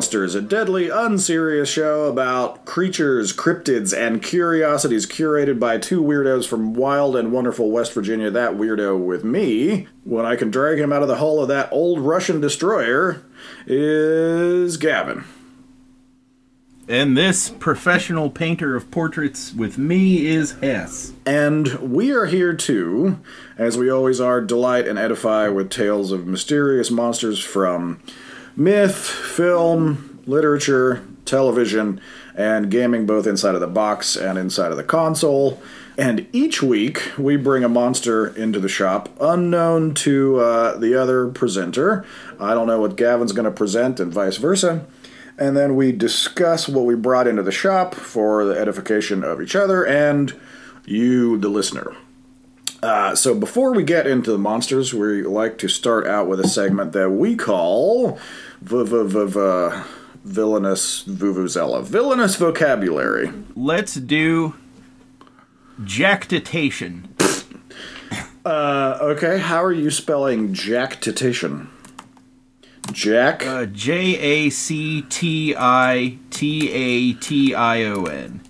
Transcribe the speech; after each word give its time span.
Monsters, 0.00 0.34
a 0.34 0.40
deadly, 0.40 0.88
unserious 0.88 1.68
show 1.68 2.06
about 2.06 2.64
creatures, 2.64 3.34
cryptids, 3.34 3.94
and 3.94 4.22
curiosities 4.22 5.06
curated 5.06 5.60
by 5.60 5.76
two 5.76 6.02
weirdos 6.02 6.48
from 6.48 6.72
wild 6.72 7.14
and 7.16 7.32
wonderful 7.32 7.70
West 7.70 7.92
Virginia. 7.92 8.30
That 8.30 8.54
weirdo 8.54 8.98
with 8.98 9.24
me, 9.24 9.88
when 10.04 10.24
I 10.24 10.36
can 10.36 10.50
drag 10.50 10.78
him 10.78 10.90
out 10.90 11.02
of 11.02 11.08
the 11.08 11.16
hull 11.16 11.42
of 11.42 11.48
that 11.48 11.70
old 11.70 11.98
Russian 11.98 12.40
destroyer, 12.40 13.22
is 13.66 14.78
Gavin. 14.78 15.24
And 16.88 17.14
this 17.14 17.50
professional 17.50 18.30
painter 18.30 18.74
of 18.74 18.90
portraits 18.90 19.52
with 19.52 19.76
me 19.76 20.28
is 20.28 20.52
Hess. 20.62 21.12
And 21.26 21.74
we 21.74 22.10
are 22.10 22.24
here 22.24 22.54
to, 22.54 23.20
as 23.58 23.76
we 23.76 23.90
always 23.90 24.18
are, 24.18 24.40
delight 24.40 24.88
and 24.88 24.98
edify 24.98 25.48
with 25.48 25.68
tales 25.68 26.10
of 26.10 26.26
mysterious 26.26 26.90
monsters 26.90 27.38
from 27.38 28.00
myth, 28.56 28.96
film, 28.96 30.20
literature, 30.26 31.04
television, 31.24 32.00
and 32.34 32.70
gaming, 32.70 33.06
both 33.06 33.26
inside 33.26 33.54
of 33.54 33.60
the 33.60 33.66
box 33.66 34.16
and 34.16 34.38
inside 34.38 34.70
of 34.70 34.76
the 34.76 34.84
console. 34.84 35.62
And 35.98 36.26
each 36.32 36.62
week, 36.62 37.12
we 37.18 37.36
bring 37.36 37.62
a 37.62 37.68
monster 37.68 38.28
into 38.28 38.58
the 38.58 38.68
shop 38.68 39.08
unknown 39.20 39.94
to 39.94 40.38
uh, 40.40 40.78
the 40.78 40.94
other 40.94 41.28
presenter. 41.28 42.04
I 42.38 42.54
don't 42.54 42.66
know 42.66 42.80
what 42.80 42.96
Gavin's 42.96 43.32
going 43.32 43.44
to 43.44 43.50
present, 43.50 44.00
and 44.00 44.12
vice 44.12 44.36
versa 44.36 44.86
and 45.40 45.56
then 45.56 45.74
we 45.74 45.90
discuss 45.90 46.68
what 46.68 46.84
we 46.84 46.94
brought 46.94 47.26
into 47.26 47.42
the 47.42 47.50
shop 47.50 47.94
for 47.94 48.44
the 48.44 48.56
edification 48.58 49.24
of 49.24 49.40
each 49.40 49.56
other 49.56 49.84
and 49.86 50.38
you, 50.84 51.38
the 51.38 51.48
listener. 51.48 51.96
Uh, 52.82 53.14
so 53.14 53.34
before 53.34 53.72
we 53.74 53.82
get 53.82 54.06
into 54.06 54.30
the 54.32 54.38
monsters, 54.38 54.94
we 54.94 55.22
like 55.22 55.58
to 55.58 55.68
start 55.68 56.06
out 56.06 56.26
with 56.28 56.40
a 56.40 56.48
segment 56.48 56.92
that 56.92 57.10
we 57.10 57.36
call 57.36 58.18
v- 58.62 58.84
v- 58.84 59.04
v- 59.06 59.26
v- 59.26 59.82
villainous 60.24 61.04
vuvuzela, 61.04 61.82
villainous 61.84 62.36
vocabulary. 62.36 63.32
Let's 63.54 63.94
do 63.94 64.54
jactitation. 65.84 67.14
Uh, 68.44 68.98
okay, 69.02 69.38
how 69.38 69.62
are 69.62 69.72
you 69.72 69.90
spelling 69.90 70.54
jactitation? 70.54 71.68
Jack. 72.92 73.44
Uh, 73.46 73.66
J 73.66 74.16
A 74.18 74.50
C 74.50 75.02
T 75.02 75.54
I 75.56 76.18
T 76.30 76.70
A 76.72 77.12
T 77.12 77.54
I 77.54 77.84
O 77.84 78.04
N. 78.04 78.40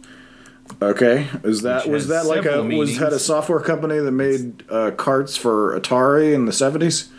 Okay, 0.83 1.29
is 1.45 1.63
that 1.63 1.85
Which 1.85 1.93
was 1.93 2.09
that 2.09 2.25
like 2.25 2.41
a 2.41 2.53
several 2.53 2.79
was 2.79 2.99
that 2.99 3.13
a 3.13 3.19
software 3.19 3.61
company 3.61 3.99
that 3.99 4.13
made 4.13 4.65
uh, 4.71 4.93
carts 4.93 5.37
for 5.37 5.79
Atari 5.79 6.33
in 6.33 6.47
the 6.47 6.53
seventies? 6.53 7.11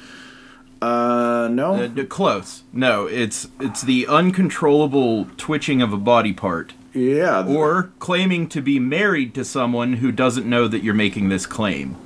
Uh, 0.81 1.47
no. 1.51 1.75
Uh, 1.75 2.05
close. 2.05 2.63
No, 2.73 3.05
it's 3.05 3.47
it's 3.59 3.83
the 3.83 4.07
uncontrollable 4.07 5.27
twitching 5.37 5.79
of 5.79 5.93
a 5.93 5.97
body 5.97 6.33
part, 6.33 6.73
yeah. 6.91 7.45
or 7.45 7.91
claiming 7.99 8.49
to 8.49 8.61
be 8.61 8.79
married 8.79 9.35
to 9.35 9.45
someone 9.45 9.93
who 9.93 10.11
doesn't 10.11 10.49
know 10.49 10.67
that 10.67 10.83
you're 10.83 10.95
making 10.95 11.29
this 11.29 11.45
claim, 11.45 11.97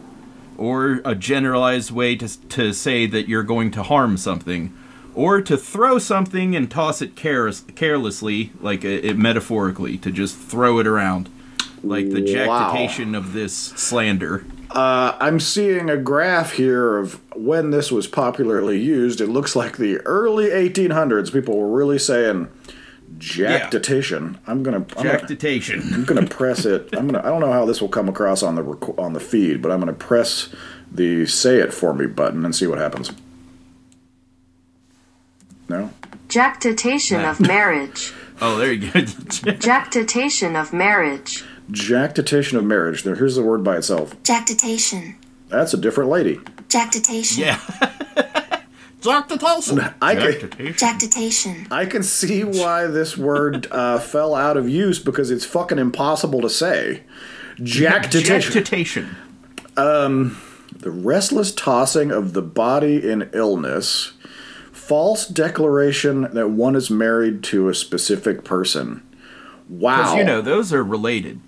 or 0.57 0.99
a 1.05 1.15
generalized 1.15 1.89
way 1.89 2.17
to 2.17 2.27
to 2.49 2.73
say 2.73 3.05
that 3.05 3.29
you're 3.29 3.43
going 3.43 3.71
to 3.71 3.83
harm 3.83 4.17
something, 4.17 4.77
or 5.13 5.41
to 5.41 5.55
throw 5.55 5.97
something 5.97 6.53
and 6.53 6.69
toss 6.69 7.01
it 7.01 7.15
careless, 7.15 7.63
carelessly, 7.75 8.51
like 8.59 8.83
it, 8.83 9.05
it 9.05 9.17
metaphorically, 9.17 9.97
to 9.97 10.11
just 10.11 10.37
throw 10.37 10.79
it 10.79 10.87
around, 10.87 11.29
like 11.85 12.09
the 12.09 12.21
Wow. 12.47 12.71
jactitation 12.73 13.15
of 13.15 13.33
this 13.33 13.53
slander. 13.53 14.43
Uh, 14.71 15.15
I'm 15.19 15.39
seeing 15.39 15.89
a 15.89 15.95
graph 15.97 16.53
here 16.53 16.97
of 16.97 17.19
when 17.35 17.71
this 17.71 17.91
was 17.91 18.07
popularly 18.07 18.77
used. 18.79 19.21
It 19.21 19.27
looks 19.29 19.55
like 19.55 19.77
the 19.77 19.97
early 19.99 20.47
1800s. 20.51 21.31
People 21.31 21.57
were 21.57 21.69
really 21.71 21.99
saying 21.99 22.49
jactitation. 23.17 24.37
I'm 24.47 24.63
gonna 24.63 24.77
I'm 24.77 24.83
gonna, 24.87 25.11
Jactitation. 25.11 25.81
I'm 25.93 26.03
gonna 26.03 26.27
press 26.27 26.65
it. 26.65 26.89
I'm 26.93 27.07
gonna. 27.07 27.19
I 27.19 27.29
don't 27.29 27.39
know 27.39 27.51
how 27.53 27.65
this 27.65 27.79
will 27.81 27.87
come 27.89 28.09
across 28.09 28.43
on 28.43 28.55
the 28.55 28.63
rec- 28.63 28.97
on 28.99 29.13
the 29.13 29.19
feed, 29.21 29.61
but 29.61 29.71
I'm 29.71 29.79
gonna 29.79 29.93
press 29.93 30.49
the 30.91 31.25
"Say 31.25 31.59
It 31.59 31.73
for 31.73 31.93
Me" 31.93 32.05
button 32.07 32.43
and 32.43 32.53
see 32.55 32.67
what 32.67 32.77
happens. 32.79 33.11
No. 35.69 35.91
Jactitation 36.27 37.23
of 37.23 37.39
marriage. 37.47 38.13
Oh, 38.41 38.57
there 38.57 38.73
you 38.73 38.91
go. 38.91 38.99
Jactitation 39.53 40.55
of 40.55 40.73
marriage. 40.73 41.43
Jactitation 41.71 42.57
of 42.57 42.63
marriage. 42.63 43.03
There, 43.03 43.15
here's 43.15 43.35
the 43.35 43.43
word 43.43 43.63
by 43.63 43.77
itself. 43.77 44.21
Jactitation. 44.23 45.15
That's 45.49 45.73
a 45.73 45.77
different 45.77 46.09
lady. 46.09 46.39
Jactitation. 46.69 47.43
yeah. 47.43 47.59
Jactitation. 49.01 49.93
I 50.01 50.15
can, 50.15 50.73
Jactitation. 50.73 51.67
I 51.69 51.85
can 51.85 52.01
see 52.01 52.43
why 52.43 52.87
this 52.87 53.15
word 53.15 53.67
uh, 53.71 53.99
fell 53.99 54.33
out 54.33 54.57
of 54.57 54.67
use 54.67 54.97
because 54.97 55.29
it's 55.29 55.45
fucking 55.45 55.77
impossible 55.77 56.41
to 56.41 56.49
say. 56.49 57.03
Jactitation. 57.61 58.51
Jactitation. 58.51 59.15
The 59.75 60.91
restless 60.91 61.51
tossing 61.51 62.11
of 62.11 62.33
the 62.33 62.41
body 62.41 63.07
in 63.07 63.29
illness. 63.33 64.13
False 64.71 65.27
declaration 65.27 66.23
that 66.33 66.49
one 66.49 66.75
is 66.75 66.89
married 66.89 67.43
to 67.45 67.69
a 67.69 67.75
specific 67.75 68.43
person. 68.43 69.01
Wow. 69.69 69.97
Because, 69.97 70.17
you 70.17 70.23
know, 70.23 70.41
those 70.41 70.73
are 70.73 70.83
related. 70.83 71.41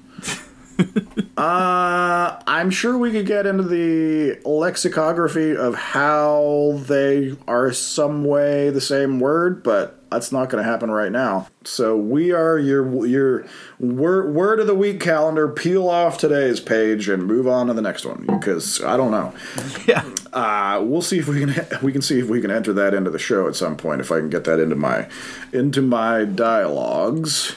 Uh, 1.38 2.42
I'm 2.48 2.72
sure 2.72 2.98
we 2.98 3.12
could 3.12 3.28
get 3.28 3.46
into 3.46 3.62
the 3.62 4.40
lexicography 4.44 5.56
of 5.56 5.76
how 5.76 6.82
they 6.88 7.38
are 7.48 7.72
some 7.72 8.26
way 8.26 8.72
the 8.72 8.82
same 8.82 9.20
word, 9.20 9.62
but 9.62 10.00
that's 10.10 10.32
not 10.32 10.50
going 10.50 10.64
to 10.64 10.70
happen 10.70 10.90
right 10.90 11.12
now. 11.12 11.48
So 11.64 11.96
we 11.96 12.32
are 12.32 12.58
your 12.58 13.06
your 13.06 13.46
word, 13.80 14.34
word 14.34 14.60
of 14.60 14.66
the 14.66 14.74
week 14.74 15.00
calendar. 15.00 15.48
Peel 15.48 15.88
off 15.88 16.18
today's 16.18 16.60
page 16.60 17.08
and 17.08 17.28
move 17.28 17.48
on 17.48 17.68
to 17.68 17.74
the 17.74 17.84
next 17.84 18.04
one 18.04 18.26
because 18.26 18.84
I 18.84 18.98
don't 18.98 19.12
know. 19.12 19.34
Yeah. 19.86 20.04
Uh, 20.34 20.82
we'll 20.84 21.02
see 21.02 21.20
if 21.20 21.28
we 21.28 21.40
can 21.40 21.68
we 21.84 21.92
can 21.92 22.02
see 22.02 22.20
if 22.20 22.28
we 22.28 22.42
can 22.42 22.50
enter 22.50 22.74
that 22.74 22.94
into 22.96 23.12
the 23.12 23.20
show 23.20 23.48
at 23.48 23.56
some 23.56 23.78
point 23.78 24.02
if 24.02 24.12
I 24.12 24.20
can 24.20 24.30
get 24.30 24.44
that 24.46 24.60
into 24.60 24.76
my 24.76 25.08
into 25.54 25.82
my 25.84 26.26
dialogues. 26.26 27.56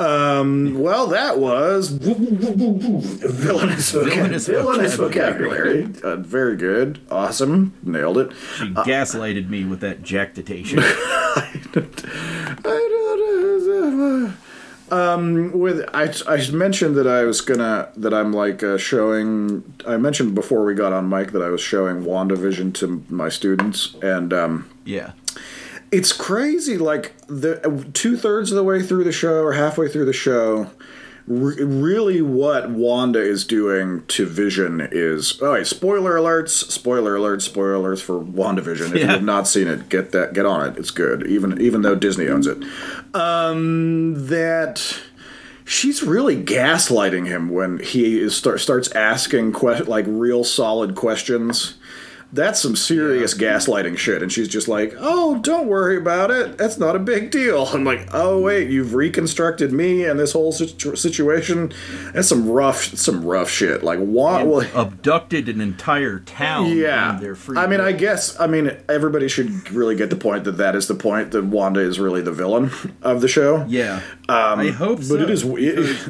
Um, 0.00 0.80
well, 0.80 1.08
that 1.08 1.38
was 1.38 1.90
villainous, 1.90 3.90
Villainous 3.90 4.46
villainous 4.46 4.94
vocabulary. 4.94 5.92
Uh, 6.02 6.16
very 6.16 6.56
good, 6.56 7.00
awesome, 7.10 7.74
nailed 7.82 8.16
it. 8.16 8.32
She 8.56 8.70
gaslighted 8.70 9.50
me 9.50 9.66
with 9.66 9.80
that 9.80 10.02
jactitation. 10.02 10.82
Um, 14.92 15.52
with 15.52 15.88
I, 15.94 16.12
I 16.26 16.50
mentioned 16.50 16.96
that 16.96 17.06
I 17.06 17.22
was 17.22 17.40
gonna 17.40 17.90
that 17.96 18.12
I'm 18.12 18.32
like 18.32 18.64
uh, 18.64 18.76
showing. 18.76 19.62
I 19.86 19.96
mentioned 19.98 20.34
before 20.34 20.64
we 20.64 20.74
got 20.74 20.92
on 20.92 21.08
mic 21.08 21.30
that 21.30 21.42
I 21.42 21.48
was 21.48 21.60
showing 21.60 22.02
WandaVision 22.02 22.74
to 22.74 23.04
my 23.08 23.28
students, 23.28 23.94
and 24.02 24.32
um, 24.32 24.68
yeah. 24.84 25.12
It's 25.92 26.12
crazy. 26.12 26.78
Like 26.78 27.12
the 27.26 27.88
two 27.92 28.16
thirds 28.16 28.50
of 28.50 28.56
the 28.56 28.64
way 28.64 28.82
through 28.82 29.04
the 29.04 29.12
show 29.12 29.42
or 29.42 29.52
halfway 29.52 29.88
through 29.88 30.04
the 30.06 30.12
show, 30.12 30.70
re- 31.26 31.62
really 31.62 32.22
what 32.22 32.70
Wanda 32.70 33.20
is 33.20 33.44
doing 33.44 34.04
to 34.08 34.26
Vision 34.26 34.86
is. 34.90 35.40
Oh, 35.42 35.52
wait, 35.52 35.66
spoiler 35.66 36.14
alerts! 36.14 36.70
Spoiler 36.70 37.16
alerts! 37.16 37.42
Spoiler 37.42 37.94
alerts 37.94 38.02
for 38.02 38.20
WandaVision. 38.20 38.94
If 38.94 39.00
you 39.00 39.06
have 39.06 39.22
not 39.22 39.48
seen 39.48 39.68
it, 39.68 39.88
get 39.88 40.12
that. 40.12 40.32
Get 40.32 40.46
on 40.46 40.68
it. 40.68 40.76
It's 40.78 40.90
good. 40.90 41.26
Even 41.26 41.60
even 41.60 41.82
though 41.82 41.94
Disney 41.94 42.28
owns 42.28 42.46
it. 42.46 42.58
Um, 43.14 44.26
that. 44.28 45.00
She's 45.66 46.02
really 46.02 46.42
gaslighting 46.42 47.28
him 47.28 47.48
when 47.48 47.78
he 47.78 48.18
is 48.18 48.36
start, 48.36 48.58
starts 48.58 48.90
asking 48.90 49.52
que- 49.52 49.84
like 49.84 50.04
real 50.08 50.42
solid 50.42 50.96
questions. 50.96 51.74
That's 52.32 52.60
some 52.60 52.76
serious 52.76 53.34
gaslighting 53.34 53.98
shit. 53.98 54.22
And 54.22 54.30
she's 54.30 54.46
just 54.46 54.68
like, 54.68 54.94
oh, 54.98 55.38
don't 55.38 55.66
worry 55.66 55.96
about 55.96 56.30
it. 56.30 56.56
That's 56.58 56.78
not 56.78 56.94
a 56.94 57.00
big 57.00 57.32
deal. 57.32 57.66
I'm 57.72 57.82
like, 57.84 58.08
oh, 58.12 58.40
wait, 58.40 58.70
you've 58.70 58.94
reconstructed 58.94 59.72
me 59.72 60.04
and 60.04 60.18
this 60.18 60.32
whole 60.32 60.52
situ- 60.52 60.94
situation. 60.94 61.72
That's 62.14 62.28
some 62.28 62.48
rough, 62.48 62.84
some 62.96 63.24
rough 63.24 63.50
shit. 63.50 63.82
Like, 63.82 63.98
why? 63.98 64.44
Well, 64.44 64.64
Abducted 64.76 65.48
an 65.48 65.60
entire 65.60 66.20
town. 66.20 66.76
yeah. 66.76 67.18
I 67.56 67.66
mean, 67.66 67.80
I 67.80 67.92
guess, 67.92 68.38
I 68.38 68.46
mean, 68.46 68.76
everybody 68.88 69.26
should 69.28 69.68
really 69.72 69.96
get 69.96 70.10
the 70.10 70.16
point 70.16 70.44
that 70.44 70.52
that 70.58 70.76
is 70.76 70.86
the 70.86 70.94
point 70.94 71.32
that 71.32 71.44
Wanda 71.44 71.80
is 71.80 71.98
really 71.98 72.22
the 72.22 72.32
villain 72.32 72.70
of 73.02 73.22
the 73.22 73.28
show. 73.28 73.64
Yeah. 73.68 74.02
I 74.28 74.68
hope 74.68 75.02
so. 75.02 75.14
Um, 75.14 75.18
But 75.20 75.24
it 75.24 75.30
is 75.30 76.08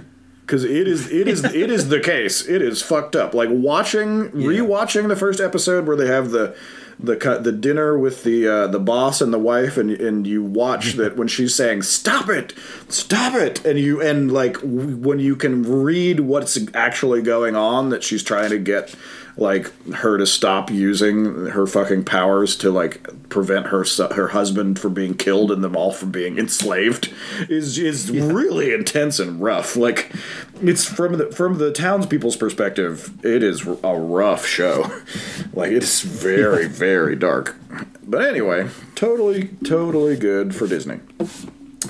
because 0.51 0.65
it 0.65 0.89
is 0.89 1.09
it 1.13 1.29
is 1.29 1.45
it 1.45 1.71
is 1.71 1.91
the 1.91 2.01
case. 2.01 2.45
It 2.45 2.61
is 2.61 2.83
fucked 2.83 3.15
up. 3.15 3.35
Like 3.35 3.49
watching 3.53 4.31
rewatching 4.31 5.07
the 5.07 5.15
first 5.15 5.39
episode 5.39 5.87
where 5.87 5.97
they 5.97 6.09
have 6.09 6.33
the 6.33 6.57
the 6.99 7.15
cut 7.15 7.45
the 7.45 7.53
dinner 7.53 7.97
with 7.97 8.25
the 8.25 8.49
uh, 8.49 8.67
the 8.67 8.81
boss 8.81 9.21
and 9.21 9.33
the 9.33 9.39
wife, 9.39 9.77
and 9.77 9.93
and 9.93 10.27
you 10.27 10.43
watch 10.43 10.95
that 10.95 11.17
when 11.17 11.29
she's 11.29 11.55
saying 11.55 11.83
"Stop 11.83 12.29
it, 12.29 12.53
stop 12.89 13.35
it," 13.35 13.65
and 13.65 13.79
you 13.79 14.03
and 14.03 14.33
like 14.33 14.55
w- 14.55 14.97
when 14.97 15.21
you 15.21 15.37
can 15.37 15.63
read 15.63 16.19
what's 16.19 16.59
actually 16.75 17.23
going 17.23 17.55
on, 17.55 17.91
that 17.91 18.03
she's 18.03 18.25
trying 18.25 18.51
to 18.51 18.59
get 18.59 18.93
like 19.41 19.73
her 19.95 20.19
to 20.19 20.27
stop 20.27 20.71
using 20.71 21.47
her 21.47 21.67
fucking 21.67 22.05
powers 22.05 22.55
to 22.57 22.71
like 22.71 23.03
prevent 23.31 23.69
her 23.69 23.85
her 24.13 24.29
husband 24.29 24.79
from 24.79 24.93
being 24.93 25.15
killed 25.15 25.51
and 25.51 25.65
them 25.65 25.75
all 25.75 25.93
from 25.93 26.11
being 26.11 26.39
enslaved 26.39 27.13
is 27.49 27.79
is 27.79 28.11
really 28.11 28.73
intense 28.73 29.19
and 29.19 29.41
rough. 29.41 29.77
Like 29.77 30.13
it's 30.61 30.85
from 30.85 31.17
the 31.17 31.33
from 31.33 31.57
the 31.57 31.73
townspeople's 31.73 32.37
perspective, 32.37 33.13
it 33.25 33.43
is 33.43 33.67
a 33.67 33.97
rough 33.97 34.45
show. 34.47 34.91
like 35.55 35.73
it's 35.73 36.03
very 36.03 36.69
very 36.69 37.17
dark. 37.17 37.57
But 38.03 38.23
anyway, 38.27 38.69
totally 38.95 39.49
totally 39.65 40.17
good 40.17 40.55
for 40.55 40.67
Disney. 40.67 41.01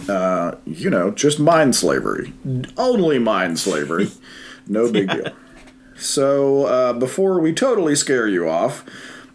Uh, 0.08 0.54
you 0.64 0.88
know, 0.88 1.10
just 1.10 1.40
mind 1.40 1.74
slavery. 1.74 2.32
Only 2.76 3.18
mind 3.18 3.58
slavery. 3.58 4.10
No 4.68 4.92
big 4.92 5.10
deal. 5.10 5.32
So, 6.00 6.64
uh, 6.64 6.92
before 6.94 7.38
we 7.40 7.52
totally 7.52 7.94
scare 7.94 8.26
you 8.26 8.48
off, 8.48 8.84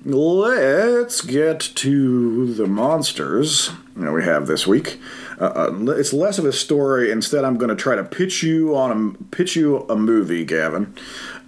let's 0.04 1.22
get 1.22 1.60
to 1.60 2.54
the 2.54 2.66
monsters 2.66 3.70
that 3.96 4.12
we 4.12 4.24
have 4.24 4.48
this 4.48 4.66
week. 4.66 5.00
Uh, 5.40 5.46
uh, 5.46 5.92
it's 5.92 6.12
less 6.14 6.40
of 6.40 6.46
a 6.46 6.54
story. 6.54 7.12
Instead, 7.12 7.44
I'm 7.46 7.58
going 7.58 7.70
to 7.70 7.76
try 7.76 7.96
to 7.96 8.04
pitch 8.04 8.42
you 8.42 8.76
on 8.76 9.16
a 9.16 9.26
pitch 9.36 9.56
you 9.56 9.86
a 9.90 9.96
movie, 9.96 10.44
Gavin. 10.44 10.94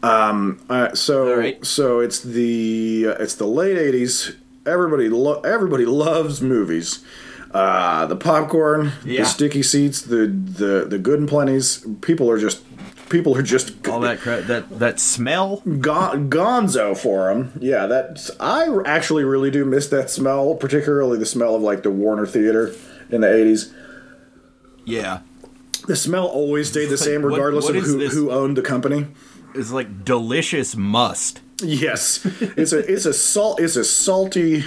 Um, 0.03 0.59
uh, 0.69 0.93
so, 0.93 1.35
right. 1.35 1.65
so 1.65 1.99
it's 1.99 2.19
the 2.19 3.07
uh, 3.09 3.23
it's 3.23 3.35
the 3.35 3.47
late 3.47 3.77
'80s. 3.77 4.35
Everybody, 4.65 5.09
lo- 5.09 5.41
everybody 5.41 5.85
loves 5.85 6.41
movies. 6.41 7.03
Uh, 7.51 8.05
the 8.05 8.15
popcorn, 8.15 8.91
Yeah. 9.05 9.21
the 9.21 9.25
sticky 9.25 9.63
seats, 9.63 10.01
the 10.01 10.27
the 10.27 10.85
the 10.87 10.99
good 10.99 11.19
and 11.19 11.29
plenties. 11.29 12.01
People 12.01 12.29
are 12.29 12.37
just 12.37 12.61
people 13.09 13.35
are 13.35 13.41
just 13.41 13.87
All 13.87 13.99
that 14.01 14.19
cra- 14.19 14.41
that 14.43 14.79
that 14.79 14.99
smell. 14.99 15.57
Gon- 15.79 16.29
gonzo 16.29 16.97
for 16.97 17.33
them. 17.33 17.51
Yeah, 17.61 17.85
that's. 17.87 18.31
I 18.39 18.67
actually 18.85 19.23
really 19.23 19.51
do 19.51 19.65
miss 19.65 19.87
that 19.89 20.09
smell, 20.09 20.55
particularly 20.55 21.17
the 21.17 21.25
smell 21.25 21.55
of 21.55 21.61
like 21.61 21.83
the 21.83 21.91
Warner 21.91 22.25
Theater 22.25 22.73
in 23.09 23.21
the 23.21 23.27
'80s. 23.27 23.73
Yeah, 24.85 25.19
The 25.87 25.95
smell 25.97 26.25
always 26.25 26.69
stayed 26.69 26.85
the 26.89 26.97
same, 26.97 27.25
regardless 27.25 27.65
what 27.65 27.75
of 27.75 27.83
who, 27.83 27.97
this? 27.97 28.13
who 28.13 28.31
owned 28.31 28.55
the 28.55 28.61
company. 28.61 29.07
it's 29.53 29.71
like 29.71 30.05
delicious 30.05 30.75
must. 30.77 31.41
Yes, 31.61 32.25
it's 32.41 32.71
a 32.71 32.79
it's 32.91 33.05
a 33.05 33.13
salt 33.13 33.59
it's 33.59 33.75
a 33.75 33.83
salty, 33.83 34.63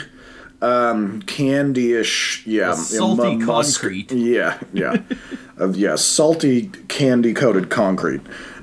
um, 0.63 1.23
candy-ish. 1.23 2.47
Yeah, 2.47 2.73
A 2.73 2.77
salty 2.77 3.37
musk- 3.37 3.81
concrete. 3.81 4.13
Yeah, 4.13 4.59
yeah, 4.73 5.03
uh, 5.61 5.69
yeah, 5.71 5.97
salty 5.97 6.71
candy 6.89 7.33
coated 7.35 7.71
concrete, 7.71 8.21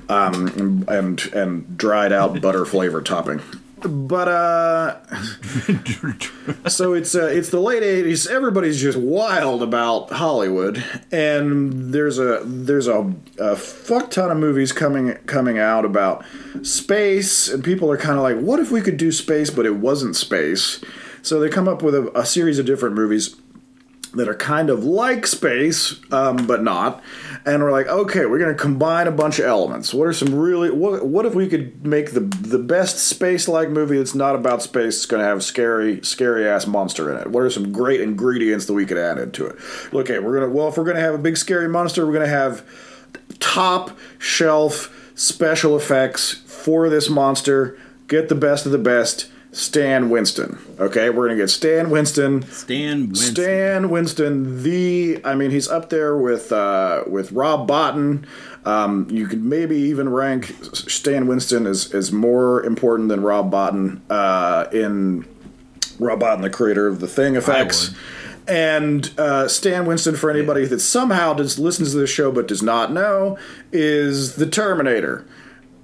um, 0.08 0.84
and 0.88 1.20
and 1.32 1.76
dried 1.78 2.12
out 2.12 2.40
butter 2.42 2.64
flavor 2.64 3.02
topping. 3.02 3.40
But 3.80 4.26
uh, 4.26 4.96
so 6.68 6.94
it's 6.94 7.14
uh, 7.14 7.26
it's 7.26 7.50
the 7.50 7.60
late 7.60 7.82
'80s. 7.84 8.26
Everybody's 8.28 8.80
just 8.80 8.98
wild 8.98 9.62
about 9.62 10.10
Hollywood, 10.10 10.82
and 11.12 11.92
there's 11.94 12.18
a 12.18 12.42
there's 12.44 12.88
a, 12.88 13.12
a 13.38 13.54
fuck 13.54 14.10
ton 14.10 14.30
of 14.32 14.36
movies 14.36 14.72
coming 14.72 15.14
coming 15.26 15.58
out 15.60 15.84
about 15.84 16.24
space, 16.62 17.48
and 17.48 17.62
people 17.62 17.88
are 17.90 17.96
kind 17.96 18.16
of 18.16 18.22
like, 18.22 18.38
what 18.38 18.58
if 18.58 18.70
we 18.72 18.80
could 18.80 18.96
do 18.96 19.12
space, 19.12 19.50
but 19.50 19.64
it 19.64 19.76
wasn't 19.76 20.16
space? 20.16 20.82
So 21.28 21.38
they 21.38 21.50
come 21.50 21.68
up 21.68 21.82
with 21.82 21.94
a, 21.94 22.10
a 22.18 22.24
series 22.24 22.58
of 22.58 22.64
different 22.64 22.94
movies 22.94 23.36
that 24.14 24.26
are 24.26 24.34
kind 24.34 24.70
of 24.70 24.84
like 24.84 25.26
space, 25.26 26.00
um, 26.10 26.46
but 26.46 26.62
not. 26.62 27.02
And 27.44 27.62
we're 27.62 27.70
like, 27.70 27.86
okay, 27.86 28.24
we're 28.24 28.38
going 28.38 28.56
to 28.56 28.60
combine 28.60 29.06
a 29.06 29.10
bunch 29.12 29.38
of 29.38 29.44
elements. 29.44 29.92
What 29.92 30.08
are 30.08 30.14
some 30.14 30.34
really? 30.34 30.70
What, 30.70 31.06
what 31.06 31.26
if 31.26 31.34
we 31.34 31.46
could 31.46 31.86
make 31.86 32.12
the 32.12 32.20
the 32.20 32.58
best 32.58 32.98
space-like 32.98 33.68
movie 33.68 33.98
that's 33.98 34.14
not 34.14 34.34
about 34.34 34.62
space? 34.62 34.96
It's 34.96 35.06
going 35.06 35.20
to 35.22 35.28
have 35.28 35.44
scary, 35.44 36.02
scary 36.02 36.48
ass 36.48 36.66
monster 36.66 37.12
in 37.12 37.20
it. 37.20 37.26
What 37.26 37.42
are 37.42 37.50
some 37.50 37.72
great 37.72 38.00
ingredients 38.00 38.64
that 38.64 38.72
we 38.72 38.86
could 38.86 38.96
add 38.96 39.18
into 39.18 39.44
it? 39.44 39.56
Okay, 39.92 40.18
we're 40.18 40.40
gonna. 40.40 40.50
Well, 40.50 40.68
if 40.68 40.78
we're 40.78 40.90
to 40.94 40.98
have 40.98 41.14
a 41.14 41.18
big 41.18 41.36
scary 41.36 41.68
monster, 41.68 42.06
we're 42.06 42.18
to 42.20 42.26
have 42.26 42.66
top 43.38 43.98
shelf 44.18 45.12
special 45.14 45.76
effects 45.76 46.32
for 46.32 46.88
this 46.88 47.10
monster. 47.10 47.78
Get 48.06 48.30
the 48.30 48.34
best 48.34 48.64
of 48.64 48.72
the 48.72 48.78
best. 48.78 49.30
Stan 49.52 50.10
Winston. 50.10 50.58
Okay, 50.78 51.10
we're 51.10 51.26
gonna 51.26 51.38
get 51.38 51.50
Stan 51.50 51.90
Winston. 51.90 52.42
Stan 52.42 53.08
Winston. 53.08 53.34
Stan 53.34 53.90
Winston, 53.90 54.62
the 54.62 55.20
I 55.24 55.34
mean, 55.34 55.50
he's 55.50 55.68
up 55.68 55.90
there 55.90 56.16
with 56.16 56.52
uh, 56.52 57.04
with 57.06 57.32
Rob 57.32 57.68
Bottin. 57.68 58.24
Um, 58.64 59.06
you 59.10 59.26
could 59.26 59.42
maybe 59.42 59.76
even 59.76 60.10
rank 60.10 60.54
Stan 60.72 61.26
Winston 61.26 61.66
as, 61.66 61.94
as 61.94 62.12
more 62.12 62.62
important 62.64 63.08
than 63.08 63.22
Rob 63.22 63.50
Bottin 63.50 64.00
uh, 64.10 64.66
in 64.72 65.26
Rob 65.98 66.20
Bottin, 66.20 66.42
the 66.42 66.50
creator 66.50 66.86
of 66.86 67.00
the 67.00 67.08
Thing 67.08 67.36
effects. 67.36 67.94
And 68.46 69.10
uh, 69.18 69.46
Stan 69.48 69.86
Winston, 69.86 70.16
for 70.16 70.30
anybody 70.30 70.64
that 70.66 70.80
somehow 70.80 71.34
does, 71.34 71.58
listens 71.58 71.92
to 71.92 71.98
this 71.98 72.10
show 72.10 72.32
but 72.32 72.48
does 72.48 72.62
not 72.62 72.92
know, 72.92 73.38
is 73.72 74.36
the 74.36 74.46
Terminator, 74.46 75.26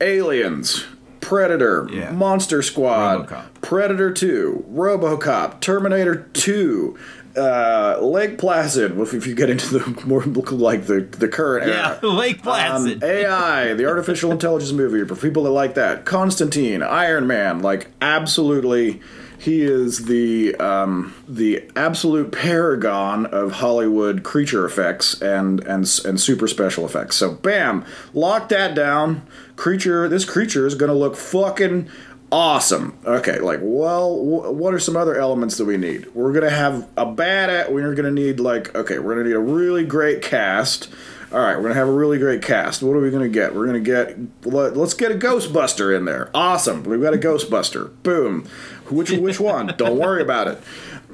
Aliens, 0.00 0.84
Predator, 1.24 1.88
Yeah. 1.90 2.10
Monster 2.12 2.62
Squad, 2.62 3.26
RoboCop. 3.28 3.44
Predator 3.62 4.10
2, 4.12 4.66
RoboCop, 4.72 5.60
Terminator 5.60 6.28
2, 6.34 6.98
uh, 7.36 7.98
Lake 8.00 8.38
Placid, 8.38 8.96
if 9.00 9.12
if 9.14 9.26
you 9.26 9.34
get 9.34 9.50
into 9.50 9.78
the 9.78 10.02
more 10.06 10.22
like 10.22 10.86
the, 10.86 11.00
the 11.00 11.26
current 11.28 11.66
Yeah, 11.66 11.98
era. 12.02 12.12
Lake 12.12 12.42
Placid. 12.42 13.02
Um, 13.02 13.10
AI, 13.10 13.74
the 13.74 13.86
artificial 13.86 14.30
intelligence 14.30 14.72
movie 14.72 15.04
for 15.06 15.16
people 15.16 15.42
that 15.44 15.50
like 15.50 15.74
that. 15.74 16.04
Constantine, 16.04 16.82
Iron 16.82 17.26
Man, 17.26 17.60
like 17.60 17.88
absolutely, 18.00 19.00
he 19.44 19.60
is 19.60 20.06
the 20.06 20.54
um, 20.56 21.14
the 21.28 21.62
absolute 21.76 22.32
paragon 22.32 23.26
of 23.26 23.52
Hollywood 23.52 24.22
creature 24.22 24.64
effects 24.64 25.20
and 25.20 25.60
and 25.64 26.00
and 26.06 26.18
super 26.18 26.48
special 26.48 26.86
effects. 26.86 27.16
So, 27.16 27.34
bam, 27.34 27.84
lock 28.14 28.48
that 28.48 28.74
down. 28.74 29.20
Creature, 29.56 30.08
this 30.08 30.24
creature 30.24 30.66
is 30.66 30.74
gonna 30.74 30.94
look 30.94 31.14
fucking 31.14 31.90
awesome. 32.32 32.96
Okay, 33.04 33.38
like, 33.38 33.60
well, 33.62 34.16
wh- 34.16 34.54
what 34.54 34.72
are 34.72 34.78
some 34.78 34.96
other 34.96 35.14
elements 35.14 35.58
that 35.58 35.66
we 35.66 35.76
need? 35.76 36.06
We're 36.14 36.32
gonna 36.32 36.48
have 36.48 36.88
a 36.96 37.04
bad. 37.04 37.50
At, 37.50 37.70
we're 37.70 37.94
gonna 37.94 38.10
need 38.10 38.40
like, 38.40 38.74
okay, 38.74 38.98
we're 38.98 39.14
gonna 39.14 39.28
need 39.28 39.36
a 39.36 39.40
really 39.40 39.84
great 39.84 40.22
cast. 40.22 40.88
All 41.34 41.40
right, 41.40 41.56
we're 41.56 41.64
gonna 41.64 41.74
have 41.74 41.88
a 41.88 41.92
really 41.92 42.18
great 42.18 42.42
cast. 42.42 42.80
What 42.80 42.92
are 42.92 43.00
we 43.00 43.10
gonna 43.10 43.28
get? 43.28 43.56
We're 43.56 43.66
gonna 43.66 43.80
get 43.80 44.16
let, 44.46 44.76
let's 44.76 44.94
get 44.94 45.10
a 45.10 45.16
Ghostbuster 45.16 45.96
in 45.96 46.04
there. 46.04 46.30
Awesome, 46.32 46.84
we've 46.84 47.02
got 47.02 47.12
a 47.12 47.18
Ghostbuster. 47.18 47.90
Boom. 48.04 48.46
Which 48.88 49.10
which 49.10 49.40
one? 49.40 49.66
Don't 49.76 49.98
worry 49.98 50.22
about 50.22 50.46
it. 50.46 50.62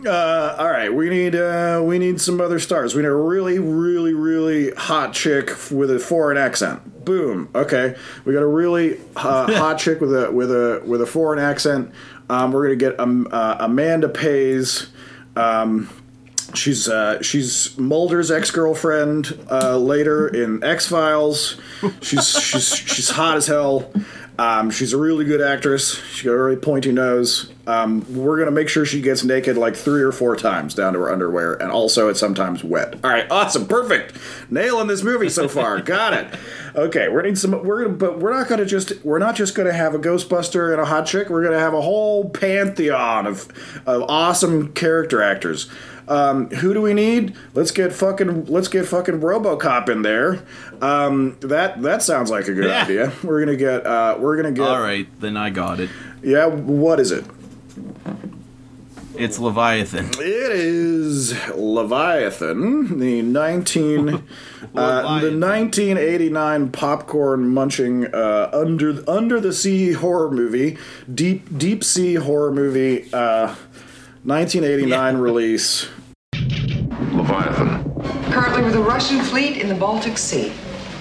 Uh, 0.04 0.56
all 0.58 0.70
right, 0.70 0.92
we 0.92 1.08
need 1.08 1.34
uh, 1.34 1.80
we 1.82 1.98
need 1.98 2.20
some 2.20 2.38
other 2.38 2.58
stars. 2.58 2.94
We 2.94 3.00
need 3.00 3.08
a 3.08 3.14
really 3.14 3.58
really 3.58 4.12
really 4.12 4.72
hot 4.72 5.14
chick 5.14 5.52
with 5.70 5.90
a 5.90 5.98
foreign 5.98 6.36
accent. 6.36 7.02
Boom. 7.06 7.48
Okay, 7.54 7.96
we 8.26 8.34
got 8.34 8.42
a 8.42 8.46
really 8.46 9.00
uh, 9.16 9.50
hot 9.56 9.78
chick 9.78 10.02
with 10.02 10.14
a 10.14 10.30
with 10.30 10.50
a 10.50 10.82
with 10.84 11.00
a 11.00 11.06
foreign 11.06 11.38
accent. 11.38 11.94
Um, 12.28 12.52
we're 12.52 12.64
gonna 12.64 12.76
get 12.76 13.00
um, 13.00 13.26
uh, 13.32 13.56
Amanda 13.58 14.10
Pays. 14.10 14.88
Um, 15.34 15.88
She's 16.54 16.88
uh, 16.88 17.22
she's 17.22 17.76
Mulder's 17.78 18.30
ex 18.30 18.50
girlfriend 18.50 19.38
uh, 19.50 19.76
later 19.76 20.28
in 20.28 20.62
X 20.62 20.88
Files. 20.88 21.60
She's 22.02 22.28
she's 22.28 22.74
she's 22.74 23.10
hot 23.10 23.36
as 23.36 23.46
hell. 23.46 23.90
Um, 24.40 24.70
she's 24.70 24.94
a 24.94 24.96
really 24.96 25.26
good 25.26 25.42
actress. 25.42 26.02
She 26.14 26.24
got 26.24 26.32
a 26.32 26.42
really 26.42 26.56
pointy 26.56 26.92
nose. 26.92 27.52
Um, 27.66 28.06
we're 28.16 28.38
gonna 28.38 28.50
make 28.50 28.70
sure 28.70 28.86
she 28.86 29.02
gets 29.02 29.22
naked 29.22 29.58
like 29.58 29.76
three 29.76 30.00
or 30.00 30.12
four 30.12 30.34
times 30.34 30.72
down 30.72 30.94
to 30.94 30.98
her 31.00 31.12
underwear, 31.12 31.52
and 31.54 31.70
also 31.70 32.08
it's 32.08 32.18
sometimes 32.18 32.64
wet. 32.64 32.94
All 33.04 33.10
right, 33.10 33.30
awesome, 33.30 33.68
perfect, 33.68 34.16
nail 34.50 34.76
nailing 34.76 34.86
this 34.86 35.02
movie 35.02 35.28
so 35.28 35.46
far. 35.46 35.78
got 35.82 36.14
it. 36.14 36.40
Okay, 36.74 37.10
we're 37.10 37.20
need 37.20 37.36
some. 37.36 37.62
We're 37.62 37.86
but 37.90 38.18
we're 38.18 38.32
not 38.32 38.48
gonna 38.48 38.64
just. 38.64 39.04
We're 39.04 39.18
not 39.18 39.36
just 39.36 39.54
gonna 39.54 39.74
have 39.74 39.94
a 39.94 39.98
Ghostbuster 39.98 40.72
and 40.72 40.80
a 40.80 40.86
hot 40.86 41.04
chick. 41.04 41.28
We're 41.28 41.44
gonna 41.44 41.58
have 41.58 41.74
a 41.74 41.82
whole 41.82 42.30
pantheon 42.30 43.26
of 43.26 43.46
of 43.84 44.04
awesome 44.08 44.72
character 44.72 45.20
actors. 45.20 45.68
Um, 46.10 46.50
who 46.50 46.74
do 46.74 46.82
we 46.82 46.92
need? 46.92 47.34
Let's 47.54 47.70
get 47.70 47.92
fucking 47.92 48.46
let's 48.46 48.66
get 48.68 48.84
fucking 48.86 49.20
RoboCop 49.20 49.88
in 49.88 50.02
there. 50.02 50.42
Um, 50.82 51.36
that 51.40 51.80
that 51.82 52.02
sounds 52.02 52.30
like 52.30 52.48
a 52.48 52.52
good 52.52 52.64
Yeah. 52.64 52.82
idea. 52.82 53.12
We're 53.22 53.38
gonna 53.44 53.56
get 53.56 53.86
uh, 53.86 54.16
we're 54.18 54.36
gonna 54.36 54.50
get 54.52 54.66
All 54.66 54.80
right, 54.82 55.06
then 55.20 55.36
I 55.36 55.50
got 55.50 55.78
it. 55.80 55.88
yeah. 56.22 56.46
What 56.46 56.98
is 57.00 57.12
it? 57.12 57.24
It's 59.16 59.38
Leviathan. 59.38 60.06
It 60.18 60.20
is 60.52 61.32
Leviathan, 61.54 62.98
the 62.98 63.20
nineteen 63.22 64.08
uh, 64.74 65.20
the 65.20 65.30
nineteen 65.30 65.96
eighty 65.98 66.30
nine 66.30 66.70
popcorn 66.72 67.48
munching 67.52 68.06
uh, 68.14 68.50
under 68.52 69.04
under 69.08 69.38
the 69.38 69.52
sea 69.52 69.92
horror 69.92 70.30
movie, 70.30 70.78
deep 71.12 71.56
deep 71.58 71.84
sea 71.84 72.14
horror 72.14 72.50
movie. 72.52 73.08
Uh, 73.12 73.54
1989 74.22 75.16
release. 75.22 75.88
Leviathan. 77.30 78.32
Currently 78.32 78.62
with 78.62 78.74
a 78.74 78.80
Russian 78.80 79.20
fleet 79.20 79.58
in 79.58 79.68
the 79.68 79.74
Baltic 79.74 80.18
Sea. 80.18 80.52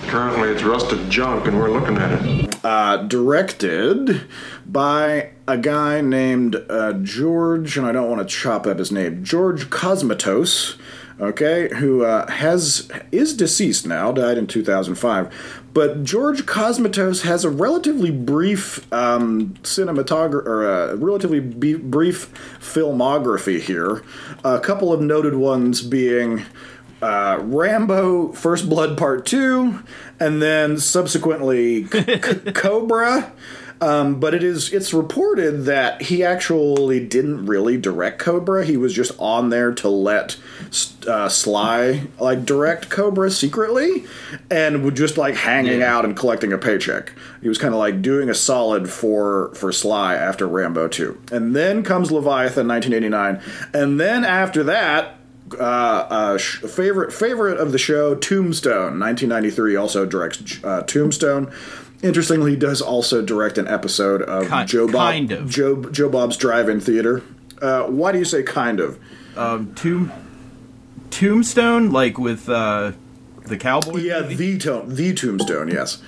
Currently, 0.07 0.49
it's 0.49 0.63
rusted 0.63 1.09
junk, 1.09 1.47
and 1.47 1.57
we're 1.57 1.71
looking 1.71 1.97
at 1.97 2.23
it. 2.23 2.65
uh, 2.65 2.97
directed 2.97 4.21
by 4.65 5.31
a 5.47 5.57
guy 5.57 6.01
named 6.01 6.55
uh, 6.69 6.93
George, 6.93 7.77
and 7.77 7.85
I 7.85 7.91
don't 7.91 8.09
want 8.09 8.27
to 8.27 8.35
chop 8.35 8.67
up 8.67 8.79
his 8.79 8.91
name, 8.91 9.23
George 9.23 9.69
Cosmatos, 9.69 10.77
okay, 11.19 11.69
who 11.75 12.03
uh, 12.03 12.29
has 12.29 12.89
is 13.11 13.35
deceased 13.35 13.85
now, 13.85 14.11
died 14.11 14.37
in 14.37 14.47
2005. 14.47 15.63
But 15.73 16.03
George 16.03 16.45
Cosmatos 16.45 17.21
has 17.23 17.45
a 17.45 17.49
relatively 17.49 18.11
brief 18.11 18.91
um, 18.91 19.53
cinematography, 19.61 20.45
or 20.45 20.67
a 20.67 20.95
relatively 20.95 21.39
be- 21.39 21.75
brief 21.75 22.33
filmography 22.59 23.59
here. 23.59 24.03
A 24.43 24.59
couple 24.59 24.91
of 24.91 25.01
noted 25.01 25.35
ones 25.35 25.81
being 25.81 26.43
uh, 27.01 27.39
Rambo 27.41 28.33
First 28.33 28.69
Blood 28.69 28.97
Part 28.97 29.25
2, 29.25 29.83
and 30.19 30.41
then 30.41 30.79
subsequently 30.79 31.85
C- 31.87 32.03
C- 32.03 32.51
Cobra. 32.53 33.31
Um, 33.81 34.19
but 34.19 34.33
it 34.33 34.43
is 34.43 34.73
it's 34.73 34.93
reported 34.93 35.63
that 35.65 36.01
he 36.01 36.23
actually 36.23 37.05
didn't 37.05 37.45
really 37.45 37.77
direct 37.77 38.19
Cobra. 38.19 38.65
He 38.65 38.75
was 38.75 38.93
just 38.93 39.13
on 39.19 39.49
there 39.49 39.71
to 39.75 39.87
let 39.87 40.37
uh, 41.07 41.29
Sly 41.29 42.07
like 42.19 42.45
direct 42.45 42.89
Cobra 42.89 43.31
secretly, 43.31 44.05
and 44.51 44.83
would 44.83 44.95
just 44.95 45.17
like 45.17 45.35
hanging 45.35 45.79
Yeah. 45.79 45.95
out 45.95 46.05
and 46.05 46.15
collecting 46.15 46.53
a 46.53 46.57
paycheck. 46.57 47.13
He 47.41 47.47
was 47.47 47.57
kind 47.57 47.73
of 47.73 47.79
like 47.79 48.01
doing 48.01 48.29
a 48.29 48.33
solid 48.35 48.89
for 48.89 49.51
for 49.55 49.71
Sly 49.71 50.15
after 50.15 50.47
Rambo 50.47 50.87
2. 50.87 51.17
And 51.31 51.55
then 51.55 51.83
comes 51.83 52.11
Leviathan 52.11 52.67
1989, 52.67 53.41
and 53.73 53.99
then 53.99 54.23
after 54.25 54.63
that 54.65 55.15
uh, 55.59 55.63
uh, 55.63 56.37
sh- 56.37 56.59
favorite 56.59 57.11
favorite 57.11 57.59
of 57.59 57.71
the 57.71 57.77
show, 57.79 58.13
Tombstone, 58.15 58.99
1993, 58.99 59.75
also 59.75 60.05
directs 60.05 60.59
uh, 60.63 60.81
Tombstone. 60.83 61.51
Interestingly, 62.01 62.51
he 62.51 62.57
does 62.57 62.81
also 62.81 63.21
direct 63.21 63.57
an 63.57 63.67
episode 63.67 64.21
of 64.21 64.43
Ki- 64.49 64.65
Joe 64.65 64.85
Bob 64.87 65.11
kind 65.11 65.31
of. 65.31 65.49
Joe 65.49 65.83
Joe 65.89 66.07
Bob's 66.07 66.37
Drive-In 66.37 66.79
Theater. 66.79 67.23
Uh, 67.61 67.83
why 67.85 68.11
do 68.13 68.19
you 68.19 68.25
say 68.25 68.41
kind 68.43 68.79
of? 68.79 68.97
Um, 69.35 69.73
tomb, 69.73 70.11
Tombstone, 71.11 71.91
like 71.91 72.17
with 72.17 72.47
uh, 72.49 72.93
the 73.45 73.57
cowboy. 73.57 73.97
Yeah, 73.99 74.21
movie? 74.21 74.35
the 74.35 74.57
to- 74.59 74.83
the 74.87 75.13
Tombstone. 75.13 75.69
Yes. 75.69 76.01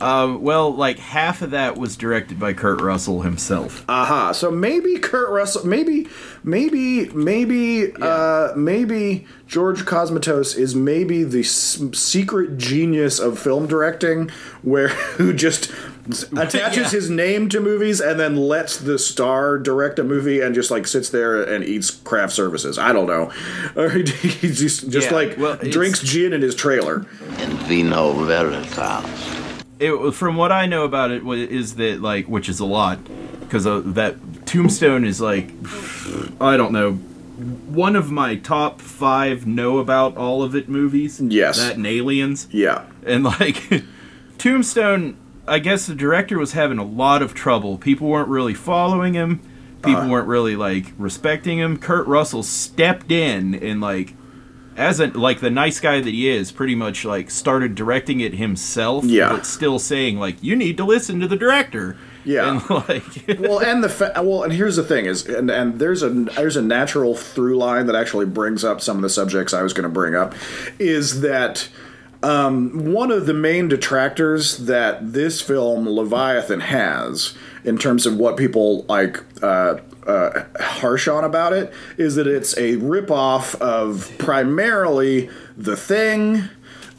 Uh, 0.00 0.36
well, 0.38 0.74
like 0.74 0.98
half 0.98 1.40
of 1.40 1.52
that 1.52 1.76
was 1.78 1.96
directed 1.96 2.38
by 2.38 2.52
Kurt 2.52 2.80
Russell 2.82 3.22
himself. 3.22 3.84
Aha. 3.88 4.32
So 4.32 4.50
maybe 4.50 4.98
Kurt 4.98 5.30
Russell, 5.30 5.64
maybe, 5.66 6.08
maybe, 6.42 7.08
maybe, 7.10 7.92
uh, 8.02 8.48
maybe 8.56 9.24
George 9.46 9.84
Cosmatos 9.84 10.58
is 10.58 10.74
maybe 10.74 11.22
the 11.22 11.40
s- 11.40 11.80
secret 11.92 12.58
genius 12.58 13.18
of 13.20 13.38
film 13.38 13.66
directing, 13.66 14.30
where 14.62 14.88
who 15.16 15.32
just 15.32 15.70
attaches 16.36 16.76
Yeah. 16.76 16.90
his 16.90 17.08
name 17.10 17.48
to 17.48 17.60
movies 17.60 18.00
and 18.00 18.18
then 18.20 18.36
lets 18.36 18.76
the 18.76 18.98
star 18.98 19.58
direct 19.58 19.98
a 19.98 20.04
movie 20.04 20.40
and 20.40 20.54
just 20.54 20.70
like 20.70 20.86
sits 20.86 21.08
there 21.10 21.42
and 21.42 21.64
eats 21.64 21.90
craft 21.90 22.32
services. 22.32 22.78
I 22.78 22.92
don't 22.92 23.06
know, 23.06 23.32
or 23.76 23.88
he, 23.90 24.02
he's 24.28 24.58
just 24.60 24.90
just 24.90 25.10
Yeah, 25.10 25.14
like 25.16 25.38
well, 25.38 25.56
drinks 25.56 26.00
gin 26.02 26.32
in 26.32 26.42
his 26.42 26.54
trailer. 26.54 27.06
in 27.38 27.50
vino 27.68 28.12
veritas. 28.24 29.04
It, 29.80 30.12
from 30.14 30.36
what 30.36 30.52
I 30.52 30.66
know 30.66 30.84
about 30.84 31.10
it 31.10 31.24
is 31.50 31.74
that 31.76 32.00
like, 32.00 32.26
which 32.26 32.48
is 32.48 32.60
a 32.60 32.64
lot, 32.64 32.98
because 33.40 33.66
uh, 33.66 33.82
that 33.86 34.46
Tombstone 34.46 35.04
is 35.04 35.20
like, 35.20 35.50
I 36.40 36.56
don't 36.56 36.72
know, 36.72 36.92
one 36.92 37.96
of 37.96 38.10
my 38.12 38.36
top 38.36 38.80
five 38.80 39.46
know 39.46 39.78
about 39.78 40.16
all 40.16 40.42
of 40.44 40.54
it 40.54 40.68
movies. 40.68 41.20
Yes. 41.20 41.58
that 41.58 41.74
and 41.76 41.86
Aliens. 41.86 42.46
Yeah. 42.52 42.84
And 43.04 43.24
like 43.24 43.82
Tombstone, 44.38 45.16
I 45.46 45.58
guess 45.58 45.86
the 45.86 45.94
director 45.94 46.38
was 46.38 46.52
having 46.52 46.78
a 46.78 46.84
lot 46.84 47.22
of 47.22 47.34
trouble. 47.34 47.78
People 47.78 48.08
weren't 48.08 48.28
really 48.28 48.54
following 48.54 49.14
him. 49.14 49.40
People 49.82 50.02
Uh. 50.02 50.08
weren't 50.08 50.28
really 50.28 50.56
like 50.56 50.92
respecting 50.98 51.58
him. 51.58 51.76
Kurt 51.76 52.06
Russell 52.06 52.42
stepped 52.42 53.10
in 53.12 53.54
and 53.54 53.80
like 53.80 54.14
as 54.76 54.98
a 54.98 55.06
like 55.08 55.40
the 55.40 55.50
nice 55.50 55.78
guy 55.80 56.00
that 56.00 56.10
he 56.10 56.28
is, 56.28 56.50
pretty 56.50 56.74
much 56.74 57.04
like 57.04 57.30
started 57.30 57.74
directing 57.74 58.20
it 58.20 58.34
himself. 58.34 59.04
Yeah. 59.04 59.28
But 59.30 59.46
still 59.46 59.78
saying 59.78 60.18
like 60.18 60.42
you 60.42 60.56
need 60.56 60.76
to 60.78 60.84
listen 60.84 61.20
to 61.20 61.28
the 61.28 61.36
director. 61.36 61.96
Yeah. 62.24 62.50
And 62.50 62.70
like 62.88 63.04
well, 63.38 63.58
and 63.60 63.84
the 63.84 63.90
fa- 63.90 64.12
well, 64.16 64.42
and 64.44 64.52
here's 64.52 64.76
the 64.76 64.82
thing 64.82 65.04
is, 65.04 65.26
and, 65.26 65.50
and 65.50 65.78
there's 65.78 66.02
a 66.02 66.08
there's 66.08 66.56
a 66.56 66.62
natural 66.62 67.14
through 67.14 67.58
line 67.58 67.84
that 67.86 67.94
actually 67.94 68.24
brings 68.26 68.64
up 68.64 68.80
some 68.80 68.96
of 68.96 69.02
the 69.02 69.10
subjects 69.10 69.52
I 69.52 69.62
was 69.62 69.74
going 69.74 69.82
to 69.84 69.90
bring 69.90 70.14
up, 70.14 70.34
is 70.78 71.20
that 71.20 71.68
um, 72.24 72.92
one 72.92 73.10
of 73.10 73.26
the 73.26 73.34
main 73.34 73.68
detractors 73.68 74.56
that 74.58 75.12
this 75.12 75.42
film 75.42 75.86
Leviathan 75.86 76.60
has 76.60 77.34
in 77.64 77.76
terms 77.76 78.06
of 78.06 78.16
what 78.16 78.38
people 78.38 78.82
like 78.84 79.22
uh, 79.42 79.76
uh, 80.06 80.44
harsh 80.58 81.06
on 81.06 81.22
about 81.22 81.52
it 81.52 81.72
is 81.98 82.14
that 82.14 82.26
it's 82.26 82.56
a 82.56 82.76
ripoff 82.76 83.54
of 83.56 84.10
primarily 84.16 85.28
The 85.56 85.76
Thing 85.76 86.48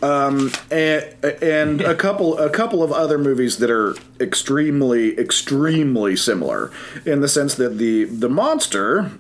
um, 0.04 0.52
and 0.70 1.16
and 1.42 1.82
a 1.82 1.96
couple 1.96 2.38
a 2.38 2.50
couple 2.50 2.84
of 2.84 2.92
other 2.92 3.18
movies 3.18 3.58
that 3.58 3.72
are 3.72 3.96
extremely 4.20 5.18
extremely 5.18 6.16
similar 6.16 6.72
in 7.04 7.22
the 7.22 7.28
sense 7.28 7.56
that 7.56 7.78
the 7.80 8.04
the 8.04 8.30
monster 8.30 9.12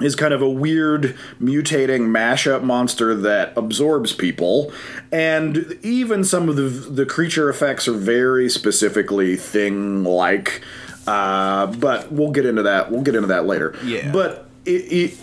is 0.00 0.14
kind 0.14 0.34
of 0.34 0.42
a 0.42 0.48
weird 0.48 1.16
mutating 1.40 2.02
mashup 2.08 2.62
monster 2.62 3.14
that 3.14 3.56
absorbs 3.56 4.12
people 4.12 4.72
and 5.10 5.78
even 5.82 6.22
some 6.24 6.48
of 6.48 6.56
the 6.56 6.62
the 6.62 7.06
creature 7.06 7.48
effects 7.48 7.88
are 7.88 7.92
very 7.94 8.48
specifically 8.50 9.36
thing 9.36 10.04
like 10.04 10.62
uh, 11.06 11.66
but 11.66 12.10
we'll 12.12 12.30
get 12.32 12.44
into 12.44 12.62
that 12.62 12.90
we'll 12.90 13.02
get 13.02 13.14
into 13.14 13.28
that 13.28 13.46
later 13.46 13.74
Yeah. 13.84 14.10
but 14.12 14.46
it, 14.64 14.70
it 14.92 15.18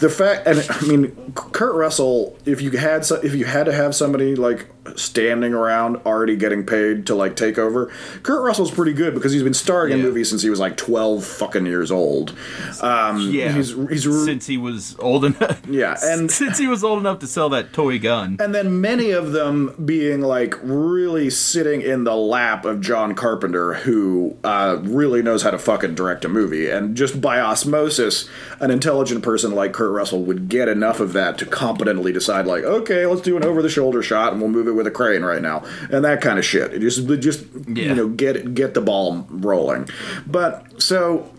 the 0.00 0.10
fact 0.10 0.46
and 0.46 0.66
i 0.68 0.86
mean 0.86 1.32
kurt 1.34 1.74
russell 1.74 2.36
if 2.44 2.60
you 2.60 2.72
had 2.72 3.04
so, 3.06 3.14
if 3.16 3.34
you 3.34 3.44
had 3.46 3.64
to 3.64 3.72
have 3.72 3.94
somebody 3.94 4.34
like 4.34 4.66
standing 4.96 5.52
around 5.54 5.96
already 6.06 6.36
getting 6.36 6.64
paid 6.64 7.06
to 7.06 7.14
like 7.14 7.36
take 7.36 7.58
over 7.58 7.90
kurt 8.22 8.42
russell's 8.44 8.70
pretty 8.70 8.92
good 8.92 9.14
because 9.14 9.32
he's 9.32 9.42
been 9.42 9.54
starring 9.54 9.92
in 9.92 10.00
movies 10.02 10.28
since 10.28 10.42
he 10.42 10.50
was 10.50 10.60
like 10.60 10.76
12 10.76 11.24
fucking 11.24 11.66
years 11.66 11.90
old 11.90 12.34
um 12.82 13.30
yeah, 13.30 13.52
he's 13.52 13.74
he's 13.88 14.06
re- 14.06 14.24
since 14.24 14.46
he 14.46 14.56
was 14.56 14.96
old 14.98 15.24
enough. 15.24 15.60
Yeah, 15.68 15.96
and- 16.02 16.30
since 16.30 16.58
he 16.58 16.66
was 16.66 16.84
old 16.84 16.98
enough 17.00 17.18
to 17.20 17.26
sell 17.26 17.48
that 17.50 17.72
toy 17.72 17.98
gun. 17.98 18.36
and 18.40 18.54
then 18.54 18.80
many 18.80 19.10
of 19.10 19.32
them 19.32 19.74
being 19.84 20.20
like 20.20 20.54
really 20.62 21.30
sitting 21.30 21.80
in 21.82 22.04
the 22.04 22.14
lap 22.14 22.64
of 22.64 22.80
John 22.80 23.14
Carpenter, 23.14 23.74
who 23.74 24.36
uh, 24.44 24.78
really 24.82 25.22
knows 25.22 25.42
how 25.42 25.50
to 25.50 25.58
fucking 25.58 25.94
direct 25.94 26.24
a 26.24 26.28
movie. 26.28 26.68
And 26.70 26.96
just 26.96 27.20
by 27.20 27.40
osmosis, 27.40 28.28
an 28.60 28.70
intelligent 28.70 29.22
person 29.22 29.52
like 29.54 29.72
Kurt 29.72 29.90
Russell 29.92 30.22
would 30.22 30.48
get 30.48 30.68
enough 30.68 31.00
of 31.00 31.12
that 31.14 31.38
to 31.38 31.46
competently 31.46 32.12
decide, 32.12 32.46
like, 32.46 32.64
okay, 32.64 33.06
let's 33.06 33.22
do 33.22 33.36
an 33.36 33.44
over 33.44 33.62
the 33.62 33.68
shoulder 33.68 34.02
shot 34.02 34.32
and 34.32 34.40
we'll 34.40 34.50
move 34.50 34.68
it 34.68 34.72
with 34.76 34.86
a 34.86 34.90
crane 34.92 35.22
right 35.22 35.42
now, 35.42 35.64
and 35.90 36.04
that 36.04 36.20
kind 36.20 36.38
of 36.38 36.44
shit. 36.44 36.72
It 36.74 36.80
just, 36.80 37.06
just 37.20 37.44
Yeah. 37.66 37.84
you 37.84 37.94
know, 37.94 38.08
get 38.08 38.54
get 38.54 38.74
the 38.74 38.80
ball 38.80 39.26
rolling. 39.30 39.88
But 40.26 40.80
so. 40.82 41.32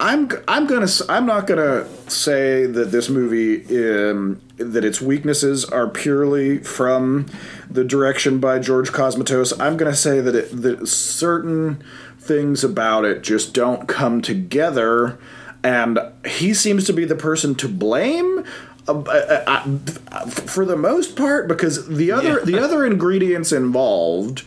I'm 0.00 0.30
I'm 0.48 0.66
gonna 0.66 0.86
I'm 1.10 1.26
not 1.26 1.46
gonna 1.46 1.86
say 2.08 2.64
that 2.64 2.90
this 2.90 3.10
movie 3.10 3.60
um, 3.84 4.40
that 4.56 4.82
its 4.82 4.98
weaknesses 5.02 5.66
are 5.66 5.86
purely 5.86 6.56
from 6.60 7.26
the 7.68 7.84
direction 7.84 8.38
by 8.38 8.60
George 8.60 8.92
Cosmatos. 8.92 9.52
I'm 9.60 9.76
gonna 9.76 9.94
say 9.94 10.20
that 10.22 10.34
it 10.34 10.62
that 10.62 10.88
certain 10.88 11.84
things 12.18 12.64
about 12.64 13.04
it 13.04 13.22
just 13.22 13.52
don't 13.52 13.86
come 13.86 14.22
together, 14.22 15.18
and 15.62 15.98
he 16.26 16.54
seems 16.54 16.86
to 16.86 16.94
be 16.94 17.04
the 17.04 17.14
person 17.14 17.54
to 17.56 17.68
blame. 17.68 18.44
Uh, 18.88 19.42
uh, 19.46 19.68
uh, 20.12 20.26
for 20.30 20.64
the 20.64 20.76
most 20.76 21.16
part, 21.16 21.46
because 21.48 21.86
the 21.88 22.10
other 22.10 22.40
the 22.44 22.58
other 22.58 22.84
ingredients 22.86 23.52
involved 23.52 24.44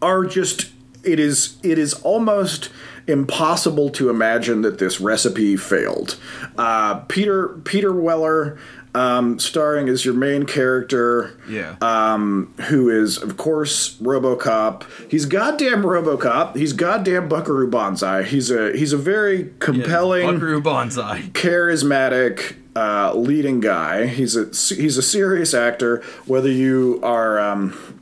are 0.00 0.24
just 0.24 0.70
it 1.04 1.18
is 1.20 1.56
it 1.62 1.78
is 1.78 1.94
almost 1.94 2.70
impossible 3.08 3.90
to 3.90 4.08
imagine 4.08 4.62
that 4.62 4.78
this 4.78 5.00
recipe 5.00 5.56
failed. 5.56 6.16
Uh, 6.56 7.00
Peter 7.08 7.48
Peter 7.64 7.92
Weller, 7.92 8.58
um, 8.94 9.40
starring 9.40 9.88
as 9.88 10.04
your 10.04 10.14
main 10.14 10.44
character, 10.46 11.36
Yeah. 11.48 11.74
um, 11.80 12.54
who 12.68 12.88
is 12.88 13.18
of 13.20 13.36
course 13.36 13.96
RoboCop. 14.00 14.84
He's 15.10 15.24
goddamn 15.26 15.82
RoboCop. 15.82 16.56
He's 16.56 16.72
goddamn 16.72 17.28
Buckaroo 17.28 17.68
Banzai. 17.68 18.22
He's 18.22 18.50
a 18.52 18.72
he's 18.76 18.92
a 18.92 18.98
very 18.98 19.52
compelling 19.58 20.26
Buckaroo 20.34 20.60
Banzai. 20.62 21.30
charismatic 21.32 22.54
uh, 22.74 23.12
leading 23.14 23.60
guy. 23.60 24.06
He's 24.06 24.36
a 24.36 24.44
he's 24.74 24.96
a 24.96 25.02
serious 25.02 25.54
actor. 25.54 26.02
Whether 26.26 26.50
you 26.50 27.00
are 27.02 27.38
um, 27.38 28.00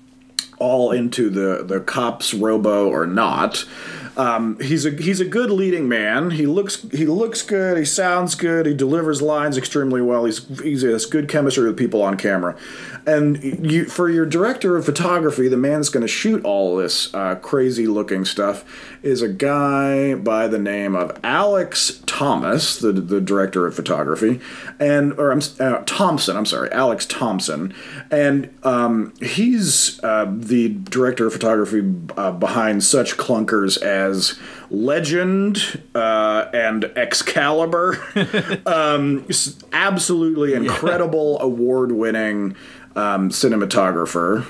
all 0.58 0.92
into 0.92 1.30
the 1.30 1.64
the 1.64 1.80
cops 1.80 2.34
robo 2.34 2.88
or 2.88 3.06
not, 3.06 3.64
Um, 4.16 4.58
he's 4.60 4.84
a 4.84 4.90
he's 4.90 5.20
a 5.20 5.24
good 5.24 5.50
leading 5.50 5.88
man. 5.88 6.32
He 6.32 6.44
looks 6.44 6.84
he 6.92 7.06
looks 7.06 7.42
good. 7.42 7.78
He 7.78 7.84
sounds 7.84 8.34
good. 8.34 8.66
He 8.66 8.74
delivers 8.74 9.22
lines 9.22 9.56
extremely 9.56 10.02
well. 10.02 10.24
He's 10.26 10.46
he's 10.60 10.82
has 10.82 11.06
good 11.06 11.28
chemistry 11.28 11.66
with 11.66 11.78
people 11.78 12.02
on 12.02 12.16
camera. 12.16 12.54
And 13.06 13.70
you 13.70 13.86
for 13.86 14.08
your 14.08 14.26
director 14.26 14.76
of 14.76 14.84
photography, 14.84 15.48
the 15.48 15.56
man 15.56 15.80
that's 15.80 15.88
going 15.88 16.02
to 16.02 16.08
shoot 16.08 16.44
all 16.44 16.76
this 16.76 17.12
uh, 17.14 17.36
crazy 17.36 17.86
looking 17.86 18.24
stuff 18.24 18.64
is 19.02 19.22
a 19.22 19.28
guy 19.28 20.14
by 20.14 20.46
the 20.46 20.58
name 20.58 20.94
of 20.94 21.18
Alex 21.24 22.02
Thomas, 22.06 22.78
the 22.78 22.92
the 22.92 23.20
director 23.20 23.66
of 23.66 23.74
photography, 23.74 24.40
and 24.78 25.12
or 25.14 25.32
I'm 25.32 25.40
uh, 25.58 25.82
Thompson. 25.86 26.36
I'm 26.36 26.46
sorry, 26.46 26.70
Alex 26.72 27.06
Thompson, 27.06 27.74
and 28.10 28.54
um, 28.62 29.14
he's 29.20 30.02
uh, 30.04 30.30
the 30.30 30.68
director 30.68 31.26
of 31.26 31.32
photography 31.32 31.94
uh, 32.16 32.32
behind 32.32 32.84
such 32.84 33.16
clunkers 33.16 33.80
as 33.80 34.38
Legend 34.70 35.82
uh, 35.94 36.46
and 36.52 36.84
Excalibur. 36.96 37.98
um, 38.66 39.26
absolutely 39.72 40.54
incredible, 40.54 41.40
award-winning 41.40 42.56
um, 43.00 43.30
cinematographer. 43.30 44.44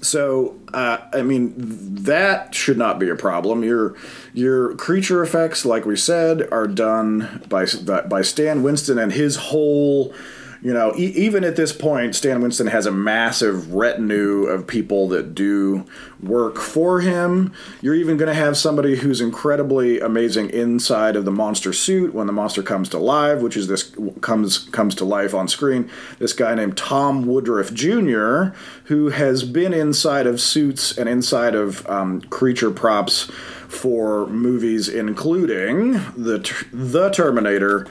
So, 0.00 0.56
uh, 0.72 0.98
I 1.12 1.22
mean, 1.22 1.54
that 1.56 2.54
should 2.54 2.78
not 2.78 2.98
be 2.98 3.08
a 3.08 3.16
problem. 3.16 3.64
Your 3.64 3.94
your 4.32 4.74
creature 4.76 5.22
effects, 5.22 5.64
like 5.64 5.84
we 5.84 5.96
said, 5.96 6.48
are 6.52 6.66
done 6.66 7.42
by 7.48 7.66
by 8.08 8.22
Stan 8.22 8.62
Winston 8.62 8.98
and 8.98 9.12
his 9.12 9.36
whole. 9.36 10.14
You 10.62 10.72
know, 10.72 10.94
e- 10.96 11.12
even 11.14 11.44
at 11.44 11.56
this 11.56 11.72
point, 11.72 12.14
Stan 12.14 12.40
Winston 12.40 12.66
has 12.68 12.86
a 12.86 12.90
massive 12.90 13.72
retinue 13.74 14.44
of 14.46 14.66
people 14.66 15.08
that 15.08 15.34
do 15.34 15.84
work 16.22 16.58
for 16.58 17.00
him. 17.00 17.52
You're 17.82 17.94
even 17.94 18.16
going 18.16 18.28
to 18.28 18.34
have 18.34 18.56
somebody 18.56 18.96
who's 18.96 19.20
incredibly 19.20 20.00
amazing 20.00 20.50
inside 20.50 21.16
of 21.16 21.24
the 21.24 21.30
monster 21.30 21.72
suit 21.72 22.14
when 22.14 22.26
the 22.26 22.32
monster 22.32 22.62
comes 22.62 22.88
to 22.90 22.98
life, 22.98 23.40
which 23.40 23.56
is 23.56 23.68
this 23.68 23.94
comes 24.20 24.58
comes 24.58 24.94
to 24.96 25.04
life 25.04 25.34
on 25.34 25.48
screen. 25.48 25.90
This 26.18 26.32
guy 26.32 26.54
named 26.54 26.76
Tom 26.76 27.26
Woodruff 27.26 27.72
Jr., 27.72 28.56
who 28.84 29.10
has 29.10 29.44
been 29.44 29.74
inside 29.74 30.26
of 30.26 30.40
suits 30.40 30.96
and 30.96 31.08
inside 31.08 31.54
of 31.54 31.88
um, 31.88 32.22
creature 32.22 32.70
props 32.70 33.30
for 33.68 34.26
movies 34.28 34.88
including 34.88 35.92
the 36.16 36.66
the 36.72 37.10
Terminator. 37.10 37.86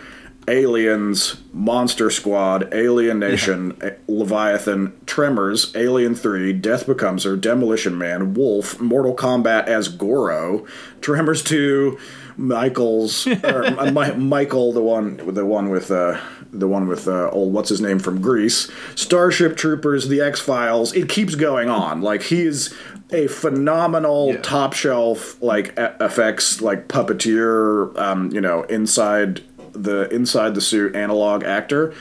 Aliens, 0.48 1.38
Monster 1.54 2.10
Squad, 2.12 2.74
Alien 2.74 3.20
Nation, 3.20 3.78
Leviathan, 4.08 4.94
Tremors, 5.06 5.76
Alien 5.76 6.14
3, 6.16 6.54
Death 6.54 6.86
Becomes 6.86 7.24
Her, 7.24 7.36
Demolition 7.36 7.98
Man, 7.98 8.34
Wolf, 8.34 8.80
Mortal 8.80 9.16
Kombat 9.16 9.66
as 9.66 9.88
Goro, 9.88 10.66
Tremors 11.02 11.44
2, 11.44 11.98
Michael's 12.38 13.28
or 13.44 13.72
Mi- 13.92 14.16
Michael, 14.16 14.74
the 14.74 14.82
one 14.82 15.34
the 15.34 15.46
one 15.46 15.70
with 15.70 15.90
uh, 15.90 16.20
the 16.52 16.68
one 16.68 16.88
with 16.88 17.08
uh, 17.08 17.30
old 17.30 17.54
what's 17.54 17.70
his 17.70 17.82
name 17.82 18.00
from 18.00 18.22
Greece, 18.22 18.70
Starship 18.96 19.56
Troopers, 19.56 20.10
The 20.10 20.22
X 20.22 20.40
Files. 20.42 20.94
It 20.94 21.10
keeps 21.10 21.36
going 21.36 21.70
on. 21.70 22.02
Like 22.02 22.24
he 22.24 22.42
is 22.42 22.76
a 23.12 23.28
phenomenal 23.28 24.36
top 24.42 24.74
shelf 24.74 25.42
like 25.42 25.74
effects 25.78 26.62
like 26.62 26.88
puppeteer. 26.88 27.98
Um, 27.98 28.32
you 28.32 28.42
know, 28.42 28.64
inside 28.64 29.42
the 29.76 30.10
inside 30.10 30.56
the 30.56 30.62
suit 30.62 30.96
analog 30.96 31.44
actor. 31.44 31.94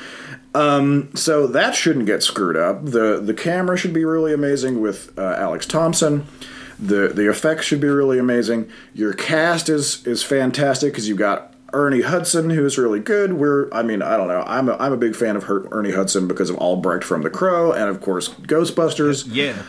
Um, 0.55 1.11
so 1.15 1.47
that 1.49 1.75
shouldn't 1.75 2.07
get 2.07 2.23
screwed 2.23 2.57
up. 2.57 2.85
the 2.85 3.21
The 3.21 3.35
camera 3.35 3.77
should 3.77 3.93
be 3.93 4.05
really 4.05 4.33
amazing 4.33 4.81
with 4.81 5.17
uh, 5.19 5.35
Alex 5.39 5.67
Thompson. 5.67 6.27
the 6.79 7.09
The 7.09 7.29
effects 7.29 7.67
should 7.67 7.81
be 7.81 7.89
really 7.89 8.19
amazing. 8.19 8.71
Your 8.95 9.13
cast 9.13 9.69
is 9.69 10.07
is 10.07 10.23
fantastic 10.23 10.93
because 10.93 11.09
you've 11.09 11.19
got 11.19 11.55
Ernie 11.73 12.03
Hudson, 12.03 12.51
who 12.51 12.65
is 12.65 12.79
really 12.79 13.01
good. 13.01 13.33
We're, 13.33 13.69
I 13.73 13.83
mean, 13.83 14.01
I 14.01 14.17
don't 14.17 14.29
know. 14.29 14.45
I'm 14.47 14.69
a, 14.69 14.77
I'm 14.77 14.93
a 14.93 14.97
big 14.97 15.17
fan 15.17 15.35
of 15.35 15.45
her, 15.45 15.67
Ernie 15.73 15.91
Hudson 15.91 16.29
because 16.29 16.49
of 16.49 16.57
Albrecht 16.59 17.03
from 17.03 17.23
The 17.23 17.31
Crow, 17.31 17.73
and 17.73 17.89
of 17.89 18.01
course 18.01 18.29
Ghostbusters. 18.29 19.27
Yeah. 19.29 19.61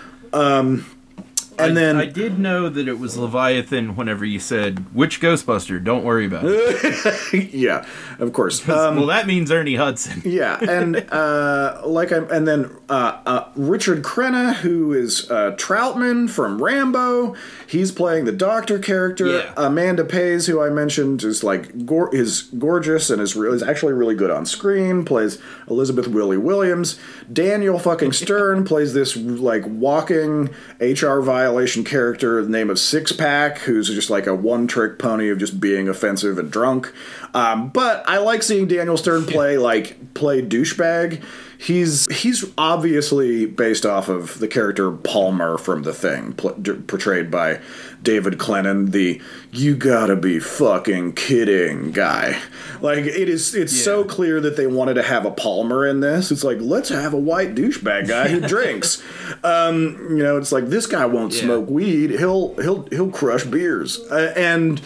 And 1.57 1.71
I, 1.71 1.81
then 1.81 1.95
I 1.97 2.05
did 2.05 2.39
know 2.39 2.69
that 2.69 2.87
it 2.87 2.99
was 2.99 3.17
Leviathan 3.17 3.95
whenever 3.95 4.25
you 4.25 4.39
said 4.39 4.93
which 4.93 5.21
Ghostbuster. 5.21 5.83
Don't 5.83 6.03
worry 6.03 6.25
about 6.25 6.43
it. 6.45 7.53
yeah, 7.53 7.85
of 8.19 8.33
course. 8.33 8.63
Um, 8.75 8.97
well, 8.97 9.05
that 9.07 9.25
means 9.25 9.51
Ernie 9.51 9.75
Hudson. 9.75 10.21
yeah, 10.25 10.59
and 10.59 10.97
uh, 11.09 11.81
like 11.85 12.11
I 12.11 12.17
and 12.17 12.45
then 12.45 12.75
uh, 12.89 13.21
uh, 13.25 13.49
Richard 13.55 14.03
Crenna, 14.03 14.53
who 14.55 14.91
is 14.91 15.31
uh, 15.31 15.51
Trautman 15.51 16.29
from 16.29 16.61
Rambo, 16.61 17.35
he's 17.67 17.91
playing 17.93 18.25
the 18.25 18.33
Doctor 18.33 18.77
character. 18.77 19.27
Yeah. 19.27 19.53
Amanda 19.55 20.03
Pays, 20.03 20.47
who 20.47 20.61
I 20.61 20.69
mentioned, 20.69 21.23
is 21.23 21.41
like 21.41 21.85
gor- 21.85 22.13
is 22.13 22.43
gorgeous 22.57 23.09
and 23.09 23.21
is 23.21 23.35
really 23.35 23.55
is 23.55 23.63
actually 23.63 23.93
really 23.93 24.15
good 24.15 24.29
on 24.29 24.45
screen. 24.45 25.05
Plays 25.05 25.41
Elizabeth 25.69 26.07
Willie 26.07 26.37
Williams. 26.37 26.99
Daniel 27.31 27.79
fucking 27.79 28.11
Stern 28.11 28.65
plays 28.65 28.93
this 28.93 29.15
like 29.15 29.63
walking 29.65 30.49
HR 30.79 31.21
violation 31.45 31.83
character, 31.83 32.41
the 32.41 32.49
name 32.49 32.71
of 32.71 32.79
Six 32.79 33.11
Pack, 33.11 33.59
who's 33.59 33.87
just 33.89 34.09
like 34.09 34.25
a 34.25 34.33
one 34.33 34.65
trick 34.65 34.97
pony 34.97 35.29
of 35.29 35.37
just 35.37 35.59
being 35.59 35.87
offensive 35.87 36.39
and 36.39 36.49
drunk. 36.49 36.91
Um, 37.35 37.69
but 37.69 38.03
I 38.09 38.17
like 38.17 38.41
seeing 38.41 38.67
Daniel 38.67 38.97
Stern 38.97 39.25
play 39.25 39.59
like 39.59 40.15
play 40.15 40.41
douchebag. 40.41 41.23
He's 41.59 42.07
he's 42.11 42.45
obviously 42.57 43.45
based 43.45 43.85
off 43.85 44.09
of 44.09 44.39
the 44.39 44.47
character 44.47 44.91
Palmer 44.91 45.59
from 45.59 45.83
The 45.83 45.93
Thing, 45.93 46.33
pl- 46.33 46.55
d- 46.55 46.73
portrayed 46.73 47.29
by 47.29 47.59
David 48.05 48.35
Clennon, 48.37 48.91
the 48.91 49.19
"you 49.51 49.75
gotta 49.75 50.15
be 50.15 50.39
fucking 50.39 51.13
kidding" 51.13 51.91
guy. 51.91 52.39
Like 52.81 52.99
it 52.99 53.27
is, 53.27 53.53
it's 53.53 53.75
so 53.77 54.05
clear 54.05 54.39
that 54.39 54.55
they 54.55 54.67
wanted 54.67 54.93
to 54.93 55.03
have 55.03 55.25
a 55.25 55.31
Palmer 55.31 55.85
in 55.85 55.99
this. 55.99 56.31
It's 56.31 56.43
like 56.45 56.59
let's 56.61 56.87
have 56.89 57.13
a 57.13 57.17
white 57.17 57.53
douchebag 57.55 58.07
guy 58.07 58.29
who 58.29 58.39
drinks. 58.47 59.03
Um, 59.43 60.07
you 60.11 60.23
know, 60.23 60.37
it's 60.37 60.51
like 60.53 60.67
this 60.69 60.85
guy 60.87 61.05
won't 61.05 61.33
Yeah. 61.33 61.41
smoke 61.41 61.69
weed. 61.69 62.11
He'll 62.11 62.55
he'll 62.55 62.83
he'll 62.91 63.11
crush 63.11 63.43
beers, 63.43 63.99
uh, 64.11 64.33
and 64.37 64.81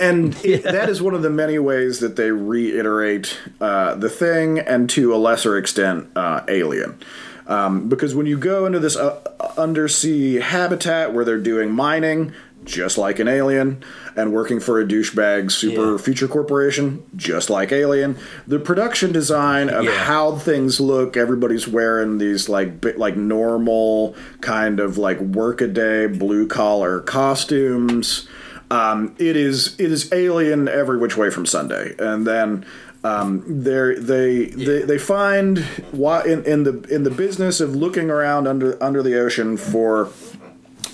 and 0.00 0.36
it, 0.44 0.64
that 0.64 0.88
is 0.90 1.00
one 1.00 1.14
of 1.14 1.22
the 1.22 1.30
many 1.30 1.58
ways 1.58 2.00
that 2.00 2.16
they 2.16 2.30
reiterate 2.32 3.38
uh, 3.60 3.94
the 3.94 4.10
thing, 4.10 4.58
and 4.58 4.90
to 4.90 5.14
a 5.14 5.16
lesser 5.16 5.56
extent, 5.56 6.08
uh, 6.16 6.42
Alien. 6.48 6.98
Um, 7.46 7.88
because 7.88 8.14
when 8.14 8.26
you 8.26 8.38
go 8.38 8.66
into 8.66 8.78
this 8.78 8.96
uh, 8.96 9.18
undersea 9.56 10.36
habitat 10.40 11.12
where 11.12 11.24
they're 11.24 11.38
doing 11.38 11.72
mining, 11.72 12.32
just 12.64 12.96
like 12.96 13.18
an 13.18 13.26
alien, 13.26 13.82
and 14.14 14.32
working 14.32 14.60
for 14.60 14.80
a 14.80 14.84
douchebag 14.84 15.50
super 15.50 15.92
Yeah. 15.92 15.98
future 15.98 16.28
corporation, 16.28 17.02
just 17.16 17.50
like 17.50 17.72
Alien, 17.72 18.16
the 18.46 18.60
production 18.60 19.10
design 19.10 19.68
of 19.68 19.84
Yeah. 19.84 19.90
how 19.90 20.36
things 20.36 20.78
look, 20.80 21.16
everybody's 21.16 21.66
wearing 21.66 22.18
these 22.18 22.48
like 22.48 22.80
bi- 22.80 22.94
like 22.96 23.16
normal 23.16 24.14
kind 24.40 24.78
of 24.78 24.96
like 24.96 25.20
workaday 25.20 26.06
blue 26.06 26.46
collar 26.46 27.00
costumes. 27.00 28.28
Um, 28.72 29.14
it 29.18 29.36
is 29.36 29.78
it 29.78 29.92
is 29.92 30.10
alien 30.14 30.66
every 30.66 30.96
which 30.96 31.14
way 31.14 31.28
from 31.28 31.44
Sunday, 31.44 31.94
and 31.98 32.26
then 32.26 32.64
um, 33.04 33.44
they 33.46 33.96
they 33.96 34.46
they 34.46 34.80
they 34.80 34.96
find 34.96 35.58
why 35.90 36.24
in, 36.24 36.42
in 36.44 36.62
the 36.62 36.80
in 36.84 37.02
the 37.02 37.10
business 37.10 37.60
of 37.60 37.76
looking 37.76 38.08
around 38.08 38.46
under 38.46 38.82
under 38.82 39.02
the 39.02 39.20
ocean 39.20 39.58
for 39.58 40.08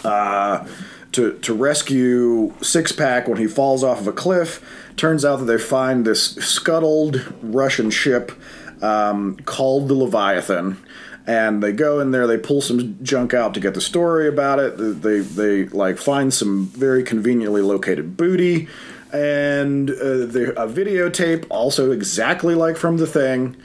uh, 0.02 0.66
to 1.12 1.38
to 1.38 1.54
rescue 1.54 2.52
Six 2.60 2.90
Pack 2.90 3.28
when 3.28 3.38
he 3.38 3.46
falls 3.46 3.84
off 3.84 4.00
of 4.00 4.08
a 4.08 4.12
cliff. 4.12 4.60
Turns 4.96 5.24
out 5.24 5.36
that 5.36 5.44
they 5.44 5.58
find 5.58 6.04
this 6.04 6.34
scuttled 6.34 7.32
Russian 7.42 7.92
ship 7.92 8.32
um, 8.82 9.36
called 9.44 9.86
the 9.86 9.94
Leviathan. 9.94 10.78
And 11.28 11.62
they 11.62 11.72
go 11.72 12.00
in 12.00 12.10
there, 12.10 12.26
they 12.26 12.38
pull 12.38 12.62
some 12.62 12.98
junk 13.04 13.34
out 13.34 13.52
to 13.52 13.60
get 13.60 13.74
the 13.74 13.82
story 13.82 14.26
about 14.26 14.58
it. 14.58 14.78
They 14.78 15.18
they 15.18 15.66
like 15.66 15.98
find 15.98 16.32
some 16.32 16.68
very 16.68 17.02
conveniently 17.02 17.60
located 17.60 18.16
booty, 18.16 18.66
and 19.12 19.90
uh, 19.90 20.24
the, 20.24 20.54
a 20.56 20.66
videotape 20.66 21.44
also 21.50 21.90
exactly 21.92 22.54
like 22.54 22.78
from 22.78 22.96
the 22.96 23.06
thing 23.06 23.56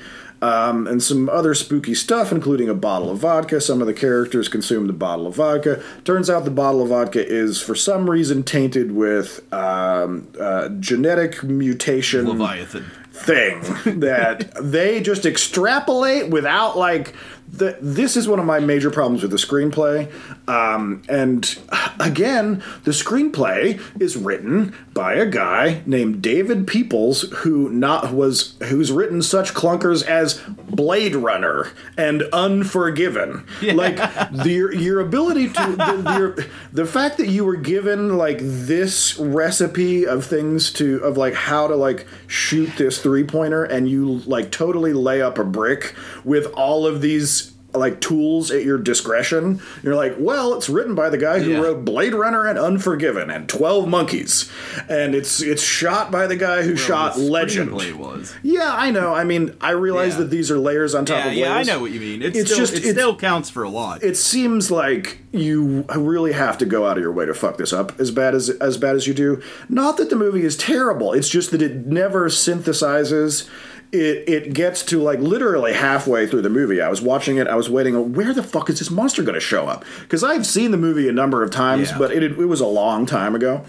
um, 0.43 0.87
and 0.87 1.01
some 1.01 1.29
other 1.29 1.53
spooky 1.53 1.95
stuff, 1.95 2.33
including 2.33 2.67
a 2.67 2.73
bottle 2.73 3.09
of 3.09 3.19
vodka. 3.19 3.61
Some 3.61 3.79
of 3.79 3.87
the 3.87 3.93
characters 3.93 4.49
consume 4.49 4.87
the 4.87 4.93
bottle 4.93 5.25
of 5.25 5.35
vodka. 5.35 5.81
Turns 6.03 6.29
out 6.29 6.43
the 6.43 6.51
bottle 6.51 6.81
of 6.81 6.89
vodka 6.89 7.25
is, 7.25 7.61
for 7.61 7.75
some 7.75 8.09
reason, 8.09 8.43
tainted 8.43 8.91
with 8.91 9.41
um, 9.53 10.27
uh, 10.37 10.67
genetic 10.81 11.43
mutation 11.43 12.27
Leviathan. 12.27 12.83
thing 13.13 13.61
that 14.01 14.51
they 14.61 14.99
just 14.99 15.25
extrapolate 15.25 16.29
without 16.29 16.77
like 16.77 17.15
the, 17.53 17.77
this 17.79 18.17
is 18.17 18.27
one 18.27 18.39
of 18.39 18.45
my 18.45 18.59
major 18.59 18.89
problems 18.89 19.21
with 19.21 19.29
the 19.29 19.37
screenplay. 19.37 20.11
Um, 20.49 21.03
and 21.07 21.59
again, 21.99 22.63
the 22.83 22.91
screenplay 22.91 23.79
is 24.01 24.17
written 24.17 24.75
by 24.93 25.13
a 25.13 25.27
guy 25.27 25.83
named 25.85 26.23
David 26.23 26.65
Peoples, 26.65 27.21
who 27.37 27.69
not 27.69 28.11
was 28.11 28.55
who's 28.63 28.91
written 28.91 29.21
such 29.21 29.53
clunkers 29.53 30.03
as 30.03 30.41
Blade 30.67 31.15
Runner 31.15 31.71
and 31.95 32.23
Unforgiven. 32.33 33.45
Like 33.61 33.97
the, 34.31 34.51
your, 34.51 34.73
your 34.73 34.99
ability 34.99 35.49
to 35.49 35.75
the, 35.75 36.15
your, 36.17 36.45
the 36.71 36.85
fact 36.85 37.17
that 37.17 37.27
you 37.27 37.45
were 37.45 37.55
given 37.55 38.17
like 38.17 38.39
this 38.41 39.17
recipe 39.19 40.07
of 40.07 40.25
things 40.25 40.71
to 40.73 40.97
of 40.97 41.17
like 41.17 41.35
how 41.35 41.67
to 41.67 41.75
like 41.75 42.07
shoot 42.25 42.71
this 42.77 43.01
three 43.01 43.23
pointer 43.23 43.63
and 43.63 43.87
you 43.87 44.19
like 44.25 44.51
totally 44.51 44.93
lay 44.93 45.21
up 45.21 45.37
a 45.37 45.43
brick 45.43 45.93
with 46.23 46.47
all 46.53 46.87
of 46.87 47.01
these 47.01 47.42
like 47.73 47.99
tools 48.01 48.51
at 48.51 48.63
your 48.63 48.77
discretion. 48.77 49.61
You're 49.81 49.95
like, 49.95 50.15
well, 50.19 50.53
it's 50.55 50.69
written 50.69 50.95
by 50.95 51.09
the 51.09 51.17
guy 51.17 51.39
who 51.39 51.51
Yeah. 51.51 51.59
wrote 51.61 51.83
Blade 51.85 52.13
Runner 52.13 52.45
and 52.45 52.57
Unforgiven 52.59 53.29
and 53.29 53.49
Twelve 53.49 53.87
Monkeys, 53.87 54.49
and 54.89 55.15
it's 55.15 55.41
it's 55.41 55.63
shot 55.63 56.11
by 56.11 56.27
the 56.27 56.35
guy 56.35 56.61
who 56.63 56.75
shot 56.75 57.15
The 57.15 57.21
Legend. 57.21 57.71
was. 57.73 58.33
Yeah, 58.43 58.71
I 58.73 58.91
know. 58.91 59.13
I 59.13 59.23
mean, 59.23 59.53
I 59.61 59.71
realize 59.71 60.13
Yeah. 60.13 60.19
that 60.19 60.29
these 60.29 60.51
are 60.51 60.57
layers 60.57 60.93
on 60.95 61.05
top 61.05 61.25
Yeah, 61.25 61.31
of 61.31 61.33
yeah, 61.37 61.55
I 61.55 61.63
know 61.63 61.79
what 61.79 61.91
you 61.91 61.99
mean. 61.99 62.21
It's, 62.21 62.37
It's 62.37 62.51
still, 62.51 62.65
just- 62.65 62.73
it 62.85 62.91
still 62.93 63.15
counts 63.15 63.49
for 63.49 63.63
a 63.63 63.69
lot. 63.69 64.03
It 64.03 64.17
seems 64.17 64.69
like 64.69 65.19
you 65.31 65.83
really 65.95 66.33
have 66.33 66.57
to 66.59 66.65
go 66.65 66.85
out 66.85 66.97
of 66.97 67.01
your 67.03 67.11
way 67.11 67.25
to 67.25 67.33
fuck 67.33 67.57
this 67.57 67.73
up 67.73 67.91
as 67.99 68.11
bad 68.11 68.35
as 68.35 68.49
as 68.49 68.77
bad 68.77 68.95
as 68.95 69.07
you 69.07 69.13
do. 69.15 69.41
Not 69.67 69.97
that 69.97 70.09
the 70.11 70.15
movie 70.15 70.43
is 70.45 70.55
terrible. 70.55 71.13
It's 71.13 71.29
just 71.29 71.49
that 71.51 71.61
it 71.61 71.87
never 71.87 72.29
synthesizes. 72.29 73.45
It 73.93 74.27
it 74.27 74.53
gets 74.53 74.83
to 74.85 75.01
like 75.01 75.19
literally 75.19 75.73
halfway 75.73 76.25
through 76.27 76.41
the 76.41 76.49
movie. 76.49 76.81
I 76.81 76.89
was 76.89 77.01
watching 77.01 77.37
it. 77.37 77.47
I 77.47 77.55
was 77.55 77.69
waiting. 77.69 78.13
Where 78.13 78.33
the 78.33 78.41
fuck 78.43 78.69
is 78.69 78.79
this 78.79 78.89
monster 78.89 79.21
going 79.21 79.35
to 79.35 79.39
show 79.39 79.67
up? 79.67 79.85
Because 80.01 80.23
I've 80.23 80.45
seen 80.47 80.71
the 80.71 80.77
movie 80.77 81.07
a 81.07 81.11
number 81.13 81.43
of 81.43 81.51
times, 81.51 81.91
Yeah. 81.91 81.99
but 81.99 82.11
it 82.11 82.23
it 82.23 82.35
was 82.47 82.59
a 82.59 82.65
long 82.67 83.05
time 83.05 83.35
ago 83.35 83.63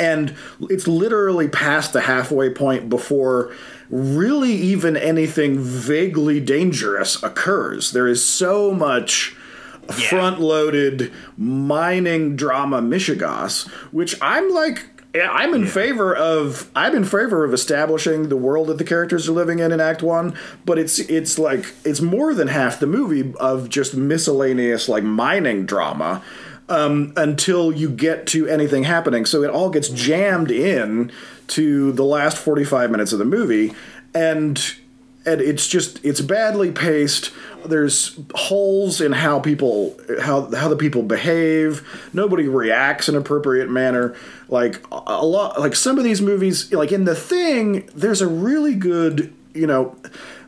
and 0.00 0.34
it's 0.70 0.88
literally 0.88 1.46
past 1.48 1.92
the 1.92 2.00
halfway 2.00 2.50
point 2.50 2.88
before 2.88 3.52
really 3.90 4.52
even 4.52 4.96
anything 4.96 5.58
vaguely 5.58 6.40
dangerous 6.40 7.22
occurs. 7.22 7.92
There 7.92 8.08
is 8.08 8.24
so 8.26 8.72
much 8.72 9.36
front 10.08 10.40
loaded 10.40 11.12
mining 11.36 12.36
drama 12.36 12.80
mishegas, 12.80 13.68
which 13.92 14.16
I'm 14.22 14.48
like 14.50 14.76
yeah, 14.78 14.91
I'm 15.14 15.52
in 15.54 15.66
favor 15.66 16.14
of 16.14 16.70
I'm 16.74 16.94
in 16.94 17.04
favor 17.04 17.44
of 17.44 17.52
establishing 17.52 18.28
the 18.28 18.36
world 18.36 18.68
that 18.68 18.78
the 18.78 18.84
characters 18.84 19.28
are 19.28 19.32
living 19.32 19.58
in 19.58 19.70
in 19.70 19.80
Act 19.80 20.02
One, 20.02 20.34
but 20.64 20.78
it's 20.78 20.98
it's 20.98 21.38
like 21.38 21.66
it's 21.84 22.00
more 22.00 22.32
than 22.34 22.48
half 22.48 22.80
the 22.80 22.86
movie 22.86 23.34
of 23.38 23.68
just 23.68 23.94
miscellaneous 23.94 24.88
like 24.88 25.04
mining 25.04 25.66
drama 25.66 26.22
um, 26.68 27.12
until 27.16 27.70
you 27.72 27.90
get 27.90 28.26
to 28.28 28.46
anything 28.48 28.84
happening. 28.84 29.26
So 29.26 29.42
it 29.42 29.50
all 29.50 29.68
gets 29.68 29.88
jammed 29.88 30.50
in 30.50 31.12
to 31.48 31.92
the 31.92 32.04
last 32.04 32.38
45 32.38 32.90
minutes 32.90 33.12
of 33.12 33.18
the 33.18 33.26
movie, 33.26 33.74
and 34.14 34.74
and 35.24 35.40
it's 35.40 35.66
just 35.66 36.04
it's 36.04 36.20
badly 36.20 36.72
paced. 36.72 37.32
There's 37.64 38.18
holes 38.34 39.00
in 39.00 39.12
how 39.12 39.38
people 39.40 39.96
how 40.20 40.50
how 40.54 40.68
the 40.68 40.76
people 40.76 41.02
behave. 41.02 41.86
Nobody 42.12 42.48
reacts 42.48 43.08
in 43.08 43.14
appropriate 43.14 43.70
manner. 43.70 44.16
Like 44.48 44.84
a 44.90 45.24
lot 45.24 45.60
like 45.60 45.74
some 45.76 45.98
of 45.98 46.04
these 46.04 46.20
movies, 46.20 46.72
like 46.72 46.92
in 46.92 47.04
The 47.04 47.14
Thing, 47.14 47.88
there's 47.94 48.20
a 48.20 48.28
really 48.28 48.74
good 48.74 49.32
you 49.54 49.66
know 49.66 49.96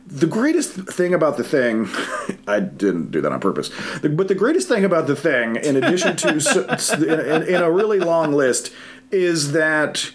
the 0.07 0.27
greatest 0.27 0.71
thing 0.73 1.13
about 1.15 1.35
the 1.37 1.43
thing 1.43 1.87
i 2.47 2.59
didn't 2.59 3.09
do 3.09 3.21
that 3.21 3.31
on 3.31 3.39
purpose 3.39 3.69
but 4.01 4.27
the 4.27 4.35
greatest 4.35 4.67
thing 4.67 4.83
about 4.85 5.07
the 5.07 5.15
thing 5.15 5.55
in 5.57 5.75
addition 5.75 6.15
to 6.15 6.29
s- 6.29 6.93
in, 6.93 7.43
in 7.43 7.61
a 7.61 7.71
really 7.71 7.99
long 7.99 8.31
list 8.33 8.71
is 9.11 9.51
that 9.53 10.11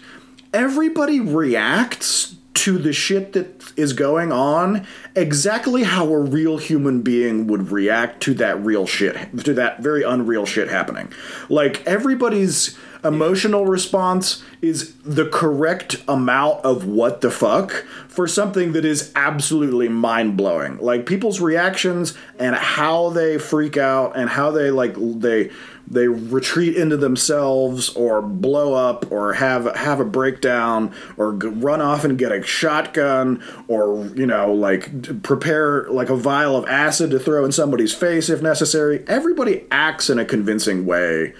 everybody 0.53 1.19
reacts 1.19 2.35
to 2.53 2.77
the 2.77 2.93
shit 2.93 3.33
that 3.33 3.71
is 3.77 3.93
going 3.93 4.31
on 4.31 4.85
exactly 5.15 5.83
how 5.83 6.07
a 6.07 6.19
real 6.19 6.57
human 6.57 7.01
being 7.01 7.47
would 7.47 7.71
react 7.71 8.21
to 8.21 8.33
that 8.33 8.61
real 8.63 8.85
shit 8.85 9.15
to 9.45 9.53
that 9.53 9.79
very 9.81 10.03
unreal 10.03 10.45
shit 10.45 10.69
happening. 10.69 11.11
Like 11.49 11.85
everybody's 11.87 12.77
emotional 13.03 13.65
response 13.65 14.43
is 14.61 14.93
the 15.03 15.25
correct 15.25 16.03
amount 16.07 16.63
of 16.63 16.85
what 16.85 17.21
the 17.21 17.31
fuck 17.31 17.71
for 18.07 18.27
something 18.27 18.73
that 18.73 18.85
is 18.85 19.11
absolutely 19.15 19.89
mind-blowing. 19.89 20.77
Like 20.77 21.05
people's 21.05 21.39
reactions 21.39 22.15
and 22.37 22.55
how 22.55 23.09
they 23.09 23.37
freak 23.39 23.77
out 23.77 24.15
and 24.15 24.29
how 24.29 24.51
they 24.51 24.69
like 24.69 24.95
they 24.97 25.49
they 25.91 26.07
retreat 26.07 26.75
into 26.77 26.95
themselves 26.95 27.89
or 27.95 28.21
blow 28.21 28.73
up 28.73 29.11
or 29.11 29.33
have 29.33 29.65
have 29.75 29.99
a 29.99 30.05
breakdown 30.05 30.93
or 31.17 31.31
run 31.33 31.81
off 31.81 32.05
and 32.05 32.17
get 32.17 32.31
a 32.31 32.41
shotgun 32.41 33.43
or 33.67 34.07
you 34.15 34.25
know 34.25 34.53
like 34.53 35.21
prepare 35.21 35.89
like 35.89 36.09
a 36.09 36.15
vial 36.15 36.55
of 36.55 36.65
acid 36.67 37.11
to 37.11 37.19
throw 37.19 37.43
in 37.43 37.51
somebody's 37.51 37.93
face 37.93 38.29
if 38.29 38.41
necessary. 38.41 39.03
Everybody 39.07 39.65
acts 39.69 40.09
in 40.09 40.17
a 40.17 40.25
convincing 40.25 40.85
way 40.85 41.33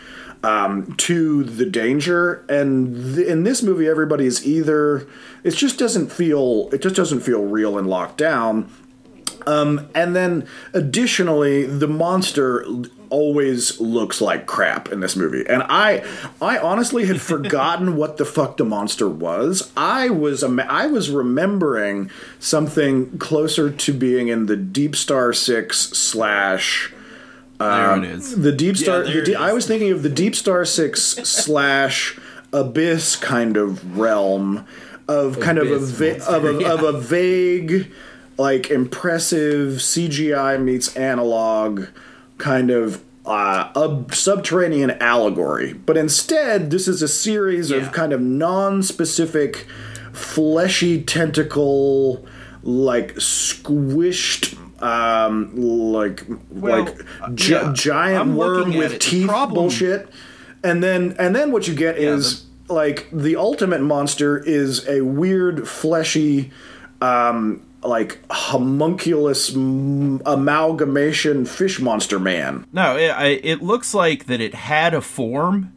um, 0.44 0.96
to 0.98 1.44
the 1.44 1.66
danger. 1.66 2.46
And 2.50 3.16
th- 3.16 3.28
in 3.28 3.44
this 3.44 3.64
movie 3.64 3.88
everybody 3.88 4.26
is 4.26 4.46
either 4.46 5.08
it 5.44 5.52
just 5.52 5.80
doesn't 5.80 6.12
feel 6.12 6.70
it 6.74 6.82
just 6.82 6.96
doesn't 6.96 7.22
feel 7.22 7.46
real 7.46 7.78
and 7.78 7.88
locked 7.88 8.18
down 8.18 8.70
um, 9.48 9.90
and 9.94 10.16
then 10.16 10.48
additionally, 10.74 11.66
the 11.66 11.88
monster 11.88 12.66
always 13.10 13.80
looks 13.80 14.22
like 14.22 14.46
crap 14.46 14.90
in 14.90 15.02
this 15.02 15.16
movie. 15.16 15.46
And 15.48 15.64
I 15.64 16.04
I 16.42 16.58
honestly 16.58 17.06
had 17.06 17.22
forgotten 17.34 17.96
what 17.96 18.18
the 18.18 18.26
fuck 18.26 18.58
the 18.58 18.66
monster 18.66 19.10
was. 19.10 19.72
I 19.76 20.10
was 20.10 20.44
I 20.44 20.88
was 20.88 21.10
remembering 21.10 22.10
something 22.40 23.18
closer 23.18 23.70
to 23.70 23.94
being 23.94 24.30
in 24.30 24.46
the 24.46 24.56
Deep 24.56 24.96
Star 24.96 25.34
6 25.34 25.78
slash 25.78 26.94
there 27.62 27.98
it 27.98 28.04
is. 28.04 28.42
the 28.42 28.52
Deep 28.52 28.78
Star. 28.78 29.04
there 29.04 29.24
the 29.24 29.36
I 29.36 29.54
was 29.54 29.68
thinking 29.68 29.92
of 29.92 30.04
the 30.04 30.10
Deep 30.10 30.36
Star 30.36 30.66
Six 30.66 31.02
slash 31.02 32.20
Abyss 32.54 33.16
kind 33.16 33.58
of 33.58 33.98
realm 33.98 34.66
of 35.08 35.40
kind 35.40 35.58
of 35.58 35.70
a 35.72 35.80
va- 35.80 36.26
of 36.28 36.46
a, 36.46 36.62
yeah. 36.62 36.74
of 36.74 36.84
a 36.84 37.00
vague, 37.00 37.92
like 38.42 38.70
impressive 38.72 39.74
CGI 39.82 40.62
meets 40.62 40.96
analog 40.96 41.86
kind 42.38 42.70
of. 42.72 43.04
Uh, 43.24 43.72
a 43.76 44.14
subterranean 44.16 44.90
allegory, 45.00 45.74
but 45.74 45.96
instead, 45.96 46.72
this 46.72 46.88
is 46.88 47.04
a 47.04 47.08
series 47.08 47.70
Yeah. 47.70 47.78
of 47.78 47.92
kind 47.92 48.14
of 48.14 48.20
non-specific, 48.20 49.68
fleshy 50.12 51.04
tentacle, 51.04 52.26
like 52.64 53.14
squished, 53.18 54.58
um, 54.82 55.56
like 55.56 56.26
Well, 56.50 56.86
like 56.86 57.06
uh, 57.22 57.30
gi- 57.36 57.52
yeah. 57.54 57.72
giant 57.74 58.22
I'm 58.22 58.36
worm 58.36 58.74
with 58.76 58.98
teeth 58.98 59.30
bullshit 59.54 60.10
and 60.64 60.84
then 60.84 61.16
and 61.20 61.36
then 61.36 61.52
what 61.52 61.68
you 61.68 61.76
get 61.76 62.00
is 62.00 62.46
like 62.70 63.08
the 63.14 63.36
ultimate 63.36 63.82
monster 63.82 64.40
is 64.40 64.88
a 64.90 65.02
weird 65.02 65.68
fleshy 65.68 66.50
um 67.02 67.62
like 67.84 68.20
homunculus 68.30 69.56
m- 69.56 70.22
amalgamation 70.26 71.46
fish 71.46 71.80
monster 71.80 72.20
man 72.20 72.66
No, 72.72 72.96
it, 72.98 73.10
I, 73.10 73.26
it 73.44 73.62
looks 73.62 73.94
like 73.94 74.26
that 74.26 74.40
it 74.40 74.54
had 74.54 74.94
a 74.94 75.02
form, 75.02 75.74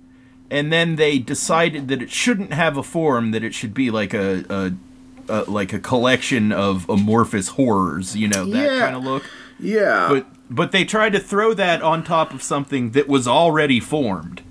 and 0.50 0.72
then 0.72 0.96
they 0.96 1.18
decided 1.18 1.88
that 1.88 2.02
it 2.02 2.10
shouldn't 2.10 2.52
have 2.52 2.76
a 2.76 2.82
form. 2.82 3.30
That 3.30 3.42
it 3.42 3.54
should 3.54 3.72
be 3.74 3.90
like 3.90 4.12
a, 4.14 4.44
a, 5.28 5.32
a 5.32 5.50
like 5.50 5.72
a 5.72 5.78
collection 5.78 6.52
of 6.52 6.88
amorphous 6.88 7.48
horrors. 7.48 8.14
You 8.16 8.28
know 8.28 8.44
that 8.46 8.72
Yeah. 8.72 8.80
kind 8.80 8.96
of 8.96 9.02
look. 9.04 9.24
yeah 9.58 10.08
But 10.10 10.26
but 10.50 10.72
they 10.72 10.84
tried 10.84 11.12
to 11.14 11.20
throw 11.20 11.54
that 11.54 11.80
on 11.82 12.04
top 12.04 12.34
of 12.34 12.42
something 12.42 12.90
that 12.90 13.08
was 13.08 13.26
already 13.26 13.80
formed. 13.80 14.42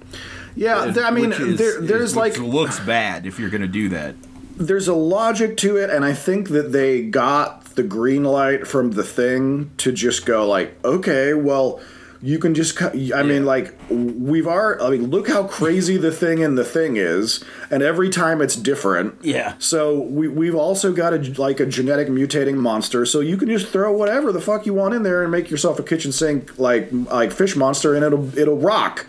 yeah 0.56 0.86
th- 0.86 0.98
i 0.98 1.12
mean 1.12 1.32
is- 1.32 1.58
there, 1.60 1.82
there's 1.82 2.16
which 2.16 2.38
like 2.38 2.40
looks 2.40 2.80
bad 2.80 3.26
if 3.28 3.40
you're 3.40 3.50
gonna 3.52 3.68
do 3.68 3.90
that. 3.90 4.16
There's 4.56 4.88
a 4.88 4.94
logic 4.94 5.58
to 5.58 5.78
it 5.78 5.90
and 5.90 6.06
i 6.06 6.14
think 6.14 6.50
that 6.50 6.72
they 6.72 7.02
got 7.02 7.64
the 7.76 7.84
green 7.84 8.24
light 8.24 8.68
from 8.68 8.92
the 8.92 9.04
thing 9.04 9.72
to 9.78 9.92
just 9.92 10.26
go 10.26 10.48
like 10.48 10.76
okay 10.86 11.34
well 11.34 11.80
you 12.22 12.40
can 12.40 12.54
just 12.54 12.76
cut 12.78 12.94
i 13.14 13.22
mean 13.24 13.46
like 13.46 13.74
we've 13.90 14.48
are. 14.48 14.80
i 14.82 14.90
mean 14.92 15.08
look 15.10 15.28
how 15.28 15.44
crazy 15.46 15.98
the 15.98 16.12
thing 16.12 16.42
and 16.44 16.58
the 16.58 16.64
thing 16.64 16.96
is 16.98 17.44
and 17.72 17.84
every 17.84 18.10
time 18.10 18.42
it's 18.42 18.56
different 18.56 19.14
Yeah. 19.24 19.56
so 19.60 20.00
we, 20.00 20.28
we've 20.28 20.56
also 20.56 20.94
got 20.94 21.14
a 21.14 21.18
like 21.42 21.60
a 21.60 21.66
genetic 21.66 22.08
mutating 22.08 22.56
monster 22.56 23.06
so 23.06 23.20
you 23.20 23.36
can 23.38 23.50
just 23.50 23.68
throw 23.68 23.92
whatever 23.92 24.32
the 24.32 24.40
fuck 24.40 24.66
you 24.66 24.74
want 24.74 24.94
in 24.94 25.04
there 25.04 25.22
and 25.24 25.32
make 25.32 25.50
yourself 25.50 25.80
a 25.80 25.84
kitchen 25.84 26.12
sink 26.14 26.58
like 26.60 26.90
like 26.92 27.32
fish 27.32 27.56
monster 27.56 27.94
and 27.96 28.06
it'll 28.06 28.38
it'll 28.38 28.58
rock 28.58 29.06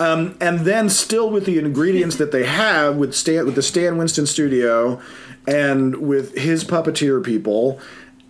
um, 0.00 0.36
and 0.40 0.60
then 0.60 0.88
still 0.88 1.30
with 1.30 1.44
the 1.44 1.58
ingredients 1.58 2.16
that 2.16 2.32
they 2.32 2.44
have 2.44 2.96
with 2.96 3.14
Stan 3.14 3.44
with 3.44 3.54
the 3.54 3.62
Stan 3.62 3.98
Winston 3.98 4.26
studio 4.26 5.00
and 5.46 5.96
with 5.96 6.36
his 6.36 6.64
puppeteer 6.64 7.22
people 7.22 7.78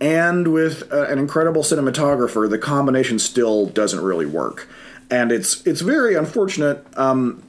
and 0.01 0.49
with 0.49 0.91
uh, 0.91 1.05
an 1.07 1.17
incredible 1.17 1.61
cinematographer, 1.61 2.49
the 2.49 2.57
combination 2.57 3.19
still 3.19 3.67
doesn't 3.67 4.01
really 4.01 4.25
work, 4.25 4.67
and 5.09 5.31
it's 5.31 5.65
it's 5.65 5.81
very 5.81 6.15
unfortunate. 6.15 6.85
Um, 6.97 7.41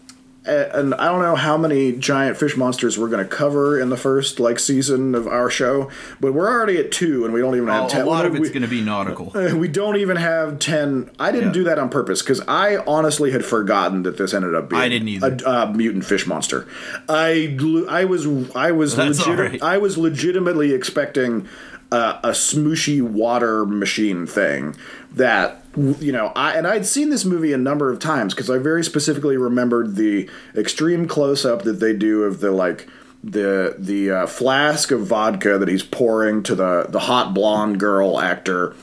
and 0.45 0.95
I 0.95 1.07
don't 1.07 1.23
know 1.23 1.37
how 1.37 1.57
many 1.57 1.93
giant 1.93 2.37
fish 2.37 2.57
monsters 2.57 2.99
we're 2.99 3.09
going 3.09 3.23
to 3.23 3.29
cover 3.31 3.81
in 3.81 3.91
the 3.91 3.97
first 3.97 4.41
like 4.41 4.59
season 4.59 5.15
of 5.15 5.27
our 5.29 5.49
show, 5.51 5.91
but 6.21 6.33
we're 6.35 6.49
already 6.51 6.79
at 6.79 6.91
two, 6.91 7.25
and 7.25 7.33
we 7.33 7.41
don't 7.41 7.55
even 7.57 7.69
have 7.69 7.87
A, 7.87 7.89
ten. 7.89 8.01
a 8.03 8.07
lot 8.11 8.27
of 8.27 8.35
it's 8.35 8.49
going 8.51 8.63
to 8.63 8.69
be 8.69 8.81
nautical. 8.81 9.31
we 9.57 9.69
don't 9.69 9.97
even 9.97 10.17
have 10.17 10.59
10 10.59 11.11
i 11.21 11.31
didn't 11.31 11.49
Yeah. 11.49 11.53
do 11.53 11.65
that 11.65 11.79
on 11.79 11.89
purpose 11.89 12.23
because 12.23 12.41
i 12.49 12.77
honestly 12.87 13.31
had 13.31 13.45
forgotten 13.45 14.03
that 14.03 14.17
this 14.19 14.35
ended 14.35 14.55
up 14.55 14.69
being 14.69 14.83
I 14.83 14.89
didn't 14.89 15.09
either. 15.09 15.39
a, 15.47 15.51
a 15.51 15.73
mutant 15.73 16.05
fish 16.05 16.27
monster 16.27 16.67
i 17.09 17.57
i 17.89 18.05
was 18.05 18.27
i 18.57 18.73
was 18.73 18.97
legit- 18.99 19.39
right. 19.39 19.63
i 19.63 19.79
was 19.79 19.97
legitimately 19.99 20.73
expecting 20.73 21.49
uh, 21.93 22.19
a 22.25 22.31
smooshy 22.31 23.03
water 23.03 23.67
machine 23.67 24.27
thing 24.27 24.75
that 25.13 25.63
you 25.77 26.11
know 26.11 26.33
i 26.35 26.55
and 26.55 26.67
i'd 26.67 26.87
seen 26.87 27.11
this 27.11 27.25
movie 27.25 27.53
a 27.53 27.59
number 27.59 27.93
of 27.93 27.99
times 27.99 28.35
because 28.35 28.49
i 28.51 28.59
very 28.59 28.83
specifically 28.83 29.37
remembered 29.37 29.97
the 29.97 30.29
extreme 30.57 31.07
close-up 31.07 31.63
that 31.63 31.81
they 31.81 31.93
do 31.93 32.25
of 32.25 32.41
the 32.41 32.51
like 32.51 32.89
the 33.23 33.77
the 33.79 34.11
uh, 34.11 34.27
flask 34.27 34.91
of 34.91 35.07
vodka 35.07 35.59
that 35.59 35.69
he's 35.69 35.83
pouring 35.83 36.43
to 36.43 36.55
the 36.55 36.87
the 36.89 36.99
hot 36.99 37.35
blonde 37.35 37.79
girl 37.79 38.19
actor 38.19 38.75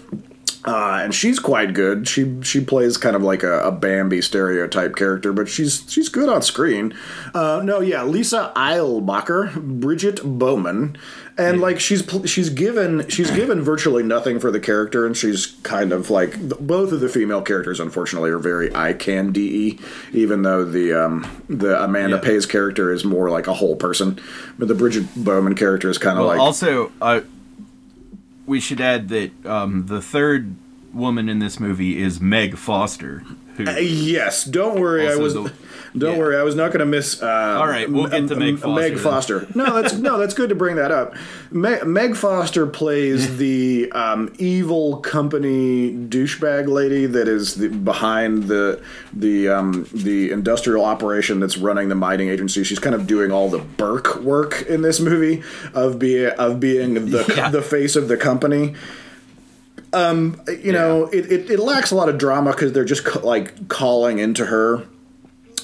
uh, 0.66 1.00
and 1.04 1.14
she's 1.16 1.40
quite 1.40 1.74
good. 1.74 2.08
She 2.08 2.42
she 2.44 2.64
plays 2.64 2.98
kind 2.98 3.16
of 3.16 3.22
like 3.24 3.44
a, 3.44 3.62
a 3.64 3.72
Bambi 3.72 4.22
stereotype 4.22 4.96
character, 4.96 5.32
but 5.34 5.48
she's 5.48 5.84
she's 5.88 6.10
good 6.10 6.30
on 6.30 6.42
screen. 6.42 6.94
Uh, 7.34 7.62
no, 7.64 7.80
yeah, 7.80 8.04
Lisa 8.04 8.52
Eilbacher, 8.56 9.56
Bridget 9.80 10.22
Bowman, 10.24 10.98
and 11.38 11.62
like 11.62 11.80
she's 11.80 12.02
pl- 12.02 12.26
she's 12.26 12.50
given 12.50 13.08
she's 13.08 13.32
given 13.32 13.62
virtually 13.62 14.04
nothing 14.04 14.38
for 14.40 14.52
the 14.52 14.60
character, 14.60 15.06
and 15.06 15.16
she's 15.16 15.46
kind 15.64 15.94
of 15.94 16.10
like 16.10 16.38
both 16.60 16.92
of 16.92 17.00
the 17.00 17.10
female 17.10 17.42
characters, 17.42 17.80
unfortunately, 17.80 18.30
are 18.30 18.38
very 18.40 18.74
eye 18.76 18.94
candy 18.94 19.80
even 20.12 20.42
though 20.42 20.66
the 20.66 20.94
um, 20.94 21.26
the 21.48 21.82
Amanda 21.82 22.18
Yeah. 22.18 22.22
Pays 22.24 22.46
character 22.46 22.92
is 22.92 23.06
more 23.06 23.30
like 23.30 23.48
a 23.48 23.54
whole 23.54 23.76
person, 23.78 24.20
but 24.58 24.68
the 24.68 24.76
Bridget 24.76 25.06
Bowman 25.16 25.56
character 25.56 25.90
is 25.90 25.98
kind 25.98 26.18
of 26.20 26.26
Well, 26.26 26.36
like 26.36 26.40
also, 26.40 26.92
uh, 27.02 27.22
we 28.50 28.60
should 28.60 28.82
add 28.82 29.10
that 29.10 29.46
um, 29.46 29.86
the 29.86 30.02
third 30.02 30.56
woman 30.92 31.30
in 31.30 31.38
this 31.38 31.60
movie 31.60 32.02
is 32.02 32.20
Meg 32.20 32.58
Foster. 32.58 33.24
Uh, 33.68 33.72
Yes, 33.80 34.44
don't 34.46 34.80
worry. 34.80 35.08
I 35.08 35.16
was. 35.16 35.34
the- 35.34 35.52
don't 35.98 36.14
yeah. 36.14 36.20
worry, 36.20 36.38
I 36.38 36.44
was 36.44 36.54
not 36.56 36.68
going 36.68 36.80
to 36.82 36.86
miss. 36.86 37.22
Uh, 37.22 37.58
All 37.60 37.68
right, 37.68 37.90
we'll 37.90 38.08
get 38.08 38.28
to 38.28 38.36
Meg 38.36 38.60
Foster 38.60 38.90
Meg. 38.90 39.00
Foster. 39.00 39.48
No, 39.56 39.82
that's 39.82 39.96
no, 39.96 40.18
that's 40.20 40.34
good 40.36 40.50
to 40.50 40.56
bring 40.56 40.76
that 40.76 40.92
up. 40.92 41.16
Meg, 41.52 41.86
Meg 41.88 42.16
Foster 42.16 42.68
plays 42.68 43.38
the 43.40 43.92
um, 43.94 44.32
evil 44.38 44.98
company 44.98 45.92
douchebag 45.94 46.68
lady 46.68 47.06
that 47.08 47.28
is 47.28 47.56
the, 47.56 47.70
behind 47.70 48.44
the 48.44 48.82
the 49.14 49.50
um, 49.50 49.88
the 49.94 50.32
industrial 50.32 50.86
operation 50.86 51.40
that's 51.40 51.58
running 51.58 51.90
the 51.90 51.96
mining 51.96 52.30
agency. 52.30 52.64
She's 52.64 52.80
kind 52.80 52.94
of 52.96 53.08
doing 53.08 53.32
all 53.32 53.50
the 53.50 53.60
Burke 53.60 54.18
work 54.18 54.62
in 54.64 54.84
this 54.84 55.00
movie 55.00 55.42
of 55.74 55.98
being 55.98 56.30
of 56.38 56.60
being 56.60 56.94
the 57.10 57.26
Yeah. 57.36 57.50
the 57.50 57.62
face 57.64 57.96
of 57.96 58.08
the 58.10 58.18
company 58.18 58.76
you 59.94 60.72
know, 60.72 61.06
it, 61.08 61.32
it, 61.32 61.50
it 61.52 61.60
lacks 61.60 61.92
a 61.92 61.96
lot 61.96 62.10
of 62.10 62.18
drama 62.18 62.52
because 62.52 62.74
they're 62.74 62.86
just 62.86 63.06
ca- 63.06 63.22
like 63.22 63.68
calling 63.70 64.20
into 64.20 64.46
her 64.48 64.84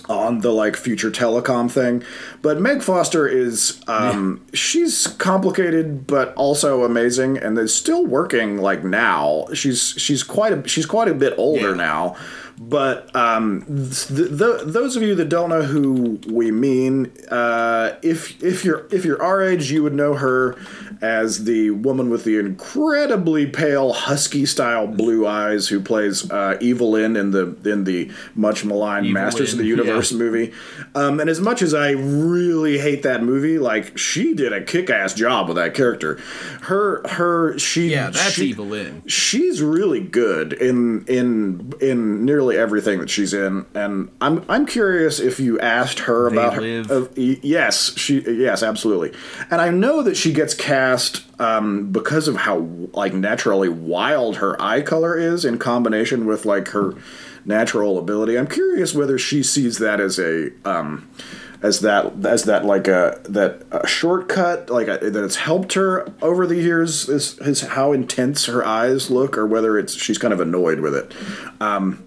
on 0.08 0.40
the 0.42 0.52
like 0.52 0.76
future 0.76 1.10
telecom 1.10 1.70
thing. 1.70 2.04
But 2.44 2.60
Meg 2.62 2.84
Foster 2.84 3.28
is 3.28 3.82
um 3.88 4.46
she's 4.54 5.08
complicated 5.08 6.06
but 6.06 6.32
also 6.36 6.84
amazing 6.84 7.38
and 7.40 7.58
is 7.58 7.74
still 7.74 8.06
working 8.06 8.58
like 8.60 8.84
now. 8.84 9.48
She's 9.54 9.82
she's 9.98 10.22
quite 10.22 10.54
a 10.54 10.68
she's 10.68 10.86
quite 10.86 11.08
a 11.08 11.14
bit 11.16 11.34
older 11.38 11.70
Yeah. 11.72 11.76
now. 11.76 12.16
But 12.58 13.14
um, 13.16 13.66
th- 13.66 14.08
th- 14.08 14.62
those 14.64 14.96
of 14.96 15.04
you 15.04 15.14
that 15.16 15.28
don't 15.28 15.50
know 15.50 15.64
who 15.64 16.22
we 16.28 16.52
mean, 16.52 17.12
uh, 17.30 17.98
if 18.02 18.42
if 18.42 18.64
you're 18.64 18.88
if 18.92 19.04
you're 19.04 19.22
our 19.22 19.42
age, 19.42 19.70
you 19.72 19.84
would 19.84 19.94
know 19.94 20.14
her 20.14 20.58
as 21.02 21.44
the 21.44 21.72
woman 21.72 22.10
with 22.10 22.24
the 22.24 22.40
incredibly 22.40 23.46
pale 23.46 23.92
husky 23.92 24.46
style 24.46 24.88
blue 24.88 25.28
eyes 25.28 25.68
who 25.68 25.82
plays 25.82 26.32
uh, 26.32 26.58
Evelyn 26.62 27.18
in 27.18 27.32
the 27.32 27.58
in 27.70 27.84
the 27.84 28.10
much 28.36 28.64
maligned 28.64 29.12
Masters 29.12 29.52
of 29.52 29.60
the 29.60 29.66
Universe 29.66 30.14
yeah. 30.14 30.18
movie. 30.18 30.54
Um, 30.94 31.20
and 31.20 31.30
as 31.30 31.42
much 31.42 31.62
as 31.62 31.74
I 31.74 31.92
really 31.92 32.78
hate 32.78 33.04
that 33.04 33.22
movie, 33.22 33.60
like 33.60 33.98
she 33.98 34.34
did 34.34 34.54
a 34.54 34.64
kick 34.64 34.90
ass 34.90 35.14
job 35.14 35.50
with 35.50 35.58
that 35.58 35.74
character. 35.74 36.22
Her 36.62 37.06
her 37.10 37.60
she 37.60 37.90
yeah, 37.92 38.12
that's 38.12 38.32
she, 38.32 38.48
Evil-Lyn. 38.48 39.04
she's 39.08 39.62
really 39.62 40.00
good 40.00 40.54
in 40.54 41.06
in 41.08 41.74
in 41.82 42.24
nearly 42.24 42.45
everything 42.54 43.00
that 43.00 43.10
she's 43.10 43.34
in 43.34 43.66
and 43.74 44.10
i'm 44.22 44.46
i'm 44.50 44.66
curious 44.66 45.20
if 45.20 45.40
you 45.40 45.60
asked 45.60 46.00
her 46.00 46.30
They 46.30 46.38
about 46.38 46.54
her 46.54 46.84
uh, 46.90 47.08
yes 47.16 47.98
she 47.98 48.22
yes 48.22 48.64
absolutely. 48.64 49.14
And 49.50 49.62
i 49.62 49.70
know 49.70 50.02
that 50.04 50.16
she 50.16 50.34
gets 50.34 50.54
cast 50.54 51.24
um, 51.40 51.92
because 51.92 52.28
of 52.28 52.36
how 52.36 52.60
like 52.94 53.14
naturally 53.14 53.70
wild 53.70 54.38
her 54.38 54.62
eye 54.62 54.82
color 54.82 55.18
is 55.18 55.44
in 55.44 55.58
combination 55.58 56.26
with 56.26 56.46
like 56.46 56.70
her 56.70 56.96
natural 57.46 57.98
ability. 58.00 58.38
I'm 58.38 58.48
curious 58.48 58.94
whether 58.94 59.18
she 59.18 59.44
sees 59.44 59.78
that 59.78 60.00
as 60.00 60.20
a 60.20 60.52
um 60.68 61.10
as 61.62 61.80
that 61.82 62.26
as 62.26 62.44
that 62.44 62.66
like 62.66 62.88
a 62.88 63.20
that 63.30 63.64
a 63.72 63.88
shortcut 63.88 64.70
like 64.70 64.88
a, 64.88 65.10
that 65.10 65.24
it's 65.24 65.38
helped 65.38 65.74
her 65.74 66.08
over 66.22 66.46
the 66.48 66.56
years 66.56 67.08
is 67.08 67.38
is 67.40 67.62
how 67.62 67.92
intense 67.92 68.46
her 68.46 68.66
eyes 68.66 69.10
look 69.10 69.38
or 69.38 69.46
whether 69.46 69.78
it's 69.78 69.94
she's 69.94 70.18
kind 70.18 70.34
of 70.34 70.40
annoyed 70.40 70.80
with 70.80 70.96
it. 70.96 71.14
Um 71.62 72.05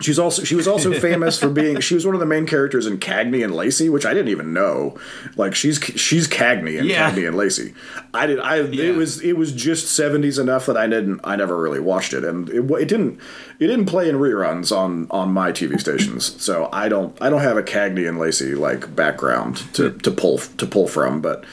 She's 0.00 0.18
also 0.18 0.44
she 0.44 0.54
was 0.54 0.68
also 0.68 0.92
famous 0.92 1.38
for 1.38 1.48
being 1.48 1.80
she 1.80 1.94
was 1.94 2.04
one 2.04 2.14
of 2.14 2.20
the 2.20 2.26
main 2.26 2.44
characters 2.46 2.86
in 2.86 2.98
Cagney 2.98 3.42
and 3.42 3.54
Lacey, 3.54 3.88
which 3.88 4.04
I 4.04 4.12
didn't 4.12 4.28
even 4.28 4.52
know. 4.52 4.98
Like 5.36 5.54
she's 5.54 5.78
she's 5.78 6.28
Cagney 6.28 6.78
and 6.78 6.86
Yeah. 6.86 7.10
Cagney 7.10 7.26
and 7.26 7.34
Lacey. 7.34 7.72
I 8.12 8.26
did 8.26 8.38
I 8.38 8.56
Yeah. 8.60 8.84
it 8.90 8.96
was 8.96 9.22
it 9.22 9.38
was 9.38 9.52
just 9.52 9.90
seventies 9.96 10.38
enough 10.38 10.66
that 10.66 10.76
I 10.76 10.86
didn't 10.86 11.20
I 11.24 11.34
never 11.36 11.56
really 11.58 11.80
watched 11.80 12.12
it, 12.12 12.24
and 12.24 12.48
it, 12.50 12.60
it 12.72 12.88
didn't 12.88 13.18
it 13.58 13.68
didn't 13.68 13.86
play 13.86 14.08
in 14.10 14.16
reruns 14.16 14.76
on 14.76 15.06
on 15.10 15.32
my 15.32 15.50
TV 15.50 15.80
stations. 15.80 16.40
So 16.42 16.68
I 16.74 16.90
don't 16.90 17.16
I 17.22 17.30
don't 17.30 17.40
have 17.40 17.56
a 17.56 17.62
Cagney 17.62 18.06
and 18.06 18.18
Lacey 18.18 18.54
like 18.54 18.94
background 18.94 19.62
to 19.74 19.92
to 19.92 20.10
pull 20.10 20.38
to 20.38 20.66
pull 20.66 20.88
from, 20.88 21.22
but 21.22 21.44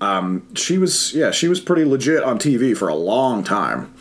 um, 0.00 0.42
she 0.56 0.76
was 0.76 1.14
yeah 1.14 1.30
she 1.30 1.46
was 1.46 1.60
pretty 1.60 1.84
legit 1.84 2.24
on 2.24 2.40
TV 2.40 2.76
for 2.76 2.88
a 2.88 2.96
long 2.96 3.44
time. 3.44 3.94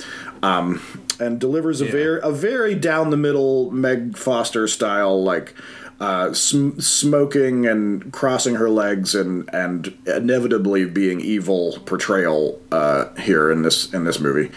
Um, 0.44 0.82
and 1.22 1.40
delivers 1.40 1.80
a 1.82 1.86
Yeah. 1.86 1.92
very 1.92 2.20
a 2.24 2.32
very 2.32 2.76
down 2.76 3.10
the 3.12 3.18
middle 3.18 3.72
Meg 3.72 4.18
Foster 4.18 4.68
style 4.68 5.24
like 5.24 5.54
uh, 6.00 6.34
sm- 6.34 6.80
smoking 6.80 7.68
and 7.68 8.12
crossing 8.12 8.56
her 8.56 8.70
legs 8.70 9.14
and 9.14 9.48
and 9.54 9.96
inevitably 10.08 10.86
being 10.86 11.22
evil 11.22 11.78
portrayal 11.86 12.60
uh, 12.72 13.14
here 13.20 13.52
in 13.52 13.62
this 13.62 13.94
in 13.94 14.04
this 14.04 14.20
movie. 14.20 14.50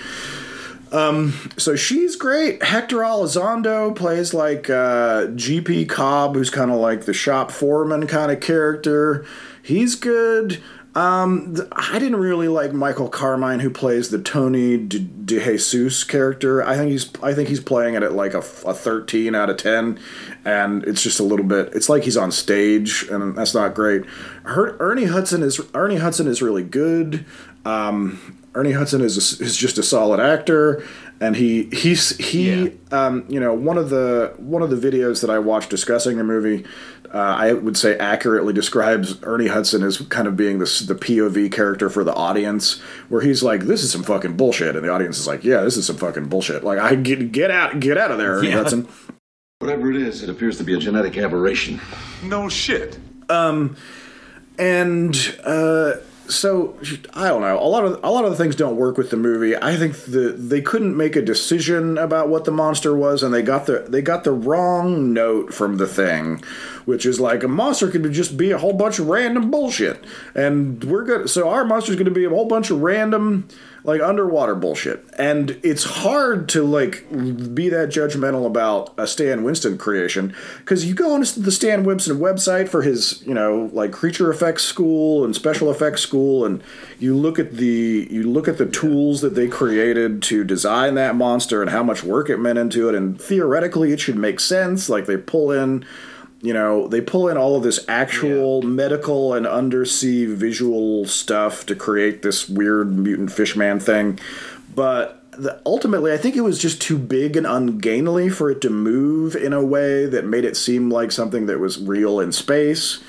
Um, 0.93 1.33
so 1.57 1.75
she's 1.75 2.15
great. 2.15 2.63
Hector 2.63 2.99
Elizondo 2.99 3.95
plays 3.97 4.33
like 4.33 4.71
uh, 4.71 5.27
GP 5.35 5.89
Cobb, 5.89 6.37
who's 6.37 6.51
kind 6.51 6.71
of 6.71 6.79
like 6.79 7.05
the 7.05 7.13
shop 7.13 7.51
foreman 7.51 8.07
kind 8.07 8.31
of 8.31 8.39
character. 8.41 9.27
He's 9.61 9.97
good. 9.97 10.63
Um, 10.95 11.57
I 11.73 11.99
didn't 11.99 12.21
really 12.21 12.47
like 12.47 12.73
Michael 12.73 13.09
Carmine, 13.09 13.59
who 13.59 13.69
plays 13.69 14.11
the 14.11 14.21
Tony 14.21 14.77
De, 14.77 15.01
De 15.01 15.41
Jesus 15.41 16.05
character. 16.05 16.63
I 16.63 16.77
think 16.77 16.93
he's 16.93 17.11
I 17.21 17.35
think 17.35 17.49
he's 17.49 17.59
playing 17.59 17.95
it 17.95 18.05
at 18.05 18.13
like 18.13 18.33
a, 18.33 18.39
a, 18.39 18.75
thirteen 18.75 19.35
out 19.35 19.51
of 19.51 19.57
ten, 19.57 19.99
and 20.45 20.85
it's 20.85 21.03
just 21.03 21.19
a 21.19 21.25
little 21.25 21.45
bit. 21.45 21.71
It's 21.75 21.89
like 21.89 22.05
he's 22.05 22.17
on 22.17 22.31
stage, 22.31 23.09
and 23.11 23.37
that's 23.37 23.55
not 23.55 23.75
great. 23.75 24.05
Her, 24.45 24.77
Ernie 24.79 25.07
Hudson 25.07 25.43
is 25.43 25.61
Ernie 25.75 25.97
Hudson 25.97 26.29
is 26.29 26.41
really 26.41 26.63
good. 26.63 27.27
Um, 27.65 28.39
Ernie 28.55 28.73
Hudson 28.73 29.01
is 29.01 29.17
a, 29.41 29.45
is 29.45 29.57
just 29.57 29.79
a 29.79 29.83
solid 29.83 30.21
actor, 30.21 30.87
and 31.21 31.37
he 31.37 31.65
he's 31.73 32.17
he 32.19 32.53
Yeah. 32.65 32.69
um, 32.93 33.25
you 33.29 33.41
know 33.41 33.55
one 33.55 33.79
of 33.79 33.91
the 33.91 34.35
one 34.39 34.63
of 34.63 34.71
the 34.71 34.77
videos 34.91 35.21
that 35.21 35.31
I 35.31 35.39
watched 35.39 35.71
discussing 35.71 36.19
the 36.19 36.25
movie, 36.25 36.65
uh, 37.13 37.19
I 37.19 37.53
would 37.53 37.77
say 37.77 37.97
accurately 37.99 38.53
describes 38.53 39.17
Ernie 39.23 39.47
Hudson 39.47 39.83
as 39.83 39.99
kind 39.99 40.27
of 40.29 40.37
being 40.37 40.59
this 40.59 40.81
the 40.81 40.95
POV 40.95 41.51
character 41.53 41.89
for 41.89 42.03
the 42.05 42.15
audience, 42.15 42.81
where 43.09 43.21
he's 43.23 43.43
like, 43.43 43.63
"This 43.63 43.83
is 43.83 43.91
some 43.93 44.03
fucking 44.03 44.37
bullshit," 44.37 44.75
and 44.77 44.85
the 44.85 44.91
audience 44.91 45.19
is 45.19 45.27
like, 45.27 45.45
"Yeah, 45.45 45.61
this 45.63 45.77
is 45.77 45.87
some 45.87 45.97
fucking 45.97 46.27
bullshit." 46.27 46.65
Like, 46.65 46.79
I 46.79 46.95
get 46.97 47.31
get 47.33 47.51
out 47.51 47.79
get 47.81 47.97
out 47.97 48.11
of 48.11 48.19
there, 48.19 48.35
Ernie 48.39 48.49
Yeah. 48.49 48.55
Hudson. 48.57 48.89
Whatever 49.61 49.91
it 49.91 49.97
is, 49.97 50.23
it 50.23 50.29
appears 50.29 50.59
to 50.59 50.65
be 50.65 50.75
a 50.75 50.79
genetic 50.79 51.17
aberration. 51.17 51.81
No 52.25 52.49
shit. 52.49 52.99
Um 53.31 53.77
and 54.59 55.17
uh, 55.45 55.95
so 56.29 56.77
I 57.13 57.29
don't 57.29 57.43
know. 57.43 57.59
A 57.59 57.69
lot 57.69 57.85
of 57.85 58.03
a 58.03 58.11
lot 58.11 58.25
of 58.25 58.31
the 58.31 58.37
things 58.37 58.57
don't 58.57 58.77
work 58.77 58.97
with 58.97 59.11
the 59.11 59.17
movie. 59.17 59.57
I 59.57 59.77
think 59.77 59.97
the 60.05 60.33
they 60.37 60.61
couldn't 60.61 60.97
make 60.97 61.17
a 61.17 61.23
decision 61.23 61.99
about 61.99 62.29
what 62.29 62.45
the 62.45 62.51
monster 62.51 62.97
was, 62.97 63.23
and 63.23 63.33
they 63.33 63.43
got 63.43 63.67
the 63.67 63.85
they 63.89 64.03
got 64.03 64.25
the 64.25 64.33
wrong 64.33 65.13
note 65.13 65.53
from 65.53 65.77
the 65.77 65.87
thing, 65.87 66.43
which 66.85 67.05
is 67.05 67.21
like 67.21 67.43
a 67.43 67.49
monster 67.49 67.91
could 67.91 68.11
just 68.13 68.37
be 68.37 68.51
a 68.51 68.59
whole 68.59 68.73
bunch 68.73 68.99
of 68.99 69.09
random 69.09 69.51
bullshit, 69.51 70.05
and 70.35 70.83
we're 70.85 71.05
good. 71.05 71.31
So 71.31 71.49
our 71.49 71.65
monster's 71.65 71.97
going 71.97 72.07
to 72.07 72.11
be 72.11 72.25
a 72.25 72.31
whole 72.31 72.47
bunch 72.47 72.71
of 72.71 72.81
random. 72.81 73.49
Like 73.85 74.01
underwater 74.01 74.55
bullshit. 74.55 75.05
And 75.19 75.61
it's 75.63 75.85
hard 75.85 76.49
to 76.51 76.65
like 76.65 77.07
be 77.55 77.69
that 77.69 77.91
judgmental 77.91 78.47
about 78.47 78.95
a 78.97 79.07
Stan 79.07 79.45
Winston 79.45 79.77
creation 79.77 80.35
because 80.59 80.87
you 80.87 80.95
go 80.95 81.13
on 81.13 81.21
the 81.21 81.53
Stan 81.53 81.85
Winston 81.85 82.19
website 82.19 82.69
for 82.69 82.81
his, 82.81 83.23
you 83.27 83.35
know, 83.35 83.71
like 83.75 83.93
creature 83.93 84.31
effects 84.31 84.65
school 84.65 85.23
and 85.23 85.35
special 85.35 85.71
effects 85.71 86.01
school, 86.01 86.47
and 86.47 86.63
you 86.99 87.15
look 87.15 87.39
at 87.39 87.53
the 87.59 88.09
you 88.11 88.23
look 88.23 88.49
at 88.49 88.57
the 88.57 88.67
tools 88.67 89.21
that 89.21 89.35
they 89.35 89.47
created 89.47 90.23
to 90.25 90.45
design 90.45 90.95
that 90.95 91.15
monster 91.15 91.61
and 91.61 91.71
how 91.71 91.83
much 91.83 92.03
work 92.03 92.31
it 92.31 92.39
meant 92.39 92.59
into 92.59 92.89
it, 92.89 92.95
and 92.95 93.21
theoretically 93.21 93.93
it 93.93 94.01
should 94.01 94.17
make 94.17 94.41
sense. 94.41 94.89
Like 94.89 95.05
they 95.05 95.19
pull 95.19 95.53
in 95.53 95.85
you 96.45 96.53
know 96.53 96.87
they 96.89 97.01
pull 97.01 97.29
in 97.29 97.39
all 97.39 97.57
of 97.57 97.63
this 97.63 97.83
actual 97.89 98.61
medical 98.61 99.33
and 99.33 99.47
undersea 99.47 100.27
visual 100.27 101.07
stuff 101.07 101.65
to 101.65 101.75
create 101.75 102.21
this 102.21 102.51
weird 102.51 102.99
mutant 102.99 103.33
fishman 103.33 103.81
thing. 103.81 104.21
But 104.75 105.23
the, 105.31 105.61
ultimately 105.67 106.13
i 106.13 106.17
think 106.17 106.37
it 106.37 106.43
was 106.43 106.61
just 106.61 106.81
too 106.81 106.97
big 106.97 107.37
and 107.37 107.47
ungainly 107.47 108.29
for 108.29 108.51
it 108.51 108.61
to 108.61 108.71
move 108.71 109.35
in 109.35 109.53
a 109.53 109.65
way 109.65 110.07
that 110.07 110.25
made 110.25 110.45
it 110.45 110.57
seem 110.57 110.91
like 110.91 111.11
something 111.11 111.47
that 111.47 111.59
was 111.59 111.81
real 111.81 112.21
in 112.21 112.31
space. 112.31 113.03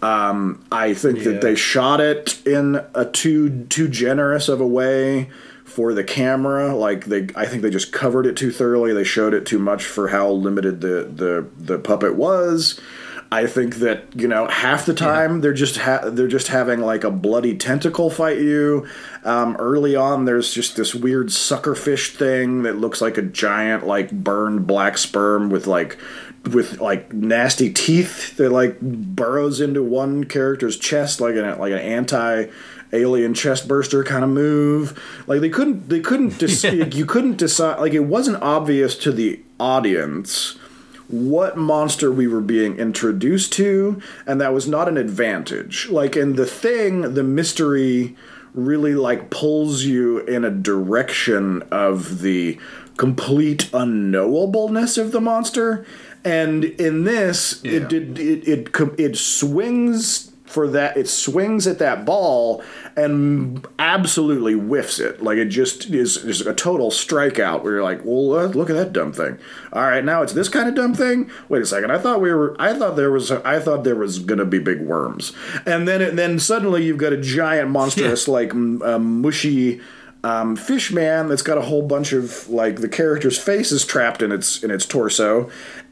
Um, 0.00 0.64
i 0.72 0.94
think 0.94 1.24
that 1.24 1.42
they 1.42 1.56
shot 1.56 2.00
it 2.00 2.44
in 2.46 2.80
a 2.94 3.04
too 3.04 3.64
too 3.66 3.88
generous 3.88 4.48
of 4.48 4.60
a 4.60 4.66
way 4.66 5.28
for 5.78 5.94
the 5.94 6.02
camera. 6.02 6.74
Like 6.74 7.04
they, 7.04 7.28
I 7.36 7.46
think 7.46 7.62
they 7.62 7.70
just 7.70 7.92
covered 7.92 8.26
it 8.26 8.36
too 8.36 8.50
thoroughly. 8.50 8.92
They 8.92 9.04
showed 9.04 9.32
it 9.32 9.46
too 9.46 9.60
much 9.60 9.84
for 9.84 10.08
how 10.08 10.28
limited 10.28 10.80
the 10.80 11.04
the 11.04 11.48
the 11.56 11.78
puppet 11.78 12.16
was. 12.16 12.80
I 13.30 13.46
think 13.46 13.76
that 13.76 14.06
you 14.16 14.26
know 14.26 14.48
half 14.48 14.86
the 14.86 14.94
time 14.94 15.40
they're 15.40 15.52
just 15.52 15.76
ha- 15.76 16.10
they're 16.10 16.26
just 16.26 16.48
having 16.48 16.80
like 16.80 17.04
a 17.04 17.12
bloody 17.12 17.56
tentacle 17.56 18.10
fight 18.10 18.38
you. 18.38 18.88
Um, 19.22 19.54
early 19.60 19.94
on, 19.94 20.24
there's 20.24 20.52
just 20.52 20.74
this 20.74 20.96
weird 20.96 21.28
suckerfish 21.28 22.16
thing 22.16 22.64
that 22.64 22.78
looks 22.78 23.00
like 23.00 23.16
a 23.16 23.22
giant 23.22 23.86
like 23.86 24.10
burned 24.10 24.66
black 24.66 24.98
sperm 24.98 25.48
with 25.48 25.68
like 25.68 25.96
with 26.50 26.80
like 26.80 27.12
nasty 27.12 27.72
teeth 27.72 28.36
that 28.38 28.50
like 28.50 28.80
burrows 28.80 29.60
into 29.60 29.84
one 29.84 30.24
character's 30.24 30.76
chest 30.76 31.20
like 31.20 31.36
an 31.36 31.56
like 31.60 31.72
an 31.72 31.78
anti 31.78 32.46
alien 32.92 33.34
chest 33.34 33.68
burster 33.68 34.02
kind 34.04 34.24
of 34.24 34.30
move. 34.30 34.98
Like 35.26 35.40
they 35.40 35.48
couldn't 35.50 35.88
they 35.88 36.00
couldn't 36.00 36.38
dis- 36.44 36.64
you 36.64 37.06
couldn't 37.06 37.36
decide 37.36 37.80
like 37.80 37.92
it 37.94 38.00
wasn't 38.04 38.42
obvious 38.42 38.96
to 38.98 39.12
the 39.12 39.40
audience 39.60 40.56
what 41.08 41.56
monster 41.56 42.12
we 42.12 42.26
were 42.26 42.40
being 42.42 42.76
introduced 42.78 43.50
to 43.54 44.00
and 44.26 44.40
that 44.40 44.52
was 44.52 44.68
not 44.68 44.88
an 44.88 44.96
advantage. 44.98 45.88
Like 45.88 46.16
in 46.16 46.36
the 46.36 46.46
thing 46.46 47.14
the 47.14 47.22
mystery 47.24 48.16
really 48.54 48.94
like 48.94 49.30
pulls 49.30 49.84
you 49.84 50.18
in 50.20 50.44
a 50.44 50.50
direction 50.50 51.62
of 51.70 52.20
the 52.22 52.58
complete 52.96 53.68
unknowableness 53.72 54.98
of 54.98 55.12
the 55.12 55.20
monster 55.20 55.86
and 56.24 56.64
in 56.64 57.04
this 57.04 57.60
Yeah. 57.62 57.72
it 57.72 57.88
did 57.88 58.18
it, 58.18 58.48
it 58.48 58.68
it 58.98 59.16
swings 59.16 60.32
for 60.48 60.66
that 60.68 60.96
it 60.96 61.08
swings 61.08 61.66
at 61.66 61.78
that 61.78 62.04
ball 62.04 62.62
and 62.96 63.66
absolutely 63.78 64.54
whiffs 64.54 64.98
it. 64.98 65.22
Like 65.22 65.38
it 65.38 65.46
just 65.46 65.86
is 65.90 66.16
just 66.16 66.46
a 66.46 66.54
total 66.54 66.90
strikeout 66.90 67.62
where 67.62 67.74
you're 67.74 67.82
like 67.82 68.04
well 68.04 68.34
uh, 68.38 68.46
look 68.46 68.70
at 68.70 68.76
that 68.76 68.92
dumb 68.92 69.12
thing. 69.12 69.38
All 69.72 69.82
right 69.82 70.04
now 70.04 70.22
it's 70.22 70.32
this 70.32 70.48
kind 70.48 70.68
of 70.68 70.74
dumb 70.74 70.94
thing? 70.94 71.30
Wait 71.48 71.62
a 71.62 71.66
second 71.66 71.90
i 71.90 71.98
thought 71.98 72.20
we 72.20 72.32
were 72.32 72.56
i 72.58 72.72
thought 72.72 72.96
there 72.96 73.10
was 73.10 73.30
i 73.30 73.60
thought 73.60 73.84
there 73.84 73.96
was 73.96 74.18
gonna 74.18 74.44
be 74.44 74.58
big 74.58 74.80
worms. 74.80 75.32
And 75.66 75.86
then 75.86 76.00
it, 76.02 76.16
then 76.16 76.38
suddenly 76.38 76.84
you've 76.84 76.98
got 76.98 77.12
a 77.12 77.20
giant 77.20 77.70
monstrous 77.70 78.26
like 78.26 78.50
m- 78.50 78.82
uh, 78.82 78.98
mushy 78.98 79.80
um, 80.24 80.56
fish 80.56 80.90
man 80.90 81.28
that's 81.28 81.42
got 81.42 81.58
a 81.58 81.62
whole 81.62 81.82
bunch 81.82 82.12
of 82.12 82.48
like 82.48 82.80
the 82.80 82.88
character's 82.88 83.38
face 83.38 83.70
is 83.70 83.84
trapped 83.84 84.20
in 84.20 84.32
its 84.32 84.64
in 84.64 84.70
its 84.70 84.84
torso 84.84 85.48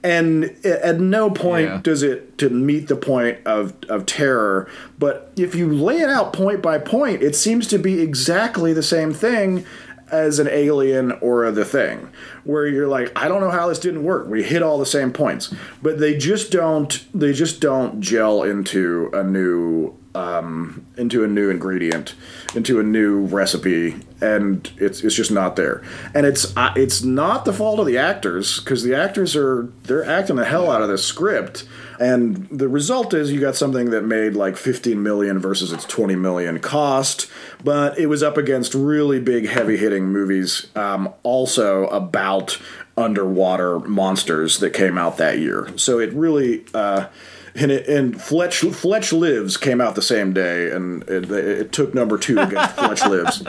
and 0.06 0.44
at 0.64 1.00
no 1.00 1.28
point 1.30 1.66
Yeah. 1.68 1.80
does 1.82 2.02
it 2.04 2.38
to 2.38 2.48
meet 2.48 2.86
the 2.88 2.96
point 2.96 3.38
of 3.44 3.72
of 3.88 4.06
terror 4.06 4.68
but 4.98 5.32
if 5.36 5.54
you 5.54 5.72
lay 5.72 5.98
it 6.00 6.08
out 6.08 6.32
point 6.32 6.62
by 6.62 6.78
point 6.78 7.22
it 7.22 7.34
seems 7.34 7.66
to 7.68 7.78
be 7.78 8.00
exactly 8.00 8.72
the 8.72 8.82
same 8.82 9.12
thing 9.12 9.64
as 10.12 10.38
an 10.38 10.46
alien 10.48 11.10
or 11.20 11.50
the 11.50 11.64
thing 11.64 12.08
where 12.44 12.66
you're 12.68 12.86
like 12.86 13.10
i 13.18 13.26
don't 13.26 13.40
know 13.40 13.50
how 13.50 13.66
this 13.68 13.80
didn't 13.80 14.04
work 14.04 14.28
we 14.28 14.42
hit 14.44 14.62
all 14.62 14.78
the 14.78 14.86
same 14.86 15.12
points 15.12 15.52
but 15.82 15.98
they 15.98 16.16
just 16.16 16.52
don't 16.52 17.04
they 17.12 17.32
just 17.32 17.60
don't 17.60 18.00
gel 18.00 18.44
into 18.44 19.10
a 19.12 19.24
new 19.24 19.92
um, 20.16 20.86
into 20.96 21.24
a 21.24 21.26
new 21.26 21.50
ingredient, 21.50 22.14
into 22.54 22.80
a 22.80 22.82
new 22.82 23.20
recipe, 23.26 23.96
and 24.22 24.72
it's 24.78 25.02
it's 25.02 25.14
just 25.14 25.30
not 25.30 25.56
there. 25.56 25.82
And 26.14 26.24
it's 26.24 26.56
uh, 26.56 26.72
it's 26.74 27.02
not 27.02 27.44
the 27.44 27.52
fault 27.52 27.78
of 27.80 27.86
the 27.86 27.98
actors 27.98 28.60
because 28.60 28.82
the 28.82 28.94
actors 28.94 29.36
are 29.36 29.70
they're 29.82 30.04
acting 30.04 30.36
the 30.36 30.46
hell 30.46 30.70
out 30.70 30.80
of 30.80 30.88
this 30.88 31.04
script, 31.04 31.68
and 32.00 32.48
the 32.48 32.66
result 32.66 33.12
is 33.12 33.30
you 33.30 33.40
got 33.40 33.56
something 33.56 33.90
that 33.90 34.02
made 34.02 34.34
like 34.34 34.56
15 34.56 35.02
million 35.02 35.38
versus 35.38 35.70
its 35.70 35.84
20 35.84 36.16
million 36.16 36.60
cost, 36.60 37.30
but 37.62 37.98
it 37.98 38.06
was 38.06 38.22
up 38.22 38.38
against 38.38 38.74
really 38.74 39.20
big, 39.20 39.46
heavy 39.46 39.76
hitting 39.76 40.06
movies, 40.06 40.68
um, 40.76 41.12
also 41.24 41.88
about 41.88 42.58
underwater 42.96 43.78
monsters 43.80 44.60
that 44.60 44.70
came 44.70 44.96
out 44.96 45.18
that 45.18 45.38
year. 45.38 45.70
So 45.76 45.98
it 45.98 46.10
really. 46.14 46.64
Uh, 46.72 47.08
and, 47.58 47.72
it, 47.72 47.88
and 47.88 48.20
Fletch 48.20 48.58
Fletch 48.58 49.12
Lives 49.12 49.56
came 49.56 49.80
out 49.80 49.94
the 49.94 50.02
same 50.02 50.32
day, 50.32 50.70
and 50.70 51.02
it, 51.04 51.30
it 51.30 51.72
took 51.72 51.94
number 51.94 52.18
two 52.18 52.38
against 52.38 52.74
Fletch 52.74 53.04
Lives. 53.06 53.42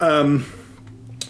Um, 0.00 0.46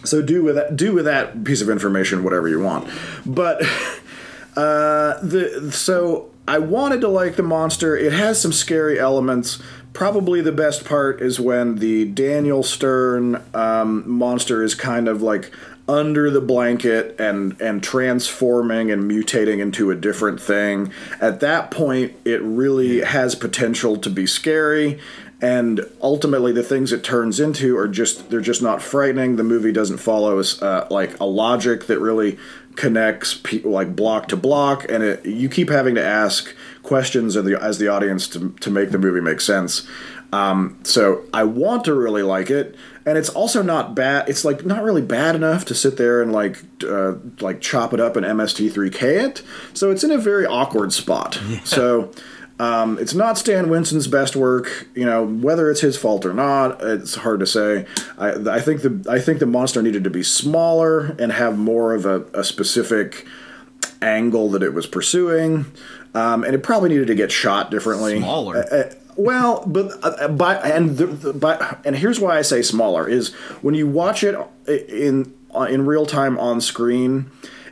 so 0.04 0.22
do 0.22 0.42
with 0.42 0.56
that 0.56 0.76
do 0.76 0.92
with 0.92 1.04
that 1.04 1.44
piece 1.44 1.60
of 1.60 1.68
information 1.68 2.24
whatever 2.24 2.48
you 2.48 2.60
want, 2.60 2.88
but 3.24 3.62
uh, 4.56 5.20
the 5.22 5.70
so 5.72 6.30
I 6.46 6.58
wanted 6.58 7.00
to 7.02 7.08
like 7.08 7.36
the 7.36 7.42
monster. 7.42 7.96
It 7.96 8.12
has 8.12 8.40
some 8.40 8.52
scary 8.52 8.98
elements. 8.98 9.60
Probably 9.92 10.40
the 10.40 10.52
best 10.52 10.84
part 10.84 11.20
is 11.20 11.38
when 11.38 11.76
the 11.76 12.06
Daniel 12.06 12.62
Stern 12.62 13.42
um, 13.52 14.08
monster 14.08 14.62
is 14.62 14.74
kind 14.74 15.06
of 15.06 15.22
like 15.22 15.52
under 15.92 16.30
the 16.30 16.40
blanket 16.40 17.14
and 17.20 17.60
and 17.60 17.82
transforming 17.82 18.90
and 18.90 19.10
mutating 19.10 19.60
into 19.60 19.90
a 19.90 19.94
different 19.94 20.40
thing. 20.40 20.90
At 21.20 21.40
that 21.40 21.70
point, 21.70 22.14
it 22.24 22.40
really 22.42 23.00
has 23.02 23.34
potential 23.34 23.96
to 23.98 24.10
be 24.10 24.26
scary. 24.26 24.98
And 25.42 25.80
ultimately, 26.00 26.52
the 26.52 26.62
things 26.62 26.92
it 26.92 27.02
turns 27.02 27.40
into 27.40 27.76
are 27.76 27.88
just—they're 27.88 28.40
just 28.40 28.62
not 28.62 28.80
frightening. 28.80 29.34
The 29.34 29.42
movie 29.42 29.72
doesn't 29.72 29.98
follow 29.98 30.38
uh, 30.38 30.86
like 30.88 31.18
a 31.18 31.24
logic 31.24 31.86
that 31.86 31.98
really 31.98 32.38
connects 32.76 33.34
pe- 33.34 33.62
like 33.62 33.96
block 33.96 34.28
to 34.28 34.36
block, 34.36 34.86
and 34.88 35.02
it, 35.02 35.26
you 35.26 35.48
keep 35.48 35.68
having 35.68 35.96
to 35.96 36.04
ask 36.04 36.54
questions 36.84 37.36
as 37.36 37.44
the, 37.44 37.60
as 37.60 37.78
the 37.78 37.88
audience 37.88 38.28
to, 38.28 38.50
to 38.60 38.70
make 38.70 38.92
the 38.92 38.98
movie 38.98 39.20
make 39.20 39.40
sense. 39.40 39.86
Um, 40.32 40.78
so 40.82 41.24
I 41.34 41.44
want 41.44 41.84
to 41.84 41.94
really 41.94 42.22
like 42.22 42.50
it, 42.50 42.74
and 43.04 43.18
it's 43.18 43.28
also 43.28 43.62
not 43.62 43.94
bad. 43.94 44.28
It's 44.28 44.44
like 44.44 44.64
not 44.64 44.82
really 44.82 45.02
bad 45.02 45.36
enough 45.36 45.66
to 45.66 45.74
sit 45.74 45.98
there 45.98 46.22
and 46.22 46.32
like 46.32 46.58
uh, 46.88 47.14
like 47.40 47.60
chop 47.60 47.92
it 47.92 48.00
up 48.00 48.16
and 48.16 48.24
MST3K 48.24 49.02
it. 49.02 49.42
So 49.74 49.90
it's 49.90 50.02
in 50.02 50.10
a 50.10 50.18
very 50.18 50.46
awkward 50.46 50.92
spot. 50.92 51.40
So. 51.64 52.10
Um, 52.60 52.96
it's 53.00 53.14
not 53.14 53.38
Stan 53.38 53.70
Winston's 53.70 54.06
best 54.06 54.36
work. 54.36 54.86
You 54.94 55.04
know 55.04 55.26
whether 55.26 55.68
it's 55.70 55.80
his 55.80 55.96
fault 55.96 56.24
or 56.24 56.32
not. 56.32 56.80
It's 56.82 57.16
hard 57.16 57.40
to 57.40 57.46
say. 57.46 57.86
I, 58.18 58.32
I 58.34 58.60
think 58.60 58.82
the 58.82 59.04
I 59.10 59.18
think 59.18 59.40
the 59.40 59.46
monster 59.46 59.82
needed 59.82 60.04
to 60.04 60.10
be 60.10 60.22
smaller 60.22 61.16
and 61.18 61.32
have 61.32 61.58
more 61.58 61.92
of 61.92 62.06
a, 62.06 62.20
a 62.34 62.44
specific 62.44 63.26
angle 64.00 64.50
that 64.50 64.62
it 64.62 64.74
was 64.74 64.86
pursuing, 64.86 65.72
um, 66.14 66.44
and 66.44 66.54
it 66.54 66.62
probably 66.62 66.90
needed 66.90 67.08
to 67.08 67.14
get 67.16 67.32
shot 67.32 67.70
differently. 67.70 68.18
Smaller. 68.18 68.64
Uh, 68.70 68.92
well, 69.16 69.62
but 69.66 69.98
uh, 70.02 70.28
by 70.28 70.56
and 70.56 70.96
the, 70.96 71.06
the, 71.06 71.32
by 71.32 71.76
and 71.84 71.96
here's 71.96 72.18
why 72.20 72.38
I 72.38 72.42
say 72.42 72.62
smaller 72.62 73.08
is 73.08 73.32
when 73.62 73.74
you 73.74 73.86
watch 73.86 74.22
it 74.24 74.36
in 74.66 75.32
uh, 75.54 75.62
in 75.62 75.86
real 75.86 76.06
time 76.06 76.38
on 76.38 76.60
screen. 76.60 77.30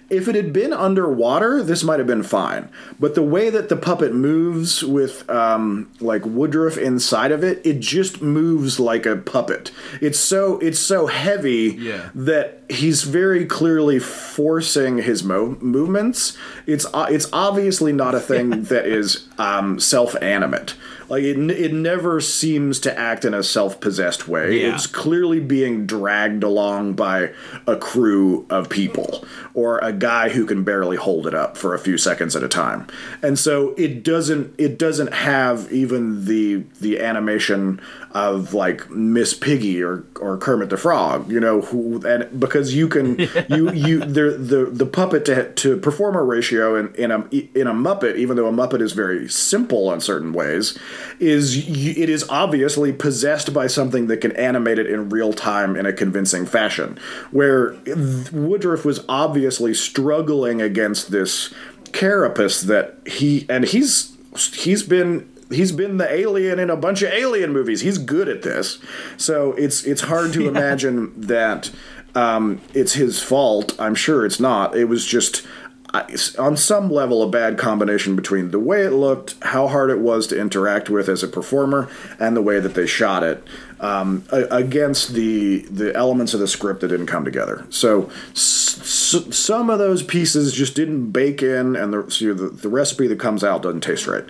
If 0.09 0.27
it 0.27 0.35
had 0.35 0.53
been 0.53 0.73
underwater, 0.73 1.63
this 1.63 1.85
might 1.85 2.01
have 2.01 2.07
been 2.09 2.25
fine. 2.25 2.69
But 2.99 3.15
the 3.15 3.23
way 3.23 3.49
that 3.49 3.69
the 3.69 3.77
puppet 3.77 4.13
moves 4.13 4.83
with 4.83 5.29
um, 5.31 5.89
like 6.01 6.27
Woodruff 6.27 6.77
inside 6.77 7.31
of 7.31 7.45
it, 7.45 7.65
it 7.65 7.79
just 7.79 8.21
moves 8.21 8.81
like 8.81 9.07
a 9.07 9.15
puppet. 9.15 9.71
It's 10.01 10.19
so 10.19 10.59
it's 10.59 10.81
so 10.81 11.07
heavy 11.07 11.77
Yeah. 11.79 12.11
that 12.17 12.60
he's 12.71 13.03
very 13.03 13.45
clearly 13.45 13.99
forcing 13.99 14.99
his 14.99 15.25
mo- 15.25 15.59
movements. 15.61 16.37
It's 16.67 16.87
uh, 16.95 17.07
it's 17.11 17.29
obviously 17.33 17.93
not 17.93 18.15
a 18.15 18.21
thing 18.21 18.65
that 18.65 18.87
is 18.87 19.29
um, 19.39 19.79
self 19.81 20.21
animate. 20.23 20.75
Like 21.09 21.25
it, 21.25 21.37
it 21.51 21.73
never 21.73 22.21
seems 22.21 22.79
to 22.81 22.97
act 22.97 23.25
in 23.25 23.35
a 23.35 23.43
self 23.43 23.81
possessed 23.81 24.29
way. 24.29 24.61
Yeah. 24.61 24.75
It's 24.75 24.87
clearly 24.87 25.41
being 25.41 25.85
dragged 25.85 26.45
along 26.45 26.95
by 26.95 27.33
a 27.67 27.77
crew 27.77 28.47
of 28.49 28.69
people 28.69 29.25
or 29.53 29.79
a 29.79 29.93
guy 29.93 30.29
who 30.29 30.47
can 30.47 30.63
barely 30.63 30.97
hold 30.97 31.27
it 31.27 31.35
up 31.35 31.57
for 31.57 31.75
a 31.75 31.79
few 31.81 31.99
seconds 31.99 32.37
at 32.37 32.45
a 32.45 32.49
time. 32.49 32.87
And 33.23 33.39
so 33.39 33.75
it 33.77 34.05
doesn't 34.05 34.55
it 34.57 34.79
doesn't 34.79 35.13
have 35.13 35.71
even 35.73 36.27
the 36.27 36.65
the 36.81 37.01
animation 37.01 37.81
of 38.13 38.55
like 38.55 38.91
Miss 38.91 39.35
Piggy 39.35 39.83
or 39.83 40.05
or 40.21 40.37
Kermit 40.37 40.71
the 40.71 40.77
Frog, 40.77 41.31
you 41.31 41.39
know, 41.39 41.61
who 41.61 42.05
and 42.07 42.41
because 42.41 42.75
you 42.75 42.89
can 42.89 43.19
you 43.49 43.73
you 43.73 44.01
the 44.01 44.37
the 44.37 44.69
the 44.71 44.87
puppet 44.87 45.25
to 45.27 45.53
to 45.53 45.77
perform 45.77 46.17
a 46.17 46.23
ratio 46.23 46.75
in 46.77 46.95
in 46.95 47.11
a 47.11 47.29
in 47.55 47.67
a 47.67 47.73
Muppet, 47.73 48.17
even 48.17 48.37
though 48.37 48.49
a 48.49 48.53
Muppet 48.53 48.81
is 48.81 48.93
very 48.93 49.29
simple 49.29 49.93
in 49.93 50.01
certain 50.01 50.33
ways, 50.33 50.77
is 51.21 51.57
y- 51.57 51.95
it 51.97 52.09
is 52.09 52.29
obviously 52.29 52.93
possessed 52.93 53.55
by 53.55 53.67
something 53.67 54.09
that 54.09 54.19
can 54.19 54.33
animate 54.33 54.79
it 54.79 54.87
in 54.87 55.09
real 55.09 55.33
time 55.33 55.77
in 55.77 55.87
a 55.87 55.93
convincing 55.93 56.47
fashion. 56.47 56.99
Where 57.31 57.77
Woodruff 58.33 58.85
was 58.85 59.05
obviously 59.09 59.75
struggling 59.75 60.61
against 60.61 61.11
this 61.11 61.55
carapace 61.93 62.63
that 62.63 62.97
he 63.07 63.47
and 63.49 63.65
he's 63.65 64.17
he's 64.55 64.83
been 64.83 65.29
he's 65.51 65.73
been 65.73 65.97
the 65.99 66.11
alien 66.13 66.59
in 66.59 66.71
a 66.71 66.77
bunch 66.77 67.03
of 67.03 67.13
alien 67.13 67.53
movies. 67.53 67.81
He's 67.83 67.99
good 67.99 68.29
at 68.29 68.43
this. 68.43 68.79
So 69.17 69.53
it's 69.53 69.85
it's 69.85 70.03
hard 70.03 70.33
to 70.35 70.49
imagine 70.49 71.13
that 71.21 71.71
um, 72.15 72.61
it's 72.75 72.95
his 72.95 73.23
fault. 73.23 73.75
I'm 73.81 73.95
sure 73.95 74.25
it's 74.27 74.41
not. 74.41 74.77
It 74.77 74.85
was 74.87 75.05
just 75.07 75.47
on 76.39 76.57
some 76.57 76.89
level 76.89 77.21
a 77.21 77.29
bad 77.29 77.59
combination 77.59 78.15
between 78.15 78.53
the 78.53 78.61
way 78.61 78.83
it 78.83 78.91
looked, 78.93 79.35
how 79.43 79.67
hard 79.67 79.91
it 79.91 79.99
was 79.99 80.29
to 80.29 80.39
interact 80.41 80.89
with 80.89 81.09
as 81.09 81.25
a 81.25 81.29
performer, 81.29 81.89
and 82.21 82.37
the 82.37 82.43
way 82.43 82.61
that 82.61 82.75
they 82.75 82.87
shot 82.87 83.25
it 83.25 83.43
um, 83.81 84.25
against 84.31 85.15
the 85.15 85.63
the 85.63 85.93
elements 85.97 86.33
of 86.33 86.39
the 86.39 86.47
script 86.47 86.81
that 86.83 86.89
didn't 86.89 87.07
come 87.07 87.25
together. 87.25 87.67
So 87.71 88.09
s- 88.31 88.79
s- 89.17 89.37
some 89.37 89.69
of 89.69 89.81
those 89.81 90.05
pieces 90.05 90.53
just 90.53 90.77
didn't 90.77 91.11
bake 91.11 91.43
in, 91.43 91.75
and 91.75 91.93
the, 91.93 92.09
so 92.09 92.35
the 92.35 92.51
the 92.51 92.69
recipe 92.69 93.09
that 93.09 93.19
comes 93.19 93.43
out 93.43 93.63
doesn't 93.63 93.81
taste 93.81 94.07
right. 94.07 94.30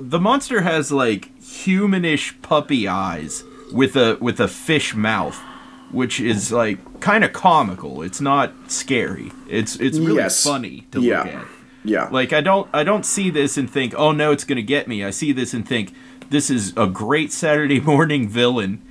The 0.00 0.20
monster 0.20 0.62
has 0.62 0.90
like 0.92 1.34
humanish 1.40 2.40
puppy 2.42 2.86
eyes 2.88 3.44
with 3.72 3.96
a 3.96 4.16
with 4.20 4.40
a 4.40 4.48
fish 4.48 4.94
mouth, 4.94 5.36
which 5.90 6.20
is 6.20 6.52
like 6.52 7.00
kind 7.00 7.24
of 7.24 7.32
comical. 7.32 8.02
It's 8.02 8.20
not 8.20 8.52
scary. 8.70 9.32
It's 9.48 9.76
it's 9.76 9.98
really 9.98 10.16
Yes. 10.16 10.42
funny 10.44 10.86
to 10.92 11.00
Yeah. 11.00 11.22
look 11.22 11.34
at. 11.34 11.46
Yeah. 11.84 12.08
Like 12.10 12.32
I 12.32 12.40
don't 12.40 12.68
I 12.72 12.84
don't 12.84 13.04
see 13.06 13.30
this 13.30 13.56
and 13.56 13.70
think, 13.70 13.94
"Oh 13.96 14.12
no, 14.12 14.32
it's 14.32 14.44
going 14.44 14.56
to 14.56 14.62
get 14.62 14.88
me." 14.88 15.04
I 15.04 15.10
see 15.10 15.32
this 15.32 15.54
and 15.54 15.66
think, 15.66 15.92
"This 16.30 16.50
is 16.50 16.72
a 16.76 16.86
great 16.86 17.32
Saturday 17.32 17.80
morning 17.92 18.28
villain." 18.28 18.82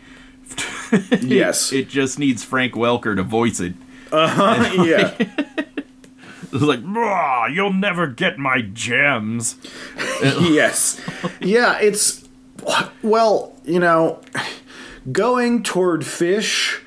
yes. 1.21 1.71
It 1.73 1.89
just 1.89 2.17
needs 2.17 2.43
Frank 2.43 2.73
Welker 2.73 3.15
to 3.15 3.23
voice 3.23 3.59
it. 3.59 3.73
Uh-huh. 4.11 4.55
Like, 4.57 4.87
yeah. 4.87 5.65
It's 6.51 6.61
like, 6.63 6.79
"You'll 7.53 7.73
never 7.73 8.07
get 8.07 8.37
my 8.37 8.61
gems." 8.61 9.55
yes. 10.21 10.99
Yeah, 11.41 11.77
it's 11.79 12.27
well, 13.01 13.55
you 13.65 13.79
know, 13.79 14.21
going 15.11 15.63
toward 15.63 16.05
fish 16.05 16.81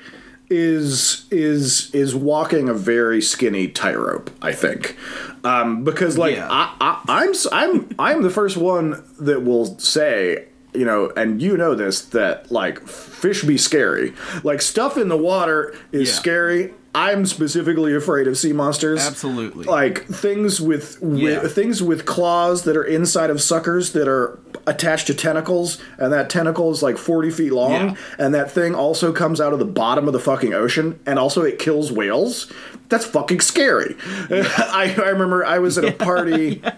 is 0.49 1.25
is 1.31 1.93
is 1.95 2.13
walking 2.13 2.67
a 2.67 2.73
very 2.73 3.21
skinny 3.21 3.67
tightrope, 3.67 4.29
I 4.41 4.51
think. 4.51 4.97
Um, 5.43 5.83
because 5.83 6.17
like 6.17 6.35
Yeah. 6.35 6.47
I, 6.49 6.75
I 7.07 7.23
I'm 7.23 7.33
I'm 7.51 7.89
I'm 7.97 8.21
the 8.21 8.29
first 8.29 8.57
one 8.57 9.03
that 9.19 9.43
will 9.43 9.77
say 9.79 10.45
you 10.73 10.85
know, 10.85 11.11
and 11.17 11.41
you 11.41 11.57
know 11.57 11.75
this 11.75 12.01
that 12.01 12.49
like 12.51 12.85
fish 12.87 13.43
be 13.43 13.57
scary. 13.57 14.13
Like 14.43 14.61
stuff 14.61 14.97
in 14.97 15.09
the 15.09 15.17
water 15.17 15.75
is 15.91 16.09
Yeah. 16.09 16.15
scary. 16.15 16.73
I'm 16.93 17.25
specifically 17.25 17.95
afraid 17.95 18.27
of 18.27 18.37
sea 18.37 18.51
monsters. 18.51 19.05
Absolutely. 19.05 19.63
Like 19.65 20.05
things 20.07 20.59
with, 20.59 21.01
with 21.01 21.19
Yeah. 21.19 21.47
things 21.47 21.81
with 21.81 22.05
claws 22.05 22.63
that 22.63 22.75
are 22.75 22.83
inside 22.83 23.29
of 23.29 23.41
suckers 23.41 23.93
that 23.93 24.09
are 24.09 24.37
attached 24.67 25.07
to 25.07 25.13
tentacles, 25.13 25.77
and 25.97 26.11
that 26.11 26.29
tentacle 26.29 26.69
is 26.71 26.83
like 26.83 26.97
40 26.97 27.29
feet 27.31 27.53
long, 27.53 27.71
Yeah. 27.71 27.95
and 28.19 28.33
that 28.35 28.51
thing 28.51 28.75
also 28.75 29.13
comes 29.13 29.39
out 29.39 29.53
of 29.53 29.59
the 29.59 29.65
bottom 29.65 30.05
of 30.07 30.13
the 30.13 30.19
fucking 30.19 30.53
ocean, 30.53 30.99
and 31.05 31.17
also 31.17 31.43
it 31.43 31.59
kills 31.59 31.91
whales. 31.93 32.51
That's 32.89 33.05
fucking 33.05 33.39
scary. 33.39 33.95
I, 34.29 34.93
I 34.97 35.09
remember 35.09 35.45
I 35.45 35.59
was 35.59 35.77
at 35.77 35.85
a 35.85 35.93
party. 35.93 36.61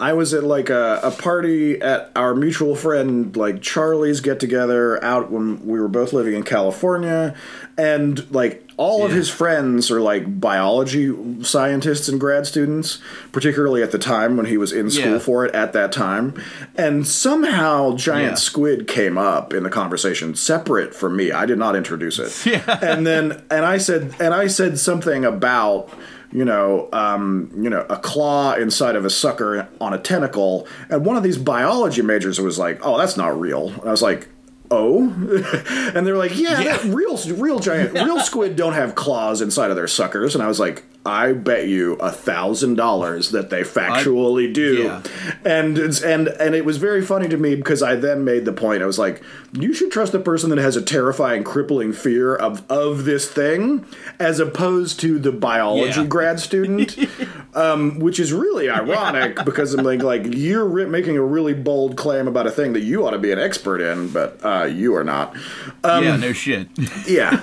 I 0.00 0.12
was 0.12 0.32
at 0.32 0.44
like 0.44 0.70
a, 0.70 1.00
a 1.02 1.10
party 1.10 1.80
at 1.82 2.12
our 2.14 2.32
mutual 2.34 2.76
friend 2.76 3.36
like 3.36 3.62
Charlie's 3.62 4.20
get 4.20 4.38
together 4.38 5.02
out 5.02 5.32
when 5.32 5.66
we 5.66 5.80
were 5.80 5.88
both 5.88 6.12
living 6.12 6.34
in 6.34 6.44
California 6.44 7.34
and 7.78 8.28
like 8.32 8.64
all 8.76 9.04
of 9.04 9.12
his 9.12 9.30
friends 9.30 9.90
are 9.90 10.00
like 10.00 10.40
biology 10.40 11.12
scientists 11.42 12.08
and 12.08 12.20
grad 12.20 12.46
students 12.46 12.98
particularly 13.32 13.82
at 13.82 13.90
the 13.92 13.98
time 13.98 14.36
when 14.36 14.46
he 14.46 14.56
was 14.56 14.72
in 14.72 14.90
school 14.90 15.12
Yeah. 15.14 15.18
for 15.18 15.46
it 15.46 15.54
at 15.54 15.72
that 15.72 15.92
time 15.92 16.34
and 16.76 17.06
somehow 17.06 17.94
giant 17.96 18.32
Yeah. 18.32 18.34
squid 18.34 18.86
came 18.88 19.16
up 19.16 19.52
in 19.54 19.62
the 19.62 19.70
conversation 19.70 20.34
separate 20.34 20.94
from 20.94 21.16
me 21.16 21.32
I 21.32 21.46
did 21.46 21.58
not 21.58 21.74
introduce 21.76 22.18
it 22.18 22.46
yeah. 22.46 22.78
and 22.82 23.06
then 23.06 23.42
and 23.50 23.64
I 23.64 23.78
said 23.78 24.14
and 24.20 24.34
I 24.34 24.48
said 24.48 24.78
something 24.78 25.24
about 25.24 25.88
you 26.30 26.44
know, 26.44 26.90
um, 26.92 27.50
you 27.56 27.70
know, 27.70 27.86
a 27.88 27.96
claw 27.96 28.52
inside 28.52 28.96
of 28.96 29.06
a 29.06 29.08
sucker 29.08 29.66
on 29.80 29.94
a 29.94 29.98
tentacle, 29.98 30.66
and 30.90 31.02
one 31.06 31.16
of 31.16 31.22
these 31.22 31.38
biology 31.38 32.02
majors 32.02 32.38
was 32.38 32.58
like, 32.58 32.80
"Oh, 32.84 32.98
that's 32.98 33.16
not 33.16 33.40
real." 33.40 33.68
And 33.70 33.84
I 33.88 33.90
was 33.90 34.02
like, 34.02 34.28
"Oh," 34.70 35.08
and 35.94 36.06
they're 36.06 36.16
like, 36.16 36.36
"Yeah, 36.38 36.62
that 36.62 36.84
real, 36.84 37.16
real 37.36 37.58
giant, 37.58 37.94
real 37.94 38.20
squid 38.30 38.56
don't 38.56 38.74
have 38.74 38.94
claws 38.94 39.40
inside 39.40 39.70
of 39.70 39.76
their 39.76 39.88
suckers." 39.88 40.34
And 40.34 40.42
I 40.44 40.46
was 40.48 40.60
like, 40.60 40.84
"I 41.06 41.32
bet 41.32 41.68
you 41.68 41.94
a 41.94 42.10
thousand 42.10 42.74
dollars 42.76 43.30
that 43.30 43.50
they 43.50 43.62
factually 43.62 44.52
do." 44.52 44.82
yeah. 44.84 45.02
And 45.44 45.78
it's, 45.78 46.02
and 46.02 46.28
and 46.28 46.54
it 46.54 46.64
was 46.64 46.76
very 46.76 47.02
funny 47.02 47.28
to 47.28 47.36
me 47.36 47.54
because 47.54 47.82
I 47.82 47.94
then 47.94 48.24
made 48.24 48.44
the 48.44 48.52
point. 48.52 48.82
I 48.82 48.86
was 48.86 48.98
like, 48.98 49.22
"You 49.52 49.72
should 49.72 49.90
trust 49.90 50.12
the 50.12 50.18
person 50.20 50.50
that 50.50 50.58
has 50.58 50.76
a 50.76 50.82
terrifying, 50.82 51.44
crippling 51.44 51.92
fear 51.92 52.34
of 52.36 52.62
of 52.70 53.04
this 53.04 53.28
thing, 53.30 53.86
as 54.18 54.38
opposed 54.40 55.00
to 55.00 55.18
the 55.18 55.32
biology 55.32 56.00
Yeah. 56.00 56.06
grad 56.06 56.40
student." 56.40 56.96
um, 57.54 57.98
which 57.98 58.20
is 58.20 58.32
really 58.32 58.68
ironic 58.70 59.36
because 59.44 59.74
I'm 59.74 59.84
like, 59.84 60.02
like 60.02 60.34
you're 60.34 60.64
re- 60.66 60.86
making 60.86 61.16
a 61.16 61.22
really 61.22 61.54
bold 61.54 61.96
claim 61.96 62.28
about 62.28 62.46
a 62.46 62.50
thing 62.50 62.72
that 62.74 62.82
you 62.82 63.06
ought 63.06 63.12
to 63.12 63.18
be 63.18 63.32
an 63.32 63.38
expert 63.38 63.80
in, 63.80 64.08
but 64.10 64.38
uh, 64.44 64.64
you 64.64 64.94
are 64.94 65.04
not. 65.04 65.36
yeah, 65.84 66.16
no 66.16 66.32
shit. 66.32 66.68
Yeah. 67.06 67.40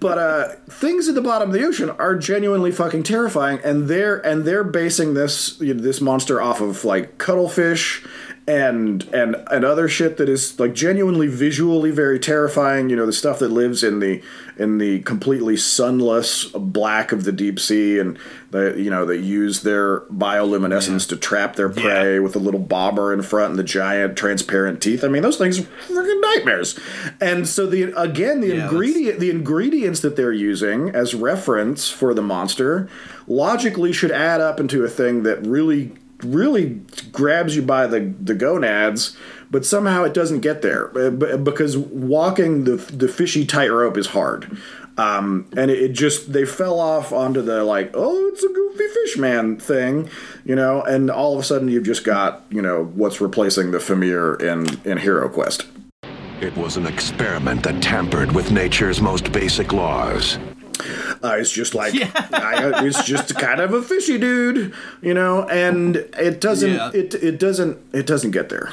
but 0.00 0.18
uh, 0.18 0.48
things 0.68 1.08
at 1.08 1.14
the 1.14 1.22
bottom 1.22 1.48
of 1.50 1.54
the 1.54 1.64
ocean 1.64 1.90
are 1.90 2.14
genuinely 2.14 2.70
fucking 2.70 3.02
terrifying, 3.02 3.58
and 3.64 3.88
they're 3.88 4.18
and 4.24 4.44
they're 4.44 4.64
basing 4.64 5.14
this 5.14 5.60
you 5.60 5.74
know, 5.74 5.82
this 5.82 6.00
monster 6.00 6.40
off 6.40 6.60
of 6.60 6.84
like 6.84 7.18
cuttlefish 7.18 8.04
and 8.48 9.02
and 9.12 9.34
and 9.50 9.64
other 9.64 9.88
shit 9.88 10.18
that 10.18 10.28
is 10.28 10.58
like 10.60 10.72
genuinely 10.72 11.26
visually 11.26 11.90
very 11.90 12.18
terrifying. 12.20 12.88
You 12.90 12.96
know, 12.96 13.06
the 13.06 13.12
stuff 13.12 13.40
that 13.40 13.48
lives 13.50 13.82
in 13.82 13.98
the 14.00 14.22
in 14.56 14.78
the 14.78 15.00
completely 15.00 15.56
sunless 15.56 16.44
black 16.44 17.10
of 17.12 17.24
the 17.24 17.32
deep 17.32 17.58
sea, 17.58 17.98
and 17.98 18.18
the 18.52 18.74
you 18.80 18.88
know 18.88 19.04
they 19.04 19.16
use 19.16 19.62
their 19.62 20.00
bioluminescence 20.02 21.08
to 21.08 21.16
trap 21.16 21.56
their 21.56 21.68
prey 21.68 22.20
with 22.20 22.36
a 22.36 22.38
little 22.38 22.60
bobber 22.60 23.12
in 23.12 23.22
front 23.22 23.50
and 23.50 23.58
the 23.58 23.64
giant 23.64 24.16
transparent 24.16 24.80
teeth. 24.80 25.02
I 25.02 25.08
mean, 25.08 25.22
those 25.22 25.38
things 25.38 25.58
are 25.58 25.62
freaking 25.88 26.20
nightmares. 26.20 26.78
And 27.20 27.48
so 27.48 27.66
the 27.66 27.92
again 28.00 28.40
the 28.40 28.48
Yeah, 28.48 28.54
that's- 28.54 28.70
ingredient 28.72 29.20
the 29.20 29.30
ingredients 29.30 30.00
that 30.00 30.14
they're 30.14 30.32
using 30.32 30.90
as 30.90 31.14
reference 31.14 31.90
for 31.90 32.14
the 32.14 32.22
monster 32.22 32.88
logically 33.26 33.92
should 33.92 34.12
add 34.12 34.40
up 34.40 34.60
into 34.60 34.84
a 34.84 34.88
thing 34.88 35.24
that 35.24 35.44
really 35.44 35.92
really 36.22 36.80
grabs 37.12 37.56
you 37.56 37.62
by 37.62 37.86
the 37.86 38.14
the 38.20 38.34
gonads 38.34 39.16
but 39.50 39.64
somehow 39.64 40.02
it 40.02 40.14
doesn't 40.14 40.40
get 40.40 40.62
there 40.62 40.96
uh, 40.98 41.10
because 41.36 41.76
walking 41.76 42.64
the 42.64 42.76
the 42.76 43.08
fishy 43.08 43.44
tightrope 43.44 43.96
is 43.96 44.08
hard 44.08 44.58
um, 44.98 45.46
and 45.56 45.70
it, 45.70 45.92
just 45.92 46.32
they 46.32 46.46
fell 46.46 46.80
off 46.80 47.12
onto 47.12 47.42
the 47.42 47.64
like 47.64 47.90
oh 47.94 48.28
it's 48.28 48.42
a 48.42 48.48
goofy 48.48 48.88
fish 48.88 49.18
man 49.18 49.56
thing 49.58 50.08
you 50.44 50.56
know 50.56 50.82
and 50.82 51.10
all 51.10 51.34
of 51.34 51.40
a 51.40 51.44
sudden 51.44 51.68
you've 51.68 51.84
just 51.84 52.04
got 52.04 52.44
you 52.50 52.62
know 52.62 52.84
what's 52.94 53.20
replacing 53.20 53.70
the 53.70 53.78
Fimir 53.78 54.36
in 54.36 54.66
in 54.84 54.98
Hero 54.98 55.28
Quest 55.28 55.66
It 56.40 56.56
was 56.56 56.76
an 56.76 56.86
experiment 56.86 57.62
that 57.64 57.82
tampered 57.82 58.32
with 58.32 58.50
nature's 58.50 59.00
most 59.00 59.32
basic 59.32 59.72
laws. 59.72 60.38
Uh, 61.22 61.36
it's 61.38 61.50
just 61.50 61.74
like 61.74 61.94
I, 62.34 62.84
it's 62.86 63.02
just 63.04 63.36
kind 63.36 63.60
of 63.60 63.72
a 63.72 63.82
fishy 63.82 64.18
dude, 64.18 64.74
you 65.00 65.14
know, 65.14 65.48
and 65.48 65.96
it 65.96 66.40
doesn't 66.40 66.72
Yeah. 66.74 66.90
it 66.92 67.14
it 67.14 67.38
doesn't 67.38 67.78
it 67.92 68.06
doesn't 68.06 68.32
get 68.32 68.48
there. 68.50 68.70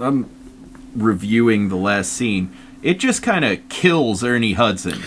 I'm 0.00 0.28
reviewing 0.96 1.68
the 1.68 1.76
last 1.76 2.12
scene, 2.14 2.50
it 2.82 2.98
just 2.98 3.22
kind 3.22 3.44
of 3.44 3.68
kills 3.68 4.24
Ernie 4.24 4.54
Hudson. 4.54 5.00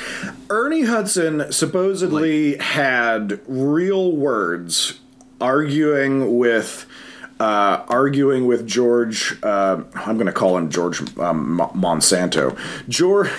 Ernie 0.49 0.84
Hudson 0.84 1.51
supposedly 1.51 2.58
had 2.58 3.39
real 3.47 4.12
words 4.16 4.99
arguing 5.41 6.38
with 6.38 6.86
uh, 7.39 7.84
arguing 7.89 8.45
with 8.47 8.65
George. 8.67 9.38
Uh, 9.43 9.84
I'm 9.95 10.15
going 10.15 10.27
to 10.27 10.31
call 10.34 10.57
him 10.57 10.69
George 10.69 11.01
um, 11.17 11.59
Monsanto. 11.75 12.57
George, 12.88 13.29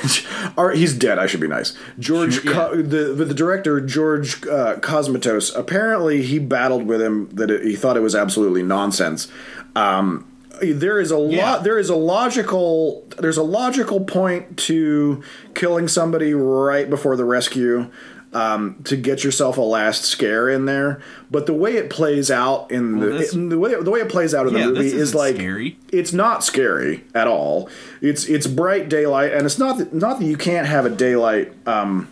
he's 0.77 0.95
dead. 0.95 1.19
I 1.19 1.27
should 1.27 1.41
be 1.41 1.49
nice. 1.49 1.77
George, 1.99 2.45
yeah. 2.45 2.53
Co- 2.53 2.83
the 2.83 3.13
the 3.25 3.35
director 3.35 3.81
George 3.81 4.47
uh, 4.47 4.77
Cosmatos. 4.81 5.57
Apparently, 5.57 6.23
he 6.23 6.39
battled 6.39 6.87
with 6.87 7.01
him 7.01 7.29
that 7.31 7.51
it, 7.51 7.63
he 7.65 7.77
thought 7.77 7.97
it 7.97 8.01
was 8.01 8.15
absolutely 8.15 8.63
nonsense. 8.63 9.29
Um, 9.77 10.27
there 10.63 11.01
is 11.01 11.11
a 11.11 11.19
Yeah. 11.19 11.53
lot. 11.53 11.65
There 11.65 11.79
is 11.79 11.89
a 11.89 11.97
logical. 11.97 13.05
There's 13.19 13.37
a 13.39 13.43
logical 13.43 14.01
point 14.05 14.57
to 14.59 15.23
killing 15.55 15.89
somebody 15.89 16.33
right 16.35 16.89
before 16.89 17.17
the 17.17 17.25
rescue 17.25 17.91
um, 18.35 18.77
to 18.85 18.97
get 18.97 19.23
yourself 19.25 19.57
a 19.59 19.63
last 19.63 20.05
scare 20.05 20.49
in 20.51 20.65
there. 20.67 21.01
But 21.31 21.47
the 21.47 21.53
way 21.55 21.77
it 21.77 21.89
plays 21.89 22.31
out 22.31 22.71
in 22.71 22.99
Well, 22.99 23.11
the 23.11 23.19
this- 23.19 23.33
in 23.35 23.49
the 23.49 23.59
way 23.59 23.75
the 23.81 23.91
way 23.91 24.01
it 24.01 24.09
plays 24.09 24.35
out 24.35 24.47
in 24.49 24.55
Yeah, 24.55 24.67
the 24.67 24.73
movie 24.73 24.93
is 24.93 25.15
like 25.15 25.37
scary. 25.37 25.79
it's 25.93 26.13
not 26.13 26.45
scary 26.45 27.05
at 27.15 27.27
all. 27.27 27.69
It's 28.01 28.27
it's 28.27 28.47
bright 28.47 28.89
daylight, 28.89 29.33
and 29.33 29.47
it's 29.47 29.59
not 29.59 29.79
that, 29.79 29.95
not 29.95 30.19
that 30.19 30.27
you 30.27 30.37
can't 30.37 30.67
have 30.67 30.85
a 30.85 30.91
daylight 30.91 31.53
um, 31.67 32.09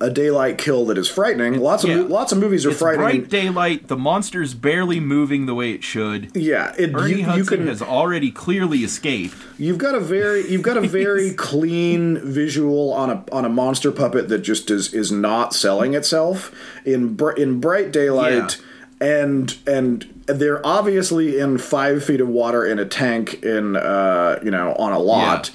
a 0.00 0.10
daylight 0.10 0.58
kill 0.58 0.86
that 0.86 0.98
is 0.98 1.08
frightening. 1.08 1.58
Lots 1.60 1.84
of 1.84 1.90
yeah. 1.90 1.96
mo- 1.98 2.06
lots 2.06 2.32
of 2.32 2.38
movies 2.38 2.66
are 2.66 2.70
It's 2.70 2.78
frightening. 2.78 3.20
bright 3.20 3.30
daylight. 3.30 3.88
The 3.88 3.96
monster's 3.96 4.52
barely 4.54 5.00
moving 5.00 5.46
the 5.46 5.54
way 5.54 5.70
it 5.72 5.84
should. 5.84 6.34
yeah, 6.36 6.74
it, 6.76 6.94
Ernie 6.94 7.10
you, 7.10 7.16
you 7.18 7.24
Hudson 7.24 7.58
can 7.58 7.66
has 7.68 7.80
already 7.80 8.30
clearly 8.30 8.78
escaped. 8.78 9.36
You've 9.58 9.78
got 9.78 9.94
a 9.94 10.00
very 10.00 10.46
you've 10.50 10.62
got 10.62 10.76
a 10.76 10.80
very 10.86 11.32
clean 11.36 12.18
visual 12.20 12.92
on 12.92 13.10
a 13.10 13.24
on 13.32 13.44
a 13.44 13.48
monster 13.48 13.90
puppet 13.92 14.28
that 14.28 14.40
just 14.40 14.70
is 14.70 14.92
is 14.92 15.12
not 15.12 15.54
selling 15.54 15.94
itself 15.94 16.52
in 16.84 17.14
br- 17.14 17.30
in 17.32 17.60
bright 17.60 17.92
daylight 17.92 18.60
and 19.00 19.56
and 19.66 20.22
they're 20.26 20.64
obviously 20.66 21.38
in 21.38 21.58
five 21.58 22.04
feet 22.04 22.20
of 22.20 22.28
water 22.28 22.64
in 22.64 22.78
a 22.78 22.84
tank 22.84 23.42
in 23.42 23.76
uh 23.76 24.38
you 24.42 24.50
know 24.50 24.72
on 24.78 24.92
a 24.92 24.98
lot 24.98 25.50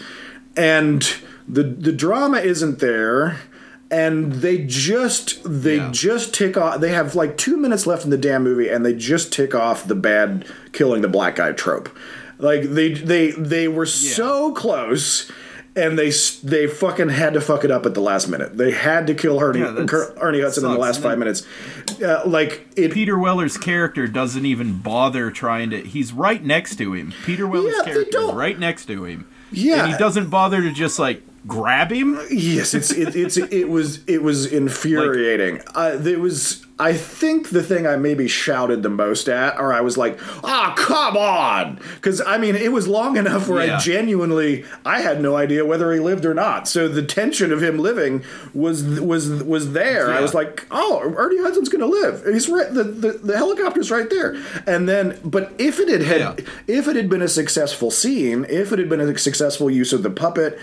and 0.58 1.16
the 1.48 1.64
the 1.64 1.92
drama 1.92 2.38
isn't 2.38 2.80
there 2.80 3.40
and 3.92 4.34
they 4.34 4.60
just 4.66 5.40
they 5.44 5.78
Yeah. 5.78 5.90
just 5.92 6.34
tick 6.34 6.58
off 6.58 6.80
they 6.80 6.92
have 6.92 7.16
like 7.16 7.38
two 7.38 7.58
minutes 7.58 7.88
left 7.88 8.04
in 8.04 8.10
the 8.12 8.18
damn 8.18 8.44
movie 8.44 8.70
and 8.70 8.86
they 8.86 8.94
just 8.94 9.34
tick 9.34 9.56
off 9.56 9.88
the 9.88 9.96
bad 9.96 10.46
killing 10.74 11.02
the 11.02 11.08
black 11.08 11.38
guy 11.38 11.52
trope 11.52 11.90
like 12.38 12.62
they 12.64 12.94
they 12.94 13.32
they 13.32 13.68
were 13.68 13.86
so 13.88 14.52
close 14.54 15.32
and 15.76 15.98
they 15.98 16.12
they 16.44 16.68
fucking 16.68 17.10
had 17.10 17.34
to 17.34 17.42
fuck 17.42 17.64
it 17.64 17.72
up 17.72 17.86
at 17.86 17.94
the 17.94 18.02
last 18.02 18.28
minute 18.28 18.58
they 18.58 18.72
had 18.72 19.08
to 19.08 19.14
kill 19.16 19.40
ernie, 19.40 19.60
Yeah, 19.60 19.86
ernie 20.22 20.42
hudson 20.42 20.66
in 20.66 20.72
the 20.72 20.78
last 20.78 21.02
five 21.02 21.18
minutes 21.18 21.46
uh, 22.04 22.22
like 22.26 22.68
it 22.76 22.92
Peter 22.94 23.18
Weller's 23.18 23.58
character 23.58 24.08
doesn't 24.08 24.46
even 24.46 24.78
bother 24.80 25.32
trying 25.32 25.70
to. 25.72 25.82
He's 25.82 26.14
right 26.14 26.42
next 26.44 26.78
to 26.78 26.94
him. 26.94 27.14
Peter 27.26 27.46
Weller's 27.48 27.76
Yeah, 27.78 27.84
character 27.92 28.20
is 28.22 28.32
right 28.34 28.58
next 28.58 28.86
to 28.86 29.04
him. 29.04 29.28
Yeah. 29.52 29.84
and 29.84 29.92
he 29.92 29.98
doesn't 29.98 30.30
bother 30.30 30.62
to 30.62 30.72
just 30.72 30.98
like 31.00 31.22
grab 31.48 31.92
him. 31.92 32.20
Yes, 32.30 32.74
it's 32.74 32.92
it, 32.92 33.16
it's 33.16 33.38
it 33.38 33.70
was 33.70 34.04
it 34.08 34.22
was 34.24 34.46
infuriating. 34.46 35.62
uh, 35.76 35.96
there 35.98 36.20
was 36.20 36.66
I 36.82 36.94
think 36.94 37.50
the 37.50 37.62
thing 37.62 37.86
I 37.86 37.98
maybe 37.98 38.30
shouted 38.30 38.84
the 38.84 38.90
most 38.90 39.28
at, 39.28 39.60
or 39.60 39.74
I 39.74 39.82
was 39.82 39.98
like, 39.98 40.18
"Ah, 40.46 40.74
come 40.78 41.18
on!" 41.18 41.78
Because 41.96 42.22
I 42.22 42.38
mean, 42.38 42.56
it 42.56 42.72
was 42.72 42.88
long 42.88 43.18
enough 43.18 43.50
where 43.50 43.60
I 43.60 43.78
genuinely 43.80 44.64
I 44.86 45.02
had 45.02 45.22
no 45.22 45.36
idea 45.36 45.66
whether 45.66 45.92
he 45.94 46.00
lived 46.00 46.24
or 46.26 46.34
not. 46.34 46.70
So 46.70 46.88
the 46.88 47.04
tension 47.04 47.52
of 47.52 47.62
him 47.62 47.80
living 47.80 48.24
was 48.54 48.84
was 49.02 49.28
was 49.44 49.74
there. 49.74 50.10
I 50.14 50.22
was 50.22 50.34
like, 50.34 50.66
"Oh, 50.72 51.14
Ernie 51.18 51.42
Hudson's 51.42 51.68
going 51.68 51.82
to 51.82 51.86
live. 51.88 52.24
He's 52.26 52.48
right. 52.48 52.74
The, 52.74 52.86
the 52.86 53.12
the 53.12 53.36
helicopter's 53.38 53.92
right 53.92 54.10
there." 54.10 54.42
And 54.66 54.88
then, 54.88 55.20
but 55.26 55.52
if 55.58 55.80
it 55.80 55.90
had 55.90 56.04
had 56.04 56.20
Yeah. 56.20 56.36
if 56.68 56.88
it 56.88 56.96
had 56.96 57.10
been 57.10 57.22
a 57.22 57.28
successful 57.28 57.92
scene, 57.92 58.46
if 58.50 58.72
it 58.72 58.80
had 58.80 58.88
been 58.88 59.02
a 59.02 59.18
successful 59.18 59.70
use 59.70 59.92
of 59.92 60.02
the 60.04 60.10
puppet, 60.10 60.58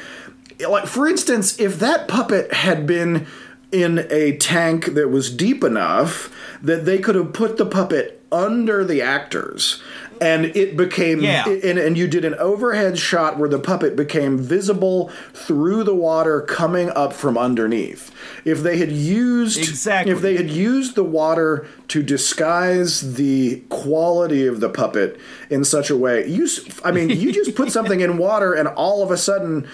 like 0.68 0.86
for 0.86 1.06
instance, 1.06 1.58
if 1.60 1.78
that 1.80 2.08
puppet 2.08 2.52
had 2.52 2.86
been 2.86 3.26
in 3.72 4.06
a 4.10 4.36
tank 4.36 4.86
that 4.94 5.08
was 5.10 5.30
deep 5.30 5.64
enough 5.64 6.32
that 6.62 6.84
they 6.84 6.98
could 6.98 7.14
have 7.14 7.32
put 7.32 7.56
the 7.56 7.66
puppet 7.66 8.22
under 8.32 8.84
the 8.84 9.02
actors 9.02 9.82
and 10.20 10.46
it 10.56 10.76
became 10.76 11.20
Yeah. 11.20 11.46
and, 11.46 11.78
and 11.78 11.98
you 11.98 12.06
did 12.08 12.24
an 12.24 12.34
overhead 12.36 12.98
shot 12.98 13.38
where 13.38 13.48
the 13.48 13.58
puppet 13.58 13.96
became 13.96 14.38
visible 14.38 15.10
through 15.34 15.84
the 15.84 15.94
water 15.94 16.40
coming 16.40 16.90
up 16.90 17.12
from 17.12 17.36
underneath 17.36 18.10
if 18.44 18.62
they 18.62 18.78
had 18.78 18.90
used 18.90 19.58
Exactly. 19.58 20.12
if 20.12 20.22
they 20.22 20.36
had 20.36 20.50
used 20.50 20.94
the 20.94 21.04
water 21.04 21.66
to 21.88 22.02
disguise 22.02 23.14
the 23.14 23.62
quality 23.68 24.46
of 24.46 24.60
the 24.60 24.68
puppet 24.70 25.18
in 25.50 25.64
such 25.64 25.90
a 25.90 25.96
way 25.96 26.26
you 26.28 26.48
i 26.84 26.90
mean 26.90 27.10
you 27.10 27.32
just 27.32 27.54
put 27.54 27.70
something 27.70 28.00
in 28.00 28.16
water 28.18 28.52
and 28.54 28.68
all 28.68 29.02
of 29.02 29.10
a 29.10 29.16
sudden 29.16 29.66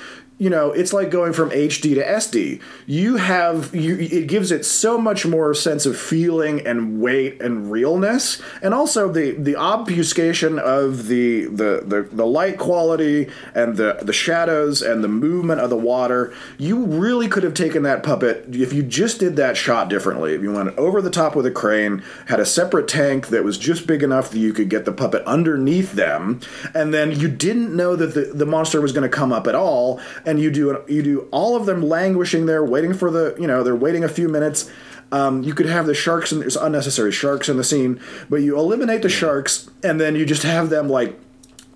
you 0.43 0.51
know 0.51 0.73
it's 0.73 0.93
like 0.93 1.11
going 1.11 1.33
from 1.33 1.51
hd 1.51 1.95
to 1.95 2.05
sd 2.05 2.61
you 2.87 3.17
have 3.17 3.75
you 3.75 3.97
it 3.99 4.27
gives 4.27 4.51
it 4.51 4.65
so 4.65 4.99
much 4.99 5.25
more 5.25 5.55
sense 5.55 5.87
of 5.87 5.97
feeling 5.97 6.67
and 6.67 7.01
weight 7.01 7.41
and 7.41 7.71
realness. 7.71 8.41
And 8.61 8.75
also 8.75 9.11
the 9.11 9.33
the 9.33 9.57
obfuscation 9.57 10.59
of 10.59 11.07
the 11.07 11.47
the 11.47 11.83
the, 11.85 12.09
the 12.11 12.27
light 12.27 12.59
quality 12.59 13.29
and 13.55 13.77
the 13.77 13.99
the 14.03 14.13
shadows 14.13 14.83
and 14.83 15.05
the 15.05 15.09
movement 15.09 15.61
of 15.61 15.71
the 15.71 15.77
water. 15.77 16.35
You 16.59 16.85
really 16.85 17.29
could 17.29 17.43
have 17.43 17.55
taken 17.55 17.83
that 17.85 18.03
puppet 18.03 18.47
if 18.55 18.73
you 18.73 18.83
just 18.83 19.21
did 19.21 19.37
that 19.37 19.57
shot 19.57 19.89
differently. 19.89 20.35
If 20.35 20.43
you 20.43 20.53
went 20.53 20.77
over 20.77 21.01
the 21.01 21.11
top 21.11 21.37
with 21.37 21.47
a 21.47 21.51
crane 21.51 22.03
had 22.27 22.41
a 22.41 22.47
separate 22.47 22.89
tank 22.89 23.29
that 23.29 23.45
was 23.45 23.59
just 23.59 23.87
big 23.87 24.03
enough 24.03 24.31
that 24.31 24.39
you 24.39 24.53
could 24.53 24.69
get 24.69 24.85
the 24.85 24.93
puppet 24.93 25.23
underneath 25.25 25.93
them 25.93 26.41
and 26.75 26.93
then 26.93 27.13
you 27.13 27.29
didn't 27.29 27.75
know 27.75 27.97
that 27.97 28.15
the, 28.15 28.33
the 28.35 28.47
monster 28.47 28.81
was 28.81 28.93
going 28.93 29.09
to 29.09 29.17
come 29.17 29.33
up 29.33 29.47
at 29.47 29.55
all 29.55 30.01
and 30.25 30.32
you 30.39 30.51
do 30.51 30.83
you 30.89 31.03
do 31.03 31.29
all 31.31 31.57
of 31.57 31.67
them 31.67 31.83
languishing 31.83 32.47
there 32.47 32.65
waiting 32.65 32.95
for 32.95 33.11
the 33.11 33.37
you 33.39 33.47
know 33.47 33.63
they're 33.63 33.77
waiting 33.77 34.05
a 34.05 34.09
few 34.09 34.29
minutes. 34.29 34.71
Um, 35.11 35.43
you 35.43 35.53
could 35.53 35.67
have 35.67 35.85
the 35.85 35.93
sharks 35.93 36.33
and 36.33 36.41
there's 36.41 36.57
unnecessary 36.57 37.13
sharks 37.13 37.51
in 37.51 37.59
the 37.59 37.65
scene 37.65 38.01
but 38.31 38.37
you 38.37 38.59
eliminate 38.59 39.03
the 39.03 39.11
sharks 39.11 39.69
and 39.83 40.01
then 40.01 40.17
you 40.17 40.25
just 40.25 40.43
have 40.43 40.71
them 40.71 40.89
like 40.89 41.21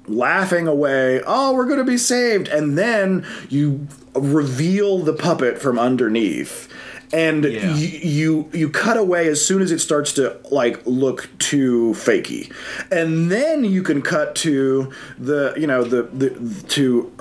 laughing 0.08 0.66
away 0.66 1.20
oh 1.26 1.52
we're 1.52 1.66
going 1.66 1.78
to 1.78 1.84
be 1.84 1.98
saved 1.98 2.48
and 2.48 2.78
then 2.78 3.26
you 3.50 3.86
reveal 4.14 5.00
the 5.00 5.12
puppet 5.12 5.60
from 5.60 5.78
underneath 5.78 6.72
and 7.12 7.44
Yeah. 7.44 7.74
you, 7.74 7.86
you 7.98 8.50
you 8.52 8.68
cut 8.70 8.96
away 8.96 9.28
as 9.28 9.44
soon 9.44 9.62
as 9.62 9.70
it 9.70 9.78
starts 9.80 10.12
to 10.14 10.36
like 10.50 10.80
look 10.86 11.28
too 11.38 11.92
fakey 11.96 12.52
and 12.90 13.30
then 13.30 13.64
you 13.64 13.82
can 13.82 14.02
cut 14.02 14.34
to 14.36 14.92
the 15.18 15.54
you 15.56 15.66
know 15.66 15.84
the, 15.84 16.02
the 16.04 16.30
to 16.68 17.12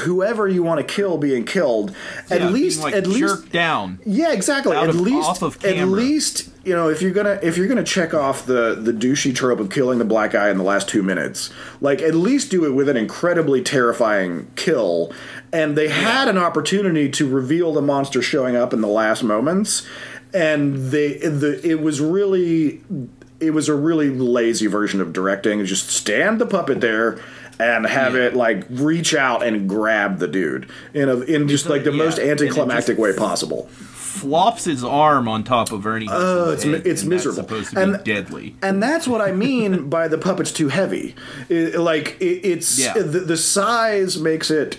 whoever 0.00 0.46
you 0.48 0.62
want 0.62 0.86
to 0.86 0.94
kill 0.94 1.16
being 1.18 1.44
killed 1.44 1.94
at 2.30 2.40
Yeah, 2.40 2.48
least 2.50 2.82
like, 2.82 2.94
at 2.94 3.06
least 3.06 3.50
down. 3.50 3.98
yeah, 4.04 4.32
exactly. 4.32 4.76
Out 4.76 4.84
at 4.84 4.90
of- 4.90 5.00
least, 5.00 5.42
at 5.64 5.88
least, 5.88 6.49
you 6.70 6.76
know, 6.76 6.88
if 6.88 7.02
you're 7.02 7.10
gonna 7.10 7.36
if 7.42 7.56
you're 7.56 7.66
gonna 7.66 7.82
check 7.82 8.14
off 8.14 8.46
the 8.46 8.76
the 8.80 8.92
douchey 8.92 9.34
trope 9.34 9.58
of 9.58 9.70
killing 9.70 9.98
the 9.98 10.04
black 10.04 10.30
guy 10.30 10.50
in 10.50 10.56
the 10.56 10.62
last 10.62 10.88
two 10.88 11.02
minutes, 11.02 11.50
like 11.80 12.00
at 12.00 12.14
least 12.14 12.48
do 12.48 12.64
it 12.64 12.70
with 12.70 12.88
an 12.88 12.96
incredibly 12.96 13.60
terrifying 13.60 14.48
kill. 14.54 15.12
And 15.52 15.76
they 15.76 15.88
had 15.88 16.28
an 16.28 16.38
opportunity 16.38 17.08
to 17.10 17.28
reveal 17.28 17.72
the 17.72 17.82
monster 17.82 18.22
showing 18.22 18.54
up 18.54 18.72
in 18.72 18.82
the 18.82 18.86
last 18.86 19.24
moments, 19.24 19.84
and 20.32 20.92
they 20.92 21.14
the 21.14 21.60
it 21.68 21.80
was 21.80 22.00
really 22.00 22.82
it 23.40 23.50
was 23.50 23.68
a 23.68 23.74
really 23.74 24.10
lazy 24.10 24.68
version 24.68 25.00
of 25.00 25.12
directing. 25.12 25.64
Just 25.64 25.88
stand 25.88 26.40
the 26.40 26.46
puppet 26.46 26.80
there. 26.80 27.20
And 27.58 27.84
have 27.84 28.14
it 28.14 28.34
like 28.34 28.64
reach 28.70 29.14
out 29.14 29.42
and 29.42 29.68
grab 29.68 30.18
the 30.18 30.26
dude 30.26 30.70
in 30.94 31.10
a 31.10 31.20
in 31.20 31.46
just 31.46 31.66
like 31.66 31.84
the 31.84 31.92
yeah, 31.92 32.04
most 32.04 32.18
anticlimactic 32.18 32.96
way 32.96 33.14
possible. 33.14 33.68
Flops 34.10 34.64
his 34.64 34.82
arm 34.84 35.28
on 35.28 35.44
top 35.44 35.70
of 35.72 35.86
Ernie. 35.86 36.08
Oh, 36.10 36.50
it's 36.52 36.64
head, 36.64 36.86
it's 36.86 37.04
miserable. 37.04 37.36
supposed 37.42 37.70
to 37.70 37.80
And- 37.80 37.92
be 38.04 38.12
deadly. 38.12 38.56
And 38.60 38.82
that's 38.82 39.06
what 39.06 39.20
I 39.20 39.30
mean 39.32 39.88
by 39.88 40.08
the 40.08 40.18
puppet's 40.18 40.50
too 40.52 40.68
heavy. 40.68 41.14
It- 41.48 41.78
like 41.78 42.16
it, 42.20 42.44
it's 42.46 42.78
Yeah. 42.78 42.94
the, 42.94 43.20
the 43.20 43.36
size 43.36 44.18
makes 44.18 44.50
it 44.50 44.78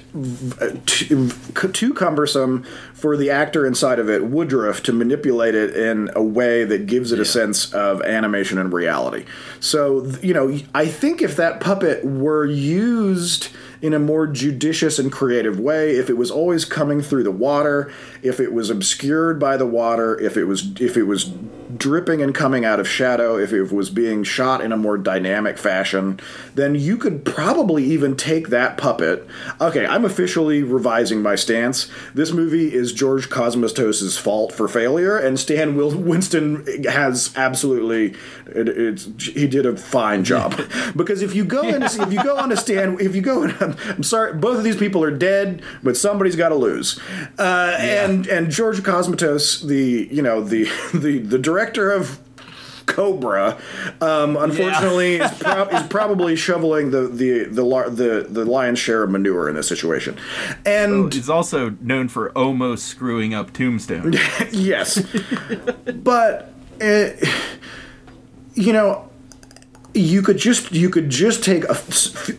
too, 0.85 1.29
too 1.29 1.93
cumbersome 1.93 2.63
for 2.93 3.15
the 3.17 3.29
actor 3.31 3.65
inside 3.65 3.99
of 3.99 4.09
it, 4.09 4.25
Woodruff, 4.25 4.83
to 4.83 4.93
manipulate 4.93 5.55
it 5.55 5.75
in 5.75 6.11
a 6.15 6.21
way 6.21 6.63
that 6.65 6.85
gives 6.85 7.11
it 7.11 7.19
a 7.19 7.25
sense 7.25 7.73
of 7.73 8.01
animation 8.03 8.57
and 8.57 8.71
reality. 8.73 9.25
So 9.59 10.05
you 10.21 10.33
know, 10.33 10.59
I 10.75 10.87
think 10.87 11.21
if 11.21 11.35
that 11.37 11.61
puppet 11.61 12.03
were 12.05 12.45
used 12.45 13.47
in 13.81 13.93
a 13.93 13.99
more 13.99 14.27
judicious 14.27 14.99
and 14.99 15.11
creative 15.11 15.59
way. 15.59 15.95
If 15.95 16.09
it 16.09 16.17
was 16.17 16.31
always 16.31 16.65
coming 16.65 17.01
through 17.01 17.23
the 17.23 17.31
water 17.31 17.91
if 18.21 18.39
it 18.39 18.53
was 18.53 18.69
obscured 18.69 19.39
by 19.39 19.57
the 19.57 19.65
water 19.65 20.19
if 20.19 20.37
it 20.37 20.45
was 20.45 20.71
if 20.79 20.95
it 20.97 21.03
was 21.03 21.31
dripping 21.77 22.21
and 22.21 22.33
coming 22.33 22.65
out 22.65 22.79
of 22.79 22.87
shadow, 22.87 23.37
if 23.37 23.53
it 23.53 23.71
was 23.71 23.89
being 23.89 24.23
shot 24.23 24.61
in 24.61 24.71
a 24.71 24.77
more 24.77 24.97
dynamic 24.97 25.57
fashion, 25.57 26.19
then 26.55 26.75
you 26.75 26.97
could 26.97 27.25
probably 27.25 27.83
even 27.83 28.15
take 28.15 28.49
that 28.49 28.77
puppet. 28.77 29.27
Okay, 29.59 29.85
I'm 29.85 30.05
officially 30.05 30.63
revising 30.63 31.21
my 31.21 31.35
stance. 31.35 31.89
This 32.13 32.31
movie 32.31 32.73
is 32.73 32.93
George 32.93 33.29
Cosmatos' 33.29 34.19
fault 34.19 34.51
for 34.51 34.67
failure, 34.67 35.17
and 35.17 35.39
Stan 35.39 35.75
Wil- 35.75 35.97
Winston 36.11 36.65
has 36.85 37.33
absolutely 37.35 38.13
it, 38.47 38.67
it's 38.69 39.05
he 39.25 39.47
did 39.47 39.65
a 39.65 39.77
fine 39.77 40.23
job 40.23 40.59
because 40.95 41.21
if 41.21 41.35
you 41.35 41.45
go 41.45 41.67
in 41.67 41.83
if 41.83 42.13
you 42.13 42.23
go 42.23 42.37
on 42.37 42.51
a 42.51 42.57
Stan 42.57 42.97
if 42.99 43.15
you 43.15 43.21
go 43.21 43.43
in, 43.43 43.51
I'm 43.61 44.03
sorry 44.03 44.33
both 44.33 44.57
of 44.57 44.63
these 44.63 44.75
people 44.75 45.03
are 45.03 45.11
dead 45.11 45.61
but 45.83 45.97
somebody's 45.97 46.35
got 46.35 46.49
to 46.49 46.55
lose 46.55 46.99
uh, 47.37 47.75
and 47.79 48.27
and 48.27 48.49
George 48.49 48.79
Cosmatos 48.79 49.65
the 49.65 50.07
you 50.11 50.21
know 50.21 50.41
the 50.41 50.69
the 50.93 51.19
the 51.19 51.37
director 51.37 51.60
of 51.69 52.19
Cobra, 52.85 53.57
um, 54.01 54.35
unfortunately, 54.35 55.15
is, 55.15 55.31
pro- 55.39 55.67
is 55.67 55.83
probably 55.87 56.35
shoveling 56.35 56.91
the 56.91 57.07
the 57.07 57.43
the, 57.45 57.63
lar- 57.63 57.89
the 57.89 58.25
the 58.29 58.43
lion's 58.45 58.79
share 58.79 59.03
of 59.03 59.09
manure 59.09 59.47
in 59.47 59.55
this 59.55 59.67
situation, 59.67 60.17
and 60.65 61.13
He's 61.13 61.29
also 61.29 61.69
known 61.81 62.07
for 62.07 62.31
almost 62.31 62.85
screwing 62.85 63.33
up 63.33 63.53
Tombstone. 63.53 64.13
yes, 64.51 65.05
but 66.03 66.51
uh, 66.81 67.09
you 68.55 68.73
know, 68.73 69.09
you 69.93 70.21
could 70.21 70.37
just 70.37 70.71
you 70.71 70.89
could 70.89 71.09
just 71.09 71.43
take 71.43 71.65
a, 71.65 71.71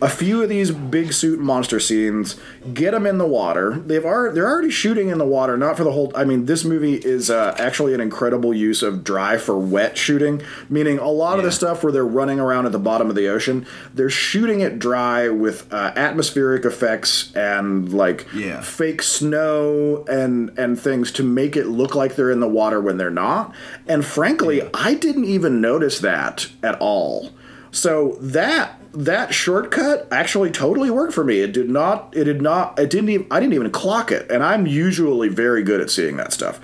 a 0.01 0.09
few 0.09 0.41
of 0.41 0.49
these 0.49 0.71
big 0.71 1.13
suit 1.13 1.39
monster 1.39 1.79
scenes, 1.79 2.35
get 2.73 2.91
them 2.91 3.05
in 3.05 3.19
the 3.19 3.27
water. 3.27 3.75
They've 3.85 4.03
already 4.03 4.33
they're 4.35 4.49
already 4.49 4.71
shooting 4.71 5.09
in 5.09 5.19
the 5.19 5.25
water, 5.25 5.55
not 5.55 5.77
for 5.77 5.83
the 5.83 5.91
whole. 5.91 6.11
I 6.15 6.23
mean, 6.23 6.45
this 6.45 6.63
movie 6.63 6.95
is 6.95 7.29
uh, 7.29 7.55
actually 7.59 7.93
an 7.93 8.01
incredible 8.01 8.53
use 8.55 8.81
of 8.81 9.03
dry 9.03 9.37
for 9.37 9.57
wet 9.57 9.97
shooting, 9.97 10.41
meaning 10.67 10.97
a 10.97 11.09
lot 11.09 11.37
of 11.37 11.45
the 11.45 11.51
stuff 11.51 11.83
where 11.83 11.91
they're 11.93 12.03
running 12.05 12.39
around 12.39 12.65
at 12.65 12.71
the 12.71 12.79
bottom 12.79 13.09
of 13.09 13.15
the 13.15 13.27
ocean, 13.27 13.67
they're 13.93 14.09
shooting 14.09 14.61
it 14.61 14.79
dry 14.79 15.29
with 15.29 15.71
uh, 15.71 15.93
atmospheric 15.95 16.65
effects 16.65 17.31
and 17.35 17.93
like 17.93 18.25
Yeah. 18.33 18.61
fake 18.61 19.03
snow 19.03 20.05
and 20.07 20.57
and 20.57 20.79
things 20.79 21.11
to 21.13 21.23
make 21.23 21.55
it 21.55 21.67
look 21.67 21.93
like 21.93 22.15
they're 22.15 22.31
in 22.31 22.39
the 22.39 22.47
water 22.49 22.81
when 22.81 22.97
they're 22.97 23.11
not. 23.11 23.53
And 23.87 24.03
frankly, 24.03 24.67
I 24.73 24.95
didn't 24.95 25.25
even 25.25 25.61
notice 25.61 25.99
that 25.99 26.47
at 26.63 26.79
all. 26.79 27.29
So 27.73 28.17
that 28.21 28.79
that 28.93 29.33
shortcut 29.33 30.07
actually 30.11 30.51
totally 30.51 30.91
worked 30.91 31.11
for 31.11 31.23
me. 31.23 31.39
It 31.39 31.53
did 31.53 31.71
not. 31.71 32.15
It 32.15 32.25
did 32.25 32.39
not. 32.39 32.77
It 32.77 32.91
didn't 32.91 33.09
even. 33.09 33.27
I 33.31 33.39
didn't 33.39 33.55
even 33.55 33.71
clock 33.71 34.11
it. 34.11 34.29
And 34.29 34.43
I'm 34.43 34.67
usually 34.67 35.27
very 35.27 35.63
good 35.63 35.81
at 35.81 35.89
seeing 35.89 36.15
that 36.17 36.31
stuff. 36.31 36.61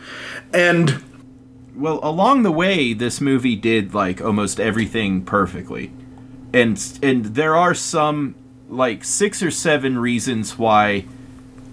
And 0.54 1.04
well, 1.76 2.00
along 2.04 2.44
the 2.44 2.52
way, 2.52 2.94
this 2.94 3.20
movie 3.20 3.56
did 3.56 3.96
like 3.96 4.22
almost 4.22 4.60
everything 4.60 5.26
perfectly, 5.26 5.92
and 6.54 6.80
and 7.02 7.26
there 7.26 7.56
are 7.56 7.74
some 7.74 8.36
like 8.70 9.04
six 9.04 9.42
or 9.42 9.50
seven 9.50 9.98
reasons 9.98 10.60
why 10.60 11.06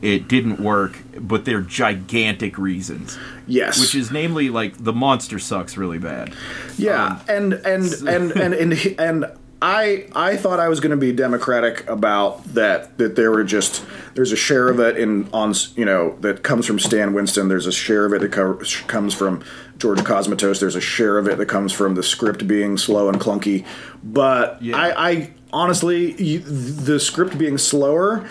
it 0.02 0.28
didn't 0.28 0.60
work, 0.60 0.98
but 1.18 1.44
they're 1.44 1.62
gigantic 1.62 2.58
reasons. 2.58 3.18
yes, 3.46 3.80
Which 3.80 3.94
is 3.94 4.10
namely 4.10 4.50
like 4.50 4.82
the 4.82 4.92
monster 4.92 5.38
sucks 5.38 5.76
really 5.76 5.98
bad. 5.98 6.32
Yeah, 6.76 7.04
um, 7.06 7.20
and 7.28 7.52
and, 7.54 7.92
and 8.08 8.30
and 8.32 8.54
and 8.54 8.72
he- 8.74 8.98
and 8.98 9.26
I 9.62 10.06
I 10.14 10.36
thought 10.36 10.60
I 10.60 10.68
was 10.68 10.80
going 10.80 10.90
to 10.90 10.96
be 10.98 11.12
democratic 11.12 11.88
about 11.88 12.44
that. 12.54 12.98
That 12.98 13.16
there 13.16 13.30
were 13.30 13.42
just 13.42 13.84
there's 14.14 14.30
a 14.32 14.36
share 14.36 14.68
of 14.68 14.78
it 14.80 14.98
in 14.98 15.28
on 15.32 15.54
you 15.76 15.86
know 15.86 16.14
that 16.20 16.42
comes 16.42 16.66
from 16.66 16.78
Stan 16.78 17.14
Winston. 17.14 17.48
There's 17.48 17.66
a 17.66 17.72
share 17.72 18.04
of 18.04 18.12
it 18.12 18.20
that 18.20 18.32
co- 18.32 18.60
comes 18.86 19.14
from 19.14 19.42
George 19.78 20.00
Cosmatos. 20.00 20.60
There's 20.60 20.76
a 20.76 20.80
share 20.80 21.16
of 21.16 21.26
it 21.26 21.38
that 21.38 21.46
comes 21.46 21.72
from 21.72 21.94
the 21.94 22.02
script 22.02 22.46
being 22.46 22.76
slow 22.76 23.08
and 23.08 23.18
clunky. 23.18 23.64
But 24.04 24.60
Yeah. 24.62 24.76
I, 24.76 25.08
I 25.10 25.30
honestly 25.54 26.22
you, 26.22 26.40
the 26.40 27.00
script 27.00 27.38
being 27.38 27.56
slower 27.56 28.28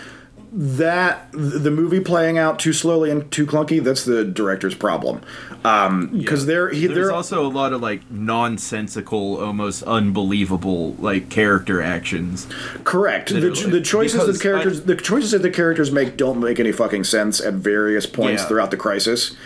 that 0.58 1.30
the 1.32 1.70
movie 1.70 2.00
playing 2.00 2.38
out 2.38 2.58
too 2.58 2.72
slowly 2.72 3.10
and 3.10 3.30
too 3.30 3.44
clunky 3.44 3.82
that's 3.84 4.04
the 4.06 4.24
director's 4.24 4.74
problem 4.74 5.20
um 5.66 6.06
because 6.18 6.46
they're 6.46 6.70
he, 6.70 6.86
There's 6.86 7.10
also 7.10 7.46
a 7.46 7.48
lot 7.50 7.74
of 7.74 7.82
like 7.82 8.00
nonsensical, 8.10 9.36
almost 9.42 9.82
unbelievable 9.82 10.94
like 10.94 11.28
character 11.28 11.82
actions. 11.82 12.46
Correct. 12.84 13.28
The, 13.30 13.40
Literally. 13.40 13.70
the 13.78 13.80
choices 13.84 14.20
that 14.20 14.26
Because 14.26 14.40
characters 14.42 14.80
I- 14.80 14.84
the 14.84 14.96
choices 14.96 15.30
that 15.32 15.42
the 15.42 15.50
characters 15.50 15.90
make 15.92 16.16
don't 16.16 16.40
make 16.40 16.58
any 16.58 16.72
fucking 16.72 17.04
sense 17.04 17.40
at 17.40 17.54
various 17.54 18.06
points 18.06 18.42
Yeah. 18.42 18.48
throughout 18.48 18.70
the 18.70 18.76
crisis. 18.76 19.36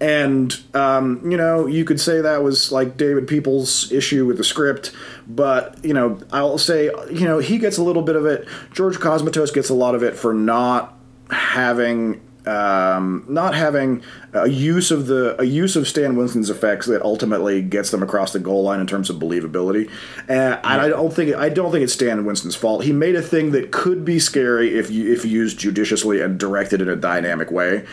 And 0.00 0.56
um, 0.74 1.28
you 1.28 1.36
know, 1.36 1.66
you 1.66 1.84
could 1.84 2.00
say 2.00 2.20
that 2.20 2.42
was 2.42 2.70
like 2.70 2.96
David 2.96 3.26
Peoples' 3.26 3.90
issue 3.90 4.26
with 4.26 4.36
the 4.36 4.44
script, 4.44 4.92
but 5.26 5.76
you 5.84 5.92
know, 5.92 6.18
I'll 6.32 6.56
say 6.58 6.84
you 7.10 7.24
know 7.24 7.38
he 7.40 7.58
gets 7.58 7.78
a 7.78 7.82
little 7.82 8.02
bit 8.02 8.14
of 8.14 8.24
it. 8.24 8.46
George 8.72 8.96
Cosmatos 8.98 9.52
gets 9.52 9.68
a 9.70 9.74
lot 9.74 9.94
of 9.96 10.02
it 10.04 10.14
for 10.16 10.32
not 10.32 10.94
having 11.30 12.20
um, 12.46 13.24
not 13.28 13.54
having 13.54 14.02
a 14.32 14.48
use 14.48 14.90
of 14.90 15.06
the 15.08 15.38
a 15.40 15.44
use 15.44 15.74
of 15.76 15.86
Stan 15.88 16.16
Winston's 16.16 16.48
effects 16.48 16.86
that 16.86 17.02
ultimately 17.02 17.60
gets 17.60 17.90
them 17.90 18.02
across 18.02 18.32
the 18.32 18.38
goal 18.38 18.62
line 18.62 18.80
in 18.80 18.86
terms 18.86 19.10
of 19.10 19.16
believability. 19.16 19.90
And 20.28 20.54
I 20.64 20.88
don't 20.88 21.12
think 21.12 21.34
I 21.34 21.48
don't 21.48 21.72
think 21.72 21.82
it's 21.82 21.92
Stan 21.92 22.24
Winston's 22.24 22.54
fault. 22.54 22.84
He 22.84 22.92
made 22.92 23.16
a 23.16 23.22
thing 23.22 23.50
that 23.50 23.72
could 23.72 24.04
be 24.04 24.18
scary 24.20 24.78
if 24.78 24.90
you 24.90 25.12
if 25.12 25.24
used 25.24 25.58
judiciously 25.58 26.20
and 26.20 26.38
directed 26.38 26.80
in 26.80 26.88
a 26.88 26.96
dynamic 26.96 27.50
way, 27.50 27.84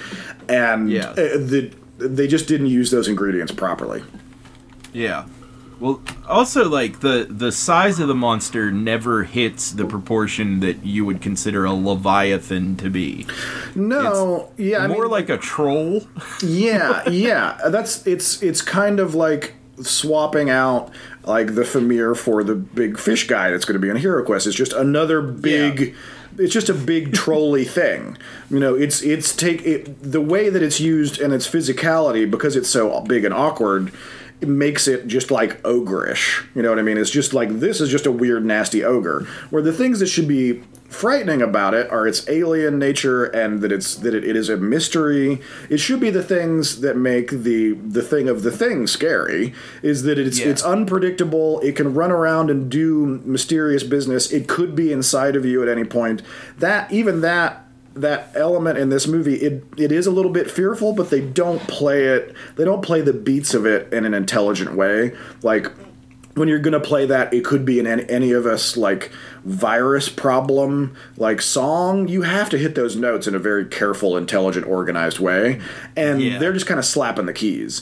and 0.47 0.89
Yeah. 0.89 1.09
uh, 1.09 1.15
the, 1.15 1.71
they 1.97 2.27
just 2.27 2.47
didn't 2.47 2.67
use 2.67 2.91
those 2.91 3.07
ingredients 3.07 3.51
properly. 3.51 4.03
Yeah. 4.93 5.25
Well, 5.79 6.01
also 6.27 6.69
like 6.69 7.01
the 7.01 7.27
the 7.29 7.51
size 7.51 7.99
of 7.99 8.07
the 8.07 8.15
monster 8.15 8.71
never 8.71 9.23
hits 9.23 9.73
the 9.73 9.85
proportion 9.85 10.61
that 10.61 10.85
you 10.85 11.03
would 11.03 11.21
consider 11.21 11.65
a 11.65 11.73
leviathan 11.73 12.77
to 12.77 12.89
be. 12.89 13.27
No, 13.75 14.51
yeah, 14.57 14.79
I 14.79 14.87
More 14.87 15.03
mean, 15.03 15.11
like 15.11 15.29
a 15.29 15.37
troll. 15.37 16.07
yeah, 16.41 17.07
yeah. 17.09 17.59
That's 17.67 18.07
it's 18.07 18.41
it's 18.41 18.61
kind 18.61 19.01
of 19.01 19.15
like 19.15 19.55
swapping 19.81 20.49
out 20.49 20.91
like 21.25 21.55
the 21.55 21.65
Fimir 21.65 22.15
for 22.15 22.41
the 22.43 22.55
big 22.55 22.97
fish 22.97 23.27
guy 23.27 23.49
that's 23.51 23.65
going 23.65 23.73
to 23.73 23.79
be 23.85 23.89
on 23.89 23.97
Hero 23.97 24.23
Quest. 24.23 24.47
It's 24.47 24.55
just 24.55 24.71
another 24.73 25.21
big. 25.21 25.93
It's 26.37 26.53
just 26.53 26.69
a 26.69 26.73
big 26.73 27.13
trolley 27.13 27.65
thing, 27.65 28.17
you 28.49 28.59
know. 28.59 28.75
It's 28.75 29.01
it's 29.01 29.35
take 29.35 29.65
it, 29.65 30.01
the 30.01 30.21
way 30.21 30.49
that 30.49 30.61
it's 30.61 30.79
used 30.79 31.19
and 31.19 31.33
its 31.33 31.47
physicality 31.47 32.29
because 32.29 32.55
it's 32.55 32.69
so 32.69 32.99
big 33.01 33.25
and 33.25 33.33
awkward. 33.33 33.91
It 34.41 34.49
makes 34.49 34.87
it 34.87 35.07
just 35.07 35.31
like 35.31 35.61
ogreish. 35.63 36.45
You 36.53 36.61
know 36.61 36.69
what 36.69 36.79
I 36.79 36.81
mean? 36.81 36.97
It's 36.97 37.09
just 37.09 37.33
like 37.33 37.49
this 37.59 37.79
is 37.79 37.89
just 37.89 38.05
a 38.05 38.11
weird, 38.11 38.45
nasty 38.45 38.83
ogre. 38.83 39.27
Where 39.49 39.63
the 39.63 39.71
things 39.71 39.99
that 39.99 40.07
should 40.07 40.27
be 40.27 40.61
frightening 40.95 41.41
about 41.41 41.73
it 41.73 41.89
are 41.91 42.07
its 42.07 42.27
alien 42.29 42.79
nature 42.79 43.25
and 43.25 43.61
that 43.61 43.71
it's 43.71 43.95
that 43.95 44.13
it, 44.13 44.23
it 44.23 44.35
is 44.35 44.49
a 44.49 44.57
mystery. 44.57 45.41
It 45.69 45.77
should 45.77 45.99
be 45.99 46.09
the 46.09 46.23
things 46.23 46.81
that 46.81 46.95
make 46.95 47.29
the 47.29 47.73
the 47.73 48.01
thing 48.01 48.29
of 48.29 48.43
the 48.43 48.51
thing 48.51 48.87
scary. 48.87 49.53
Is 49.81 50.03
that 50.03 50.17
it's 50.17 50.39
Yeah. 50.39 50.47
it's 50.47 50.63
unpredictable. 50.63 51.59
It 51.61 51.75
can 51.75 51.93
run 51.93 52.11
around 52.11 52.49
and 52.49 52.69
do 52.69 53.21
mysterious 53.25 53.83
business. 53.83 54.31
It 54.31 54.47
could 54.47 54.75
be 54.75 54.91
inside 54.91 55.35
of 55.35 55.45
you 55.45 55.61
at 55.61 55.69
any 55.69 55.83
point. 55.83 56.21
That 56.59 56.91
even 56.91 57.21
that 57.21 57.61
that 57.95 58.29
element 58.35 58.77
in 58.77 58.89
this 58.89 59.07
movie 59.07 59.35
it 59.35 59.63
it 59.77 59.89
is 59.89 60.05
a 60.05 60.11
little 60.11 60.31
bit 60.31 60.51
fearful 60.51 60.91
but 60.91 61.09
they 61.09 61.21
don't 61.21 61.61
play 61.61 62.03
it 62.07 62.35
they 62.57 62.65
don't 62.65 62.81
play 62.81 62.99
the 62.99 63.13
beats 63.13 63.53
of 63.53 63.65
it 63.65 63.91
in 63.93 64.03
an 64.03 64.13
intelligent 64.13 64.75
way 64.75 65.13
like 65.43 65.71
when 66.35 66.47
you're 66.47 66.59
gonna 66.59 66.79
play 66.79 67.05
that, 67.05 67.33
it 67.33 67.43
could 67.43 67.65
be 67.65 67.79
in 67.79 67.87
any, 67.87 68.07
any 68.09 68.31
of 68.31 68.45
us 68.45 68.77
like 68.77 69.11
virus 69.43 70.09
problem, 70.09 70.95
like 71.17 71.41
song. 71.41 72.07
You 72.07 72.21
have 72.23 72.49
to 72.51 72.57
hit 72.57 72.75
those 72.75 72.95
notes 72.95 73.25
in 73.27 73.35
a 73.35 73.39
very 73.39 73.65
careful, 73.65 74.15
intelligent, 74.17 74.67
organized 74.67 75.19
way, 75.19 75.59
and 75.95 76.21
Yeah. 76.21 76.37
they're 76.39 76.53
just 76.53 76.65
kind 76.67 76.79
of 76.79 76.85
slapping 76.85 77.25
the 77.25 77.33
keys. 77.33 77.81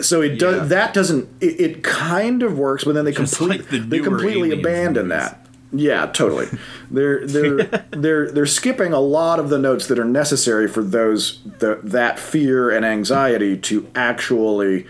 So 0.00 0.20
it 0.20 0.38
does 0.38 0.56
Yeah. 0.56 0.64
that 0.66 0.94
doesn't 0.94 1.28
it, 1.40 1.58
it 1.60 1.82
kind 1.82 2.42
of 2.42 2.58
works, 2.58 2.84
but 2.84 2.94
then 2.94 3.04
they 3.06 3.12
Just 3.12 3.36
complete 3.38 3.60
like 3.60 3.70
the 3.70 3.78
they 3.78 3.98
completely 4.00 4.52
abandon 4.52 5.08
movies. 5.08 5.22
that. 5.30 5.42
Yeah, 5.72 6.06
totally. 6.06 6.46
they're 6.90 7.26
they're 7.26 7.56
they're 7.90 8.30
they're 8.30 8.46
skipping 8.46 8.92
a 8.92 9.00
lot 9.00 9.40
of 9.40 9.48
the 9.48 9.58
notes 9.58 9.86
that 9.86 9.98
are 9.98 10.04
necessary 10.04 10.68
for 10.68 10.82
those 10.82 11.40
the, 11.60 11.80
that 11.82 12.18
fear 12.18 12.68
and 12.70 12.84
anxiety 12.84 13.56
to 13.56 13.86
actually 13.94 14.86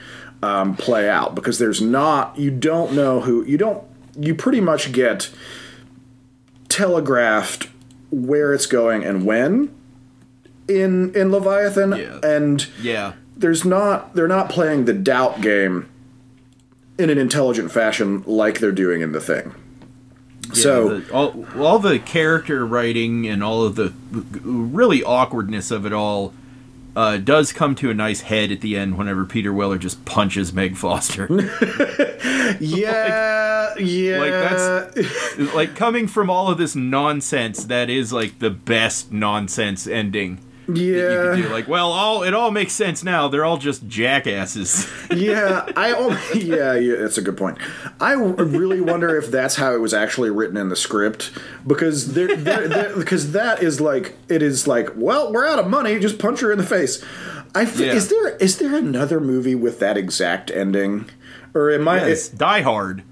um, 0.46 0.76
play 0.76 1.08
out 1.08 1.34
because 1.34 1.58
there's 1.58 1.80
not 1.80 2.38
you 2.38 2.50
don't 2.50 2.92
know 2.92 3.20
who 3.20 3.44
you 3.44 3.58
don't 3.58 3.82
you 4.18 4.34
pretty 4.34 4.60
much 4.60 4.92
get 4.92 5.30
telegraphed 6.68 7.68
where 8.10 8.52
it's 8.52 8.66
going 8.66 9.04
and 9.04 9.24
when 9.24 9.74
in 10.68 11.14
in 11.14 11.30
Leviathan 11.30 11.92
Yeah. 11.96 12.18
and 12.22 12.66
Yeah. 12.80 13.12
there's 13.36 13.64
not 13.64 14.14
they're 14.14 14.28
not 14.28 14.48
playing 14.50 14.84
the 14.84 14.92
doubt 14.92 15.40
game 15.40 15.88
in 16.98 17.10
an 17.10 17.18
intelligent 17.18 17.70
fashion 17.70 18.22
like 18.26 18.58
they're 18.60 18.72
doing 18.72 19.00
in 19.02 19.12
the 19.12 19.20
thing. 19.20 19.54
so 20.52 21.00
the, 21.00 21.12
all, 21.12 21.44
all 21.58 21.78
the 21.78 21.98
character 21.98 22.64
writing 22.64 23.26
and 23.26 23.42
all 23.44 23.64
of 23.64 23.74
the 23.74 23.92
really 24.42 25.02
awkwardness 25.02 25.70
of 25.70 25.84
it 25.84 25.92
all 25.92 26.32
uh, 26.96 27.18
does 27.18 27.52
come 27.52 27.74
to 27.76 27.90
a 27.90 27.94
nice 27.94 28.22
head 28.22 28.50
at 28.50 28.62
the 28.62 28.74
end 28.74 28.96
whenever 28.96 29.26
Peter 29.26 29.52
Weller 29.52 29.76
just 29.76 30.02
punches 30.06 30.54
Meg 30.54 30.76
Foster. 30.78 31.28
Yeah, 32.58 33.74
yeah. 33.78 34.18
like 34.18 34.30
that's 34.30 35.54
like 35.54 35.76
coming 35.76 36.08
from 36.08 36.30
all 36.30 36.50
of 36.50 36.56
this 36.56 36.74
nonsense. 36.74 37.64
That 37.64 37.90
is 37.90 38.14
like 38.14 38.38
the 38.38 38.50
best 38.50 39.12
nonsense 39.12 39.86
ending. 39.86 40.38
Yeah. 40.68 41.48
Like, 41.50 41.68
well, 41.68 41.92
all 41.92 42.22
it 42.22 42.34
all 42.34 42.50
makes 42.50 42.72
sense 42.72 43.02
now. 43.04 43.28
They're 43.28 43.44
all 43.44 43.56
just 43.58 43.86
jackasses. 43.86 44.88
yeah, 45.10 45.64
I 45.76 45.90
al- 45.92 46.10
yeah, 46.34 46.74
yeah, 46.74 46.96
that's 46.96 47.18
a 47.18 47.22
good 47.22 47.36
point. 47.36 47.58
I 48.00 48.12
really 48.12 48.80
wonder 48.80 49.16
if 49.16 49.30
that's 49.30 49.56
how 49.56 49.74
it 49.74 49.80
was 49.80 49.94
actually 49.94 50.30
written 50.30 50.56
in 50.56 50.68
the 50.68 50.76
script 50.76 51.30
because 51.66 52.14
there, 52.14 52.28
because 52.96 53.32
that 53.32 53.62
is 53.62 53.80
like 53.80 54.16
it 54.28 54.42
is 54.42 54.66
like 54.66 54.90
well, 54.96 55.32
we're 55.32 55.46
out 55.46 55.58
of 55.58 55.68
money, 55.68 55.98
just 55.98 56.18
punch 56.18 56.40
her 56.40 56.50
in 56.52 56.58
the 56.58 56.66
face. 56.66 57.04
I 57.54 57.62
f- 57.62 57.78
Yeah. 57.78 57.92
is 57.92 58.08
there 58.08 58.36
is 58.36 58.58
there 58.58 58.74
another 58.74 59.20
movie 59.20 59.54
with 59.54 59.78
that 59.80 59.96
exact 59.96 60.50
ending, 60.50 61.08
or 61.54 61.70
am 61.70 61.86
I? 61.88 62.06
Yes, 62.08 62.28
Die 62.28 62.60
Hard. 62.62 63.02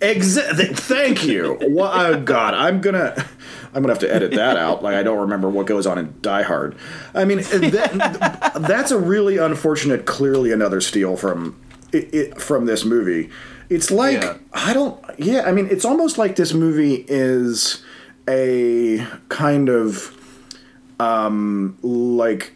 Exa- 0.00 0.56
th- 0.56 0.76
thank 0.76 1.24
you. 1.24 1.56
Wha- 1.60 1.92
oh 1.94 2.20
God, 2.20 2.54
I'm 2.54 2.80
gonna, 2.80 3.14
I'm 3.74 3.82
gonna 3.82 3.92
have 3.92 4.00
to 4.00 4.14
edit 4.14 4.32
that 4.32 4.56
out. 4.56 4.82
Like 4.82 4.94
I 4.94 5.02
don't 5.02 5.18
remember 5.18 5.48
what 5.48 5.66
goes 5.66 5.86
on 5.86 5.98
in 5.98 6.14
Die 6.20 6.42
Hard. 6.42 6.76
I 7.14 7.24
mean, 7.24 7.38
that, 7.38 8.52
that's 8.60 8.90
a 8.90 8.98
really 8.98 9.38
unfortunate. 9.38 10.04
Clearly, 10.04 10.52
another 10.52 10.80
steal 10.80 11.16
from 11.16 11.58
it, 11.92 12.12
it, 12.14 12.40
from 12.40 12.66
this 12.66 12.84
movie. 12.84 13.30
It's 13.70 13.90
like 13.90 14.22
Yeah. 14.22 14.36
I 14.52 14.74
don't. 14.74 15.02
Yeah, 15.18 15.42
I 15.46 15.52
mean, 15.52 15.68
it's 15.70 15.84
almost 15.84 16.18
like 16.18 16.36
this 16.36 16.52
movie 16.52 17.04
is 17.08 17.82
a 18.28 19.06
kind 19.28 19.68
of 19.68 20.16
um 21.00 21.78
like 21.82 22.52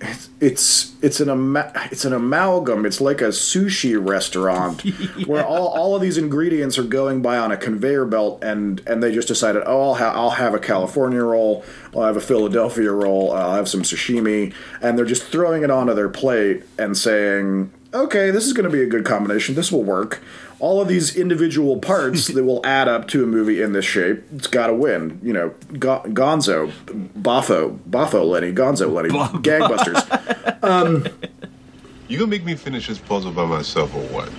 it's 0.00 0.30
it's 0.40 0.94
it's 1.02 1.20
an 1.20 1.28
ama- 1.30 1.72
it's 1.90 2.04
an 2.04 2.12
amalgam. 2.12 2.84
It's 2.84 3.00
like 3.00 3.20
a 3.20 3.28
sushi 3.28 3.96
restaurant 3.98 4.82
where 5.26 5.44
all, 5.44 5.68
all 5.68 5.96
of 5.96 6.02
these 6.02 6.18
ingredients 6.18 6.78
are 6.78 6.84
going 6.84 7.22
by 7.22 7.38
on 7.38 7.50
a 7.50 7.56
conveyor 7.56 8.06
belt, 8.06 8.42
and 8.42 8.80
and 8.86 9.02
they 9.02 9.12
just 9.12 9.28
decided, 9.28 9.62
oh, 9.66 9.80
I'll 9.80 9.94
have 9.94 10.16
I'll 10.16 10.30
have 10.30 10.54
a 10.54 10.58
California 10.58 11.22
roll, 11.22 11.64
I'll 11.94 12.02
have 12.02 12.16
a 12.16 12.20
Philadelphia 12.20 12.92
roll, 12.92 13.32
I'll 13.32 13.54
have 13.54 13.68
some 13.68 13.82
sashimi, 13.82 14.52
and 14.80 14.98
they're 14.98 15.04
just 15.04 15.24
throwing 15.24 15.62
it 15.62 15.70
onto 15.70 15.94
their 15.94 16.08
plate 16.08 16.64
and 16.78 16.96
saying, 16.96 17.72
okay, 17.94 18.30
this 18.30 18.46
is 18.46 18.52
going 18.52 18.68
to 18.68 18.70
be 18.70 18.82
a 18.82 18.86
good 18.86 19.04
combination. 19.04 19.54
This 19.54 19.70
will 19.70 19.84
work. 19.84 20.22
All 20.64 20.80
of 20.80 20.88
these 20.88 21.14
individual 21.14 21.78
parts 21.78 22.28
that 22.34 22.42
will 22.44 22.64
add 22.64 22.88
up 22.88 23.06
to 23.08 23.22
a 23.22 23.26
movie 23.26 23.60
in 23.60 23.72
this 23.74 23.84
shape, 23.84 24.22
it's 24.34 24.46
got 24.46 24.68
to 24.68 24.74
win. 24.74 25.20
You 25.22 25.32
know, 25.34 25.48
Go- 25.78 26.02
Gonzo, 26.06 26.72
Boffo, 27.20 27.78
Boffo 27.88 28.26
Lenny, 28.26 28.50
Gonzo 28.52 28.90
Lenny, 28.92 29.10
gangbusters. 29.40 31.12
You 32.08 32.18
gonna 32.18 32.30
make 32.30 32.44
me 32.44 32.54
finish 32.54 32.86
this 32.86 32.98
puzzle 32.98 33.32
by 33.32 33.46
myself 33.46 33.94
or 33.94 34.02
what? 34.12 34.30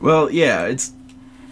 Well, 0.00 0.30
yeah, 0.30 0.66
it's 0.66 0.92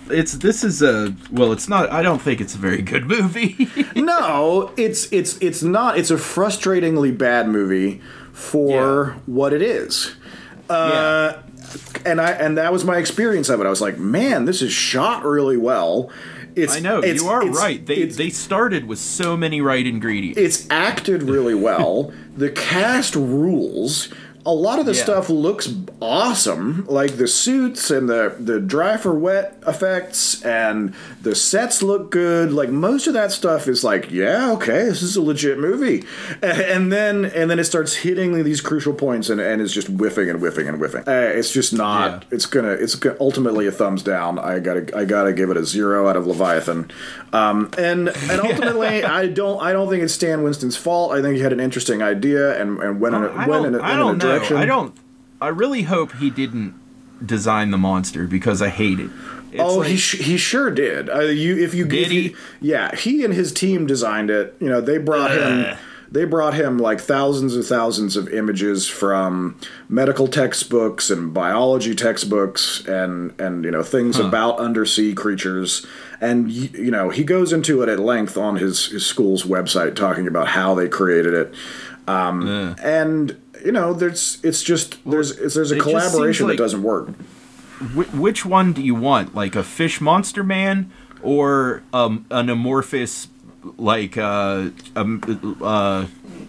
it's 0.09 0.35
this 0.35 0.63
is 0.63 0.81
a 0.81 1.13
well, 1.33 1.51
it's 1.53 1.69
not. 1.69 1.91
I 1.93 2.03
don't 2.03 2.23
think 2.23 2.41
it's 2.41 2.55
a 2.55 2.59
very 2.59 2.83
good 2.83 3.07
movie. 3.07 3.69
no, 3.97 4.73
it's 4.77 5.13
it's 5.13 5.37
it's 5.39 5.63
not. 5.63 5.99
It's 5.99 6.13
a 6.13 6.17
frustratingly 6.17 7.19
bad 7.19 7.49
movie 7.49 8.01
for 8.33 8.71
Yeah. 9.17 9.21
what 9.27 9.53
it 9.53 9.61
is. 9.61 10.15
Uh, 10.71 11.43
and 12.05 12.21
I 12.21 12.33
and 12.33 12.57
that 12.59 12.73
was 12.73 12.85
my 12.85 12.99
experience 12.99 13.49
of 13.49 13.61
it. 13.61 13.67
I 13.67 13.71
was 13.71 13.81
like, 13.81 13.99
man, 13.99 14.45
this 14.45 14.63
is 14.63 14.73
shot 14.73 15.25
really 15.25 15.57
well. 15.57 16.11
It's 16.55 16.77
I 16.77 16.81
know 16.81 17.03
you 17.05 17.29
are 17.29 17.47
right. 17.47 17.85
They 17.85 18.07
they 18.07 18.31
started 18.31 18.87
with 18.87 18.99
so 18.99 19.37
many 19.37 19.61
right 19.61 19.87
ingredients. 19.87 20.39
it's 20.39 20.67
acted 20.71 21.23
really 21.23 21.55
well. 21.55 22.13
the 22.37 22.51
cast 22.51 23.15
rules. 23.15 24.09
A 24.49 24.53
lot 24.53 24.79
of 24.79 24.87
the 24.87 24.95
Yeah. 24.95 25.03
stuff 25.05 25.29
looks 25.29 25.69
awesome, 26.01 26.87
like 26.89 27.19
the 27.19 27.29
suits 27.29 27.91
and 27.91 28.09
the 28.09 28.33
the 28.41 28.59
dry 28.61 28.97
for 28.97 29.13
wet 29.13 29.63
effects, 29.67 30.43
and 30.43 30.95
the 31.23 31.35
sets 31.35 31.83
look 31.83 32.11
good. 32.11 32.51
Like 32.51 32.71
most 32.71 33.07
of 33.07 33.13
that 33.13 33.31
stuff 33.31 33.69
is 33.69 33.85
like, 33.85 34.11
yeah, 34.11 34.51
okay, 34.53 34.85
this 34.85 35.03
is 35.03 35.17
a 35.17 35.23
legit 35.23 35.59
movie. 35.59 36.05
And 36.41 36.91
then 36.91 37.27
and 37.27 37.51
then 37.51 37.59
it 37.59 37.65
starts 37.65 37.97
hitting 37.97 38.43
these 38.43 38.61
crucial 38.63 38.95
points, 38.95 39.29
and, 39.29 39.39
and 39.41 39.61
it's 39.61 39.73
just 39.75 39.89
whiffing 39.89 40.31
and 40.31 40.41
whiffing 40.41 40.67
and 40.67 40.79
whiffing. 40.81 41.03
Uh, 41.07 41.31
it's 41.35 41.53
just 41.53 41.73
not. 41.75 42.23
Yeah. 42.23 42.29
It's 42.37 42.47
gonna. 42.47 42.71
It's 42.73 42.95
go- 42.95 43.17
ultimately 43.21 43.67
a 43.67 43.73
thumbs 43.73 44.03
down. 44.03 44.39
I 44.39 44.61
gotta. 44.61 44.97
I 44.97 45.05
gotta 45.05 45.35
give 45.35 45.51
it 45.51 45.59
a 45.59 45.65
zero 45.67 46.09
out 46.09 46.17
of 46.17 46.27
Leviathan. 46.27 46.91
Um, 47.35 47.71
and 47.77 48.09
and 48.09 48.41
ultimately, 48.41 49.05
I 49.21 49.27
don't. 49.27 49.61
I 49.63 49.73
don't 49.75 49.91
think 49.91 50.03
it's 50.03 50.15
Stan 50.15 50.43
Winston's 50.43 50.77
fault. 50.77 51.13
I 51.13 51.21
think 51.21 51.37
he 51.37 51.43
had 51.43 51.53
an 51.53 51.61
interesting 51.61 52.01
idea 52.03 52.59
and, 52.59 52.79
and 52.79 52.99
went 52.99 53.15
in 53.15 53.25
a, 53.25 53.47
went 53.47 53.67
in 53.67 53.75
a, 53.75 53.79
in 53.79 53.85
a 53.85 53.97
know. 54.15 54.38
Direction. 54.39 54.57
I 54.57 54.65
don't. 54.67 54.97
I 55.41 55.49
really 55.49 55.83
hope 55.83 56.13
he 56.17 56.31
didn't 56.31 56.75
design 57.25 57.71
the 57.71 57.79
monster 57.79 58.27
because 58.27 58.61
I 58.63 58.69
hate 58.69 58.99
it. 59.01 59.11
It's 59.53 59.63
oh, 59.63 59.79
like- 59.79 59.89
he 59.89 59.97
sh- 59.97 60.21
he 60.21 60.37
sure 60.37 60.71
did. 60.71 61.09
Uh, 61.09 61.21
you 61.21 61.57
if 61.59 61.75
you 61.75 61.85
Did 61.87 62.07
if 62.09 62.13
you- 62.13 62.23
he? 62.23 62.37
yeah, 62.61 62.95
he 62.95 63.25
and 63.25 63.33
his 63.33 63.53
team 63.53 63.87
designed 63.87 64.31
it. 64.31 64.55
You 64.61 64.69
know, 64.69 64.81
they 64.81 64.99
brought 64.99 65.31
him. 65.31 65.77
They 66.11 66.25
brought 66.25 66.55
him 66.55 66.79
like 66.79 67.01
thousands 67.03 67.55
and 67.55 67.63
thousands 67.63 68.17
of 68.17 68.29
images 68.31 68.89
from 68.89 69.59
medical 69.91 70.27
textbooks 70.27 71.11
and 71.11 71.35
biology 71.35 71.95
textbooks 71.95 72.83
and 72.87 73.39
and 73.39 73.63
you 73.65 73.71
know 73.71 73.83
things 73.83 74.19
about 74.19 74.59
undersea 74.59 75.15
creatures. 75.15 75.85
And 76.21 76.51
you 76.51 76.91
know 76.91 77.11
he 77.11 77.25
goes 77.25 77.53
into 77.53 77.83
it 77.83 77.89
at 77.91 77.99
length 78.01 78.37
on 78.39 78.57
his, 78.57 78.87
his 78.87 79.05
school's 79.05 79.43
website, 79.45 79.97
talking 79.97 80.27
about 80.27 80.49
how 80.49 80.75
they 80.75 80.89
created 80.89 81.35
it. 81.35 81.55
Um, 82.07 82.75
And 82.83 83.37
you 83.65 83.73
know, 83.73 83.93
there's 83.93 84.39
it's 84.43 84.63
just 84.63 84.99
there's 85.09 85.31
it's, 85.33 85.55
there's 85.55 85.73
a 85.73 85.77
it 85.77 85.83
collaboration 85.83 86.47
like- 86.47 86.57
that 86.57 86.63
doesn't 86.63 86.83
work. 86.83 87.09
Which 87.95 88.45
one 88.45 88.73
do 88.73 88.83
you 88.83 88.95
want? 88.97 89.35
Like 89.37 89.55
a 89.55 89.63
fish 89.63 90.01
monster 90.01 90.43
man 90.43 90.91
or 91.23 91.83
um, 91.93 92.27
an 92.31 92.49
amorphous, 92.51 93.29
like 93.77 94.19
uh, 94.19 94.71
um, 94.97 95.57
uh, 95.63 96.07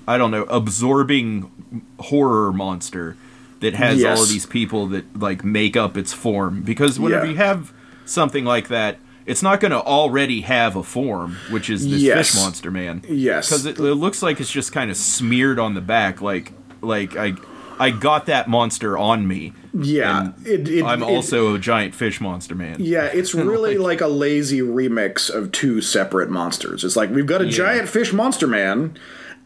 I 0.07 0.17
don't 0.17 0.31
know, 0.31 0.43
absorbing 0.43 1.51
horror 1.99 2.51
monster 2.51 3.15
that 3.59 3.75
has 3.75 4.03
all 4.03 4.23
of 4.23 4.29
these 4.29 4.47
people 4.47 4.87
that 4.87 5.19
like 5.19 5.43
make 5.43 5.77
up 5.77 5.97
its 5.97 6.13
form? 6.13 6.63
Because 6.63 6.99
whenever 6.99 7.25
Yeah. 7.25 7.31
you 7.31 7.37
have 7.37 7.73
something 8.05 8.43
like 8.45 8.67
that. 8.69 8.97
It's 9.27 9.43
not 9.43 9.59
going 9.59 9.69
to 9.71 9.79
already 9.81 10.41
have 10.41 10.75
a 10.75 10.81
form, 10.81 11.35
which 11.51 11.69
is 11.69 11.87
this 11.87 12.01
Yes. 12.01 12.31
fish 12.31 12.41
monster 12.41 12.71
man. 12.71 13.03
Yes. 13.07 13.47
because 13.49 13.67
it, 13.67 13.77
it 13.77 13.93
looks 13.93 14.23
like 14.23 14.39
it's 14.39 14.49
just 14.51 14.71
kind 14.71 14.89
of 14.89 14.97
smeared 14.97 15.59
on 15.59 15.75
the 15.75 15.81
back, 15.81 16.19
like 16.19 16.51
like 16.81 17.15
I 17.15 17.33
I 17.79 17.91
got 17.91 18.25
that 18.25 18.47
monster 18.49 18.97
on 18.97 19.27
me. 19.27 19.53
Yeah, 19.73 20.31
it- 20.45 20.67
it- 20.67 20.83
I'm 20.83 21.01
it- 21.01 21.05
also 21.05 21.55
a 21.55 21.59
giant 21.59 21.95
fish 21.95 22.19
monster 22.19 22.55
man. 22.55 22.77
Yeah, 22.79 23.05
it's 23.13 23.33
really 23.33 23.77
like, 23.77 24.01
a 24.01 24.07
lazy 24.07 24.59
remix 24.61 25.29
of 25.29 25.51
two 25.51 25.79
separate 25.81 26.29
monsters. 26.29 26.83
It's 26.83 26.95
like 26.95 27.09
we've 27.11 27.25
got 27.27 27.41
a 27.41 27.45
Yeah. 27.45 27.51
giant 27.51 27.87
fish 27.89 28.11
monster 28.11 28.47
man, 28.47 28.97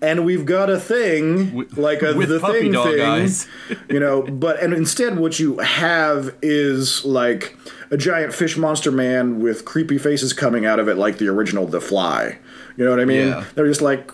and 0.02 0.26
we've 0.26 0.46
got 0.46 0.70
a 0.70 0.80
thing 0.80 1.68
like 1.76 2.02
a 2.02 2.14
the 2.14 2.40
thing 2.40 2.74
thing. 2.74 3.78
you 3.90 4.00
know, 4.00 4.24
but 4.24 4.60
and 4.64 4.74
instead 4.74 5.18
what 5.20 5.40
you 5.40 5.60
have 5.60 6.34
is 6.42 7.04
like 7.06 7.56
a 7.92 7.98
giant 7.98 8.34
fish 8.34 8.58
monster 8.58 8.92
man 8.92 9.40
with 9.42 9.66
creepy 9.66 9.98
faces 10.00 10.34
coming 10.34 10.66
out 10.66 10.80
of 10.80 10.88
it, 10.88 10.96
like 10.98 11.20
the 11.20 11.28
original 11.28 11.68
The 11.68 11.82
Fly. 11.82 12.40
You 12.78 12.86
know 12.86 12.90
what 12.90 13.00
I 13.00 13.06
mean? 13.06 13.28
Yeah. 13.28 13.44
They're 13.54 13.68
just 13.68 13.82
like, 13.84 14.10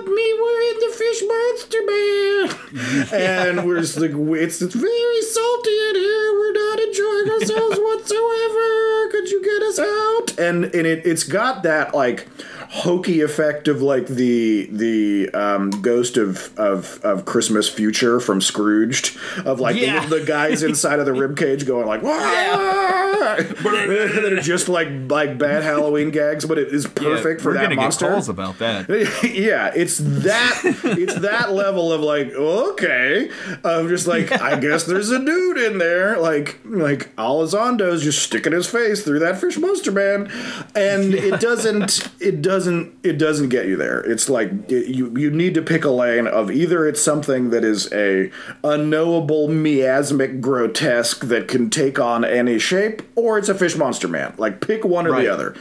"Help 0.00 0.14
me, 0.14 0.34
we're 0.40 0.62
in 0.70 0.80
the 0.80 0.92
fish 0.96 1.22
monster 1.28 1.82
man," 1.84 3.56
and 3.58 3.66
we're 3.66 3.80
just 3.80 3.98
like, 3.98 4.12
"It's, 4.12 4.62
it's 4.62 4.74
very 4.74 5.22
salty 5.22 5.76
in 5.90 5.94
here. 5.96 6.32
We're 6.32 6.52
not 6.52 6.80
enjoying 6.80 7.30
ourselves 7.30 7.76
whatsoever. 7.82 9.08
Could 9.10 9.28
you 9.28 9.42
get 9.44 9.62
us 9.62 9.78
out?" 9.78 10.38
And 10.38 10.64
and 10.74 10.86
it 10.86 11.04
it's 11.04 11.24
got 11.24 11.64
that 11.64 11.94
like 11.94 12.26
hokey 12.72 13.20
effect 13.20 13.66
of 13.66 13.82
like 13.82 14.06
the 14.06 14.68
the 14.70 15.28
um, 15.34 15.70
ghost 15.82 16.16
of, 16.16 16.56
of 16.56 17.00
of 17.02 17.24
Christmas 17.24 17.68
future 17.68 18.20
from 18.20 18.40
Scrooged 18.40 19.16
of 19.44 19.58
like 19.58 19.74
Yeah. 19.76 20.06
the, 20.06 20.18
the 20.20 20.24
guys 20.24 20.62
inside 20.62 21.00
of 21.00 21.06
the 21.06 21.12
rib 21.12 21.36
cage 21.36 21.66
going 21.66 21.86
like 21.86 22.02
are 22.04 23.40
just 24.40 24.68
like 24.68 24.88
like 25.08 25.36
bad 25.38 25.62
Halloween 25.62 26.10
gags, 26.10 26.44
but 26.46 26.58
it 26.58 26.68
is 26.68 26.86
perfect 26.86 27.40
Yeah, 27.40 27.42
for 27.42 27.52
that 27.54 27.74
monster. 27.74 28.06
get 28.06 28.12
calls 28.12 28.28
about 28.28 28.58
that. 28.58 28.88
yeah, 29.34 29.72
it's 29.74 29.98
that 29.98 30.60
it's 30.84 31.14
that 31.20 31.52
level 31.52 31.92
of 31.92 32.00
like 32.02 32.28
okay, 32.32 33.30
of 33.64 33.88
just 33.88 34.06
like 34.06 34.30
I 34.32 34.58
guess 34.60 34.84
there's 34.84 35.10
a 35.10 35.18
dude 35.24 35.58
in 35.58 35.78
there, 35.78 36.18
like 36.18 36.60
like 36.64 37.14
Elizondo's 37.16 38.02
just 38.02 38.22
sticking 38.22 38.52
his 38.52 38.66
face 38.68 39.02
through 39.02 39.18
that 39.20 39.40
fish 39.40 39.58
monster 39.58 39.92
man, 39.92 40.30
and 40.74 41.14
it 41.14 41.40
doesn't 41.40 42.08
it 42.20 42.42
doesn't 42.60 42.94
it 43.02 43.14
doesn't 43.18 43.48
get 43.48 43.66
you 43.66 43.76
there. 43.76 44.00
It's 44.00 44.28
like 44.28 44.50
it, 44.70 44.88
you 44.88 45.16
you 45.16 45.30
need 45.30 45.54
to 45.54 45.62
pick 45.62 45.84
a 45.84 45.90
lane 45.90 46.26
of 46.26 46.50
either 46.50 46.86
it's 46.86 47.00
something 47.02 47.48
that 47.50 47.64
is 47.64 47.90
a 47.92 48.30
unknowable 48.62 49.48
miasmic 49.48 50.42
grotesque 50.42 51.24
that 51.24 51.48
can 51.48 51.70
take 51.70 51.98
on 51.98 52.22
any 52.22 52.58
shape, 52.58 53.00
or 53.16 53.38
it's 53.38 53.48
a 53.48 53.54
fish 53.54 53.76
monster 53.76 54.08
man. 54.08 54.34
Like 54.36 54.60
pick 54.60 54.84
one 54.84 55.06
or 55.06 55.12
Right. 55.12 55.24
the 55.24 55.32
other. 55.32 55.54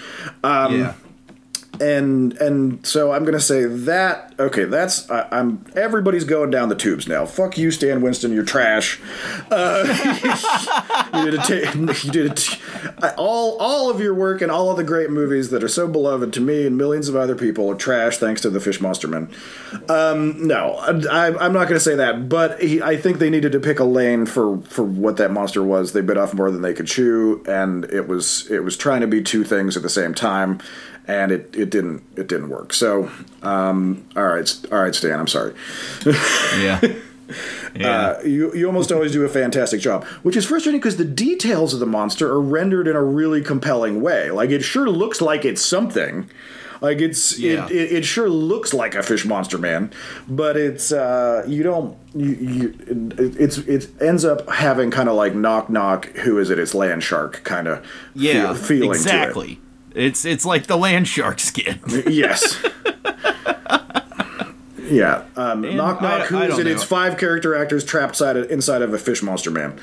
Um, 0.44 0.80
yeah. 0.82 0.94
And 1.80 2.34
and 2.34 2.86
so 2.86 3.12
I'm 3.12 3.24
gonna 3.24 3.40
say 3.40 3.66
that 3.66 4.34
okay, 4.40 4.66
that's 4.66 5.10
I, 5.10 5.28
I'm. 5.32 5.66
Everybody's 5.76 6.24
going 6.24 6.50
down 6.50 6.70
the 6.70 6.76
tubes 6.76 7.08
now. 7.08 7.26
Fuck 7.26 7.58
you, 7.58 7.72
Stan 7.72 8.02
Winston. 8.02 8.34
You're 8.34 8.44
trash. 8.44 9.00
Uh, 9.50 9.86
you 11.14 11.32
did 11.32 11.40
a 11.40 11.44
t- 11.44 12.06
you 12.06 12.12
did 12.12 12.32
a 12.32 12.36
t- 12.36 12.60
all 13.18 13.58
all 13.60 13.90
of 13.90 14.02
your 14.02 14.14
work 14.14 14.42
and 14.42 14.52
all 14.52 14.72
of 14.72 14.78
the 14.78 14.84
great 14.84 15.10
movies 15.10 15.52
that 15.52 15.64
are 15.64 15.70
so 15.70 15.88
beloved 15.88 16.34
to 16.34 16.42
me 16.42 16.66
and 16.66 16.78
millions 16.78 17.08
of 17.08 17.16
other 17.16 17.36
people 17.36 17.70
are 17.70 17.76
trash 17.76 18.18
thanks 18.18 18.42
to 18.42 18.50
the 18.50 18.60
Fish 18.60 18.82
Monster 18.82 19.08
Men. 19.08 19.30
Um, 19.88 20.48
no, 20.48 20.76
I, 20.76 21.28
I'm 21.46 21.54
not 21.54 21.70
to 21.70 21.80
say 21.80 21.96
that, 21.96 22.28
but 22.28 22.62
he, 22.62 22.82
I 22.82 22.98
think 22.98 23.20
they 23.20 23.30
needed 23.30 23.52
to 23.54 23.60
pick 23.60 23.80
a 23.80 23.86
lane 23.86 24.26
for 24.26 24.60
for 24.64 24.84
what 24.84 25.18
that 25.18 25.32
monster 25.32 25.64
was. 25.64 25.94
They 25.94 26.02
bit 26.02 26.18
off 26.18 26.34
more 26.34 26.52
than 26.52 26.62
they 26.62 26.74
could 26.74 26.88
chew, 26.88 27.44
and 27.48 27.86
it 27.86 28.08
was 28.08 28.50
it 28.52 28.64
was 28.64 28.76
trying 28.76 29.02
to 29.02 29.08
be 29.08 29.22
two 29.22 29.44
things 29.46 29.78
at 29.78 29.84
the 29.84 29.90
same 29.90 30.14
time 30.14 30.60
and 31.10 31.32
it, 31.32 31.54
it 31.58 31.70
didn't 31.72 32.04
it 32.16 32.28
didn't 32.28 32.50
work. 32.50 32.72
So, 32.74 33.10
um, 33.42 34.06
all 34.16 34.24
right, 34.28 34.62
all 34.72 34.80
right, 34.82 34.94
Stan, 34.96 35.20
I'm 35.20 35.28
sorry. 35.28 35.54
Yeah. 36.58 36.80
Uh, 37.80 38.20
you 38.26 38.52
you 38.56 38.66
almost 38.66 38.92
always 38.92 39.12
do 39.12 39.24
a 39.24 39.30
fantastic 39.30 39.80
job, 39.80 40.04
which 40.24 40.36
is 40.36 40.46
frustrating 40.46 40.80
because 40.82 40.98
the 40.98 41.06
details 41.06 41.76
of 41.76 41.80
the 41.80 41.86
monster 41.86 42.28
are 42.32 42.42
rendered 42.42 42.88
in 42.88 42.96
a 42.96 43.04
really 43.04 43.42
compelling 43.44 44.02
way. 44.02 44.32
Like 44.32 44.50
it 44.50 44.64
sure 44.64 44.90
looks 44.90 45.22
like 45.22 45.46
it's 45.46 45.62
something. 45.64 46.28
Like 46.82 47.00
it's 47.02 47.38
Yeah. 47.38 47.66
it, 47.68 47.72
it, 47.72 47.92
it 47.98 48.06
sure 48.06 48.30
looks 48.30 48.74
like 48.74 48.96
a 48.96 49.04
fish 49.04 49.26
monster 49.26 49.60
man, 49.60 49.92
but 50.28 50.58
it's 50.58 50.92
uh 50.92 51.44
you 51.48 51.62
don't 51.62 51.96
you, 52.16 52.30
you 52.32 53.14
it, 53.20 53.36
it's 53.40 53.58
it 53.60 54.02
ends 54.02 54.26
up 54.26 54.50
having 54.50 54.90
kind 54.90 55.08
of 55.08 55.14
like 55.16 55.36
knock 55.36 55.70
knock 55.70 56.06
who 56.24 56.40
is 56.40 56.50
it 56.50 56.58
it's 56.58 56.74
land 56.74 57.04
shark 57.04 57.44
kind 57.44 57.68
of 57.68 57.86
Yeah. 58.16 58.56
feeling 58.56 58.90
exactly. 58.90 59.60
It's 59.96 60.24
it's 60.26 60.46
like 60.46 60.68
the 60.68 60.78
land 60.78 61.08
shark 61.08 61.40
skin. 61.40 61.80
Yes. 62.08 62.58
Yeah, 64.90 65.24
um, 65.36 65.62
knock 65.76 66.02
knock. 66.02 66.22
I- 66.22 66.26
Who 66.26 66.38
I 66.38 66.46
it? 66.60 66.66
It's 66.68 66.84
five 66.84 67.18
character 67.18 67.56
actors 67.56 67.84
trapped 67.84 68.16
side 68.16 68.36
inside 68.38 68.82
of 68.82 68.94
a 68.94 68.98
fish 68.98 69.22
monster 69.22 69.52
man. 69.52 69.80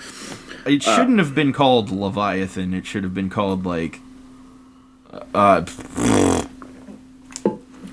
It 0.64 0.82
shouldn't 0.82 1.18
have 1.18 1.32
been 1.34 1.52
called 1.52 1.90
Leviathan. 1.90 2.74
It 2.74 2.86
should 2.86 3.04
have 3.04 3.14
been 3.14 3.30
called 3.30 3.64
like 3.64 4.00
uh 5.34 5.64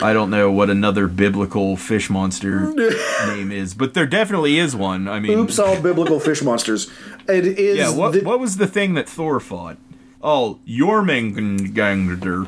I 0.02 0.12
don't 0.12 0.32
know 0.32 0.52
what 0.52 0.70
another 0.72 1.08
biblical 1.08 1.78
fish 1.78 2.10
monster 2.10 2.74
name 3.28 3.52
is, 3.52 3.74
but 3.76 3.94
there 3.94 4.08
definitely 4.08 4.58
is 4.58 4.76
one. 4.76 5.08
I 5.08 5.20
mean, 5.20 5.38
Oops, 5.38 5.58
all 5.60 5.80
biblical 5.80 6.20
fish 6.20 6.42
monsters. 6.42 6.90
It 7.30 7.46
is. 7.46 7.78
yeah. 7.78 7.92
What 7.92 8.14
the- 8.14 8.22
what 8.22 8.40
was 8.40 8.58
the 8.58 8.68
thing 8.68 8.96
that 8.96 9.08
Thor 9.08 9.40
fought? 9.40 9.78
Oh, 10.24 10.60
Jormungandr. 10.66 12.48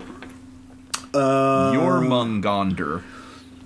Uh, 1.14 1.72
Jormungandr. 1.74 3.04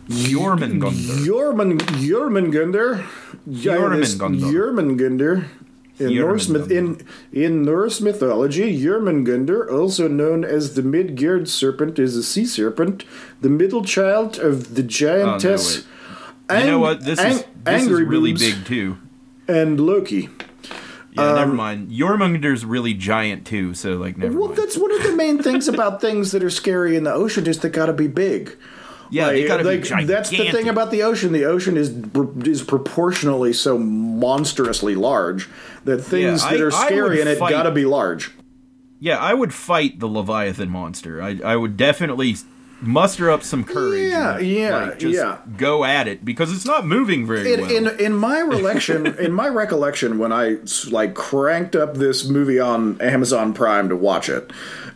Jormungandr. 0.09 1.25
Jormung 1.25 1.77
Jormungandr. 1.79 3.03
Jormungandr. 3.47 4.51
Jormungandr. 4.51 5.45
In 5.99 6.15
Norse 6.15 6.47
myth, 6.47 6.71
in 6.71 7.05
in 7.33 7.63
Norse 7.63 7.99
mythology, 7.99 8.81
Jormungandr, 8.81 9.69
also 9.69 10.07
known 10.07 10.45
as 10.45 10.75
the 10.75 10.81
Midgard 10.81 11.49
serpent, 11.49 11.99
is 11.99 12.15
a 12.15 12.23
sea 12.23 12.45
serpent, 12.45 13.03
the 13.41 13.49
middle 13.49 13.83
child 13.83 14.39
of 14.39 14.75
the 14.75 14.81
giantess. 14.83 15.85
Oh, 16.49 16.57
You 16.57 16.65
know 16.65 16.79
what? 16.79 17.03
This 17.03 17.19
is 17.19 17.25
Ang- 17.43 17.43
this 17.65 17.83
is 17.83 17.89
really 17.89 18.31
Boobs 18.31 18.41
big 18.55 18.65
too. 18.65 18.97
and 19.47 19.77
Loki. 19.79 20.29
Yeah, 21.11 21.29
Um, 21.29 21.35
never 21.35 21.53
mind. 21.53 21.91
Jormungandr's 21.91 22.63
really 22.65 22.93
giant 22.93 23.45
too, 23.45 23.73
so 23.73 23.93
like 23.97 24.17
never 24.17 24.37
Well, 24.37 24.47
mind. 24.49 24.59
that's 24.59 24.77
one 24.77 24.91
of 24.91 25.03
the 25.03 25.13
main 25.15 25.41
things 25.41 25.67
about 25.67 26.01
things 26.05 26.31
that 26.31 26.43
are 26.43 26.49
scary 26.49 26.95
in 26.95 27.03
the 27.03 27.13
ocean 27.13 27.47
is 27.47 27.59
they 27.59 27.69
gotta 27.69 27.93
be 27.93 28.07
big. 28.07 28.55
Yeah, 29.11 29.29
they 29.31 29.47
gotta 29.47 29.63
be 29.63 29.77
That's 30.05 30.29
the 30.29 30.51
thing 30.51 30.69
about 30.69 30.91
the 30.91 31.01
ocean. 31.01 31.31
The 31.33 31.45
ocean 31.45 31.77
is 31.77 31.91
is 32.45 32.61
proportionally 32.61 33.53
so 33.53 33.77
monstrously 33.79 34.93
large 34.93 35.49
that 35.85 35.97
things 35.99 36.43
Yeah, 36.43 36.51
that 36.51 36.59
I- 36.59 36.63
are 36.63 36.71
scary 36.71 37.21
in 37.21 37.27
it 37.27 37.39
fight- 37.39 37.49
gotta 37.51 37.71
be 37.71 37.85
large. 37.85 38.31
Yeah, 38.99 39.17
I 39.17 39.33
would 39.33 39.53
fight 39.53 39.99
the 39.99 40.07
Leviathan 40.07 40.69
monster. 40.69 41.21
I 41.23 41.39
I 41.43 41.55
would 41.55 41.75
definitely 41.75 42.35
muster 42.81 43.29
up 43.29 43.43
some 43.43 43.63
courage. 43.63 44.09
Yeah, 44.09 44.37
and, 44.37 44.47
yeah, 44.47 44.75
like, 44.85 44.99
just 44.99 45.15
yeah. 45.15 45.37
Go 45.57 45.83
at 45.83 46.07
it 46.07 46.23
because 46.23 46.53
it's 46.53 46.65
not 46.65 46.85
moving 46.85 47.25
very 47.25 47.53
In, 47.53 47.61
well. 47.61 47.71
in 47.71 47.99
in 47.99 48.13
my 48.13 48.41
recollection, 48.41 49.05
in 49.19 49.31
my 49.31 49.47
recollection, 49.47 50.17
when 50.17 50.31
I 50.31 50.57
like 50.89 51.13
cranked 51.13 51.75
up 51.75 51.95
this 51.95 52.27
movie 52.27 52.59
on 52.59 52.99
Amazon 53.01 53.53
Prime 53.53 53.89
to 53.89 53.95
watch 53.95 54.29
it, 54.29 54.51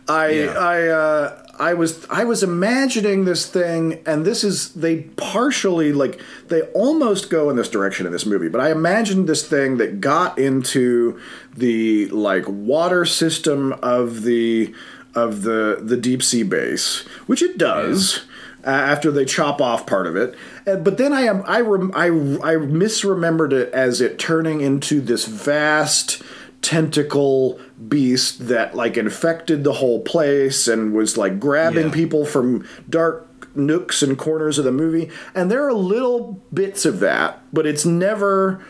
I 0.08 0.28
Yeah. 0.30 0.50
I 0.52 0.88
uh, 0.88 1.40
I 1.58 1.74
was 1.74 2.04
I 2.10 2.24
was 2.24 2.42
imagining 2.42 3.24
this 3.24 3.46
thing, 3.46 4.02
and 4.06 4.24
this 4.24 4.42
is 4.42 4.70
they 4.74 5.02
partially 5.02 5.92
like 5.92 6.20
they 6.48 6.62
almost 6.72 7.30
go 7.30 7.48
in 7.50 7.56
this 7.56 7.68
direction 7.68 8.06
in 8.06 8.12
this 8.12 8.26
movie, 8.26 8.48
but 8.48 8.60
I 8.60 8.70
imagined 8.70 9.28
this 9.28 9.46
thing 9.46 9.76
that 9.76 10.00
got 10.00 10.38
into 10.38 11.20
the 11.56 12.08
like 12.08 12.44
water 12.48 13.04
system 13.04 13.72
of 13.82 14.22
the 14.22 14.74
of 15.14 15.42
the 15.42 15.78
the 15.82 15.96
deep 15.96 16.22
sea 16.22 16.42
base, 16.42 17.00
which 17.26 17.42
it 17.42 17.58
does. 17.58 18.24
Uh, 18.66 18.70
after 18.70 19.10
they 19.10 19.26
chop 19.26 19.60
off 19.60 19.84
part 19.84 20.06
of 20.06 20.16
it, 20.16 20.34
Uh, 20.66 20.76
but 20.76 20.96
then 20.96 21.12
I 21.12 21.22
am 21.22 21.42
I, 21.46 21.60
rem, 21.60 21.92
I 21.94 22.06
I 22.06 22.56
misremembered 22.56 23.52
it 23.52 23.70
as 23.74 24.00
it 24.00 24.18
turning 24.18 24.62
into 24.62 25.02
this 25.02 25.26
vast 25.26 26.22
tentacle 26.62 27.60
beast 27.90 28.48
that 28.48 28.74
like 28.74 28.96
infected 28.96 29.64
the 29.64 29.74
whole 29.74 30.00
place 30.00 30.66
and 30.66 30.94
was 30.94 31.18
like 31.18 31.38
grabbing 31.38 31.88
Yeah. 31.88 31.92
people 31.92 32.24
from 32.24 32.64
dark 32.88 33.26
nooks 33.54 34.02
and 34.02 34.16
corners 34.16 34.58
of 34.58 34.64
the 34.64 34.72
movie. 34.72 35.10
And 35.34 35.50
there 35.50 35.66
are 35.68 35.74
little 35.74 36.40
bits 36.52 36.86
of 36.86 37.00
that, 37.00 37.40
but 37.52 37.66
it's 37.66 37.84
never 37.84 38.60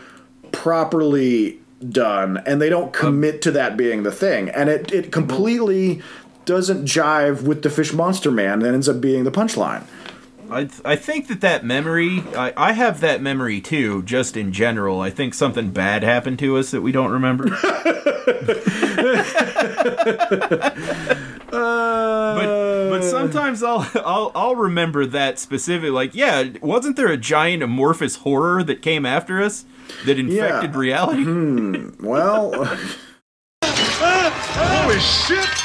properly 0.51 1.59
done 1.89 2.41
and 2.45 2.61
they 2.61 2.69
don't 2.69 2.91
commit 2.91 3.41
to 3.43 3.51
that 3.51 3.77
being 3.77 4.03
the 4.03 4.11
thing. 4.11 4.49
And 4.49 4.69
it, 4.69 4.91
it 4.91 5.11
completely 5.11 6.01
doesn't 6.45 6.85
jive 6.85 7.43
with 7.43 7.61
the 7.61 7.69
fish 7.69 7.93
monster 7.93 8.31
man 8.31 8.59
that 8.59 8.73
ends 8.73 8.89
up 8.89 9.01
being 9.01 9.23
the 9.23 9.31
punchline. 9.31 9.83
I 10.49 10.69
I 10.83 10.95
think 10.95 11.27
that 11.27 11.41
that 11.41 11.65
memory, 11.65 12.23
I, 12.35 12.53
I 12.55 12.71
have 12.73 12.99
that 13.01 13.21
memory 13.21 13.61
too. 13.61 14.03
Just 14.03 14.37
in 14.37 14.51
general, 14.51 15.01
I 15.01 15.09
think 15.09 15.33
something 15.33 15.71
bad 15.71 16.03
happened 16.03 16.39
to 16.39 16.57
us 16.57 16.71
that 16.71 16.81
we 16.81 16.91
don't 16.91 17.11
remember. 17.11 17.49
but 21.49 22.89
but 22.89 23.01
uh. 23.01 23.01
sometimes 23.01 23.63
I'll 23.63 23.89
I'll 23.95 24.31
I'll 24.35 24.55
remember 24.55 25.05
that 25.07 25.39
specific. 25.39 25.91
Like, 25.91 26.13
yeah, 26.13 26.49
wasn't 26.61 26.95
there 26.95 27.07
a 27.07 27.17
giant 27.17 27.63
amorphous 27.63 28.17
horror 28.17 28.63
that 28.63 28.81
came 28.81 29.05
after 29.05 29.41
us 29.41 29.65
that 30.05 30.19
infected 30.19 30.75
reality? 30.75 31.23
Hmm. 31.23 31.89
Well, 31.99 32.65
Holy 33.63 34.99
shit! 34.99 35.64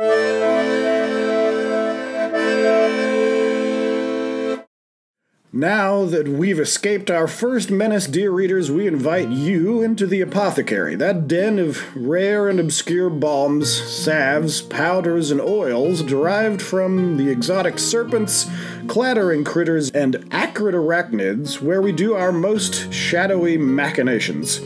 Música 0.00 0.99
Now 5.52 6.04
that 6.04 6.28
we've 6.28 6.60
escaped 6.60 7.10
our 7.10 7.26
first 7.26 7.72
menace, 7.72 8.06
dear 8.06 8.30
readers, 8.30 8.70
we 8.70 8.86
invite 8.86 9.30
you 9.30 9.82
into 9.82 10.06
the 10.06 10.20
apothecary, 10.20 10.94
that 10.94 11.26
den 11.26 11.58
of 11.58 11.96
rare 11.96 12.48
and 12.48 12.60
obscure 12.60 13.10
balms, 13.10 13.68
salves, 13.68 14.62
powders, 14.62 15.32
and 15.32 15.40
oils 15.40 16.02
derived 16.02 16.62
from 16.62 17.16
the 17.16 17.30
exotic 17.30 17.80
serpents, 17.80 18.48
clattering 18.86 19.42
critters, 19.42 19.90
and 19.90 20.24
acrid 20.30 20.76
arachnids, 20.76 21.60
where 21.60 21.82
we 21.82 21.90
do 21.90 22.14
our 22.14 22.30
most 22.30 22.92
shadowy 22.92 23.58
machinations. 23.58 24.60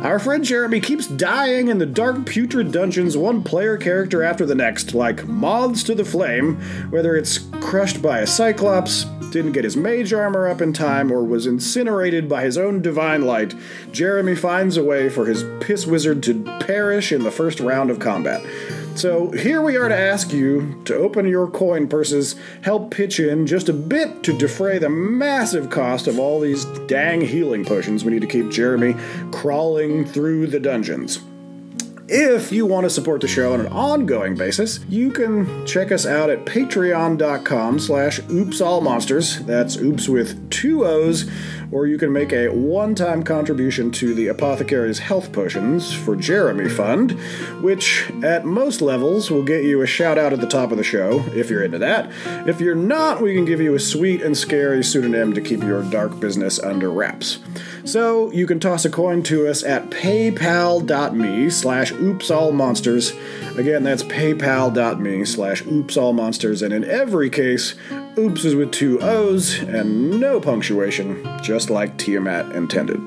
Our 0.00 0.18
friend 0.18 0.42
Jeremy 0.42 0.80
keeps 0.80 1.06
dying 1.06 1.68
in 1.68 1.76
the 1.76 1.84
dark, 1.84 2.24
putrid 2.24 2.72
dungeons, 2.72 3.14
one 3.14 3.42
player 3.42 3.76
character 3.76 4.22
after 4.22 4.46
the 4.46 4.54
next, 4.54 4.94
like 4.94 5.26
moths 5.26 5.82
to 5.82 5.94
the 5.94 6.06
flame, 6.06 6.56
whether 6.88 7.14
it's 7.14 7.40
crushed 7.60 8.00
by 8.00 8.20
a 8.20 8.26
cyclops, 8.26 9.04
didn't 9.30 9.52
get 9.52 9.64
his 9.64 9.76
mage 9.76 10.12
armor 10.30 10.46
up 10.46 10.60
in 10.60 10.72
time, 10.72 11.10
or 11.10 11.24
was 11.24 11.44
incinerated 11.44 12.28
by 12.28 12.42
his 12.42 12.56
own 12.56 12.80
divine 12.80 13.22
light, 13.22 13.52
Jeremy 13.90 14.36
finds 14.36 14.76
a 14.76 14.84
way 14.84 15.08
for 15.08 15.26
his 15.26 15.44
piss 15.60 15.86
wizard 15.86 16.22
to 16.22 16.44
perish 16.60 17.10
in 17.10 17.24
the 17.24 17.32
first 17.32 17.58
round 17.58 17.90
of 17.90 17.98
combat. 17.98 18.40
So 18.94 19.32
here 19.32 19.60
we 19.60 19.76
are 19.76 19.88
to 19.88 19.98
ask 19.98 20.32
you 20.32 20.80
to 20.84 20.94
open 20.94 21.26
your 21.26 21.48
coin 21.48 21.88
purses, 21.88 22.36
help 22.62 22.92
pitch 22.92 23.18
in 23.18 23.44
just 23.44 23.68
a 23.68 23.72
bit 23.72 24.22
to 24.22 24.38
defray 24.38 24.78
the 24.78 24.88
massive 24.88 25.68
cost 25.68 26.06
of 26.06 26.20
all 26.20 26.38
these 26.38 26.64
dang 26.86 27.20
healing 27.20 27.64
potions 27.64 28.04
we 28.04 28.12
need 28.12 28.22
to 28.22 28.28
keep 28.28 28.50
Jeremy 28.50 28.94
crawling 29.32 30.04
through 30.04 30.46
the 30.46 30.60
dungeons. 30.60 31.20
If 32.12 32.50
you 32.50 32.66
want 32.66 32.86
to 32.86 32.90
support 32.90 33.20
the 33.20 33.28
show 33.28 33.52
on 33.52 33.60
an 33.60 33.68
ongoing 33.68 34.34
basis, 34.34 34.80
you 34.88 35.12
can 35.12 35.64
check 35.64 35.92
us 35.92 36.04
out 36.04 36.28
at 36.28 36.44
patreon.com 36.44 37.78
slash 37.78 38.18
oopsallmonsters. 38.22 39.46
That's 39.46 39.76
oops 39.76 40.08
with 40.08 40.50
two 40.50 40.84
O's, 40.84 41.30
or 41.72 41.86
you 41.86 41.98
can 41.98 42.12
make 42.12 42.32
a 42.32 42.48
one 42.48 42.94
time 42.94 43.22
contribution 43.22 43.90
to 43.92 44.14
the 44.14 44.28
Apothecary's 44.28 44.98
Health 44.98 45.32
Potions 45.32 45.92
for 45.92 46.16
Jeremy 46.16 46.68
Fund, 46.68 47.12
which 47.62 48.10
at 48.22 48.44
most 48.44 48.80
levels 48.80 49.30
will 49.30 49.42
get 49.42 49.64
you 49.64 49.82
a 49.82 49.86
shout 49.86 50.18
out 50.18 50.32
at 50.32 50.40
the 50.40 50.46
top 50.46 50.70
of 50.72 50.78
the 50.78 50.84
show, 50.84 51.24
if 51.34 51.50
you're 51.50 51.64
into 51.64 51.78
that. 51.78 52.10
If 52.46 52.60
you're 52.60 52.74
not, 52.74 53.20
we 53.20 53.34
can 53.34 53.44
give 53.44 53.60
you 53.60 53.74
a 53.74 53.80
sweet 53.80 54.22
and 54.22 54.36
scary 54.36 54.82
pseudonym 54.82 55.32
to 55.34 55.40
keep 55.40 55.62
your 55.62 55.82
dark 55.90 56.18
business 56.18 56.58
under 56.58 56.90
wraps. 56.90 57.38
So 57.84 58.30
you 58.32 58.46
can 58.46 58.60
toss 58.60 58.84
a 58.84 58.90
coin 58.90 59.22
to 59.24 59.48
us 59.48 59.62
at 59.64 59.90
paypal.me 59.90 61.50
slash 61.50 61.92
oopsallmonsters. 61.92 63.56
Again, 63.56 63.82
that's 63.82 64.02
paypal.me 64.02 65.24
slash 65.24 65.62
oopsallmonsters, 65.62 66.62
and 66.62 66.72
in 66.74 66.84
every 66.84 67.30
case, 67.30 67.74
oops 68.18 68.44
is 68.44 68.54
with 68.54 68.72
two 68.72 69.00
O's 69.00 69.58
and 69.60 70.20
no 70.20 70.40
punctuation, 70.40 71.24
just 71.42 71.70
like 71.70 71.96
Tiamat 71.96 72.54
intended. 72.54 73.00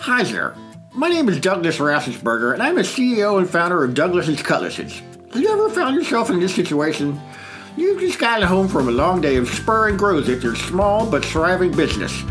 Hi 0.00 0.22
there. 0.22 0.54
My 0.92 1.08
name 1.08 1.28
is 1.28 1.40
Douglas 1.40 1.78
Rassensberger, 1.78 2.52
and 2.54 2.62
I'm 2.62 2.78
a 2.78 2.82
CEO 2.82 3.38
and 3.38 3.48
founder 3.48 3.84
of 3.84 3.94
Douglas's 3.94 4.42
Cutlasses. 4.42 5.02
Have 5.32 5.42
you 5.42 5.50
ever 5.50 5.68
found 5.68 5.96
yourself 5.96 6.30
in 6.30 6.40
this 6.40 6.54
situation? 6.54 7.20
You've 7.76 8.00
just 8.00 8.18
gotten 8.18 8.46
home 8.46 8.68
from 8.68 8.88
a 8.88 8.92
long 8.92 9.20
day 9.20 9.36
of 9.36 9.48
spur 9.48 9.88
and 9.88 9.98
growth 9.98 10.28
at 10.28 10.42
your 10.42 10.56
small 10.56 11.10
but 11.10 11.24
thriving 11.24 11.72
business. 11.72 12.22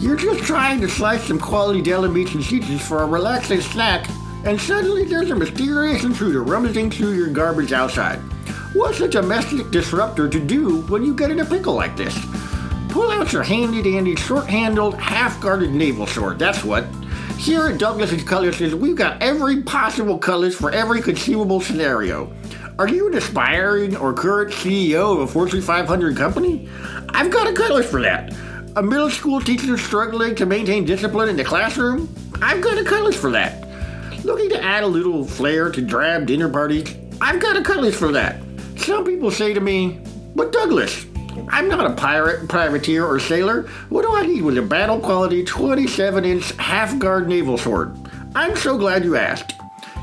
You're 0.00 0.16
just 0.16 0.42
trying 0.42 0.80
to 0.80 0.88
slice 0.88 1.24
some 1.24 1.38
quality 1.38 1.82
deli 1.82 2.08
meats 2.08 2.34
and 2.34 2.42
cheeses 2.42 2.80
for 2.80 3.02
a 3.02 3.06
relaxing 3.06 3.60
snack, 3.60 4.08
and 4.44 4.60
suddenly 4.60 5.04
there's 5.04 5.30
a 5.30 5.34
mysterious 5.34 6.04
intruder 6.04 6.42
rummaging 6.42 6.90
through 6.90 7.12
your 7.12 7.28
garbage 7.28 7.72
outside. 7.72 8.18
What's 8.72 9.00
a 9.00 9.08
domestic 9.08 9.70
disruptor 9.70 10.28
to 10.28 10.40
do 10.40 10.82
when 10.82 11.04
you 11.04 11.14
get 11.14 11.30
in 11.30 11.40
a 11.40 11.44
pickle 11.44 11.74
like 11.74 11.96
this? 11.96 12.16
Pull 12.88 13.10
out 13.10 13.32
your 13.32 13.42
handy 13.42 13.82
dandy 13.82 14.16
short 14.16 14.46
handled, 14.46 14.94
half 14.94 15.40
guarded 15.40 15.70
naval 15.70 16.06
sword, 16.06 16.38
that's 16.38 16.64
what. 16.64 16.84
Here 17.38 17.68
at 17.68 17.78
Douglas's 17.78 18.24
Cutlasses, 18.24 18.74
we've 18.74 18.96
got 18.96 19.22
every 19.22 19.62
possible 19.62 20.18
cutlass 20.18 20.54
for 20.54 20.72
every 20.72 21.00
conceivable 21.00 21.60
scenario. 21.60 22.32
Are 22.78 22.88
you 22.88 23.08
an 23.08 23.14
aspiring 23.14 23.96
or 23.96 24.12
current 24.12 24.52
CEO 24.52 25.12
of 25.12 25.20
a 25.20 25.26
Fortune 25.26 25.62
500 25.62 26.16
company? 26.16 26.68
I've 27.10 27.30
got 27.30 27.46
a 27.46 27.52
cutlass 27.52 27.90
for 27.90 28.00
that. 28.02 28.34
A 28.76 28.82
middle 28.82 29.10
school 29.10 29.40
teacher 29.40 29.76
struggling 29.76 30.34
to 30.36 30.46
maintain 30.46 30.84
discipline 30.84 31.28
in 31.28 31.36
the 31.36 31.44
classroom? 31.44 32.08
I've 32.42 32.60
got 32.60 32.78
a 32.78 32.84
cutlass 32.84 33.16
for 33.16 33.30
that. 33.30 33.67
Looking 34.28 34.50
to 34.50 34.62
add 34.62 34.82
a 34.82 34.86
little 34.86 35.24
flair 35.24 35.70
to 35.70 35.80
drab 35.80 36.26
dinner 36.26 36.50
parties? 36.50 36.94
I've 37.18 37.40
got 37.40 37.56
a 37.56 37.62
cutlass 37.62 37.96
for 37.96 38.12
that. 38.12 38.36
Some 38.76 39.06
people 39.06 39.30
say 39.30 39.54
to 39.54 39.60
me, 39.60 40.00
but 40.36 40.52
Douglas, 40.52 41.06
I'm 41.48 41.66
not 41.66 41.90
a 41.90 41.94
pirate, 41.94 42.46
privateer, 42.46 43.06
or 43.06 43.18
sailor. 43.20 43.62
What 43.88 44.02
do 44.02 44.14
I 44.14 44.26
need 44.26 44.42
with 44.42 44.58
a 44.58 44.62
battle 44.62 45.00
quality 45.00 45.44
27 45.44 46.26
inch 46.26 46.52
half 46.56 46.98
guard 46.98 47.26
naval 47.26 47.56
sword? 47.56 47.96
I'm 48.34 48.54
so 48.54 48.76
glad 48.76 49.02
you 49.02 49.16
asked. 49.16 49.54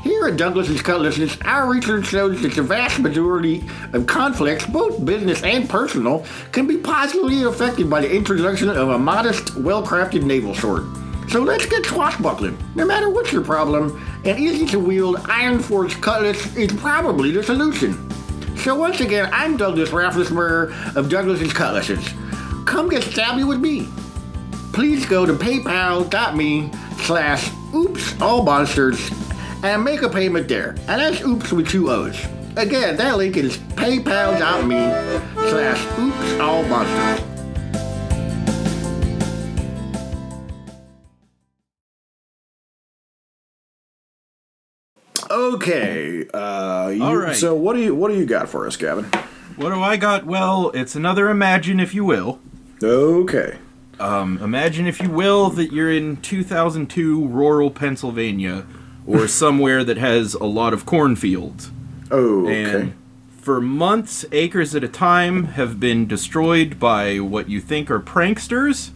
Here 0.02 0.26
at 0.26 0.36
Douglas's 0.36 0.82
Cutlasses, 0.82 1.38
our 1.44 1.70
research 1.70 2.06
shows 2.06 2.42
that 2.42 2.52
the 2.52 2.62
vast 2.64 2.98
majority 2.98 3.62
of 3.92 4.08
conflicts, 4.08 4.66
both 4.66 5.04
business 5.04 5.40
and 5.44 5.70
personal, 5.70 6.26
can 6.50 6.66
be 6.66 6.78
positively 6.78 7.44
affected 7.44 7.88
by 7.88 8.00
the 8.00 8.12
introduction 8.12 8.70
of 8.70 8.88
a 8.88 8.98
modest, 8.98 9.54
well 9.54 9.86
crafted 9.86 10.24
naval 10.24 10.52
sword. 10.52 10.84
So 11.28 11.42
let's 11.42 11.66
get 11.66 11.84
swashbuckling. 11.84 12.56
No 12.74 12.86
matter 12.86 13.10
what's 13.10 13.32
your 13.32 13.42
problem, 13.42 14.02
an 14.24 14.38
easy 14.38 14.66
to 14.66 14.78
wield 14.78 15.16
Iron 15.28 15.58
Forge 15.58 16.00
cutlass 16.00 16.54
is 16.56 16.72
probably 16.72 17.30
the 17.30 17.42
solution. 17.42 18.06
So 18.56 18.74
once 18.74 19.00
again, 19.00 19.28
I'm 19.32 19.56
Douglas 19.56 19.90
Rafflesberger 19.90 20.96
of 20.96 21.08
Douglas's 21.08 21.52
Cutlasses. 21.52 22.04
Come 22.64 22.88
get 22.88 23.02
stabby 23.02 23.46
with 23.46 23.60
me. 23.60 23.88
Please 24.72 25.06
go 25.06 25.26
to 25.26 25.34
paypal.me 25.34 26.70
slash 27.02 27.50
oops 27.74 28.20
all 28.20 28.42
monsters 28.42 29.10
and 29.62 29.84
make 29.84 30.02
a 30.02 30.08
payment 30.08 30.48
there. 30.48 30.70
And 30.88 31.00
that's 31.00 31.22
oops 31.22 31.52
with 31.52 31.68
two 31.68 31.90
O's. 31.90 32.24
Again, 32.56 32.96
that 32.96 33.16
link 33.16 33.36
is 33.36 33.58
paypal.me 33.58 35.50
slash 35.50 35.98
oops 35.98 36.40
all 36.40 36.62
monsters. 36.64 37.35
Okay, 45.54 46.26
uh, 46.34 46.88
you, 46.88 47.04
All 47.04 47.16
right. 47.16 47.36
so 47.36 47.54
what 47.54 47.74
do 47.74 47.82
you 47.82 47.94
what 47.94 48.10
do 48.10 48.18
you 48.18 48.26
got 48.26 48.48
for 48.48 48.66
us, 48.66 48.76
Gavin? 48.76 49.04
What 49.56 49.72
do 49.72 49.80
I 49.80 49.96
got? 49.96 50.26
Well, 50.26 50.70
it's 50.74 50.96
another 50.96 51.30
imagine, 51.30 51.78
if 51.78 51.94
you 51.94 52.04
will. 52.04 52.40
Okay. 52.82 53.58
Um, 53.98 54.38
imagine, 54.42 54.86
if 54.86 55.00
you 55.00 55.08
will, 55.08 55.48
that 55.50 55.72
you're 55.72 55.90
in 55.90 56.16
2002 56.18 57.28
rural 57.28 57.70
Pennsylvania 57.70 58.66
or 59.06 59.28
somewhere 59.42 59.84
that 59.84 59.96
has 59.96 60.34
a 60.34 60.44
lot 60.44 60.74
of 60.74 60.84
cornfields. 60.84 61.70
Oh, 62.10 62.42
okay. 62.46 62.80
And 62.80 62.94
for 63.40 63.60
months, 63.60 64.24
acres 64.32 64.74
at 64.74 64.84
a 64.84 64.88
time 64.88 65.44
have 65.44 65.78
been 65.78 66.06
destroyed 66.06 66.78
by 66.78 67.20
what 67.20 67.48
you 67.48 67.60
think 67.60 67.90
are 67.90 68.00
pranksters, 68.00 68.90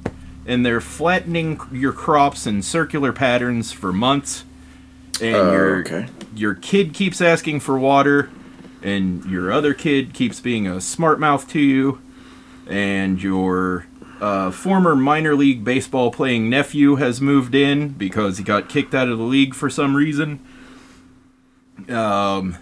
and 0.45 0.67
they're 0.67 0.81
flattening 0.81 1.61
your 1.73 1.93
crops 1.93 2.47
in 2.47 2.61
circular 2.61 3.13
patterns 3.13 3.73
for 3.73 3.93
months. 3.93 4.45
And 5.21 5.37
Oh, 5.37 5.53
your 5.53 5.77
okay. 5.81 6.07
your 6.35 6.55
kid 6.55 6.95
keeps 6.95 7.21
asking 7.21 7.61
for 7.61 7.79
water, 7.79 8.31
and 8.83 9.25
your 9.27 9.53
other 9.53 9.75
kid 9.75 10.15
keeps 10.15 10.41
being 10.41 10.67
a 10.67 10.81
smart 10.81 11.21
mouth 11.21 11.49
to 11.51 11.61
you, 11.61 12.01
and 12.67 13.23
your 13.23 13.87
uh, 14.21 14.51
former 14.51 14.95
minor 14.97 15.35
league 15.35 15.65
baseball 15.65 16.11
playing 16.11 16.49
nephew 16.51 16.97
has 16.97 17.21
moved 17.21 17.55
in 17.55 17.89
because 17.91 18.39
he 18.39 18.45
got 18.45 18.69
kicked 18.69 18.95
out 18.95 19.09
of 19.09 19.19
the 19.19 19.25
league 19.25 19.55
for 19.55 19.69
some 19.71 19.97
reason. 19.97 20.41
Um, 21.89 22.57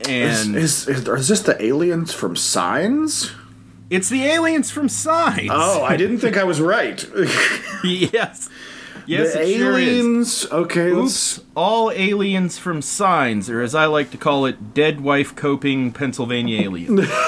Is, 0.00 0.46
and 0.46 0.56
is, 0.56 0.88
is, 0.88 1.06
is 1.08 1.28
this 1.28 1.40
the 1.40 1.60
aliens 1.62 2.12
from 2.12 2.36
Signs? 2.36 3.32
it's 3.90 4.08
the 4.10 4.24
aliens 4.24 4.70
from 4.70 4.88
Signs. 4.88 5.48
Oh, 5.50 5.82
I 5.82 5.96
didn't 5.96 6.18
think 6.18 6.36
I 6.36 6.44
was 6.44 6.60
right. 6.60 7.02
yes, 7.84 8.50
yes, 9.08 9.32
the 9.34 9.42
it 9.42 9.56
sure 9.58 9.78
aliens. 9.78 10.46
Okay, 10.52 10.92
let's. 10.92 11.38
Oops, 11.38 11.46
all 11.56 11.90
aliens 11.90 12.58
from 12.58 12.82
Signs, 12.82 13.48
or 13.50 13.60
as 13.62 13.74
I 13.74 13.86
like 13.86 14.10
to 14.12 14.16
call 14.18 14.46
it, 14.46 14.74
dead 14.74 15.00
wife 15.00 15.34
coping 15.34 15.92
Pennsylvania 15.92 16.62
aliens. 16.62 17.08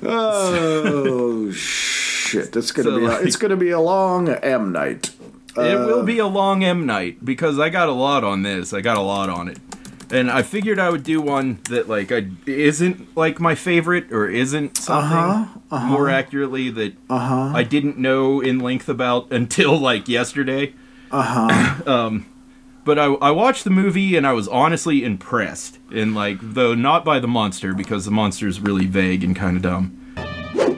Oh 0.00 1.50
shit! 1.52 2.52
That's 2.52 2.70
gonna 2.72 2.90
So, 2.90 2.98
be. 2.98 3.04
A, 3.04 3.08
like- 3.08 3.26
it's 3.26 3.36
gonna 3.36 3.56
be 3.56 3.70
a 3.70 3.80
long 3.80 4.28
M 4.28 4.72
night. 4.72 5.10
it 5.56 5.76
Uh, 5.76 5.86
will 5.86 6.02
be 6.04 6.18
a 6.18 6.26
long 6.26 6.62
M 6.64 6.86
night 6.86 7.24
because 7.24 7.58
I 7.58 7.68
got 7.68 7.88
a 7.88 7.92
lot 7.92 8.22
on 8.24 8.42
this. 8.42 8.72
I 8.72 8.80
got 8.80 8.96
a 8.96 9.00
lot 9.02 9.28
on 9.28 9.48
it. 9.48 9.58
And 10.10 10.30
I 10.30 10.42
figured 10.42 10.78
I 10.78 10.88
would 10.90 11.02
do 11.02 11.20
one 11.20 11.60
that 11.68 11.88
like 11.88 12.10
I 12.12 12.28
isn't 12.46 13.16
like 13.16 13.40
my 13.40 13.54
favorite 13.54 14.10
or 14.12 14.28
isn't 14.28 14.76
something 14.78 15.18
Uh-huh, 15.70 15.86
more 15.86 16.08
accurately 16.08 16.70
that 16.70 16.94
I 17.10 17.62
didn't 17.62 17.98
know 17.98 18.40
in 18.40 18.58
length 18.58 18.88
about 18.88 19.30
until 19.32 19.78
like 19.78 20.08
yesterday. 20.08 20.74
Uh 21.10 21.22
huh. 21.22 21.74
Um, 21.86 22.26
but 22.84 22.98
I, 22.98 23.04
I 23.20 23.30
watched 23.32 23.64
the 23.64 23.70
movie 23.70 24.16
and 24.16 24.26
I 24.26 24.32
was 24.32 24.48
honestly 24.48 25.04
impressed. 25.04 25.78
And 25.92 26.14
like, 26.14 26.38
though 26.40 26.74
not 26.74 27.04
by 27.04 27.18
the 27.20 27.28
monster 27.28 27.74
because 27.74 28.06
the 28.06 28.10
monster 28.10 28.48
is 28.48 28.60
really 28.60 28.86
vague 28.86 29.22
and 29.22 29.36
kind 29.36 29.56
of 29.58 29.62
dumb. 29.62 29.90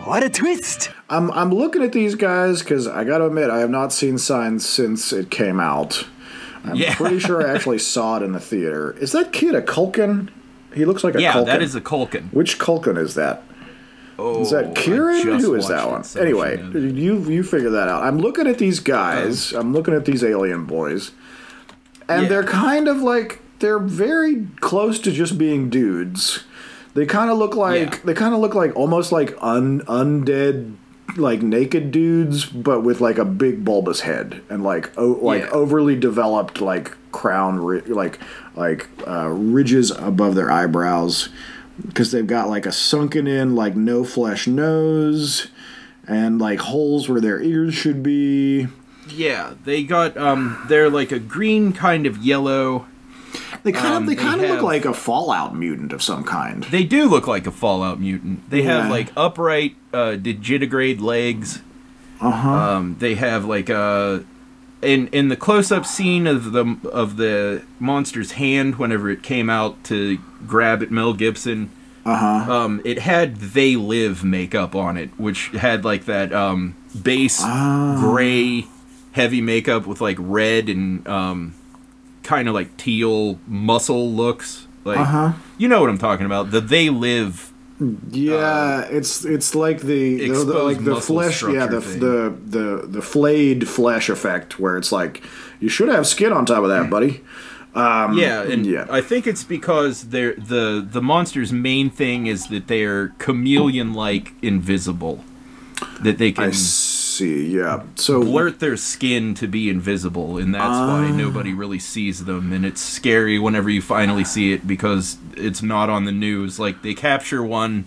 What 0.04 0.24
a 0.24 0.28
twist! 0.28 0.90
I'm 1.08 1.30
I'm 1.30 1.52
looking 1.54 1.82
at 1.82 1.92
these 1.92 2.16
guys 2.16 2.62
because 2.62 2.88
I 2.88 3.04
gotta 3.04 3.26
admit 3.26 3.48
I 3.48 3.58
have 3.60 3.70
not 3.70 3.92
seen 3.92 4.18
Signs 4.18 4.68
since 4.68 5.12
it 5.12 5.30
came 5.30 5.60
out. 5.60 6.04
I'm 6.64 6.76
Yeah. 6.76 6.94
pretty 6.94 7.18
sure 7.18 7.46
I 7.46 7.52
actually 7.54 7.78
saw 7.94 8.16
it 8.18 8.22
in 8.22 8.32
the 8.32 8.40
theater. 8.40 8.96
Is 9.00 9.12
that 9.12 9.32
kid 9.32 9.54
a 9.54 9.62
Culkin? 9.62 10.28
He 10.74 10.84
looks 10.84 11.02
like 11.02 11.14
a 11.14 11.20
yeah, 11.22 11.32
Culkin. 11.32 11.46
that 11.46 11.62
is 11.62 11.74
a 11.74 11.80
Culkin. 11.80 12.32
Which 12.32 12.58
Culkin 12.58 12.96
is 12.98 13.14
that? 13.14 13.42
Oh, 14.18 14.42
Is 14.42 14.50
that 14.50 14.64
oh, 14.66 14.72
Kieran? 14.74 15.40
Who 15.40 15.54
is 15.54 15.68
that 15.68 15.88
one? 15.88 16.04
Anyway, 16.18 16.62
you 16.74 17.18
you 17.20 17.42
figure 17.42 17.70
that 17.70 17.88
out. 17.88 18.02
I'm 18.02 18.18
looking 18.18 18.46
at 18.46 18.58
these 18.58 18.78
guys. 18.78 19.54
Oh. 19.54 19.60
I'm 19.60 19.72
looking 19.72 19.94
at 19.94 20.04
these 20.04 20.22
alien 20.22 20.66
boys, 20.66 21.12
and 22.06 22.24
Yeah. 22.24 22.28
they're 22.28 22.44
kind 22.44 22.86
of 22.86 22.98
like 22.98 23.40
they're 23.60 23.78
very 23.78 24.46
close 24.60 24.98
to 25.00 25.10
just 25.12 25.38
being 25.38 25.70
dudes. 25.70 26.44
They 26.92 27.06
kind 27.06 27.30
of 27.30 27.38
look 27.38 27.56
like 27.56 27.80
Yeah. 27.94 27.98
they 28.04 28.12
kind 28.14 28.34
of 28.34 28.40
look 28.40 28.54
like 28.54 28.76
almost 28.76 29.10
like 29.10 29.34
un 29.40 29.80
undead 29.88 30.74
like 31.16 31.42
naked 31.42 31.90
dudes, 31.90 32.44
but 32.46 32.80
with 32.80 33.00
like 33.00 33.18
a 33.18 33.24
big 33.24 33.64
bulbous 33.64 34.00
head 34.00 34.42
and 34.48 34.62
like 34.62 34.96
o- 34.98 35.18
like 35.22 35.42
Yeah. 35.42 35.50
overly 35.50 35.96
developed 35.96 36.60
like 36.60 36.96
crown 37.12 37.58
ri- 37.58 37.80
like 37.82 38.18
like 38.56 38.88
uh, 39.06 39.28
ridges 39.28 39.90
above 39.90 40.34
their 40.34 40.50
eyebrows 40.50 41.28
because 41.86 42.12
they've 42.12 42.26
got 42.26 42.48
like 42.48 42.66
a 42.66 42.72
sunken 42.72 43.26
in 43.26 43.54
like 43.56 43.74
no 43.74 44.04
flesh 44.04 44.46
nose 44.46 45.48
and 46.06 46.38
like 46.40 46.60
holes 46.60 47.08
where 47.08 47.20
their 47.20 47.40
ears 47.40 47.74
should 47.74 48.02
be 48.02 48.68
Yeah, 49.08 49.54
they 49.64 49.82
got 49.82 50.16
um 50.16 50.62
they're 50.68 50.90
like 50.90 51.10
a 51.12 51.18
green 51.18 51.72
kind 51.72 52.06
of 52.06 52.18
yellow 52.18 52.86
They 53.62 53.72
kind 53.72 53.94
Um, 53.94 54.02
of 54.04 54.08
they 54.08 54.14
they 54.14 54.22
kind 54.22 54.40
of 54.42 54.50
look 54.50 54.62
like 54.62 54.84
a 54.84 54.94
Fallout 54.94 55.54
mutant 55.56 55.92
of 55.92 56.02
some 56.02 56.24
kind. 56.24 56.64
They 56.64 56.84
do 56.84 57.08
look 57.08 57.26
like 57.26 57.46
a 57.46 57.50
Fallout 57.50 58.00
mutant. 58.00 58.48
They 58.50 58.62
Yeah. 58.62 58.82
have 58.82 58.90
like 58.90 59.12
upright 59.16 59.74
uh, 59.92 60.16
digitigrade 60.16 61.00
legs. 61.00 61.60
Uh 62.20 62.30
huh. 62.30 62.50
Um, 62.50 62.96
they 62.98 63.14
have 63.14 63.44
like 63.44 63.68
a 63.68 64.24
in 64.82 65.08
in 65.08 65.28
the 65.28 65.36
close 65.36 65.70
up 65.72 65.86
scene 65.86 66.26
of 66.26 66.52
the 66.52 66.76
of 66.92 67.16
the 67.16 67.62
monster's 67.78 68.32
hand 68.32 68.76
whenever 68.76 69.08
it 69.10 69.22
came 69.22 69.48
out 69.50 69.82
to 69.84 70.18
grab 70.46 70.82
at 70.82 70.90
Mel 70.90 71.12
Gibson. 71.14 71.70
Uh 72.04 72.16
huh. 72.44 72.52
Um, 72.52 72.80
it 72.84 73.00
had 73.00 73.36
"They 73.36 73.76
Live" 73.76 74.24
makeup 74.24 74.74
on 74.74 74.96
it, 74.96 75.10
which 75.18 75.48
had 75.48 75.84
like 75.84 76.04
that 76.06 76.32
um, 76.32 76.74
base 77.02 77.40
Ah. 77.42 77.96
gray, 78.00 78.66
heavy 79.12 79.40
makeup 79.40 79.86
with 79.86 80.00
like 80.00 80.16
red 80.18 80.68
and 80.68 81.06
um, 81.08 81.54
kind 82.22 82.48
of 82.48 82.54
like 82.54 82.76
teal 82.76 83.38
muscle 83.46 84.10
looks. 84.10 84.66
Like 84.84 84.98
Uh-huh. 84.98 85.32
you 85.58 85.68
know 85.68 85.80
what 85.82 85.90
I'm 85.90 85.98
talking 85.98 86.24
about. 86.26 86.50
The 86.52 86.60
"They 86.62 86.88
Live" 86.88 87.49
Yeah, 88.10 88.82
it's 88.82 89.24
it's 89.24 89.54
like 89.54 89.80
the, 89.80 90.28
the, 90.28 90.44
the 90.44 90.62
like 90.62 90.84
the 90.84 91.00
flesh, 91.00 91.42
yeah, 91.42 91.66
the, 91.66 91.80
the 91.80 92.36
the 92.44 92.86
the 92.86 93.02
flayed 93.02 93.66
flesh 93.68 94.10
effect, 94.10 94.58
where 94.58 94.76
it's 94.76 94.92
like 94.92 95.22
you 95.60 95.70
should 95.70 95.88
have 95.88 96.06
skin 96.06 96.32
on 96.32 96.44
top 96.44 96.62
of 96.62 96.68
that, 96.68 96.90
buddy. 96.90 97.22
Um, 97.74 98.18
yeah, 98.18 98.42
and 98.42 98.66
yeah, 98.66 98.86
I 98.90 99.00
think 99.00 99.26
it's 99.26 99.44
because 99.44 100.08
they're 100.08 100.34
the 100.34 100.86
the 100.86 101.00
monster's 101.00 101.52
main 101.52 101.88
thing 101.88 102.26
is 102.26 102.48
that 102.48 102.66
they 102.66 102.84
are 102.84 103.14
chameleon-like 103.18 104.32
invisible, 104.42 105.24
that 106.02 106.18
they 106.18 106.32
can 106.32 106.44
I 106.44 106.50
see. 107.24 107.46
Yeah, 107.56 107.82
so 107.96 108.22
blurt 108.22 108.60
their 108.60 108.76
skin 108.76 109.34
to 109.34 109.46
be 109.46 109.68
invisible, 109.70 110.38
and 110.38 110.54
that's 110.54 110.64
Ah. 110.76 110.88
why 110.88 111.10
nobody 111.10 111.52
really 111.52 111.78
sees 111.78 112.24
them. 112.24 112.52
And 112.52 112.64
it's 112.66 112.80
scary 112.80 113.38
whenever 113.38 113.70
you 113.70 113.82
finally 113.82 114.24
see 114.24 114.52
it 114.52 114.66
because 114.66 115.16
it's 115.36 115.62
not 115.62 115.88
on 115.90 116.04
the 116.04 116.12
news. 116.12 116.58
Like 116.58 116.82
they 116.82 116.94
capture 116.94 117.42
one 117.42 117.84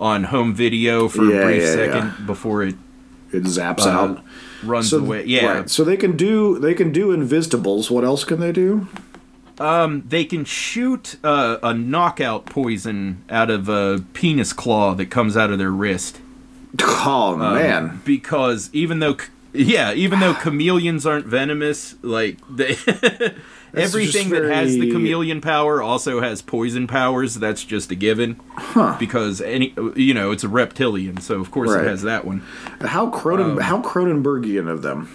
on 0.00 0.24
home 0.24 0.52
video 0.54 1.08
for 1.08 1.24
Yeah, 1.24 1.36
a 1.36 1.44
brief 1.44 1.62
yeah, 1.62 1.74
second 1.74 2.06
yeah. 2.18 2.26
before 2.26 2.62
it 2.64 2.74
it 3.32 3.44
zaps 3.44 3.86
uh, 3.86 3.90
out. 3.90 4.24
runs 4.64 4.90
So 4.90 4.98
away. 4.98 5.24
Yeah, 5.26 5.46
right. 5.58 5.70
So 5.70 5.84
they 5.84 5.96
can 5.96 6.16
do 6.16 6.58
they 6.58 6.74
can 6.74 6.92
do 6.92 7.12
invisibles. 7.12 7.90
What 7.90 8.04
else 8.04 8.24
can 8.24 8.40
they 8.40 8.52
do? 8.52 8.88
Um, 9.60 10.02
they 10.08 10.24
can 10.24 10.44
shoot 10.44 11.16
uh, 11.22 11.58
a 11.62 11.72
knockout 11.74 12.46
poison 12.46 13.22
out 13.30 13.48
of 13.50 13.68
a 13.68 14.02
penis 14.12 14.52
claw 14.52 14.94
that 14.94 15.06
comes 15.06 15.36
out 15.36 15.50
of 15.50 15.58
their 15.58 15.70
wrist. 15.70 16.18
Oh 17.04 17.34
Um, 17.34 17.54
man, 17.54 18.00
Because 18.04 18.70
even 18.72 19.00
though, 19.00 19.16
yeah, 19.52 19.92
even 19.92 20.20
though 20.20 20.34
chameleons 20.34 21.04
aren't 21.04 21.26
venomous, 21.26 21.96
like 22.02 22.38
they, 22.48 22.76
everything 23.74 24.30
that 24.30 24.44
has 24.44 24.72
the 24.78 24.90
chameleon 24.90 25.40
power 25.40 25.82
also 25.82 26.20
has 26.20 26.40
poison 26.42 26.86
powers. 26.86 27.34
That's 27.36 27.64
just 27.64 27.90
a 27.90 27.94
given. 27.94 28.40
Huh. 28.56 28.96
Because 28.98 29.40
any, 29.40 29.74
you 29.96 30.14
know, 30.14 30.30
it's 30.30 30.44
a 30.44 30.48
reptilian, 30.48 31.20
so 31.20 31.40
of 31.40 31.50
course 31.50 31.70
Right. 31.70 31.84
it 31.84 31.88
has 31.88 32.02
that 32.02 32.24
one. 32.24 32.42
how 32.80 33.10
Cronen 33.10 33.52
Um, 33.52 33.58
how 33.58 33.82
Cronenbergian 33.82 34.68
of 34.68 34.82
them. 34.82 35.08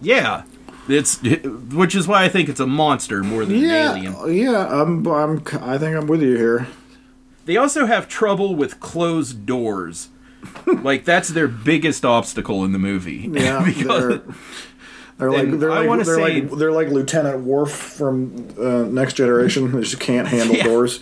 Yeah, 0.00 0.42
it's 0.88 1.20
which 1.22 1.94
is 1.94 2.06
why 2.08 2.24
I 2.24 2.28
think 2.28 2.48
it's 2.48 2.60
a 2.60 2.66
monster 2.66 3.22
more 3.22 3.44
than 3.44 3.56
an 3.56 3.64
alien. 3.70 4.12
Yeah, 4.12 4.26
yeah. 4.26 4.80
I'm 4.82 5.06
I'm 5.06 5.42
I 5.60 5.78
think 5.78 5.96
I'm 5.96 6.06
with 6.06 6.22
you 6.22 6.36
here. 6.36 6.66
They 7.46 7.56
also 7.58 7.86
have 7.86 8.08
trouble 8.08 8.54
with 8.56 8.80
closed 8.80 9.44
doors. 9.46 10.08
Like 10.66 11.04
that's 11.04 11.28
their 11.30 11.48
biggest 11.48 12.04
obstacle 12.04 12.64
in 12.64 12.72
the 12.72 12.78
movie. 12.78 13.28
Yeah, 13.32 13.62
because 13.64 14.08
they're, 14.08 14.22
they're 15.18 15.30
like 15.30 15.58
they're 15.60 15.70
I 15.72 15.86
like 15.86 16.04
they're 16.04 16.14
say- 16.16 16.40
like 16.42 16.50
they're 16.58 16.72
like 16.72 16.88
Lieutenant 16.88 17.40
Worf 17.44 17.70
from 17.72 18.48
uh, 18.58 18.82
Next 18.84 19.14
Generation. 19.14 19.70
They 19.72 19.80
just 19.80 20.00
can't 20.00 20.28
handle 20.28 20.56
Yeah. 20.58 20.64
doors. 20.64 21.00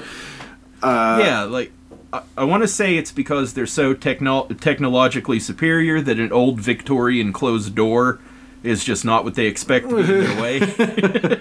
yeah, 0.83 1.43
like 1.45 1.73
I, 2.13 2.23
I 2.37 2.45
want 2.45 2.63
to 2.63 2.69
say 2.69 2.97
it's 2.97 3.13
because 3.13 3.55
they're 3.55 3.67
so 3.67 3.95
techno- 3.95 4.47
technologically 4.49 5.41
superior 5.41 6.01
that 6.03 6.19
an 6.19 6.33
old 6.33 6.61
Victorian 6.61 7.33
closed 7.33 7.75
door 7.75 8.21
is 8.63 8.85
just 8.85 9.05
not 9.05 9.25
what 9.25 9.35
they 9.35 9.47
expect 9.47 9.89
to 9.89 9.97
be 9.97 10.03
in 10.03 10.21
their 10.21 10.43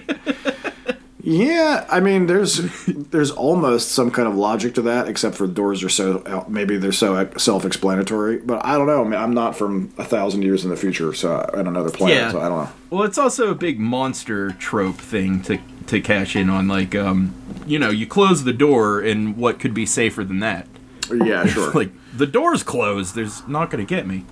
Yeah, 1.32 1.86
I 1.90 2.00
mean, 2.00 2.26
there's 2.26 2.56
there's 2.86 3.30
almost 3.30 3.92
some 3.92 4.10
kind 4.10 4.28
of 4.28 4.34
logic 4.34 4.74
to 4.74 4.82
that, 4.82 5.08
except 5.08 5.34
for 5.34 5.46
doors 5.46 5.82
are 5.82 5.88
so 5.88 6.44
maybe 6.48 6.76
they're 6.76 6.92
so 6.92 7.30
self-explanatory. 7.36 8.38
But 8.38 8.64
I 8.64 8.76
don't 8.76 8.86
know. 8.86 9.00
I 9.00 9.04
mean, 9.04 9.20
I'm 9.20 9.32
not 9.32 9.56
from 9.56 9.92
a 9.96 10.04
thousand 10.04 10.42
years 10.42 10.64
in 10.64 10.70
the 10.70 10.76
future, 10.76 11.12
so 11.14 11.48
on 11.54 11.66
another 11.66 11.90
planet. 11.90 12.16
Yeah. 12.16 12.30
So 12.32 12.40
I 12.40 12.48
don't 12.48 12.64
know. 12.64 12.72
Well, 12.90 13.02
it's 13.04 13.18
also 13.18 13.50
a 13.50 13.54
big 13.54 13.80
monster 13.80 14.50
trope 14.52 14.96
thing 14.96 15.42
to 15.42 15.58
to 15.86 16.00
cash 16.00 16.36
in 16.36 16.50
on. 16.50 16.68
Like, 16.68 16.94
um, 16.94 17.34
you 17.66 17.78
know, 17.78 17.90
you 17.90 18.06
close 18.06 18.44
the 18.44 18.52
door, 18.52 19.00
and 19.00 19.36
what 19.36 19.58
could 19.58 19.72
be 19.72 19.86
safer 19.86 20.24
than 20.24 20.40
that? 20.40 20.66
Yeah, 21.10 21.46
sure. 21.46 21.72
like 21.72 21.92
the 22.14 22.26
door's 22.26 22.62
closed. 22.62 23.14
There's 23.14 23.46
not 23.48 23.70
going 23.70 23.84
to 23.84 23.88
get 23.88 24.06
me. 24.06 24.26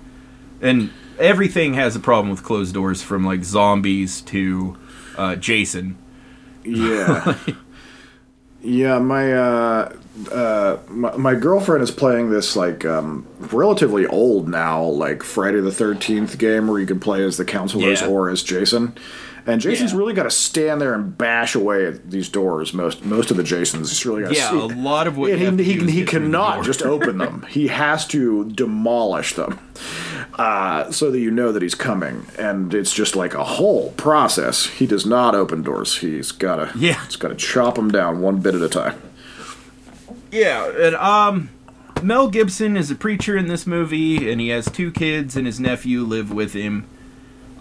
And 0.61 0.91
everything 1.17 1.73
has 1.73 1.95
a 1.95 1.99
problem 1.99 2.29
with 2.29 2.43
closed 2.43 2.75
doors, 2.75 3.01
from 3.01 3.25
like 3.25 3.43
zombies 3.43 4.21
to 4.21 4.77
uh, 5.17 5.35
Jason. 5.35 5.97
Yeah. 6.63 7.37
yeah, 8.61 8.99
my 8.99 9.33
uh 9.33 9.95
uh 10.31 10.77
my, 10.89 11.15
my 11.17 11.35
girlfriend 11.35 11.83
is 11.83 11.91
playing 11.91 12.29
this 12.29 12.55
like 12.55 12.85
um 12.85 13.25
relatively 13.39 14.05
old 14.05 14.47
now 14.47 14.83
like 14.83 15.23
Friday 15.23 15.61
the 15.61 15.69
13th 15.71 16.37
game 16.37 16.67
where 16.67 16.79
you 16.79 16.85
can 16.85 16.99
play 16.99 17.23
as 17.23 17.37
the 17.37 17.45
counselors 17.45 18.01
Yeah. 18.01 18.07
or 18.07 18.29
as 18.29 18.43
Jason. 18.43 18.95
And 19.45 19.59
Jason's 19.59 19.91
Yeah. 19.91 19.97
really 19.97 20.13
got 20.13 20.23
to 20.23 20.31
stand 20.31 20.79
there 20.81 20.93
and 20.93 21.17
bash 21.17 21.55
away 21.55 21.85
at 21.87 22.11
these 22.11 22.29
doors. 22.29 22.73
Most 22.73 23.03
most 23.03 23.31
of 23.31 23.37
the 23.37 23.43
Jasons, 23.43 23.89
he's 23.89 24.05
really 24.05 24.21
got 24.21 24.29
to. 24.29 24.35
Yeah, 24.35 24.53
a 24.53 24.65
lot 24.65 25.07
of 25.07 25.17
what 25.17 25.31
And 25.31 25.59
he, 25.59 25.65
he, 25.65 25.71
he 25.73 25.73
get 25.73 25.79
through 25.79 25.91
the 25.95 26.05
cannot 26.05 26.63
just 26.63 26.83
open 26.83 27.17
them. 27.17 27.45
He 27.49 27.67
has 27.69 28.05
to 28.07 28.45
demolish 28.51 29.33
them, 29.33 29.59
uh, 30.35 30.91
so 30.91 31.09
that 31.11 31.19
you 31.19 31.31
know 31.31 31.51
that 31.51 31.61
he's 31.61 31.75
coming. 31.75 32.25
And 32.37 32.73
it's 32.73 32.93
just 32.93 33.15
like 33.15 33.33
a 33.33 33.43
whole 33.43 33.91
process. 33.93 34.67
He 34.67 34.85
does 34.85 35.05
not 35.05 35.33
open 35.35 35.63
doors. 35.63 35.97
He's 35.97 36.31
got 36.31 36.57
to. 36.57 36.77
Yeah. 36.77 37.03
He's 37.05 37.15
got 37.15 37.29
to 37.29 37.35
chop 37.35 37.75
them 37.75 37.89
down 37.91 38.21
one 38.21 38.39
bit 38.41 38.53
at 38.55 38.61
a 38.61 38.69
time. 38.69 39.01
Yeah, 40.31 40.71
and 40.77 40.95
um, 40.95 41.49
Mel 42.01 42.29
Gibson 42.29 42.77
is 42.77 42.89
a 42.89 42.95
preacher 42.95 43.35
in 43.35 43.47
this 43.47 43.67
movie, 43.67 44.31
and 44.31 44.39
he 44.39 44.49
has 44.49 44.69
two 44.69 44.91
kids, 44.91 45.35
and 45.35 45.45
his 45.45 45.59
nephew 45.59 46.03
live 46.03 46.31
with 46.31 46.53
him. 46.53 46.85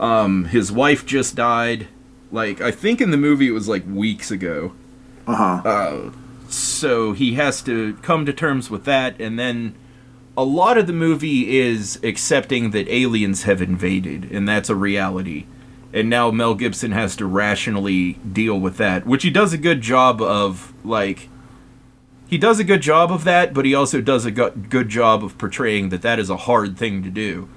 Um, 0.01 0.47
his 0.47 0.73
wife 0.73 1.07
just 1.07 1.37
died. 1.37 1.87
Like 2.33 2.61
I 2.61 2.71
think 2.71 3.01
in 3.01 3.11
the 3.11 3.17
movie 3.17 3.49
it 3.49 3.53
was 3.53 3.69
like 3.69 3.85
weeks 3.87 4.31
ago. 4.31 4.73
Uh-huh. 5.27 5.63
Uh 5.69 6.11
So 6.49 7.13
he 7.13 7.35
has 7.35 7.63
to 7.63 7.95
come 8.03 8.27
to 8.27 8.33
terms 8.33 8.71
with 8.71 8.85
that, 8.85 9.21
and 9.21 9.39
then 9.39 9.75
a 10.37 10.45
lot 10.45 10.79
of 10.79 10.87
the 10.87 10.93
movie 10.93 11.59
is 11.59 12.01
accepting 12.03 12.71
that 12.71 12.89
aliens 12.89 13.43
have 13.43 13.61
invaded, 13.61 14.31
and 14.33 14.49
that's 14.49 14.71
a 14.71 14.75
reality. 14.75 15.45
And 15.93 16.09
now 16.09 16.31
Mel 16.31 16.55
Gibson 16.55 16.93
has 16.93 17.17
to 17.17 17.27
rationally 17.27 18.15
deal 18.15 18.59
with 18.59 18.77
that, 18.79 19.07
which 19.07 19.23
he 19.25 19.31
does 19.31 19.53
a 19.53 19.59
good 19.59 19.81
job 19.81 20.23
of. 20.23 20.73
Like, 20.85 21.29
he 22.29 22.39
does 22.39 22.61
a 22.61 22.65
good 22.65 22.81
job 22.81 23.11
of 23.11 23.25
that, 23.25 23.53
but 23.53 23.65
he 23.65 23.75
also 23.75 24.01
does 24.01 24.25
a 24.25 24.31
go- 24.31 24.51
good 24.51 24.89
job 24.89 25.25
of 25.25 25.37
portraying 25.37 25.89
that 25.89 26.03
that 26.03 26.19
is 26.21 26.31
a 26.31 26.37
hard 26.37 26.79
thing 26.79 27.03
to 27.03 27.11
do. 27.11 27.49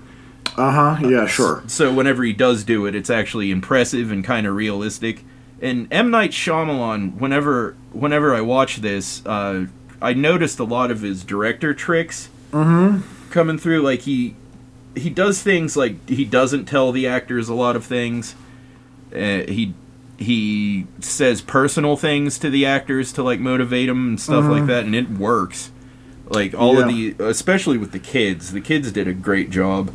Uh 0.57 0.71
huh. 0.97 1.07
Yeah, 1.07 1.25
sure. 1.27 1.63
So 1.67 1.93
whenever 1.93 2.23
he 2.23 2.33
does 2.33 2.63
do 2.63 2.85
it, 2.85 2.95
it's 2.95 3.09
actually 3.09 3.51
impressive 3.51 4.11
and 4.11 4.23
kind 4.23 4.45
of 4.45 4.55
realistic. 4.55 5.23
And 5.61 5.87
M 5.91 6.11
Night 6.11 6.31
Shyamalan, 6.31 7.15
whenever 7.19 7.75
whenever 7.91 8.35
I 8.35 8.41
watch 8.41 8.77
this, 8.77 9.25
uh, 9.25 9.67
I 10.01 10.13
noticed 10.13 10.59
a 10.59 10.63
lot 10.65 10.91
of 10.91 11.01
his 11.01 11.23
director 11.23 11.73
tricks 11.73 12.29
coming 13.31 13.57
through. 13.57 13.81
Like 13.81 14.01
he 14.01 14.35
he 14.95 15.09
does 15.09 15.41
things 15.41 15.75
like 15.75 16.07
he 16.09 16.25
doesn't 16.25 16.65
tell 16.65 16.91
the 16.91 17.07
actors 17.07 17.49
a 17.49 17.53
lot 17.55 17.75
of 17.75 17.85
things. 17.85 18.35
Uh, 19.15 19.43
he 19.47 19.73
he 20.19 20.85
says 20.99 21.41
personal 21.41 21.95
things 21.97 22.37
to 22.39 22.49
the 22.49 22.65
actors 22.65 23.11
to 23.13 23.23
like 23.23 23.39
motivate 23.39 23.87
them 23.87 24.07
and 24.09 24.19
stuff 24.21 24.45
like 24.51 24.65
that, 24.67 24.83
and 24.85 24.93
it 24.95 25.09
works. 25.09 25.71
Like 26.29 26.53
all 26.53 26.75
of 26.79 26.87
the, 26.95 27.15
especially 27.19 27.77
with 27.77 27.91
the 27.91 27.99
kids, 27.99 28.51
the 28.53 28.61
kids 28.61 28.91
did 28.91 29.07
a 29.07 29.13
great 29.13 29.49
job. 29.49 29.91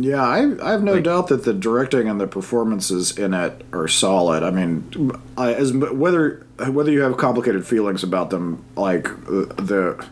Yeah, 0.00 0.22
I, 0.22 0.38
I 0.62 0.70
have 0.72 0.82
no 0.82 0.94
Like- 0.94 1.04
doubt 1.04 1.28
that 1.28 1.44
the 1.44 1.52
directing 1.52 2.08
and 2.08 2.20
the 2.20 2.26
performances 2.28 3.16
in 3.18 3.34
it 3.34 3.62
are 3.72 3.88
solid. 3.88 4.42
I 4.42 4.50
mean, 4.50 5.10
I, 5.36 5.54
as 5.54 5.72
whether 5.72 6.46
whether 6.68 6.90
you 6.92 7.00
have 7.02 7.16
complicated 7.16 7.66
feelings 7.66 8.02
about 8.04 8.30
them, 8.30 8.64
like 8.76 9.08
uh, 9.08 9.46
the 9.56 10.04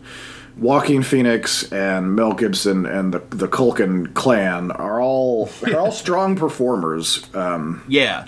Joaquin 0.56 1.02
Phoenix 1.02 1.70
and 1.72 2.14
Mel 2.16 2.32
Gibson 2.32 2.86
and 2.86 3.12
the 3.14 3.18
the 3.30 3.46
Culkin 3.48 4.12
clan 4.14 4.70
are 4.72 5.00
all 5.00 5.50
are 5.66 5.76
all 5.76 5.92
strong 6.04 6.34
performers. 6.36 7.24
Um, 7.34 7.82
Yeah, 7.88 8.24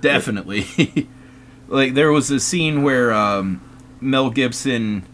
definitely. 0.00 1.08
like 1.68 1.94
there 1.94 2.12
was 2.12 2.30
a 2.30 2.40
scene 2.40 2.82
where 2.82 3.12
um, 3.12 3.60
Mel 4.00 4.30
Gibson 4.30 5.04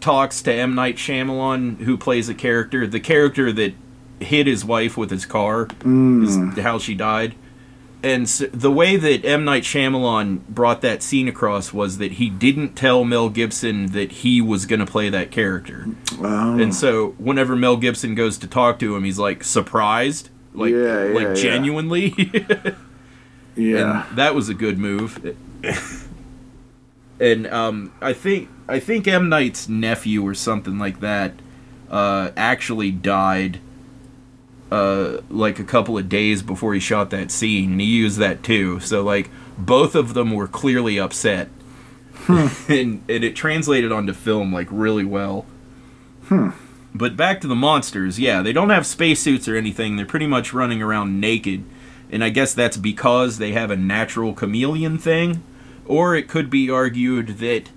talks 0.00 0.40
to 0.42 0.52
M 0.54 0.74
Night 0.74 0.96
Shyamalan, 0.96 1.78
who 1.80 1.98
plays 1.98 2.28
a 2.28 2.34
character, 2.34 2.86
the 2.86 3.00
character 3.00 3.52
that 3.52 3.74
hit 4.20 4.46
his 4.46 4.64
wife 4.64 4.96
with 4.96 5.10
his 5.10 5.26
car, 5.26 5.68
is 5.84 6.36
how 6.58 6.78
she 6.78 6.94
died. 6.94 7.34
and 8.02 8.22
s 8.22 8.42
the 8.52 8.70
way 8.70 8.96
that 8.96 9.24
M 9.26 9.44
Night 9.44 9.62
Shyamalan 9.62 10.40
brought 10.48 10.80
that 10.80 11.02
scene 11.02 11.28
across 11.28 11.72
was 11.72 11.98
that 11.98 12.12
he 12.12 12.30
didn't 12.30 12.74
tell 12.74 13.04
Mel 13.04 13.28
Gibson 13.28 13.86
that 13.92 14.10
he 14.22 14.40
was 14.40 14.64
going 14.66 14.80
to 14.80 14.86
play 14.86 15.10
that 15.10 15.30
character, 15.30 15.86
Oh. 16.18 16.58
and 16.58 16.74
so 16.74 17.14
whenever 17.18 17.54
Mel 17.56 17.76
Gibson 17.76 18.14
goes 18.14 18.38
to 18.38 18.46
talk 18.46 18.78
to 18.78 18.96
him, 18.96 19.04
he's 19.04 19.18
like 19.18 19.44
surprised, 19.44 20.30
like 20.54 20.72
Yeah, 20.72 21.04
yeah, 21.08 21.14
like 21.14 21.26
yeah. 21.28 21.34
genuinely. 21.34 22.14
yeah. 23.56 24.06
and 24.08 24.16
that 24.18 24.34
was 24.34 24.48
a 24.48 24.54
good 24.54 24.78
move. 24.78 25.34
and 27.20 27.46
um, 27.48 27.92
I 28.00 28.12
think 28.12 28.48
I 28.68 28.80
think 28.80 29.06
M 29.06 29.28
Night's 29.28 29.68
nephew 29.68 30.26
or 30.26 30.34
something 30.34 30.78
like 30.78 31.00
that 31.00 31.34
uh, 31.90 32.30
actually 32.36 32.90
died 32.90 33.60
uh, 34.70 35.18
like 35.28 35.58
a 35.58 35.64
couple 35.64 35.98
of 35.98 36.08
days 36.08 36.42
before 36.42 36.74
he 36.74 36.80
shot 36.80 37.10
that 37.10 37.30
scene, 37.30 37.72
and 37.72 37.80
he 37.80 37.86
used 37.86 38.18
that 38.18 38.42
too. 38.42 38.80
So 38.80 39.02
like 39.02 39.30
both 39.58 39.94
of 39.94 40.14
them 40.14 40.32
were 40.32 40.48
clearly 40.48 40.98
upset, 40.98 41.48
and 42.28 42.58
and 42.68 43.02
it 43.08 43.36
translated 43.36 43.92
onto 43.92 44.12
film 44.12 44.52
like 44.52 44.68
really 44.70 45.04
well. 45.04 45.46
Hmm. 46.24 46.50
But 46.94 47.16
back 47.16 47.40
to 47.40 47.46
the 47.46 47.54
monsters, 47.54 48.18
yeah, 48.18 48.42
they 48.42 48.52
don't 48.52 48.70
have 48.70 48.86
spacesuits 48.86 49.46
or 49.46 49.56
anything. 49.56 49.96
They're 49.96 50.06
pretty 50.06 50.26
much 50.26 50.52
running 50.52 50.82
around 50.82 51.20
naked. 51.20 51.64
And 52.10 52.24
I 52.24 52.30
guess 52.30 52.52
that's 52.52 52.76
because 52.76 53.38
they 53.38 53.52
have 53.52 53.70
a 53.70 53.76
natural 53.76 54.34
chameleon 54.34 54.98
thing. 54.98 55.42
Or 55.86 56.16
it 56.16 56.28
could 56.28 56.50
be 56.50 56.68
argued 56.68 57.38
that 57.38 57.70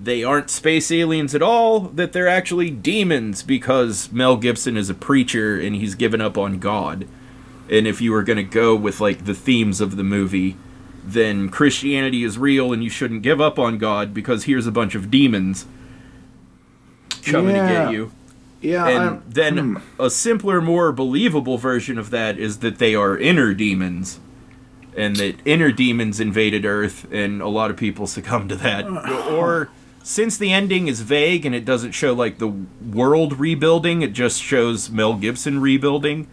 they 0.00 0.22
aren't 0.22 0.50
space 0.50 0.90
aliens 0.90 1.34
at 1.34 1.42
all, 1.42 1.80
that 1.80 2.12
they're 2.12 2.28
actually 2.28 2.70
demons 2.70 3.42
because 3.42 4.10
Mel 4.12 4.36
Gibson 4.36 4.76
is 4.76 4.90
a 4.90 4.94
preacher 4.94 5.58
and 5.58 5.76
he's 5.76 5.94
given 5.94 6.20
up 6.20 6.36
on 6.36 6.58
God. 6.58 7.08
And 7.70 7.86
if 7.86 8.00
you 8.00 8.12
were 8.12 8.22
going 8.22 8.36
to 8.36 8.42
go 8.42 8.76
with 8.76 9.00
like 9.00 9.24
the 9.24 9.34
themes 9.34 9.80
of 9.80 9.96
the 9.96 10.04
movie, 10.04 10.56
then 11.04 11.48
Christianity 11.48 12.24
is 12.24 12.36
real 12.38 12.72
and 12.72 12.82
you 12.84 12.90
shouldn't 12.90 13.22
give 13.22 13.40
up 13.40 13.58
on 13.58 13.78
God 13.78 14.12
because 14.12 14.44
here's 14.44 14.66
a 14.66 14.72
bunch 14.72 14.94
of 14.94 15.10
demons 15.10 15.66
coming 17.24 17.54
to 17.54 17.60
get 17.60 17.92
you. 17.92 18.12
Yeah, 18.60 18.86
And 18.86 19.02
I'm- 19.02 19.22
then 19.28 19.58
hmm. 19.58 19.76
a 20.00 20.10
simpler, 20.10 20.60
more 20.60 20.92
believable 20.92 21.58
version 21.58 21.98
of 21.98 22.10
that 22.10 22.38
is 22.38 22.58
that 22.58 22.78
they 22.78 22.94
are 22.94 23.16
inner 23.16 23.54
demons. 23.54 24.20
And 24.96 25.16
that 25.16 25.36
inner 25.44 25.70
demons 25.72 26.20
invaded 26.20 26.64
Earth, 26.64 27.06
and 27.12 27.42
a 27.42 27.48
lot 27.48 27.70
of 27.70 27.76
people 27.76 28.06
succumb 28.06 28.48
to 28.48 28.56
that. 28.56 28.86
or 29.30 29.68
since 30.06 30.38
the 30.38 30.52
ending 30.52 30.86
is 30.86 31.00
vague 31.00 31.44
and 31.44 31.52
it 31.52 31.64
doesn't 31.64 31.90
show 31.90 32.12
like 32.12 32.38
the 32.38 32.46
world 32.46 33.40
rebuilding, 33.40 34.02
it 34.02 34.12
just 34.12 34.40
shows 34.40 34.88
Mel 34.88 35.14
Gibson 35.14 35.60
rebuilding. 35.60 36.28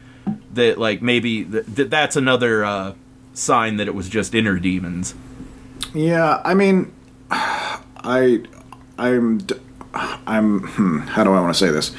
That 0.54 0.78
like 0.78 1.02
maybe 1.02 1.44
th- 1.44 1.66
th- 1.76 1.90
that's 1.90 2.16
another 2.16 2.64
uh, 2.64 2.94
sign 3.34 3.78
that 3.78 3.88
it 3.88 3.95
was 3.95 4.10
just 4.10 4.36
inner 4.36 4.60
demons. 4.60 5.16
Yeah, 5.91 6.40
I 6.45 6.54
mean, 6.54 6.94
I, 7.32 8.44
I'm, 9.00 9.40
I'm. 9.94 10.60
Hmm, 10.61 10.98
how 10.99 11.24
do 11.24 11.32
I 11.34 11.40
want 11.40 11.53
to 11.53 11.60
say 11.60 11.72
this? 11.72 11.91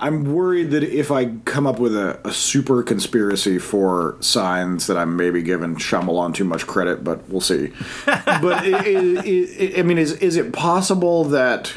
I'm 0.00 0.24
worried 0.34 0.72
that 0.72 0.82
if 0.82 1.10
I 1.10 1.26
come 1.44 1.66
up 1.66 1.78
with 1.78 1.96
a, 1.96 2.20
a 2.24 2.32
super 2.32 2.82
conspiracy 2.82 3.58
for 3.58 4.16
signs, 4.20 4.86
that 4.88 4.96
I'm 4.96 5.16
maybe 5.16 5.42
giving 5.42 5.76
Shyamalan 5.76 6.34
too 6.34 6.44
much 6.44 6.66
credit, 6.66 7.04
but 7.04 7.28
we'll 7.28 7.40
see. 7.40 7.72
but 8.06 8.64
i 8.64 8.72
i 8.72 9.22
i 9.24 9.72
I 9.78 9.82
mean, 9.82 9.98
is 9.98 10.12
is 10.12 10.36
it 10.36 10.52
possible 10.52 11.24
that 11.24 11.74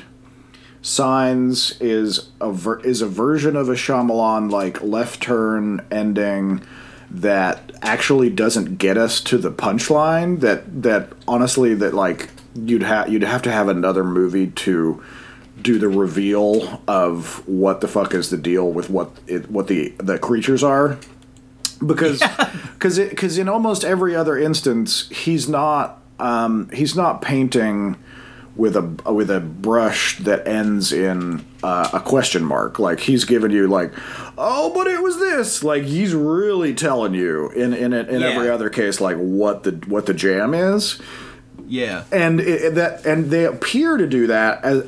Signs 0.82 1.80
is 1.82 2.30
a 2.40 2.52
ver- 2.52 2.80
is 2.80 3.02
a 3.02 3.08
version 3.08 3.56
of 3.56 3.70
a 3.70 3.74
Shyamalan 3.74 4.52
like 4.52 4.82
left 4.82 5.22
turn 5.22 5.86
ending? 5.92 6.62
that 7.12 7.72
actually 7.82 8.30
doesn't 8.30 8.78
get 8.78 8.98
us 8.98 9.22
to 9.22 9.38
the 9.38 9.52
punchline 9.52 10.42
that 10.42 10.84
that 10.84 11.10
honestly 11.28 11.74
that 11.74 11.94
like 11.94 12.30
you'd 12.54 12.84
have 12.84 13.10
you'd 13.10 13.24
have 13.24 13.42
to 13.42 13.52
have 13.52 13.68
another 13.68 14.04
movie 14.04 14.48
to 14.48 15.04
do 15.62 15.78
the 15.80 15.90
reveal 15.90 16.82
of 16.88 17.48
what 17.48 17.82
the 17.82 17.88
fuck 17.88 18.14
is 18.14 18.30
the 18.30 18.38
deal 18.38 18.72
with 18.72 18.90
what 18.90 19.12
it, 19.28 19.50
what 19.52 19.68
the 19.68 19.90
the 19.98 20.18
creatures 20.20 20.64
are 20.64 20.98
because 21.86 22.22
because 22.74 23.00
because 23.10 23.38
in 23.38 23.48
almost 23.50 23.84
every 23.84 24.16
other 24.16 24.38
instance 24.38 25.08
he's 25.10 25.48
not 25.50 26.02
um, 26.20 26.70
he's 26.74 26.96
not 26.96 27.22
painting 27.22 27.96
with 28.56 28.76
a 28.76 28.82
with 29.12 29.30
a 29.32 29.40
brush 29.40 30.18
that 30.20 30.46
ends 30.46 30.92
in 30.92 31.46
uh, 31.64 31.90
a 31.94 32.00
question 32.02 32.44
mark. 32.44 32.78
Like 32.78 33.00
he's 33.00 33.24
giving 33.24 33.52
you 33.52 33.68
like, 33.68 33.94
oh, 34.38 34.74
but 34.76 34.86
it 34.88 35.02
was 35.02 35.18
this. 35.18 35.64
Like 35.64 35.84
he's 35.84 36.14
really 36.14 36.74
telling 36.74 37.14
you 37.14 37.50
in 37.52 37.74
in 37.74 37.94
it- 37.94 38.10
in 38.10 38.20
Yeah. 38.20 38.28
every 38.28 38.50
other 38.50 38.70
case 38.70 39.00
like 39.00 39.16
what 39.16 39.64
the 39.64 39.72
what 39.88 40.08
the 40.08 40.14
jam 40.14 40.54
is. 40.54 41.00
Yeah. 41.70 42.04
And 42.12 42.40
it, 42.42 42.48
it- 42.48 42.76
that 42.76 43.06
and 43.06 43.30
they 43.32 43.46
appear 43.46 43.96
to 43.96 44.08
do 44.08 44.28
that 44.28 44.64
as 44.66 44.84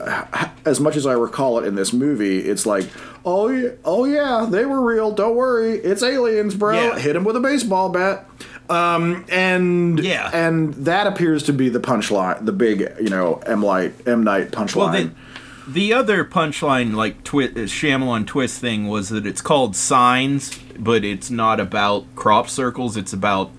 as 0.66 0.80
much 0.80 0.96
as 0.98 1.06
I 1.06 1.14
recall 1.14 1.60
it 1.60 1.66
in 1.68 1.76
this 1.76 1.94
movie. 1.94 2.40
It's 2.40 2.66
like, 2.66 2.86
oh 3.24 3.48
yeah, 3.50 3.70
oh 3.86 4.06
yeah, 4.06 4.48
they 4.50 4.66
were 4.66 4.82
real. 4.82 5.12
Don't 5.12 5.36
worry, 5.36 5.74
it's 5.78 6.02
aliens, 6.04 6.56
bro. 6.56 6.74
Yeah. 6.74 6.98
Hit 7.00 7.16
him 7.16 7.24
with 7.24 7.36
a 7.38 7.40
baseball 7.40 7.90
bat. 7.90 8.28
Um, 8.70 9.26
and 9.30 10.00
Yeah. 10.00 10.30
and 10.34 10.74
that 10.86 11.06
appears 11.08 11.44
to 11.44 11.54
be 11.54 11.70
the 11.70 11.80
punchline, 11.80 12.46
the 12.46 12.52
big, 12.54 12.80
you 13.02 13.10
know, 13.10 13.36
M 13.46 13.62
Light 13.64 13.94
M 14.08 14.24
Night 14.24 14.52
punchline. 14.52 14.76
Well, 14.76 14.92
the, 14.92 15.12
the 15.68 15.94
other 15.94 16.24
punchline, 16.26 16.96
like 16.96 17.24
twi- 17.24 17.46
uh, 17.46 17.68
Shyamalan 17.68 18.26
twist 18.28 18.60
thing, 18.60 18.88
was 18.88 19.10
that 19.10 19.26
it's 19.26 19.42
called 19.42 19.76
signs, 19.76 20.58
but 20.80 21.04
it's 21.04 21.30
not 21.30 21.60
about 21.60 22.06
crop 22.16 22.50
circles. 22.50 22.96
It's 22.98 23.14
about 23.14 23.52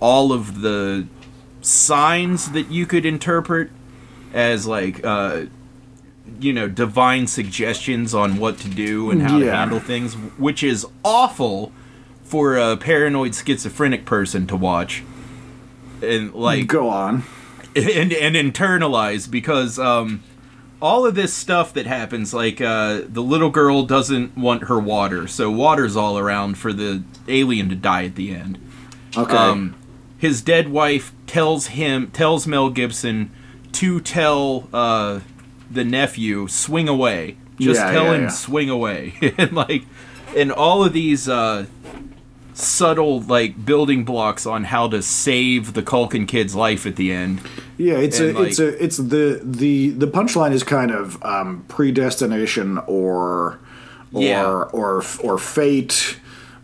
all 0.00 0.32
of 0.32 0.60
the 0.60 1.06
signs 1.60 2.52
that 2.52 2.70
you 2.70 2.86
could 2.86 3.04
interpret 3.06 3.70
as 4.32 4.66
like, 4.66 5.04
uh, 5.04 5.46
you 6.40 6.52
know, 6.52 6.68
divine 6.68 7.26
suggestions 7.26 8.14
on 8.14 8.36
what 8.36 8.58
to 8.58 8.68
do 8.68 9.10
and 9.10 9.22
how 9.22 9.38
to 9.38 9.50
handle 9.50 9.80
things, 9.80 10.14
which 10.14 10.62
is 10.62 10.86
awful 11.04 11.72
for 12.22 12.56
a 12.56 12.76
paranoid 12.76 13.34
schizophrenic 13.34 14.04
person 14.04 14.46
to 14.46 14.56
watch. 14.56 15.02
And 16.02 16.32
like, 16.34 16.66
Go 16.66 16.88
on. 16.88 17.24
and 17.74 18.12
and 18.12 18.34
internalize 18.36 19.30
because 19.30 19.78
um 19.78 20.22
all 20.80 21.04
of 21.06 21.14
this 21.14 21.34
stuff 21.34 21.72
that 21.74 21.86
happens 21.86 22.32
like 22.32 22.60
uh 22.60 23.02
the 23.08 23.22
little 23.22 23.50
girl 23.50 23.82
doesn't 23.84 24.36
want 24.36 24.64
her 24.64 24.78
water 24.78 25.26
so 25.26 25.50
water's 25.50 25.96
all 25.96 26.18
around 26.18 26.56
for 26.56 26.72
the 26.72 27.02
alien 27.28 27.68
to 27.68 27.74
die 27.74 28.04
at 28.04 28.14
the 28.14 28.32
end 28.34 28.58
Okay. 29.16 29.36
um 29.36 29.74
his 30.18 30.42
dead 30.42 30.68
wife 30.68 31.12
tells 31.26 31.68
him 31.68 32.10
tells 32.10 32.46
Mel 32.46 32.70
Gibson 32.70 33.30
to 33.72 34.00
tell 34.00 34.68
uh 34.72 35.20
the 35.70 35.84
nephew 35.84 36.48
swing 36.48 36.88
away 36.88 37.36
just 37.60 37.80
Yeah, 37.80 37.90
tell 37.92 38.04
yeah, 38.04 38.14
him 38.14 38.22
yeah. 38.22 38.28
swing 38.28 38.68
away 38.70 39.14
and 39.38 39.52
like 39.52 39.84
and 40.36 40.50
all 40.52 40.84
of 40.84 40.92
these 40.92 41.28
uh 41.28 41.66
subtle 42.54 43.20
like 43.20 43.64
building 43.64 44.04
blocks 44.04 44.44
on 44.46 44.64
how 44.64 44.88
to 44.88 45.00
save 45.02 45.74
the 45.74 45.82
Culkin 45.82 46.26
kid's 46.26 46.56
life 46.56 46.86
at 46.86 46.96
the 46.96 47.12
end 47.12 47.40
Yeah, 47.76 47.94
it's 47.98 48.18
a, 48.18 48.32
like- 48.32 48.48
it's 48.48 48.58
a, 48.58 48.82
it's 48.84 48.96
the 48.96 49.40
the 49.44 49.90
the 49.90 50.06
punchline 50.08 50.52
is 50.52 50.64
kind 50.64 50.90
of 50.90 51.22
um, 51.24 51.64
predestination 51.68 52.78
or 52.86 53.60
or 54.12 54.22
Yeah. 54.22 54.42
or 54.72 55.04
or 55.22 55.38
fate 55.38 56.18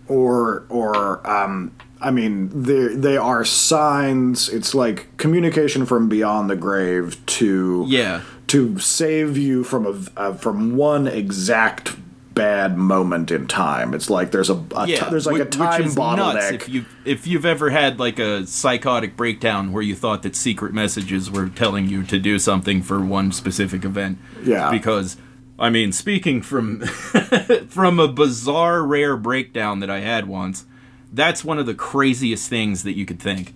or 0.09 0.65
or 0.69 1.25
um, 1.31 1.71
I 2.05 2.11
mean 2.11 2.51
they 2.63 2.89
they 2.95 3.17
are 3.17 3.45
signs. 3.45 4.49
It's 4.49 4.75
like 4.75 5.17
communication 5.17 5.87
from 5.87 6.09
beyond 6.09 6.51
the 6.51 6.57
grave 6.57 7.25
to 7.27 7.85
Yeah. 7.89 8.21
to 8.49 8.79
save 8.79 9.37
you 9.39 9.65
from 9.65 9.87
a 9.87 10.21
uh, 10.21 10.33
from 10.35 10.77
one 10.77 11.07
exact 11.07 11.97
bad 12.35 12.77
moment 12.77 13.31
in 13.31 13.47
time. 13.47 13.95
It's 13.95 14.11
like 14.11 14.33
there's 14.33 14.51
a, 14.51 14.61
a 14.75 14.89
yeah, 14.89 15.05
ti- 15.05 15.11
there's 15.11 15.25
like 15.27 15.41
a 15.41 15.45
time 15.45 15.79
which 15.79 15.87
is 15.91 15.97
nuts 15.97 16.21
bottleneck. 16.21 16.53
if 16.55 16.69
you 16.69 16.85
if 17.05 17.27
you've 17.27 17.47
ever 17.47 17.71
had 17.71 17.99
like 18.01 18.19
a 18.19 18.45
psychotic 18.47 19.17
breakdown 19.17 19.73
where 19.73 19.83
you 19.85 19.95
thought 19.95 20.23
that 20.25 20.35
secret 20.37 20.75
messages 20.75 21.31
were 21.31 21.49
telling 21.49 21.89
you 21.89 22.03
to 22.03 22.19
do 22.19 22.39
something 22.41 22.83
for 22.83 23.01
one 23.01 23.31
specific 23.33 23.85
event. 23.85 24.19
Yeah. 24.43 24.71
Because 24.71 25.17
I 25.59 25.71
mean, 25.71 25.93
speaking 25.93 26.43
from 26.43 26.81
from 27.69 28.01
a 28.01 28.09
bizarre 28.09 28.83
rare 28.85 29.17
breakdown 29.17 29.79
that 29.81 29.89
I 29.91 30.01
had 30.01 30.27
once, 30.27 30.67
that's 31.15 31.45
one 31.45 31.59
of 31.59 31.67
the 31.67 31.75
craziest 31.75 32.49
things 32.49 32.83
that 32.83 32.97
you 32.97 33.07
could 33.07 33.21
think. 33.21 33.55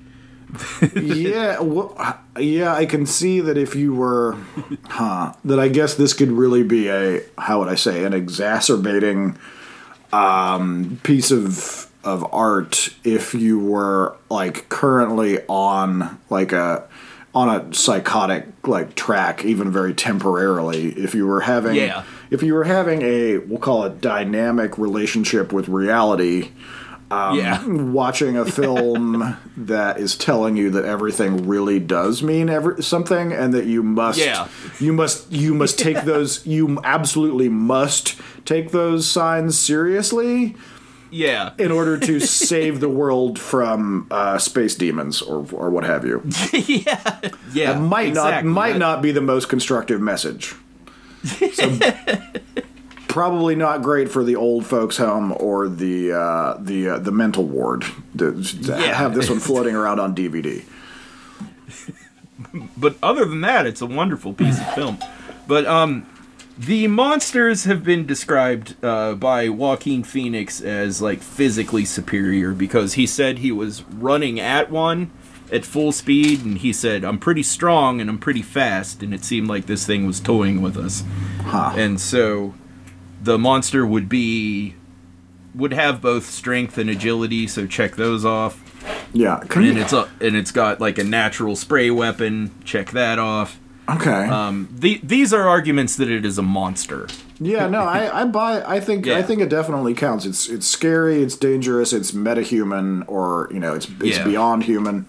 yeah, 0.95 1.61
well, 1.61 1.95
yeah, 2.39 2.73
I 2.75 2.87
can 2.87 3.05
see 3.05 3.41
that 3.41 3.59
if 3.59 3.75
you 3.75 3.95
were, 3.95 4.37
huh, 4.87 5.35
that 5.45 5.61
I 5.61 5.69
guess 5.69 5.95
this 5.95 6.15
could 6.15 6.31
really 6.33 6.63
be 6.63 6.89
a 6.89 7.21
how 7.37 7.59
would 7.59 7.69
I 7.69 7.75
say 7.75 8.05
an 8.05 8.15
exacerbating 8.15 9.37
um, 10.13 11.01
piece 11.03 11.31
of 11.31 11.87
of 12.05 12.25
art 12.33 12.91
if 13.05 13.35
you 13.35 13.59
were 13.59 14.17
like 14.31 14.69
currently 14.69 15.41
on 15.49 16.19
like 16.31 16.53
a 16.53 16.89
on 17.35 17.49
a 17.49 17.75
psychotic 17.75 18.47
like 18.67 18.95
track 18.95 19.45
even 19.45 19.71
very 19.71 19.93
temporarily 19.93 20.91
if 20.93 21.15
you 21.15 21.27
were 21.27 21.41
having 21.41 21.75
Yeah. 21.75 22.05
if 22.31 22.43
you 22.43 22.55
were 22.55 22.65
having 22.65 23.03
a 23.03 23.39
we'll 23.39 23.59
call 23.59 23.85
it 23.85 24.01
dynamic 24.01 24.79
relationship 24.79 25.53
with 25.53 25.69
reality 25.69 26.53
um, 27.11 27.37
Yeah. 27.39 27.65
watching 27.67 28.37
a 28.37 28.45
film 28.45 29.37
that 29.57 29.99
is 29.99 30.17
telling 30.17 30.57
you 30.57 30.71
that 30.71 30.85
everything 30.85 31.47
really 31.49 31.79
does 31.79 32.23
mean 32.23 32.49
every, 32.51 32.83
something 32.83 33.33
and 33.33 33.55
that 33.55 33.67
you 33.67 33.83
must 33.83 34.19
Yeah. 34.19 34.49
you 34.79 34.93
must 34.93 35.31
you 35.33 35.55
must 35.55 35.79
take 35.79 36.03
those 36.03 36.47
you 36.55 36.79
absolutely 36.85 37.49
must 37.49 38.17
take 38.45 38.71
those 38.73 39.09
signs 39.11 39.59
seriously 39.59 40.55
Yeah. 41.11 41.53
in 41.59 41.71
order 41.73 41.97
to 41.99 42.21
save 42.47 42.81
the 42.81 42.89
world 42.91 43.39
from 43.39 44.07
uh, 44.11 44.37
space 44.39 44.75
demons 44.75 45.23
or 45.23 45.47
or 45.53 45.71
what 45.71 45.85
have 45.85 46.05
you. 46.05 46.23
yeah. 46.53 47.21
Yeah. 47.55 47.77
It 47.77 47.81
might 47.81 48.09
exactly. 48.09 48.49
not 48.49 48.55
might 48.55 48.77
not 48.77 49.03
be 49.03 49.13
the 49.13 49.23
most 49.23 49.49
constructive 49.49 50.01
message. 50.01 50.55
So, 51.53 51.77
probably 53.09 53.57
not 53.57 53.83
great 53.83 54.11
for 54.11 54.23
the 54.23 54.37
old 54.37 54.67
folks 54.67 54.97
home 54.99 55.35
or 55.39 55.69
the 55.69 56.13
uh, 56.13 56.57
the 56.61 56.91
uh, 56.91 56.99
the 56.99 57.11
mental 57.13 57.45
ward 57.45 57.85
to, 58.17 58.43
to 58.43 58.73
Yeah. 58.73 58.95
have 58.95 59.15
this 59.15 59.29
one 59.31 59.41
floating 59.41 59.75
around 59.75 59.99
on 59.99 60.15
DVD. 60.15 60.63
but 62.77 62.97
other 63.03 63.25
than 63.25 63.41
that, 63.43 63.67
it's 63.67 63.81
a 63.81 63.87
wonderful 63.87 64.33
piece 64.33 64.59
of 64.61 64.75
film. 64.75 64.99
But 65.47 65.67
um, 65.67 66.07
the 66.59 66.87
monsters 66.89 67.65
have 67.65 67.85
been 67.85 68.07
described 68.07 68.77
uh, 68.85 69.15
by 69.15 69.49
Joaquin 69.49 70.03
Phoenix 70.05 70.61
as 70.61 71.03
like 71.03 71.21
physically 71.21 71.85
superior 71.85 72.53
because 72.53 72.95
he 72.95 73.07
said 73.07 73.39
he 73.39 73.51
was 73.53 73.83
running 73.85 74.39
at 74.39 74.71
one 74.71 75.11
at 75.51 75.65
full 75.65 75.93
speed, 75.93 76.45
and 76.45 76.59
he 76.59 76.73
said, 76.73 77.05
"I'm 77.05 77.19
pretty 77.19 77.43
strong 77.43 78.01
and 78.01 78.11
I'm 78.11 78.19
pretty 78.19 78.43
fast," 78.43 79.03
and 79.03 79.15
it 79.15 79.25
seemed 79.25 79.49
like 79.49 79.67
this 79.67 79.87
thing 79.87 80.07
was 80.07 80.21
toying 80.21 80.61
with 80.63 80.77
us. 80.77 81.03
And 81.51 81.99
so, 82.01 82.53
the 83.23 83.39
monster 83.39 83.87
would 83.87 84.09
be 84.09 84.75
would 85.55 85.73
have 85.73 86.01
both 86.01 86.27
strength 86.27 86.79
and 86.79 86.89
agility. 86.91 87.47
So 87.47 87.67
check 87.67 87.97
those 87.97 88.25
off. 88.25 88.63
Yeah, 89.13 89.41
and 89.55 89.65
you- 89.65 89.77
it's 89.81 89.93
a, 89.93 90.09
and 90.21 90.37
it's 90.37 90.51
got 90.53 90.81
like 90.81 90.99
a 90.99 91.05
natural 91.05 91.57
spray 91.57 91.91
weapon. 91.91 92.51
Check 92.65 92.91
that 92.93 93.19
off. 93.19 93.59
Okay. 93.89 94.11
Um, 94.29 94.69
the, 94.71 95.01
these 95.03 95.33
are 95.33 95.49
arguments 95.49 95.97
that 95.97 96.11
it 96.11 96.27
is 96.27 96.37
a 96.37 96.43
monster. 96.43 97.09
yeah, 97.41 97.67
no, 97.69 97.81
I, 97.81 98.21
I 98.21 98.25
buy. 98.27 98.63
I 98.63 98.81
think 98.81 99.09
I 99.09 99.23
think 99.23 99.41
it 99.41 99.49
definitely 99.49 99.95
counts. 99.95 100.27
It's 100.27 100.47
it's 100.49 100.67
scary. 100.67 101.23
It's 101.23 101.37
dangerous. 101.37 101.95
It's 101.95 102.13
metahuman, 102.13 103.05
or 103.09 103.49
you 103.51 103.59
know, 103.61 103.75
it's 103.75 103.89
it's 104.03 104.19
Yeah. 104.19 104.25
beyond 104.25 104.65
human. 104.65 105.07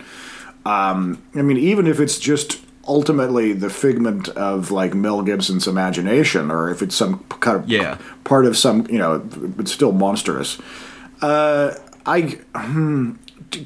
Um, 0.65 1.21
I 1.35 1.41
mean, 1.41 1.57
even 1.57 1.87
if 1.87 1.99
it's 1.99 2.17
just 2.19 2.61
ultimately 2.87 3.53
the 3.53 3.69
figment 3.69 4.29
of 4.29 4.71
like 4.71 4.93
Mel 4.93 5.21
Gibson's 5.21 5.67
imagination, 5.67 6.49
or 6.51 6.69
if 6.69 6.81
it's 6.81 6.95
some 6.95 7.19
kind 7.39 7.57
of 7.57 7.69
Yeah. 7.69 7.97
part 8.23 8.45
of 8.45 8.57
some, 8.57 8.85
you 8.89 8.97
know, 8.97 9.21
it's 9.59 9.71
still 9.71 9.91
monstrous. 9.91 10.57
Uh, 11.21 11.75
I 12.05 12.39
hmm, 12.55 13.11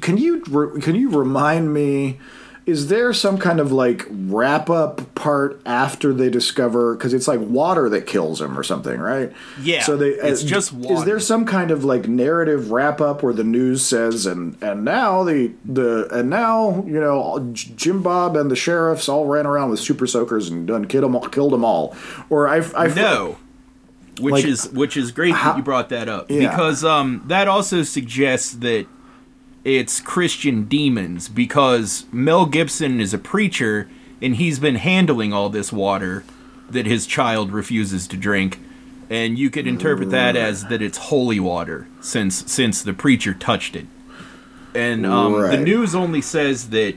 can 0.00 0.16
you 0.18 0.42
re- 0.48 0.80
can 0.80 0.94
you 0.94 1.08
remind 1.10 1.72
me? 1.72 2.18
Is 2.66 2.86
there 2.86 3.12
some 3.12 3.36
kind 3.36 3.60
of 3.60 3.72
like 3.72 4.06
wrap 4.10 4.70
up 4.70 5.14
part 5.14 5.60
after 5.66 6.14
they 6.14 6.30
discover 6.30 6.94
because 6.94 7.12
it's 7.12 7.28
like 7.28 7.40
water 7.40 7.90
that 7.90 8.06
kills 8.06 8.40
him 8.40 8.58
or 8.58 8.62
something, 8.62 8.98
right? 9.00 9.30
Yeah, 9.60 9.82
So 9.82 9.98
they 9.98 10.10
it's 10.12 10.42
uh, 10.42 10.46
just 10.46 10.72
Is 10.72 11.04
there 11.04 11.20
some 11.20 11.44
kind 11.44 11.70
of 11.70 11.84
like 11.84 12.08
narrative 12.08 12.70
wrap 12.70 13.02
up 13.02 13.22
where 13.22 13.34
the 13.34 13.44
news 13.44 13.84
says 13.84 14.24
and 14.24 14.56
and 14.62 14.82
now 14.82 15.24
the 15.24 15.52
the 15.66 16.08
and 16.10 16.30
now 16.30 16.82
you 16.86 16.98
know 16.98 17.50
Jim 17.52 18.02
Bob 18.02 18.34
and 18.34 18.50
the 18.50 18.56
sheriffs 18.56 19.10
all 19.10 19.26
ran 19.26 19.46
around 19.46 19.68
with 19.68 19.80
super 19.80 20.06
soakers 20.06 20.48
and 20.48 20.66
done 20.66 20.86
killed 20.86 21.04
them 21.04 21.14
all, 21.14 21.28
killed 21.28 21.52
them 21.52 21.66
all, 21.66 21.94
or 22.30 22.48
I 22.48 22.62
I 22.74 22.86
No, 22.86 23.36
which 24.20 24.32
Like, 24.32 24.44
is 24.46 24.70
which 24.70 24.96
is 24.96 25.12
great 25.12 25.34
how- 25.34 25.50
that 25.50 25.58
you 25.58 25.62
brought 25.62 25.90
that 25.90 26.08
up 26.08 26.30
Yeah. 26.30 26.48
because 26.48 26.82
um, 26.82 27.24
that 27.26 27.46
also 27.46 27.82
suggests 27.82 28.52
that 28.54 28.86
it's 29.64 30.00
Christian 30.00 30.64
demons 30.64 31.28
because 31.28 32.04
Mel 32.12 32.46
Gibson 32.46 33.00
is 33.00 33.14
a 33.14 33.18
preacher 33.18 33.88
and 34.20 34.36
he's 34.36 34.58
been 34.58 34.76
handling 34.76 35.32
all 35.32 35.48
this 35.48 35.72
water 35.72 36.24
that 36.70 36.86
his 36.86 37.06
child 37.06 37.50
refuses 37.50 38.06
to 38.08 38.16
drink. 38.16 38.60
And 39.10 39.38
you 39.38 39.50
could 39.50 39.66
interpret 39.66 40.10
that 40.10 40.34
as 40.36 40.66
that 40.66 40.80
it's 40.80 40.96
holy 40.96 41.38
water 41.38 41.86
since 42.00 42.50
since 42.50 42.82
the 42.82 42.94
preacher 42.94 43.34
touched 43.34 43.76
it. 43.76 43.86
And 44.74 45.04
um, 45.06 45.32
the 45.32 45.58
news 45.58 45.94
only 45.94 46.20
says 46.20 46.70
that 46.70 46.96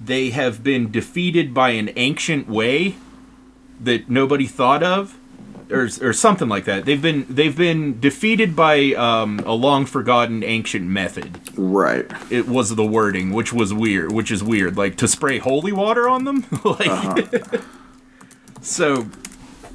they 0.00 0.30
have 0.30 0.62
been 0.62 0.90
defeated 0.90 1.52
by 1.52 1.70
an 1.70 1.90
ancient 1.96 2.48
way 2.48 2.96
that 3.80 4.08
nobody 4.08 4.46
thought 4.46 4.82
of 4.82 5.16
or, 5.70 5.88
or 6.00 6.12
something 6.12 6.48
like 6.48 6.64
that. 6.64 6.84
They've 6.84 7.00
been 7.00 7.26
they've 7.28 7.56
been 7.56 8.00
defeated 8.00 8.56
by 8.56 8.92
um, 8.94 9.40
a 9.40 9.52
long 9.52 9.86
forgotten 9.86 10.42
ancient 10.42 10.86
method. 10.86 11.40
right. 11.56 12.10
It 12.30 12.48
was 12.48 12.74
the 12.74 12.86
wording, 12.86 13.32
which 13.32 13.52
was 13.52 13.72
weird, 13.72 14.12
which 14.12 14.30
is 14.30 14.42
weird, 14.42 14.76
like 14.76 14.96
to 14.96 15.08
spray 15.08 15.38
holy 15.38 15.72
water 15.72 16.08
on 16.08 16.24
them. 16.24 16.46
like, 16.64 17.62
so 18.60 19.08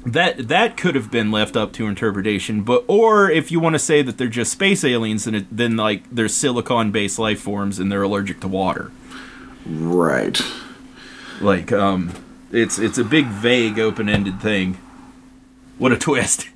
that 0.04 0.48
that 0.48 0.76
could 0.76 0.94
have 0.94 1.10
been 1.10 1.30
left 1.30 1.56
up 1.56 1.72
to 1.74 1.86
interpretation, 1.86 2.62
but 2.62 2.84
or 2.86 3.30
if 3.30 3.50
you 3.50 3.60
want 3.60 3.74
to 3.74 3.78
say 3.78 4.02
that 4.02 4.18
they're 4.18 4.28
just 4.28 4.52
space 4.52 4.84
aliens, 4.84 5.24
then 5.24 5.34
it, 5.34 5.46
then 5.50 5.76
like 5.76 6.02
they're 6.10 6.28
silicon 6.28 6.90
based 6.90 7.18
life 7.18 7.40
forms 7.40 7.78
and 7.78 7.90
they're 7.90 8.02
allergic 8.02 8.40
to 8.40 8.48
water. 8.48 8.90
Right. 9.66 10.40
Like 11.40 11.72
um, 11.72 12.12
it's 12.52 12.78
it's 12.78 12.98
a 12.98 13.04
big 13.04 13.26
vague 13.26 13.78
open 13.78 14.08
ended 14.08 14.40
thing. 14.40 14.78
What 15.78 15.92
a 15.92 15.98
twist. 15.98 16.48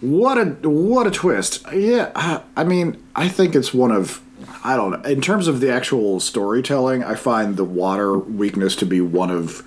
What 0.00 0.36
a 0.36 0.46
what 0.68 1.06
a 1.06 1.10
twist! 1.12 1.64
Yeah, 1.72 2.10
I, 2.16 2.42
I 2.56 2.64
mean, 2.64 3.00
I 3.14 3.28
think 3.28 3.54
it's 3.54 3.72
one 3.72 3.92
of 3.92 4.20
I 4.64 4.76
don't 4.76 4.90
know. 4.90 5.08
In 5.08 5.20
terms 5.20 5.46
of 5.46 5.60
the 5.60 5.72
actual 5.72 6.18
storytelling, 6.18 7.04
I 7.04 7.14
find 7.14 7.56
the 7.56 7.64
water 7.64 8.18
weakness 8.18 8.74
to 8.76 8.86
be 8.86 9.00
one 9.00 9.30
of 9.30 9.62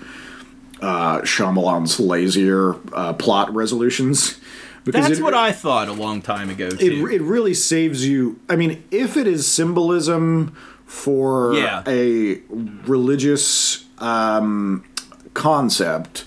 uh, 0.82 1.22
Shyamalan's 1.22 2.00
lazier 2.02 2.76
uh, 2.94 3.14
plot 3.14 3.54
resolutions. 3.56 4.40
That's 4.84 5.18
it- 5.20 5.24
what 5.24 5.34
I 5.34 5.52
thought 5.54 5.88
a 5.88 5.94
long 5.94 6.22
time 6.22 6.50
ago 6.50 6.68
it, 6.68 6.80
too. 6.80 7.08
it 7.08 7.22
really 7.22 7.54
saves 7.54 8.06
you. 8.06 8.40
I 8.50 8.56
mean, 8.58 8.84
if 8.92 9.16
it 9.16 9.28
is 9.28 9.48
symbolism 9.48 10.54
for 10.86 11.56
Yeah. 11.56 11.82
a 11.88 12.42
religious 12.86 13.86
um, 14.00 14.84
concept, 15.34 16.26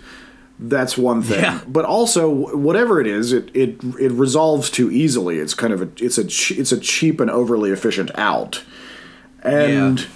that's 0.59 0.99
one 0.99 1.23
thing. 1.23 1.41
Yeah. 1.41 1.61
But 1.69 1.85
also, 1.85 2.29
whatever 2.57 3.01
it 3.01 3.07
is, 3.07 3.33
it, 3.33 3.51
it 3.55 3.77
it 4.01 4.11
resolves 4.13 4.71
too 4.71 4.91
easily. 4.91 5.39
It's 5.39 5.55
kind 5.55 5.73
of 5.73 5.83
a 5.83 5.89
it's 6.05 6.19
a 6.19 6.23
it's 6.61 6.73
a 6.73 6.81
cheap 6.81 7.21
and 7.21 7.31
overly 7.31 7.71
efficient 7.71 8.11
out, 8.19 8.65
and 9.43 10.01
Yeah. 10.01 10.07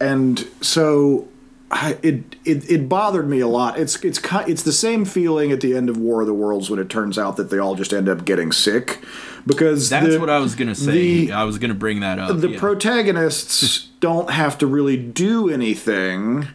and 0.00 0.46
so. 0.60 1.26
I, 1.72 1.96
it, 2.02 2.34
it 2.44 2.68
it 2.68 2.88
bothered 2.88 3.28
me 3.28 3.38
a 3.38 3.46
lot. 3.46 3.78
It's 3.78 3.94
it's 4.04 4.18
it's 4.48 4.64
the 4.64 4.72
same 4.72 5.04
feeling 5.04 5.52
at 5.52 5.60
the 5.60 5.76
end 5.76 5.88
of 5.88 5.96
War 5.96 6.20
of 6.20 6.26
the 6.26 6.34
Worlds 6.34 6.68
when 6.68 6.80
it 6.80 6.88
turns 6.88 7.16
out 7.16 7.36
that 7.36 7.50
they 7.50 7.58
all 7.58 7.76
just 7.76 7.92
end 7.92 8.08
up 8.08 8.24
getting 8.24 8.50
sick, 8.50 8.98
because 9.46 9.88
That's 9.88 10.08
the- 10.08 10.18
what 10.18 10.28
I 10.28 10.40
was 10.40 10.56
gonna 10.56 10.74
say. 10.74 11.26
the- 11.26 11.30
I 11.32 11.44
was 11.44 11.58
gonna 11.58 11.74
bring 11.74 12.00
that 12.00 12.18
up. 12.18 12.40
the 12.40 12.48
yeah. 12.50 12.58
protagonists 12.58 13.86
don't 14.00 14.30
have 14.30 14.58
to 14.58 14.66
really 14.66 14.96
do 14.96 15.48
anything 15.48 16.48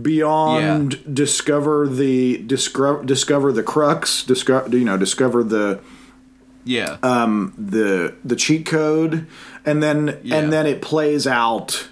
beyond 0.00 1.14
discover 1.14 1.86
the 1.88 2.38
discover 2.38 3.02
discover 3.04 3.52
the 3.52 3.62
crux, 3.62 4.22
discover 4.24 4.76
you 4.76 4.84
know 4.84 4.96
discover 4.96 5.42
the 5.42 5.80
yeah. 6.64 6.96
um, 7.02 7.52
the 7.58 8.14
the 8.24 8.36
cheat 8.36 8.66
code, 8.66 9.26
and 9.64 9.82
then 9.82 10.18
Yeah. 10.22 10.36
and 10.36 10.52
then 10.52 10.66
it 10.66 10.80
plays 10.80 11.26
out 11.26 11.88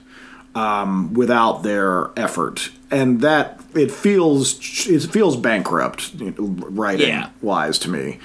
um, 0.54 1.12
without 1.14 1.62
their 1.62 2.10
effort, 2.16 2.70
and 2.90 3.20
that 3.20 3.60
it 3.74 3.90
feels 3.90 4.86
it 4.88 5.02
feels 5.10 5.36
bankrupt 5.36 6.12
writing 6.38 7.08
Yeah. 7.08 7.28
wise 7.42 7.78
to 7.80 7.90
me. 7.90 8.18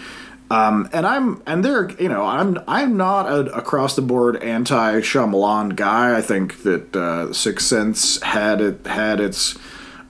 Um, 0.52 0.90
and 0.94 1.08
I'm 1.08 1.42
and 1.48 1.66
they're 1.66 1.90
you 2.00 2.10
know 2.10 2.24
I'm 2.24 2.60
I'm 2.68 2.98
not 2.98 3.26
a 3.28 3.56
across 3.56 3.96
the 3.96 4.04
board 4.04 4.38
anti 4.44 5.00
Shyamalan 5.02 5.76
guy. 5.76 6.16
I 6.16 6.22
think 6.22 6.64
that 6.64 6.96
uh, 6.96 7.34
Sixth 7.34 7.68
Sense 7.68 8.22
had 8.22 8.62
it 8.62 8.86
had 8.86 9.20
its 9.20 9.58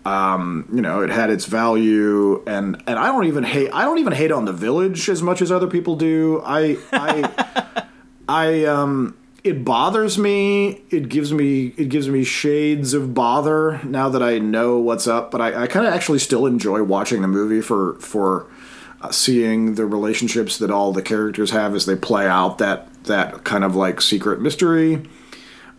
um, 0.04 0.68
you 0.74 0.82
know 0.82 1.02
it 1.02 1.10
had 1.10 1.30
its 1.30 1.46
value 1.46 2.44
and 2.46 2.82
and 2.86 3.00
I 3.00 3.08
don't 3.08 3.26
even 3.26 3.46
hate 3.46 3.72
I 3.74 3.84
don't 3.84 4.00
even 4.00 4.12
hate 4.12 4.32
on 4.32 4.44
the 4.44 4.54
Village 4.54 5.08
as 5.10 5.22
much 5.22 5.42
as 5.42 5.52
other 5.54 5.68
people 5.68 5.96
do. 5.96 6.42
I 6.46 6.78
I 6.92 7.86
I 8.28 8.66
um 8.66 9.16
it 9.46 9.64
bothers 9.64 10.18
me. 10.18 10.82
It 10.90 11.08
gives 11.08 11.32
me 11.32 11.68
it 11.78 11.88
gives 11.88 12.10
me 12.10 12.26
shades 12.26 12.94
of 12.94 13.14
bother 13.14 13.80
now 13.86 14.10
that 14.10 14.22
I 14.22 14.40
know 14.40 14.80
what's 14.80 15.08
up. 15.08 15.32
But 15.32 15.40
I, 15.40 15.64
I 15.64 15.68
kind 15.68 15.88
of 15.88 15.94
actually 15.94 16.20
still 16.20 16.46
enjoy 16.46 16.84
watching 16.84 17.22
the 17.22 17.28
movie 17.30 17.62
for 17.62 17.94
for 18.00 18.48
seeing 19.14 19.76
the 19.76 19.86
relationships 19.86 20.58
that 20.58 20.72
all 20.72 20.92
the 20.94 21.02
characters 21.02 21.52
have 21.52 21.76
as 21.76 21.86
they 21.86 21.96
play 21.96 22.26
out 22.28 22.58
that 22.58 22.88
that 23.04 23.44
kind 23.44 23.64
of 23.64 23.76
like 23.76 24.02
secret 24.02 24.42
mystery. 24.42 25.04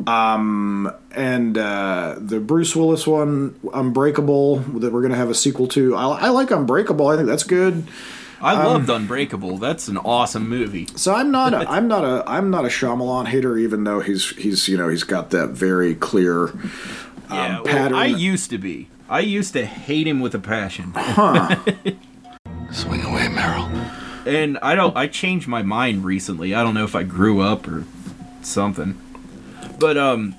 Um 0.07 0.93
and 1.13 1.57
uh, 1.57 2.17
the 2.19 2.39
Bruce 2.39 2.77
Willis 2.77 3.07
one, 3.07 3.59
Unbreakable, 3.73 4.57
that 4.81 4.93
we're 4.93 5.01
gonna 5.03 5.17
have 5.17 5.31
a 5.31 5.35
sequel 5.35 5.67
to. 5.69 5.97
I, 5.97 6.27
I 6.27 6.29
like 6.29 6.51
Unbreakable. 6.51 7.07
I 7.09 7.17
think 7.17 7.27
that's 7.27 7.43
good. 7.45 7.87
I 8.39 8.63
loved 8.67 8.91
Unbreakable. 8.91 9.57
That's 9.57 9.89
an 9.89 9.97
awesome 9.97 10.47
movie. 10.49 10.87
So 10.97 11.15
I'm 11.15 11.31
not 11.31 11.55
a, 11.55 11.69
I'm 11.71 11.89
not 11.89 12.05
a 12.05 12.23
I'm 12.27 12.51
not 12.51 12.67
a 12.67 12.69
Shyamalan 12.69 13.27
hater, 13.29 13.57
even 13.57 13.85
though 13.85 14.01
he's 14.01 14.29
he's 14.37 14.69
you 14.69 14.77
know 14.77 14.89
he's 14.89 15.05
got 15.05 15.31
that 15.31 15.49
very 15.49 15.95
clear 15.95 16.49
um, 16.49 16.61
Yeah, 17.31 17.55
well, 17.55 17.65
pattern. 17.65 17.97
I 17.97 18.07
used 18.07 18.51
to 18.51 18.59
be. 18.59 18.89
I 19.09 19.21
used 19.21 19.53
to 19.55 19.65
hate 19.65 20.07
him 20.07 20.21
with 20.21 20.35
a 20.35 20.39
passion. 20.41 20.93
Swing 22.77 23.03
away, 23.05 23.29
Merrill. 23.29 23.65
and 24.27 24.59
I 24.59 24.75
don't 24.75 24.95
I 24.97 25.07
changed 25.07 25.49
my 25.49 25.63
mind 25.63 26.05
recently. 26.05 26.55
I 26.55 26.63
don't 26.63 26.75
know 26.75 26.85
if 26.85 26.95
I 26.95 27.05
grew 27.05 27.41
up 27.41 27.67
or 27.67 27.85
something. 28.43 29.01
But 29.79 29.97
um 29.97 30.35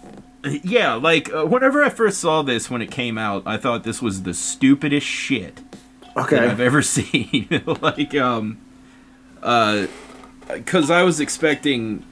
yeah, 0.64 0.94
like 0.94 1.34
uh, 1.34 1.46
whenever 1.46 1.84
I 1.84 1.90
first 1.90 2.20
saw 2.20 2.44
this 2.44 2.70
when 2.70 2.82
it 2.82 2.92
came 2.92 3.18
out, 3.18 3.44
I 3.46 3.58
thought 3.58 3.84
this 3.84 4.02
was 4.02 4.22
the 4.24 4.34
stupidest 4.36 5.06
shit 5.06 5.62
that 6.16 6.26
okay. 6.26 6.38
I've 6.38 6.60
ever 6.60 6.82
seen. 6.84 7.48
like 7.82 8.14
um 8.16 8.60
uh 9.42 9.88
cuz 10.66 10.92
I 10.92 11.02
was 11.02 11.20
expecting 11.20 12.04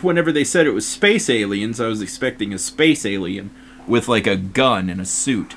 whenever 0.00 0.32
they 0.32 0.44
said 0.44 0.66
it 0.66 0.72
was 0.72 0.86
space 0.86 1.30
aliens, 1.30 1.80
I 1.80 1.86
was 1.86 2.02
expecting 2.02 2.52
a 2.52 2.58
space 2.58 3.06
alien 3.06 3.50
with 3.86 4.08
like 4.08 4.26
a 4.26 4.36
gun 4.36 4.90
and 4.90 5.00
a 5.00 5.06
suit. 5.06 5.54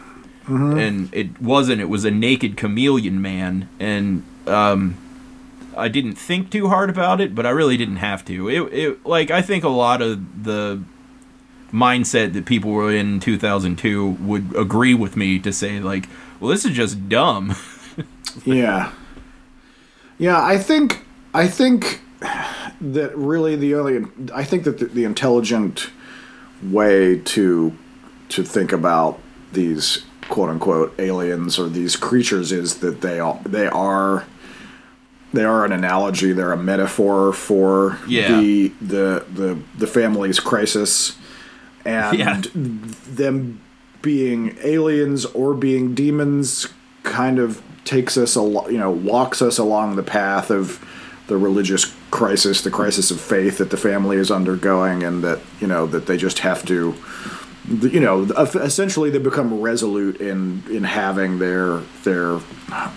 And 0.47 1.13
it 1.13 1.41
wasn't. 1.41 1.81
It 1.81 1.89
was 1.89 2.05
a 2.05 2.11
naked 2.11 2.57
chameleon 2.57 3.21
man, 3.21 3.69
and 3.79 4.23
um, 4.45 4.97
I 5.77 5.87
didn't 5.87 6.15
think 6.15 6.49
too 6.49 6.67
hard 6.67 6.89
about 6.89 7.21
it, 7.21 7.33
but 7.33 7.45
I 7.45 7.49
really 7.49 7.77
didn't 7.77 7.97
have 7.97 8.25
to. 8.25 8.49
It, 8.49 8.73
it 8.73 9.05
like 9.05 9.31
I 9.31 9.41
think 9.41 9.63
a 9.63 9.69
lot 9.69 10.01
of 10.01 10.43
the 10.43 10.83
mindset 11.71 12.33
that 12.33 12.45
people 12.45 12.71
were 12.71 12.93
in 12.93 13.19
2002 13.19 14.09
would 14.09 14.55
agree 14.55 14.93
with 14.93 15.17
me 15.17 15.39
to 15.39 15.51
say 15.51 15.79
like, 15.79 16.07
well, 16.39 16.51
this 16.51 16.65
is 16.65 16.75
just 16.75 17.09
dumb. 17.09 17.55
Yeah. 18.45 18.91
Yeah, 20.17 20.43
I 20.43 20.57
think 20.57 21.05
I 21.33 21.47
think 21.47 22.01
that 22.81 23.15
really 23.15 23.55
the 23.55 23.75
only 23.75 24.07
I 24.33 24.43
think 24.43 24.63
that 24.63 24.79
the, 24.79 24.85
the 24.85 25.03
intelligent 25.03 25.89
way 26.63 27.19
to 27.19 27.77
to 28.29 28.43
think 28.43 28.71
about 28.71 29.19
these 29.51 30.03
quote 30.29 30.49
unquote 30.49 30.93
aliens 30.99 31.59
or 31.59 31.69
these 31.69 31.95
creatures 31.95 32.51
is 32.51 32.79
that 32.79 33.01
they 33.01 33.19
are 33.19 33.39
they 33.45 33.67
are 33.67 34.25
they 35.33 35.43
are 35.43 35.65
an 35.65 35.71
analogy, 35.71 36.31
they're 36.31 36.51
a 36.51 36.57
metaphor 36.57 37.33
for 37.33 37.97
Yeah. 38.07 38.39
the 38.39 38.67
the 38.81 39.25
the 39.33 39.57
the 39.77 39.87
family's 39.87 40.39
crisis 40.39 41.17
and 41.85 42.17
Yeah. 42.17 42.41
them 42.53 43.59
being 44.01 44.55
aliens 44.63 45.25
or 45.25 45.53
being 45.53 45.93
demons 45.95 46.67
kind 47.03 47.39
of 47.39 47.61
takes 47.85 48.17
us 48.17 48.35
a 48.35 48.41
you 48.41 48.77
know 48.77 48.91
walks 48.91 49.41
us 49.41 49.57
along 49.57 49.95
the 49.95 50.03
path 50.03 50.49
of 50.49 50.79
the 51.27 51.37
religious 51.37 51.93
crisis 52.11 52.61
the 52.61 52.69
crisis 52.71 53.09
of 53.11 53.19
faith 53.19 53.57
that 53.57 53.69
the 53.71 53.77
family 53.77 54.17
is 54.17 54.29
undergoing 54.29 55.03
and 55.03 55.23
that 55.23 55.39
you 55.59 55.67
know 55.67 55.85
that 55.87 56.05
they 56.05 56.15
just 56.17 56.39
have 56.39 56.65
to 56.65 56.93
you 57.69 57.99
know 57.99 58.23
essentially 58.23 59.09
they 59.09 59.19
become 59.19 59.61
resolute 59.61 60.17
in 60.19 60.63
in 60.69 60.83
having 60.83 61.39
their 61.39 61.77
their 62.03 62.33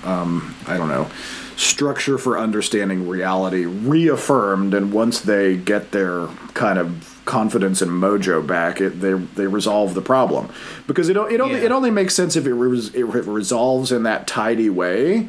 um 0.04 0.54
i 0.66 0.76
don't 0.76 0.88
know 0.88 1.08
structure 1.56 2.18
for 2.18 2.36
understanding 2.38 3.08
reality 3.08 3.64
reaffirmed 3.64 4.74
and 4.74 4.92
once 4.92 5.20
they 5.20 5.56
get 5.56 5.92
their 5.92 6.26
kind 6.54 6.78
of 6.78 7.20
confidence 7.24 7.80
and 7.80 7.90
mojo 7.92 8.44
back 8.44 8.80
it 8.80 9.00
they 9.00 9.12
they 9.12 9.46
resolve 9.46 9.94
the 9.94 10.02
problem 10.02 10.48
because 10.86 11.08
it, 11.08 11.16
it 11.16 11.40
only 11.40 11.54
Yeah. 11.60 11.66
it 11.66 11.72
only 11.72 11.90
makes 11.90 12.14
sense 12.14 12.34
if 12.36 12.46
it, 12.46 12.52
res, 12.54 12.92
it 12.94 13.04
re- 13.04 13.20
resolves 13.20 13.92
in 13.92 14.02
that 14.02 14.26
tidy 14.26 14.68
way 14.68 15.28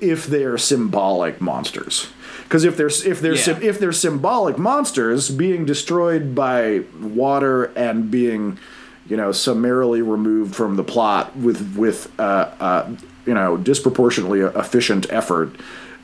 if 0.00 0.26
they 0.26 0.44
are 0.44 0.58
symbolic 0.58 1.40
monsters 1.40 2.08
because 2.44 2.64
if 2.64 2.76
they're 2.76 2.88
if 2.88 3.20
they're 3.20 3.34
Yeah. 3.34 3.58
if 3.62 3.78
they're 3.78 3.92
symbolic 3.92 4.58
monsters 4.58 5.30
being 5.30 5.64
destroyed 5.64 6.34
by 6.34 6.82
water 7.02 7.64
and 7.74 8.10
being 8.10 8.58
you 9.06 9.16
know 9.16 9.32
summarily 9.32 10.02
removed 10.02 10.54
from 10.54 10.76
the 10.76 10.84
plot 10.84 11.36
with 11.36 11.76
with 11.76 12.10
uh, 12.18 12.50
uh, 12.60 12.90
you 13.26 13.34
know 13.34 13.56
disproportionately 13.56 14.40
efficient 14.40 15.06
effort 15.10 15.50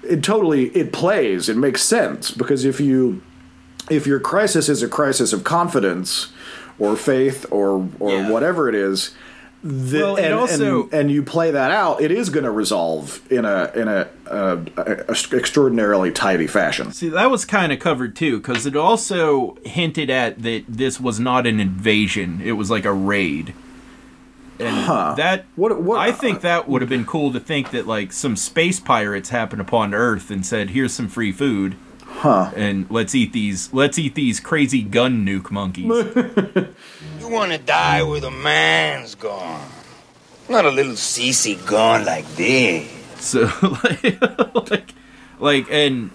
it 0.02 0.22
totally 0.22 0.66
it 0.76 0.92
plays 0.92 1.48
it 1.48 1.56
makes 1.56 1.82
sense 1.82 2.30
because 2.30 2.64
if 2.64 2.80
you 2.80 3.22
if 3.90 4.06
your 4.06 4.20
crisis 4.20 4.68
is 4.68 4.82
a 4.82 4.88
crisis 4.88 5.32
of 5.32 5.44
confidence 5.44 6.32
or 6.78 6.96
faith 6.96 7.44
or 7.50 7.88
or 7.98 8.10
Yeah. 8.12 8.30
whatever 8.30 8.68
it 8.68 8.74
is 8.74 9.10
the, 9.62 9.98
Well, 9.98 10.16
and, 10.16 10.32
also- 10.34 10.84
and, 10.84 10.94
and 10.94 11.10
you 11.10 11.22
play 11.22 11.50
that 11.50 11.70
out 11.70 12.00
it 12.00 12.10
is 12.10 12.30
going 12.30 12.44
to 12.44 12.50
resolve 12.50 13.20
in 13.30 13.44
a 13.44 13.70
in 13.74 13.88
a, 13.88 14.08
a, 14.26 14.58
a 14.78 15.10
extraordinarily 15.10 16.10
tidy 16.12 16.46
fashion 16.46 16.92
See, 16.92 17.08
that 17.10 17.30
was 17.30 17.44
kind 17.44 17.70
of 17.72 17.78
covered 17.78 18.16
too, 18.16 18.38
because 18.38 18.64
it 18.66 18.74
also 18.76 19.58
hinted 19.64 20.08
at 20.10 20.42
that 20.42 20.64
this 20.68 20.98
was 21.00 21.20
not 21.20 21.46
an 21.46 21.60
invasion; 21.60 22.40
it 22.42 22.52
was 22.52 22.70
like 22.70 22.84
a 22.84 22.92
raid. 22.92 23.52
And 24.58 25.16
that 25.18 25.44
What- 25.56 25.80
what- 25.80 25.98
I 25.98 26.12
think 26.12 26.40
that 26.42 26.68
would 26.68 26.82
have 26.82 26.88
been 26.90 27.04
cool 27.06 27.32
to 27.32 27.40
think 27.40 27.70
that 27.70 27.86
like 27.86 28.12
some 28.12 28.36
space 28.36 28.78
pirates 28.80 29.30
happened 29.30 29.60
upon 29.60 29.94
Earth 29.94 30.30
and 30.30 30.44
said, 30.44 30.70
"Here's 30.70 30.92
some 30.92 31.08
free 31.08 31.32
food." 31.32 31.76
Huh. 32.20 32.50
And 32.54 32.86
let's 32.90 33.14
eat 33.14 33.32
these. 33.32 33.72
Let's 33.72 33.98
eat 33.98 34.14
these 34.14 34.40
crazy 34.40 34.82
gun 34.82 35.24
nuke 35.24 35.50
monkeys. 35.50 35.90
You 37.18 37.28
want 37.28 37.52
to 37.52 37.58
die 37.58 38.02
with 38.02 38.24
a 38.24 38.30
man's 38.30 39.14
gun. 39.14 39.60
Not 40.48 40.64
a 40.64 40.70
little 40.70 40.94
CC 40.94 41.64
gun 41.66 42.04
like 42.04 42.26
this. 42.34 42.90
So 43.20 43.48
like, 43.84 44.70
like, 44.70 44.94
like, 45.38 45.66
and 45.70 46.10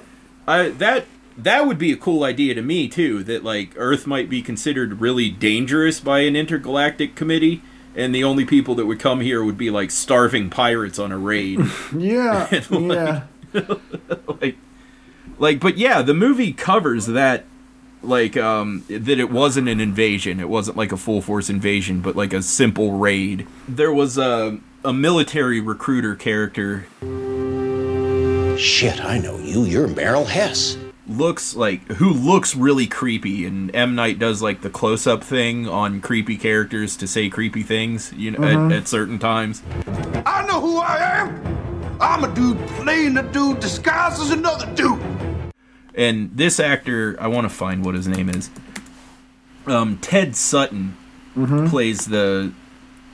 I 0.47 0.69
that 0.69 1.05
that 1.37 1.65
would 1.65 1.77
be 1.77 1.91
a 1.91 1.97
cool 1.97 2.23
idea 2.23 2.53
to 2.53 2.61
me 2.61 2.87
too. 2.87 3.23
That 3.23 3.43
like 3.43 3.73
Earth 3.75 4.05
might 4.05 4.29
be 4.29 4.41
considered 4.41 4.99
really 4.99 5.29
dangerous 5.29 5.99
by 5.99 6.19
an 6.19 6.35
intergalactic 6.35 7.15
committee, 7.15 7.61
and 7.95 8.13
the 8.13 8.23
only 8.23 8.45
people 8.45 8.75
that 8.75 8.85
would 8.85 8.99
come 8.99 9.21
here 9.21 9.43
would 9.43 9.57
be 9.57 9.69
like 9.69 9.91
starving 9.91 10.49
pirates 10.49 10.99
on 10.99 11.11
a 11.11 11.17
raid. 11.17 11.59
yeah 11.97 12.47
yeah 12.71 13.23
like, 14.27 14.57
like, 15.37 15.59
but 15.59 15.77
yeah, 15.77 16.01
the 16.01 16.13
movie 16.13 16.53
covers 16.53 17.05
that. 17.07 17.45
Like 18.03 18.37
um, 18.37 18.83
that 18.87 19.17
it 19.19 19.31
wasn't 19.31 19.67
an 19.67 19.79
invasion. 19.79 20.39
It 20.39 20.47
wasn't 20.47 20.77
like 20.77 20.91
a 20.91 20.97
full 20.97 21.21
force 21.23 21.49
invasion, 21.49 22.01
but 22.01 22.15
like 22.15 22.33
a 22.33 22.43
simple 22.43 22.91
raid. 22.99 23.47
There 23.67 23.91
was 23.91 24.15
a 24.19 24.59
a 24.83 24.93
military 24.93 25.59
recruiter 25.59 26.13
character 26.13 26.85
Shit, 28.57 29.03
I 29.03 29.17
know 29.17 29.37
you. 29.39 29.63
You're 29.63 29.87
Merrill 29.87 30.25
Hess. 30.25 30.77
looks 31.07 31.55
like 31.55 31.83
who 31.93 32.11
looks 32.11 32.55
really 32.55 32.85
creepy 32.87 33.45
and 33.45 33.75
M 33.75 33.95
Night 33.95 34.17
does 34.19 34.41
like 34.41 34.61
the 34.61 34.69
close 34.69 35.07
up 35.07 35.23
thing 35.23 35.67
on 35.67 35.99
creepy 35.99 36.37
characters 36.37 36.95
to 36.97 37.07
say 37.07 37.27
creepy 37.29 37.63
things, 37.63 38.13
you 38.13 38.31
know, 38.31 38.39
Mm-hmm. 38.39 38.71
at, 38.71 38.77
at 38.83 38.87
certain 38.87 39.17
times. 39.17 39.63
I 40.27 40.45
know 40.45 40.61
who 40.61 40.77
I 40.77 40.97
am. 40.99 41.97
I'm 41.99 42.23
a 42.23 42.33
dude 42.35 42.59
playing 42.77 43.17
a 43.17 43.23
dude 43.23 43.59
disguised 43.59 44.21
as 44.21 44.29
another 44.31 44.67
dude. 44.75 45.01
And 45.95 46.31
this 46.35 46.59
actor, 46.59 47.15
I 47.19 47.27
want 47.27 47.45
to 47.45 47.55
find 47.55 47.85
what 47.85 47.95
his 47.95 48.07
name 48.07 48.29
is. 48.29 48.49
Um, 49.65 49.97
Ted 49.99 50.35
Sutton 50.35 50.97
Mm-hmm. 51.35 51.67
plays 51.67 52.05
the 52.05 52.53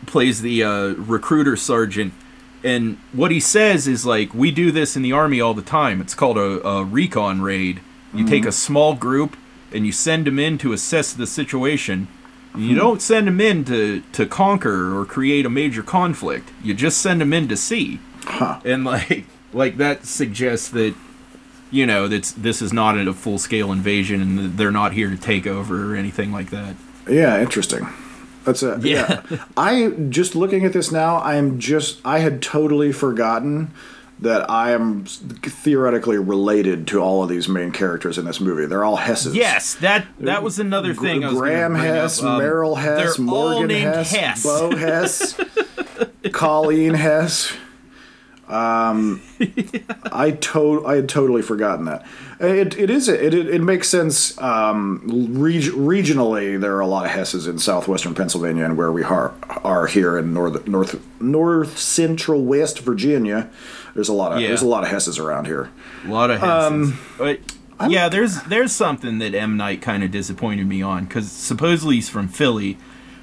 plays 0.06 0.44
the 0.44 0.64
uh, 0.64 0.88
recruiter 0.90 1.56
sergeant, 1.56 2.14
and 2.64 3.00
what 3.14 3.32
he 3.32 3.40
says 3.40 3.88
is 3.88 4.06
like, 4.06 4.32
"We 4.36 4.52
do 4.52 4.72
this 4.72 4.96
in 4.96 5.02
the 5.02 5.12
army 5.12 5.42
all 5.42 5.56
the 5.56 5.64
time. 5.64 6.00
It's 6.02 6.14
called 6.14 6.38
a, 6.38 6.62
a 6.68 6.84
recon 6.84 7.42
raid. 7.42 7.82
You 8.14 8.28
take 8.28 8.46
a 8.46 8.52
small 8.52 8.94
group 8.94 9.38
and 9.72 9.88
you 9.88 9.92
send 9.92 10.28
them 10.28 10.38
in 10.38 10.60
to 10.60 10.72
assess 10.72 11.14
the 11.14 11.26
situation." 11.26 12.10
You 12.56 12.76
don't 12.76 13.02
send 13.02 13.26
them 13.28 13.40
in 13.42 13.64
to, 13.66 14.04
to 14.12 14.26
conquer 14.28 14.96
or 14.96 15.06
create 15.06 15.46
a 15.46 15.50
major 15.50 15.82
conflict. 15.82 16.50
You 16.62 16.74
just 16.74 17.02
send 17.02 17.22
them 17.22 17.32
in 17.34 17.48
to 17.48 17.58
see. 17.58 18.00
And 18.64 18.84
like 18.84 19.26
like 19.52 19.78
that 19.78 20.06
suggests 20.06 20.70
that 20.70 20.94
you 21.72 21.86
know 21.86 22.08
that's 22.08 22.32
this 22.34 22.62
is 22.62 22.72
not 22.72 22.98
a 22.98 23.14
full 23.14 23.38
scale 23.38 23.72
invasion 23.72 24.22
and 24.22 24.58
they're 24.58 24.72
not 24.72 24.94
here 24.94 25.10
to 25.10 25.18
take 25.18 25.48
over 25.48 25.94
or 25.94 25.96
anything 25.96 26.32
like 26.32 26.50
that. 26.52 26.76
Yeah, 27.10 27.42
interesting. 27.42 27.88
That's 28.44 28.64
a 28.64 28.80
yeah. 28.82 29.22
I 29.56 29.90
just 30.10 30.36
looking 30.36 30.66
at 30.66 30.74
this 30.74 30.92
now. 30.92 31.18
I 31.18 31.36
am 31.36 31.60
just 31.60 32.00
I 32.06 32.20
had 32.20 32.42
totally 32.42 32.92
forgotten 32.92 33.72
that 34.20 34.48
I 34.50 34.72
am 34.72 35.06
theoretically 35.06 36.18
related 36.18 36.88
to 36.88 37.00
all 37.00 37.24
of 37.24 37.30
these 37.30 37.50
main 37.50 37.72
characters 37.72 38.18
in 38.20 38.26
this 38.26 38.40
movie. 38.40 38.68
They're 38.68 38.84
all 38.84 38.98
Hesses. 38.98 39.36
Yes, 39.36 39.76
that 39.76 40.06
that 40.20 40.44
was 40.44 40.60
another 40.60 40.94
thing. 40.94 41.24
I 41.24 41.30
was 41.30 41.38
Graham 41.40 41.76
Hess, 41.76 42.20
up. 42.22 42.26
Um, 42.26 42.38
Merrill 42.40 42.76
Hess, 42.76 43.18
Morgan 43.18 43.70
Hess, 43.70 44.12
Hess. 44.12 44.44
Bo 44.44 44.76
Hess, 44.76 45.40
Colleen 46.32 46.94
Hess. 46.94 47.54
Um, 48.52 49.22
I 50.12 50.32
to- 50.32 50.86
I 50.86 50.96
had 50.98 51.08
totally 51.10 51.42
forgotten 51.42 51.86
that. 51.86 52.06
It 52.40 52.78
it 52.78 52.90
is 52.90 53.08
it 53.08 53.34
it, 53.34 53.48
it 53.48 53.62
makes 53.62 53.88
sense. 53.88 54.38
Um, 54.42 55.02
reg- 55.38 55.64
regionally, 55.74 56.60
there 56.60 56.76
are 56.76 56.80
a 56.82 56.88
lot 56.88 57.06
of 57.06 57.12
Hesses 57.12 57.48
in 57.48 57.60
southwestern 57.60 58.14
Pennsylvania, 58.14 58.66
and 58.66 58.78
where 58.78 58.92
we 58.92 59.04
are 59.04 59.32
are 59.64 59.88
here 59.88 60.18
in 60.18 60.34
north 60.34 60.68
north 60.68 61.00
north 61.22 61.78
central 61.78 62.44
West 62.44 62.80
Virginia. 62.80 63.50
There's 63.96 64.10
a 64.10 64.14
lot 64.14 64.34
of 64.34 64.42
Yeah. 64.42 64.48
there's 64.50 64.62
a 64.64 64.68
lot 64.68 64.84
of 64.84 64.90
Hesses 64.90 65.18
around 65.20 65.46
here. 65.46 65.70
A 66.06 66.12
lot 66.12 66.30
of 66.32 66.44
Um, 66.44 66.92
Hesses. 67.20 67.40
but 67.80 67.90
yeah, 67.92 68.10
there's 68.10 68.42
there's 68.44 68.72
something 68.72 69.20
that 69.20 69.34
M 69.34 69.56
Night 69.56 69.82
kind 69.82 70.04
of 70.04 70.12
disappointed 70.12 70.68
me 70.68 70.82
on 70.82 71.06
because 71.06 71.32
supposedly 71.32 71.96
he's 71.96 72.10
from 72.10 72.28
Philly, 72.28 72.78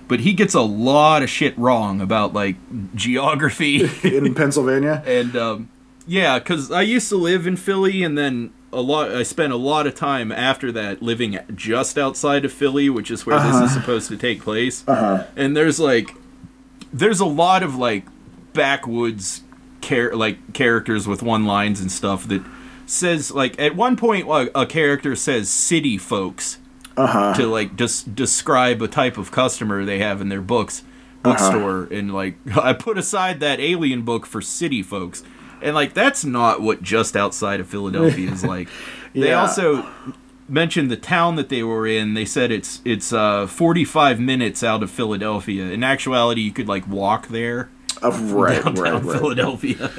but 0.09 0.21
he 0.21 0.33
gets 0.33 0.55
a 0.55 0.61
lot 0.63 1.23
of 1.23 1.31
shit 1.31 1.57
wrong 1.59 2.01
about 2.01 2.33
like 2.33 2.57
geography 2.95 3.89
in 4.03 4.35
Pennsylvania. 4.35 5.03
and 5.07 5.37
um, 5.37 5.69
yeah, 6.07 6.39
because 6.39 6.71
I 6.73 6.83
used 6.83 7.09
to 7.11 7.17
live 7.17 7.47
in 7.47 7.57
Philly, 7.57 8.03
and 8.03 8.17
then 8.19 8.53
a 8.73 8.81
lot. 8.81 9.13
I 9.15 9.23
spent 9.23 9.53
a 9.53 9.57
lot 9.57 9.87
of 9.87 9.95
time 9.95 10.33
after 10.33 10.73
that 10.73 11.03
living 11.03 11.39
just 11.55 11.97
outside 11.99 12.45
of 12.45 12.53
Philly, 12.53 12.89
which 12.91 13.11
is 13.11 13.25
where 13.27 13.39
this 13.39 13.55
Uh-huh. 13.55 13.65
is 13.67 13.73
supposed 13.73 14.09
to 14.09 14.17
take 14.17 14.43
place. 14.43 14.85
Uh-huh. 14.89 15.25
And 15.37 15.57
there's 15.57 15.79
like, 15.79 16.15
there's 16.93 17.21
a 17.21 17.27
lot 17.27 17.63
of 17.63 17.77
like 17.77 18.05
backwoods 18.53 19.43
char- 19.81 20.15
like 20.15 20.53
characters 20.53 21.07
with 21.07 21.23
one 21.23 21.45
lines 21.47 21.81
and 21.81 21.91
stuff 21.93 22.27
that 22.29 22.43
says 22.87 23.31
like 23.31 23.59
at 23.61 23.77
one 23.77 23.97
point 23.97 24.27
like, 24.27 24.51
a 24.55 24.67
character 24.67 25.15
says 25.15 25.49
city 25.49 25.97
folks 25.99 26.59
Uh-huh. 26.99 27.35
to 27.35 27.47
like 27.47 27.77
just 27.77 28.15
describe 28.15 28.83
a 28.83 28.89
type 28.89 29.17
of 29.19 29.31
customer 29.31 29.85
they 29.85 29.99
have 30.01 30.21
in 30.21 30.29
their 30.29 30.43
books 30.43 30.83
Uh-huh. 31.25 31.33
bookstore 31.33 31.89
and 31.97 32.13
like 32.13 32.37
I 32.57 32.73
put 32.73 32.99
aside 32.99 33.41
that 33.41 33.61
alien 33.61 34.03
book 34.03 34.27
for 34.27 34.41
city 34.43 34.83
folks 34.83 35.23
and 35.63 35.75
like 35.75 35.95
that's 35.95 36.25
not 36.25 36.61
what 36.61 36.83
just 36.83 37.17
outside 37.17 37.61
of 37.61 37.69
Philadelphia 37.69 38.31
is 38.31 38.45
like 38.55 38.69
they 39.15 39.33
also 39.33 39.87
mentioned 40.49 40.91
the 40.91 40.97
town 40.97 41.37
that 41.37 41.49
they 41.51 41.63
were 41.63 41.87
in 41.87 42.15
they 42.15 42.25
said 42.25 42.51
it's 42.51 42.81
it's 42.85 43.13
uh 43.13 43.47
45 43.47 44.19
minutes 44.21 44.63
out 44.65 44.83
of 44.83 44.91
Philadelphia 44.91 45.65
in 45.65 45.83
actuality 45.85 46.41
you 46.43 46.53
could 46.53 46.69
like 46.69 46.87
walk 46.89 47.29
there 47.29 47.69
Uh, 48.03 48.11
right, 48.13 48.65
downtown 48.65 48.83
right, 48.83 49.05
right. 49.05 49.19
Philadelphia 49.19 49.91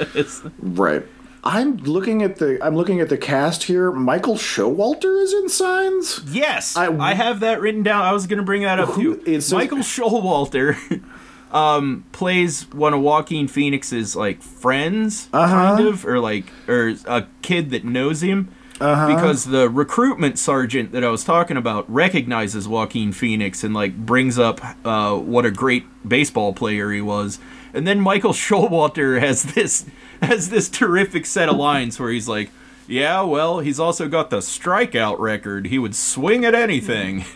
Right. 0.59 1.05
I'm 1.43 1.77
looking 1.77 2.21
at 2.21 2.37
the 2.37 2.63
I'm 2.65 2.75
looking 2.75 2.99
at 2.99 3.09
the 3.09 3.17
cast 3.17 3.63
here. 3.63 3.91
Michael 3.91 4.35
Showalter 4.35 5.21
is 5.23 5.33
in 5.33 5.47
Signs. 5.49 6.21
Yes, 6.29 6.75
I, 6.75 7.13
have 7.13 7.39
that 7.39 7.61
written 7.61 7.83
down. 7.83 8.03
I 8.03 8.11
was 8.11 8.27
going 8.27 8.39
to 8.39 8.43
bring 8.43 8.63
that 8.63 8.79
up 8.79 8.95
too. 8.95 9.21
It's 9.25 9.51
Michael 9.51 9.77
Showalter 9.79 11.01
um, 11.53 12.05
plays 12.11 12.69
one 12.73 12.93
of 12.93 13.01
Joaquin 13.01 13.47
Phoenix's 13.47 14.15
like 14.15 14.41
friends, 14.41 15.29
Uh-huh. 15.31 15.75
kind 15.77 15.87
of, 15.87 16.05
or 16.05 16.19
like 16.19 16.45
or 16.67 16.95
a 17.05 17.25
kid 17.41 17.69
that 17.71 17.85
knows 17.85 18.21
him. 18.21 18.49
Uh-huh. 18.81 19.13
Because 19.13 19.43
the 19.45 19.69
recruitment 19.69 20.39
sergeant 20.39 20.93
that 20.93 21.03
I 21.03 21.09
was 21.09 21.25
talking 21.25 21.57
about 21.57 21.89
recognizes 21.93 22.65
Joaquin 22.65 23.11
Phoenix 23.11 23.61
and 23.63 23.73
like 23.73 23.97
brings 23.97 24.39
up 24.39 24.61
uh, 24.85 25.17
what 25.17 25.45
a 25.45 25.51
great 25.51 25.85
baseball 26.07 26.53
player 26.53 26.89
he 26.91 27.01
was, 27.01 27.39
and 27.73 27.85
then 27.85 27.99
Michael 27.99 28.31
Showalter 28.47 29.19
has 29.19 29.43
this 29.43 29.85
has 30.25 30.49
this 30.49 30.69
terrific 30.69 31.25
set 31.25 31.49
of 31.49 31.55
lines 31.57 31.99
where 31.99 32.11
he's 32.11 32.27
like, 32.27 32.49
"Yeah, 32.87 33.21
well, 33.21 33.59
he's 33.59 33.79
also 33.79 34.07
got 34.07 34.29
the 34.29 34.37
strikeout 34.39 35.19
record. 35.19 35.67
He 35.67 35.79
would 35.79 35.95
swing 35.95 36.45
at 36.45 36.53
anything." 36.55 37.21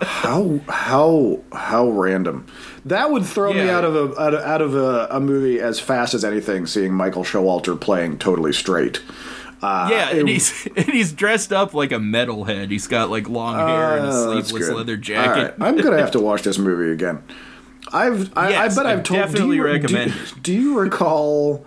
How 0.00 0.60
how 0.68 1.40
how 1.52 1.88
random. 1.90 2.46
That 2.84 3.10
would 3.10 3.24
throw 3.24 3.52
me 3.52 3.68
out 3.68 3.84
of 3.84 3.94
a 3.96 4.20
out 4.20 4.34
of, 4.34 4.40
out 4.42 4.62
of 4.62 4.74
a, 4.74 5.08
a 5.10 5.20
movie 5.20 5.60
as 5.60 5.80
fast 5.80 6.14
as 6.14 6.24
anything. 6.24 6.66
Seeing 6.66 6.92
Michael 6.92 7.24
Showalter 7.24 7.78
playing 7.80 8.18
totally 8.18 8.52
straight. 8.52 9.00
Uh, 9.62 9.88
yeah, 9.90 10.10
and 10.10 10.28
it- 10.28 10.32
he's 10.32 10.66
and 10.76 10.86
he's 10.86 11.12
dressed 11.12 11.52
up 11.52 11.72
like 11.74 11.92
a 11.92 11.96
metalhead. 11.96 12.70
He's 12.70 12.86
got 12.86 13.10
like 13.10 13.28
long 13.28 13.56
hair 13.56 13.96
and 13.96 14.06
a 14.06 14.10
Oh, 14.10 14.40
sleeveless 14.42 14.70
leather 14.70 14.96
jacket. 14.96 15.54
right, 15.58 15.66
I'm 15.68 15.76
gonna 15.76 15.98
have 15.98 16.12
to 16.12 16.20
watch 16.20 16.42
this 16.42 16.58
movie 16.58 16.92
again. 16.92 17.22
I've 17.92 18.36
I, 18.36 18.50
Yes, 18.50 18.78
I 18.78 18.82
bet 18.82 18.92
I've 18.92 19.02
told 19.02 19.20
definitely 19.20 19.56
do 19.56 19.62
you, 19.62 19.64
recommend 19.64 20.12
Do, 20.12 20.40
do 20.42 20.52
you 20.52 20.78
recall 20.78 21.64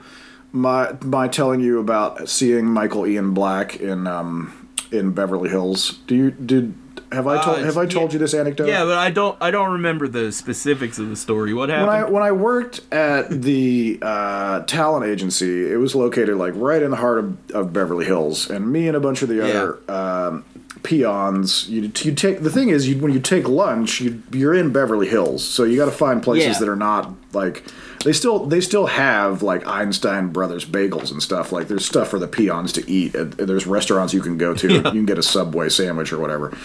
my 0.52 0.94
my 1.02 1.28
telling 1.28 1.62
you 1.62 1.80
about 1.80 2.30
seeing 2.30 2.66
Michael 2.66 3.08
Ian 3.08 3.34
Black 3.34 3.78
in 3.78 4.08
um 4.08 4.70
in 4.92 5.12
Beverly 5.14 5.50
Hills? 5.50 6.00
Do 6.08 6.16
you 6.16 6.32
did 6.32 6.74
have 7.12 7.28
I 7.28 7.44
told 7.44 7.60
Uh, 7.60 7.64
have 7.64 7.78
I 7.78 7.86
told 7.86 8.10
yeah. 8.12 8.14
you 8.14 8.20
this 8.20 8.34
anecdote? 8.34 8.68
Yeah, 8.68 8.86
but 8.86 8.98
I 8.98 9.12
don't 9.12 9.38
I 9.42 9.52
don't 9.52 9.72
remember 9.74 10.08
the 10.08 10.32
specifics 10.32 10.98
of 11.00 11.10
the 11.10 11.16
story. 11.16 11.54
What 11.54 11.70
happened? 11.70 11.88
when? 11.88 11.96
I 11.96 12.10
when 12.10 12.24
I 12.24 12.32
worked 12.32 12.82
at 12.94 13.30
the 13.42 14.00
uh, 14.02 14.62
talent 14.62 15.06
agency, 15.06 15.72
it 15.72 15.78
was 15.78 15.96
located 15.96 16.38
like 16.38 16.54
right 16.56 16.82
in 16.82 16.92
the 16.92 16.98
heart 16.98 17.20
of, 17.20 17.52
of 17.52 17.74
Beverly 17.74 18.06
Hills, 18.06 18.50
and 18.50 18.72
me 18.72 18.88
and 18.88 18.96
a 18.96 19.00
bunch 19.00 19.22
of 19.22 19.30
the 19.30 19.44
other 19.44 19.78
um, 19.92 20.44
peons, 20.84 21.70
you 21.70 21.92
you 22.02 22.14
take 22.14 22.42
the 22.42 22.50
thing 22.50 22.70
is 22.70 22.88
you 22.88 22.98
when 23.02 23.12
you 23.14 23.20
take 23.20 23.48
lunch, 23.48 24.02
you 24.02 24.22
you're 24.32 24.54
in 24.54 24.72
Beverly 24.72 25.08
Hills, 25.08 25.44
so 25.44 25.64
you 25.64 25.78
got 25.78 25.86
to 25.86 25.92
find 25.92 26.22
places 26.24 26.48
Yeah. 26.54 26.60
that 26.60 26.70
are 26.70 26.76
not 26.76 27.12
like 27.34 27.64
they 28.04 28.14
still 28.14 28.46
they 28.46 28.62
still 28.62 28.88
have 28.88 29.44
like 29.44 29.66
Einstein 29.68 30.30
Brothers 30.30 30.66
bagels 30.66 31.12
and 31.12 31.22
stuff. 31.22 31.52
Like 31.52 31.68
there's 31.68 31.86
stuff 31.86 32.10
for 32.10 32.20
the 32.20 32.28
peons 32.28 32.72
to 32.74 32.90
eat. 32.90 33.10
There's 33.14 33.68
restaurants 33.68 34.14
you 34.14 34.22
can 34.22 34.38
go 34.38 34.54
to. 34.54 34.74
You 34.74 34.82
can 34.82 35.06
get 35.06 35.18
a 35.18 35.24
Subway 35.24 35.70
sandwich 35.70 36.12
or 36.12 36.20
whatever, 36.20 36.56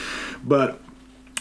but 0.44 0.80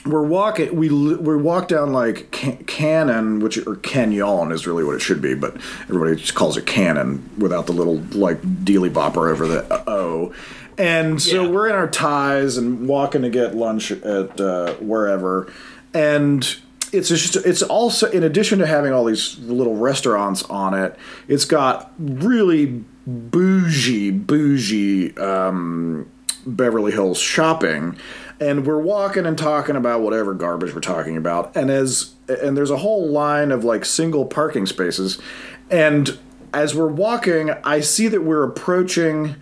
we're 0.06 0.22
walking 0.26 0.76
we 0.76 0.88
we 0.90 1.36
walk 1.36 1.68
down 1.68 1.92
like 1.92 2.30
Can- 2.30 2.64
cannon 2.66 3.40
which 3.40 3.58
or 3.66 3.76
canyon 3.78 4.52
is 4.52 4.68
really 4.68 4.84
what 4.84 4.94
it 4.94 5.00
should 5.00 5.20
be 5.20 5.34
but 5.34 5.56
everybody 5.90 6.16
just 6.16 6.36
calls 6.36 6.58
it 6.58 6.68
cannon 6.68 7.28
without 7.40 7.66
the 7.66 7.72
little 7.74 7.96
like 8.12 8.40
dealy 8.64 8.92
bopper 8.92 9.32
over 9.32 9.48
the 9.48 9.64
uh, 9.74 9.84
o 9.88 10.32
and 10.78 11.20
so 11.20 11.42
Yeah. 11.46 11.50
we're 11.50 11.68
in 11.70 11.74
our 11.74 11.88
ties 11.90 12.56
and 12.56 12.88
walking 12.88 13.24
to 13.24 13.32
get 13.32 13.56
lunch 13.56 13.90
at 13.92 14.40
uh, 14.40 14.74
wherever 14.76 15.52
and 15.92 16.56
it's 16.96 17.10
just 17.10 17.36
it's 17.38 17.62
also 17.62 18.10
in 18.12 18.24
addition 18.24 18.60
to 18.60 18.66
having 18.66 18.94
all 18.94 19.06
these 19.06 19.38
little 19.40 19.76
restaurants 19.76 20.44
on 20.44 20.74
it 20.74 20.98
it's 21.28 21.46
got 21.46 21.94
really 22.00 22.84
bougie 23.06 24.12
bougie 24.12 25.16
um, 25.18 26.10
Beverly 26.46 26.92
Hills 26.92 27.20
shopping, 27.20 27.98
and 28.40 28.66
we're 28.66 28.80
walking 28.80 29.26
and 29.26 29.38
talking 29.38 29.76
about 29.76 30.02
whatever 30.02 30.34
garbage 30.34 30.74
we're 30.74 30.82
talking 30.82 31.18
about, 31.18 31.56
and 31.56 31.70
as 31.70 32.14
and 32.28 32.56
there's 32.56 32.72
a 32.72 32.78
whole 32.78 33.08
line 33.08 33.52
of 33.52 33.64
like 33.64 33.86
single 33.86 34.26
parking 34.26 34.66
spaces, 34.66 35.20
and 35.70 36.18
as 36.54 36.76
we're 36.76 36.88
walking, 36.88 37.52
I 37.64 37.82
see 37.82 38.08
that 38.08 38.24
we're 38.24 38.44
approaching 38.44 39.36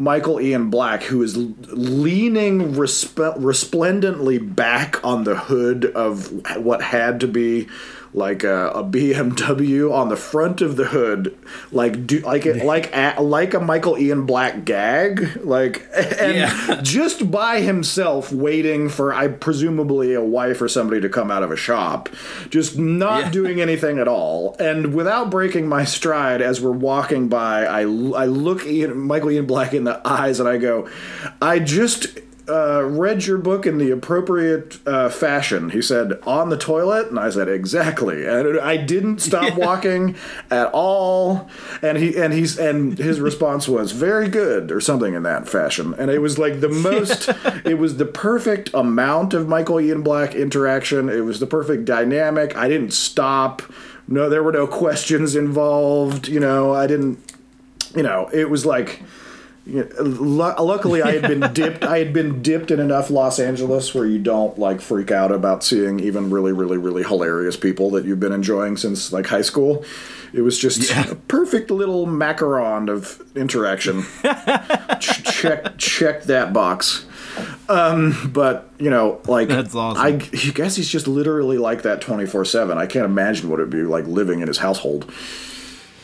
Michael 0.00 0.40
Ian 0.40 0.70
Black, 0.70 1.02
who 1.02 1.22
is 1.22 1.36
leaning 1.36 2.72
resp- 2.72 3.34
resplendently 3.36 4.38
back 4.38 5.04
on 5.04 5.24
the 5.24 5.36
hood 5.36 5.84
of 5.84 6.32
what 6.56 6.80
had 6.80 7.20
to 7.20 7.28
be 7.28 7.68
like 8.12 8.42
a, 8.42 8.70
a 8.70 8.82
BMW 8.82 9.92
on 9.92 10.08
the 10.08 10.16
front 10.16 10.60
of 10.60 10.76
the 10.76 10.86
hood, 10.86 11.36
like 11.70 12.06
do 12.06 12.18
like 12.20 12.44
it 12.44 12.64
like 12.64 12.90
a, 12.94 13.14
like 13.22 13.54
a 13.54 13.60
Michael 13.60 13.96
Ian 13.96 14.26
Black 14.26 14.64
gag, 14.64 15.40
like 15.44 15.86
and 15.96 16.36
Yeah. 16.36 16.80
just 16.82 17.30
by 17.30 17.60
himself 17.60 18.32
waiting 18.32 18.88
for 18.88 19.14
I 19.14 19.28
presumably 19.28 20.12
a 20.14 20.20
wife 20.24 20.60
or 20.60 20.68
somebody 20.68 21.00
to 21.02 21.08
come 21.08 21.30
out 21.30 21.42
of 21.44 21.52
a 21.52 21.56
shop, 21.56 22.08
just 22.48 22.76
not 22.76 23.20
Yeah. 23.26 23.30
doing 23.30 23.60
anything 23.60 23.98
at 23.98 24.08
all, 24.08 24.56
and 24.58 24.92
without 24.94 25.30
breaking 25.30 25.68
my 25.68 25.84
stride 25.84 26.42
as 26.42 26.60
we're 26.60 26.72
walking 26.72 27.28
by, 27.28 27.64
I 27.64 27.82
I 27.82 28.26
look 28.26 28.66
Ian, 28.66 28.98
Michael 28.98 29.30
Ian 29.30 29.46
Black 29.46 29.72
in 29.72 29.84
the 29.84 30.00
eyes 30.06 30.40
and 30.40 30.48
I 30.48 30.56
go, 30.58 30.88
I 31.40 31.60
just. 31.60 32.06
Uh, 32.50 32.82
read 32.82 33.26
your 33.26 33.38
book 33.38 33.64
in 33.64 33.78
the 33.78 33.92
appropriate 33.92 34.78
uh, 34.86 35.08
fashion. 35.08 35.70
He 35.70 35.80
said, 35.80 36.20
on 36.26 36.48
the 36.48 36.56
toilet? 36.56 37.08
And 37.08 37.18
I 37.18 37.30
said, 37.30 37.48
exactly. 37.48 38.26
And 38.26 38.58
I 38.58 38.76
didn't 38.76 39.20
stop 39.20 39.54
walking 39.56 40.16
at 40.50 40.66
all. 40.72 41.48
And 41.80 41.96
he 41.96 42.16
and 42.16 42.32
he's 42.32 42.58
and 42.58 42.98
his 42.98 43.20
response 43.20 43.68
was 43.68 43.92
very 43.92 44.28
good 44.28 44.72
or 44.72 44.80
something 44.80 45.14
in 45.14 45.22
that 45.22 45.48
fashion. 45.48 45.94
And 45.96 46.10
it 46.10 46.18
was 46.18 46.38
like 46.38 46.60
the 46.60 46.68
most 46.90 47.28
it 47.64 47.78
was 47.78 47.98
the 47.98 48.06
perfect 48.06 48.70
amount 48.74 49.32
of 49.32 49.46
Michael 49.46 49.80
Ian 49.80 50.02
Black 50.02 50.34
interaction. 50.34 51.08
It 51.08 51.20
was 51.20 51.38
the 51.38 51.46
perfect 51.46 51.84
dynamic. 51.84 52.56
I 52.56 52.68
didn't 52.68 52.92
stop. 52.92 53.62
No, 54.08 54.28
there 54.28 54.42
were 54.42 54.52
no 54.52 54.66
questions 54.66 55.36
involved. 55.36 56.26
You 56.26 56.40
know, 56.40 56.74
I 56.74 56.88
didn't 56.88 57.18
you 57.94 58.02
know, 58.02 58.28
it 58.32 58.50
was 58.50 58.66
like 58.66 58.88
you 58.88 58.88
know, 58.88 59.00
lu- 59.00 59.02
luckily 59.66 61.02
I 61.02 61.12
had 61.12 61.22
been 61.22 61.40
dipped 61.52 61.84
I 61.84 61.98
had 61.98 62.12
been 62.12 62.42
dipped 62.42 62.70
in 62.70 62.80
enough 62.80 63.10
Los 63.10 63.38
Angeles 63.38 63.94
where 63.94 64.06
you 64.06 64.18
don't 64.18 64.58
like 64.58 64.80
freak 64.80 65.10
out 65.10 65.30
about 65.30 65.62
seeing 65.62 66.00
even 66.00 66.30
really 66.30 66.52
really 66.52 66.78
really 66.78 67.02
hilarious 67.02 67.56
people 67.56 67.90
that 67.90 68.04
you've 68.04 68.20
been 68.20 68.32
enjoying 68.32 68.76
since 68.76 69.12
like 69.12 69.26
high 69.26 69.42
school. 69.42 69.84
It 70.32 70.42
was 70.42 70.58
just 70.58 70.90
a 70.92 71.16
perfect 71.28 71.70
little 71.70 72.06
macaron 72.06 72.88
of 72.88 73.20
interaction. 73.36 74.02
Ch- 75.00 75.24
check 75.24 75.76
check 75.76 76.22
that 76.24 76.52
box. 76.52 77.04
Um, 77.68 78.30
but 78.32 78.68
you 78.78 78.90
know, 78.90 79.20
like 79.26 79.48
That's 79.48 79.74
awesome. 79.74 80.02
I 80.02 80.12
guess 80.12 80.76
he's 80.76 80.88
just 80.88 81.06
literally 81.06 81.58
like 81.58 81.82
that 81.82 82.00
twenty 82.00 82.26
four 82.26 82.44
seven. 82.44 82.78
I 82.78 82.86
can't 82.86 83.04
imagine 83.04 83.48
what 83.50 83.60
it'd 83.60 83.70
be 83.70 83.82
like 83.82 84.06
living 84.06 84.40
in 84.40 84.48
his 84.48 84.58
household. 84.58 85.10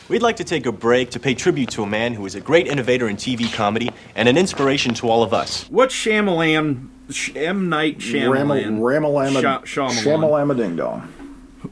We'd 0.09 0.21
like 0.21 0.37
to 0.37 0.43
take 0.43 0.65
a 0.65 0.71
break 0.71 1.11
to 1.11 1.19
pay 1.19 1.33
tribute 1.33 1.69
to 1.71 1.83
a 1.83 1.87
man 1.87 2.13
who 2.13 2.25
is 2.25 2.35
a 2.35 2.41
great 2.41 2.67
innovator 2.67 3.07
in 3.07 3.17
TV 3.17 3.51
comedy 3.51 3.89
and 4.15 4.27
an 4.29 4.37
inspiration 4.37 4.93
to 4.95 5.09
all 5.09 5.23
of 5.23 5.33
us. 5.33 5.65
What's 5.69 5.95
Shyamalan? 5.95 6.89
Sh- 7.09 7.31
M. 7.35 7.69
Night 7.69 7.99
Shyamalan. 7.99 8.79
Ramalama, 8.79 9.41
Sha- 9.41 9.61
Shyamalan. 9.61 10.03
Shamalama 10.03 10.57
Ding 10.57 10.75
Dong. 10.75 11.01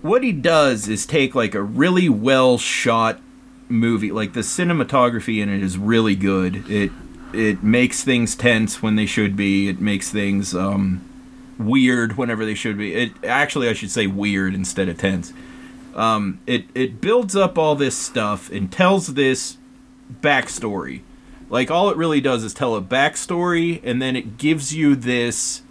What 0.01 0.23
he 0.23 0.31
does 0.31 0.87
is 0.87 1.05
take 1.05 1.35
like 1.35 1.55
a 1.55 1.61
really 1.61 2.09
well 2.09 2.57
shot 2.57 3.21
movie, 3.69 4.11
like 4.11 4.33
the 4.33 4.41
cinematography 4.41 5.41
in 5.41 5.49
it 5.49 5.61
is 5.61 5.77
really 5.77 6.15
good. 6.15 6.69
It 6.69 6.91
it 7.33 7.63
makes 7.63 8.03
things 8.03 8.35
tense 8.35 8.81
when 8.81 8.95
they 8.95 9.05
should 9.05 9.35
be. 9.35 9.67
It 9.67 9.81
makes 9.81 10.09
things 10.09 10.55
um, 10.55 11.03
weird 11.59 12.17
whenever 12.17 12.45
they 12.45 12.53
should 12.55 12.77
be. 12.77 12.93
It 12.93 13.11
actually 13.23 13.67
I 13.69 13.73
should 13.73 13.91
say 13.91 14.07
weird 14.07 14.53
instead 14.53 14.87
of 14.89 14.97
tense. 14.97 15.33
Um, 15.95 16.41
it 16.45 16.65
it 16.75 16.99
builds 16.99 17.35
up 17.35 17.57
all 17.57 17.75
this 17.75 17.97
stuff 17.97 18.51
and 18.51 18.71
tells 18.71 19.13
this 19.13 19.57
backstory. 20.21 21.01
Like 21.49 21.71
all 21.71 21.89
it 21.89 21.97
really 21.97 22.21
does 22.21 22.43
is 22.43 22.53
tell 22.53 22.75
a 22.75 22.81
backstory, 22.81 23.79
and 23.83 24.01
then 24.01 24.15
it 24.15 24.37
gives 24.37 24.73
you 24.73 24.95
this 24.95 25.61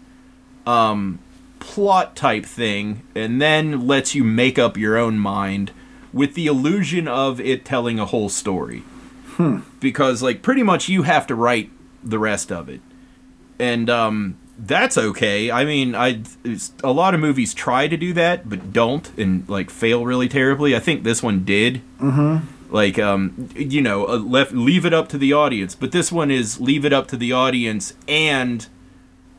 um, 0.67 1.19
plot 1.59 2.17
type 2.17 2.47
thing, 2.47 3.03
and 3.15 3.41
then 3.41 3.87
lets 3.87 4.15
you 4.15 4.25
make 4.25 4.59
up 4.59 4.77
your 4.77 4.97
own 4.97 5.19
mind 5.19 5.73
with 6.13 6.35
the 6.35 6.47
illusion 6.47 7.07
of 7.07 7.41
it 7.41 7.65
telling 7.65 7.99
a 7.99 8.07
whole 8.07 8.29
story. 8.29 8.83
Hmm. 9.37 9.61
Because 9.81 10.23
like 10.23 10.43
pretty 10.43 10.63
much 10.63 10.89
you 10.89 11.03
have 11.03 11.27
to 11.27 11.35
write 11.35 11.71
the 12.03 12.19
rest 12.19 12.51
of 12.51 12.69
it, 12.69 12.81
and 13.59 13.91
um, 13.91 14.39
that's 14.59 14.97
okay. 14.97 15.51
I 15.51 15.65
mean, 15.65 15.95
I 15.95 16.23
a 16.83 16.93
lot 16.93 17.15
of 17.15 17.21
movies 17.21 17.55
try 17.55 17.89
to 17.89 17.97
do 17.97 18.13
that, 18.13 18.49
but 18.49 18.73
don't, 18.73 19.11
and 19.19 19.49
like 19.49 19.71
fail 19.71 20.05
really 20.05 20.29
terribly. 20.29 20.75
I 20.77 20.81
think 20.81 21.03
this 21.03 21.23
one 21.23 21.45
did 21.45 21.83
Mm-hmm. 22.01 22.73
like 22.75 22.99
um 22.99 23.49
you 23.57 23.81
know 23.81 24.07
uh, 24.07 24.17
left 24.19 24.53
leave 24.53 24.85
it 24.85 24.93
up 24.93 25.09
to 25.09 25.19
the 25.19 25.33
audience 25.33 25.75
but 25.75 25.93
this 25.93 26.11
one 26.13 26.31
is 26.31 26.61
leave 26.61 26.85
it 26.85 26.93
up 26.93 27.07
to 27.09 27.17
the 27.17 27.33
audience 27.33 27.95
and 28.09 28.67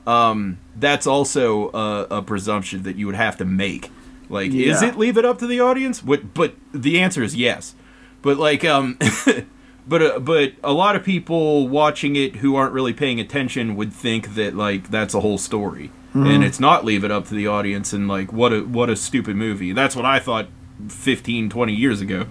um 0.08 0.58
that's 0.76 1.06
also 1.06 1.70
a, 1.72 2.08
a 2.18 2.22
presumption 2.22 2.84
that 2.84 2.96
you 2.96 3.06
would 3.06 3.16
have 3.16 3.38
to 3.38 3.46
make 3.46 3.92
like 4.30 4.52
is 4.54 4.82
it 4.82 4.98
leave 4.98 5.18
it 5.18 5.26
up 5.26 5.38
to 5.40 5.48
the 5.48 5.60
audience 5.60 6.04
what 6.04 6.34
but 6.34 6.54
the 6.74 7.00
answer 7.00 7.22
is 7.24 7.36
yes 7.36 7.76
but 8.22 8.38
like 8.38 8.64
um 8.66 8.98
but 9.88 10.02
uh, 10.02 10.20
but 10.20 10.54
a 10.64 10.74
lot 10.74 10.96
of 10.96 11.04
people 11.04 11.68
watching 11.68 12.16
it 12.16 12.38
who 12.38 12.56
aren't 12.56 12.74
really 12.74 12.94
paying 12.94 13.20
attention 13.20 13.76
would 13.76 13.94
think 13.94 14.36
that 14.36 14.56
like 14.56 14.90
that's 14.90 15.14
a 15.14 15.20
whole 15.22 15.38
story 15.38 15.92
Mhm. 16.14 16.34
and 16.36 16.44
it's 16.44 16.60
not 16.62 16.86
leave 16.86 17.04
it 17.04 17.12
up 17.12 17.28
to 17.28 17.34
the 17.36 17.46
audience 17.48 17.92
and 17.94 18.08
like 18.08 18.32
what 18.32 18.54
a 18.54 18.62
what 18.62 18.90
a 18.90 18.96
stupid 18.96 19.36
movie 19.36 19.74
that's 19.74 19.96
what 19.98 20.06
i 20.06 20.18
thought 20.18 20.48
15 20.88 21.50
20 21.50 21.74
years 21.74 22.00
ago 22.02 22.26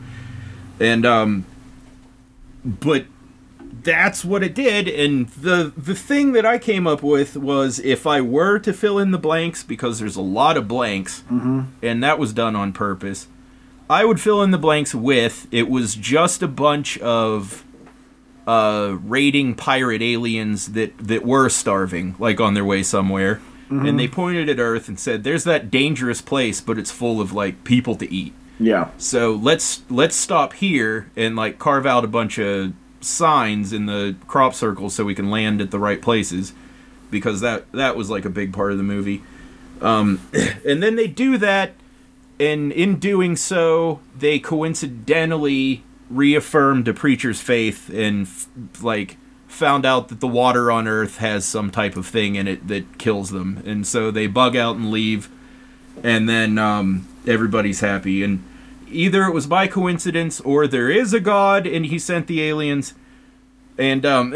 and 0.80 1.04
um 1.04 1.44
but 2.64 3.04
that's 3.82 4.24
what 4.24 4.42
it 4.42 4.54
did 4.54 4.88
and 4.88 5.28
the 5.30 5.72
the 5.76 5.94
thing 5.94 6.32
that 6.32 6.46
i 6.46 6.56
came 6.56 6.86
up 6.86 7.02
with 7.02 7.36
was 7.36 7.78
if 7.80 8.06
i 8.06 8.20
were 8.20 8.58
to 8.58 8.72
fill 8.72 8.98
in 8.98 9.10
the 9.10 9.18
blanks 9.18 9.62
because 9.62 9.98
there's 9.98 10.16
a 10.16 10.22
lot 10.22 10.56
of 10.56 10.66
blanks 10.66 11.22
Mm-hmm. 11.30 11.60
and 11.82 12.02
that 12.02 12.18
was 12.18 12.32
done 12.32 12.56
on 12.56 12.72
purpose 12.72 13.26
i 13.94 14.04
would 14.04 14.20
fill 14.20 14.42
in 14.42 14.50
the 14.50 14.58
blanks 14.58 14.94
with 14.94 15.46
it 15.50 15.68
was 15.68 15.94
just 15.94 16.42
a 16.42 16.48
bunch 16.48 16.98
of 16.98 17.64
uh 18.46 18.96
raiding 19.02 19.54
pirate 19.54 20.02
aliens 20.02 20.72
that 20.72 20.96
that 20.98 21.24
were 21.24 21.48
starving 21.48 22.14
like 22.18 22.40
on 22.40 22.54
their 22.54 22.64
way 22.64 22.82
somewhere 22.82 23.40
Mhm. 23.70 23.88
and 23.88 23.98
they 23.98 24.08
pointed 24.08 24.50
at 24.50 24.58
earth 24.58 24.88
and 24.88 24.98
said 25.00 25.24
there's 25.24 25.44
that 25.44 25.70
dangerous 25.70 26.20
place 26.20 26.60
but 26.60 26.78
it's 26.78 26.90
full 26.90 27.18
of 27.20 27.32
like 27.32 27.64
people 27.64 27.94
to 27.96 28.06
eat 28.12 28.34
Yeah. 28.60 28.88
so 28.98 29.32
let's 29.32 29.82
let's 29.88 30.14
stop 30.14 30.52
here 30.52 31.10
and 31.16 31.34
like 31.34 31.58
carve 31.58 31.86
out 31.86 32.04
a 32.04 32.08
bunch 32.08 32.38
of 32.38 32.72
signs 33.00 33.72
in 33.72 33.86
the 33.86 34.16
crop 34.26 34.52
circles 34.54 34.94
so 34.94 35.04
we 35.04 35.14
can 35.14 35.30
land 35.30 35.60
at 35.62 35.70
the 35.70 35.78
right 35.78 36.00
places 36.02 36.52
because 37.10 37.40
that 37.40 37.70
that 37.72 37.96
was 37.96 38.10
like 38.10 38.26
a 38.26 38.30
big 38.30 38.52
part 38.52 38.72
of 38.72 38.78
the 38.78 38.84
movie. 38.84 39.22
Um, 39.80 40.20
and 40.66 40.82
then 40.82 40.96
they 40.96 41.06
do 41.06 41.36
that, 41.38 41.72
and 42.38 42.72
in 42.72 42.98
doing 42.98 43.36
so, 43.36 44.00
they 44.16 44.38
coincidentally 44.38 45.84
reaffirmed 46.10 46.86
a 46.88 46.94
preacher's 46.94 47.40
faith 47.40 47.88
and 47.90 48.26
f- 48.26 48.48
like 48.82 49.16
found 49.46 49.86
out 49.86 50.08
that 50.08 50.20
the 50.20 50.26
water 50.26 50.70
on 50.70 50.88
Earth 50.88 51.18
has 51.18 51.44
some 51.44 51.70
type 51.70 51.96
of 51.96 52.06
thing 52.06 52.34
in 52.34 52.48
it 52.48 52.66
that 52.68 52.98
kills 52.98 53.30
them, 53.30 53.62
and 53.64 53.86
so 53.86 54.10
they 54.10 54.26
bug 54.26 54.56
out 54.56 54.76
and 54.76 54.90
leave, 54.90 55.28
and 56.02 56.28
then 56.28 56.58
um, 56.58 57.06
everybody's 57.26 57.80
happy. 57.80 58.22
And 58.22 58.42
either 58.90 59.24
it 59.24 59.32
was 59.32 59.46
by 59.46 59.66
coincidence 59.66 60.40
or 60.40 60.66
there 60.66 60.90
is 60.90 61.12
a 61.12 61.20
god 61.20 61.66
and 61.66 61.86
he 61.86 61.98
sent 61.98 62.26
the 62.26 62.42
aliens, 62.42 62.94
and 63.78 64.04
um, 64.04 64.34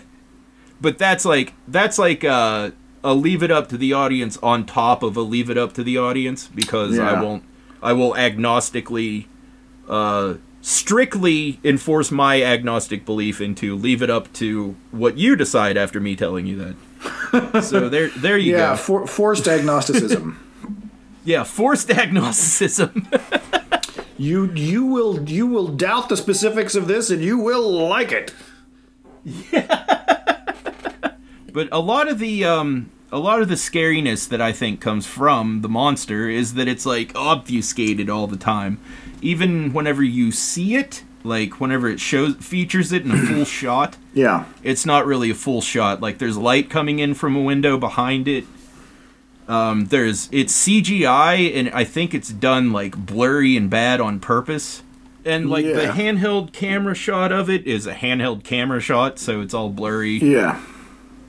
but 0.80 0.98
that's 0.98 1.24
like 1.24 1.52
that's 1.68 1.98
like 1.98 2.24
uh, 2.24 2.70
a 3.04 3.14
leave 3.14 3.42
it 3.42 3.50
up 3.50 3.68
to 3.68 3.76
the 3.76 3.92
audience 3.92 4.38
on 4.42 4.64
top 4.64 5.02
of 5.02 5.16
a 5.16 5.20
leave 5.20 5.50
it 5.50 5.58
up 5.58 5.72
to 5.74 5.82
the 5.82 5.98
audience 5.98 6.48
because 6.48 6.98
I 6.98 7.20
won't 7.20 7.44
I 7.82 7.92
will 7.92 8.12
agnostically 8.12 9.26
uh, 9.88 10.34
strictly 10.60 11.58
enforce 11.64 12.10
my 12.10 12.42
agnostic 12.42 13.04
belief 13.04 13.40
into 13.40 13.76
leave 13.76 14.02
it 14.02 14.10
up 14.10 14.32
to 14.34 14.76
what 14.92 15.18
you 15.18 15.34
decide 15.34 15.76
after 15.76 16.00
me 16.00 16.14
telling 16.14 16.46
you 16.46 16.56
that. 16.56 17.62
so 17.64 17.88
there 17.88 18.08
there 18.10 18.38
you 18.38 18.52
yeah, 18.52 18.70
go. 18.70 18.76
for, 18.76 19.06
forced 19.06 19.48
agnosticism. 19.48 20.38
yeah, 21.24 21.42
forced 21.42 21.90
agnosticism. 21.90 23.08
you 24.16 24.52
you 24.52 24.86
will 24.86 25.28
you 25.28 25.46
will 25.48 25.66
doubt 25.66 26.08
the 26.08 26.16
specifics 26.16 26.76
of 26.76 26.86
this, 26.86 27.10
and 27.10 27.22
you 27.22 27.38
will 27.38 27.88
like 27.88 28.12
it. 28.12 28.32
But 31.52 31.68
a 31.72 31.80
lot 31.80 32.08
of 32.08 32.18
the 32.18 32.44
um 32.44 32.90
a 33.10 33.18
lot 33.18 33.42
of 33.42 33.48
the 33.48 33.56
scariness 33.56 34.26
that 34.28 34.40
I 34.40 34.52
think 34.52 34.80
comes 34.80 35.06
from 35.06 35.60
the 35.60 35.68
monster 35.68 36.28
is 36.28 36.54
that 36.54 36.66
it's 36.68 36.86
like 36.86 37.12
obfuscated 37.14 38.08
all 38.08 38.26
the 38.26 38.38
time. 38.38 38.78
Even 39.20 39.72
whenever 39.72 40.02
you 40.02 40.32
see 40.32 40.74
it, 40.76 41.04
like 41.22 41.60
whenever 41.60 41.88
it 41.88 42.00
shows 42.00 42.36
features 42.36 42.90
it 42.90 43.04
in 43.04 43.10
a 43.10 43.18
full 43.18 43.44
shot, 43.60 43.96
Yeah. 44.14 44.44
it's 44.62 44.86
not 44.86 45.04
really 45.06 45.30
a 45.30 45.34
full 45.34 45.60
shot. 45.60 46.00
Like 46.00 46.18
there's 46.18 46.38
light 46.38 46.70
coming 46.70 46.98
in 47.00 47.12
from 47.14 47.36
a 47.36 47.42
window 47.42 47.76
behind 47.76 48.26
it. 48.28 48.44
Um, 49.46 49.86
there's 49.86 50.28
it's 50.32 50.54
CGI 50.66 51.54
and 51.54 51.68
I 51.70 51.84
think 51.84 52.14
it's 52.14 52.30
done 52.30 52.72
like 52.72 52.96
blurry 52.96 53.56
and 53.56 53.68
bad 53.68 54.00
on 54.00 54.20
purpose. 54.20 54.82
And 55.24 55.50
like 55.50 55.64
the 55.66 55.92
handheld 55.94 56.52
camera 56.52 56.94
shot 56.94 57.30
of 57.30 57.48
it 57.50 57.66
is 57.66 57.86
a 57.86 57.94
handheld 57.94 58.42
camera 58.42 58.80
shot, 58.80 59.18
so 59.20 59.40
it's 59.40 59.54
all 59.54 59.68
blurry 59.68 60.18
Yeah. 60.18 60.60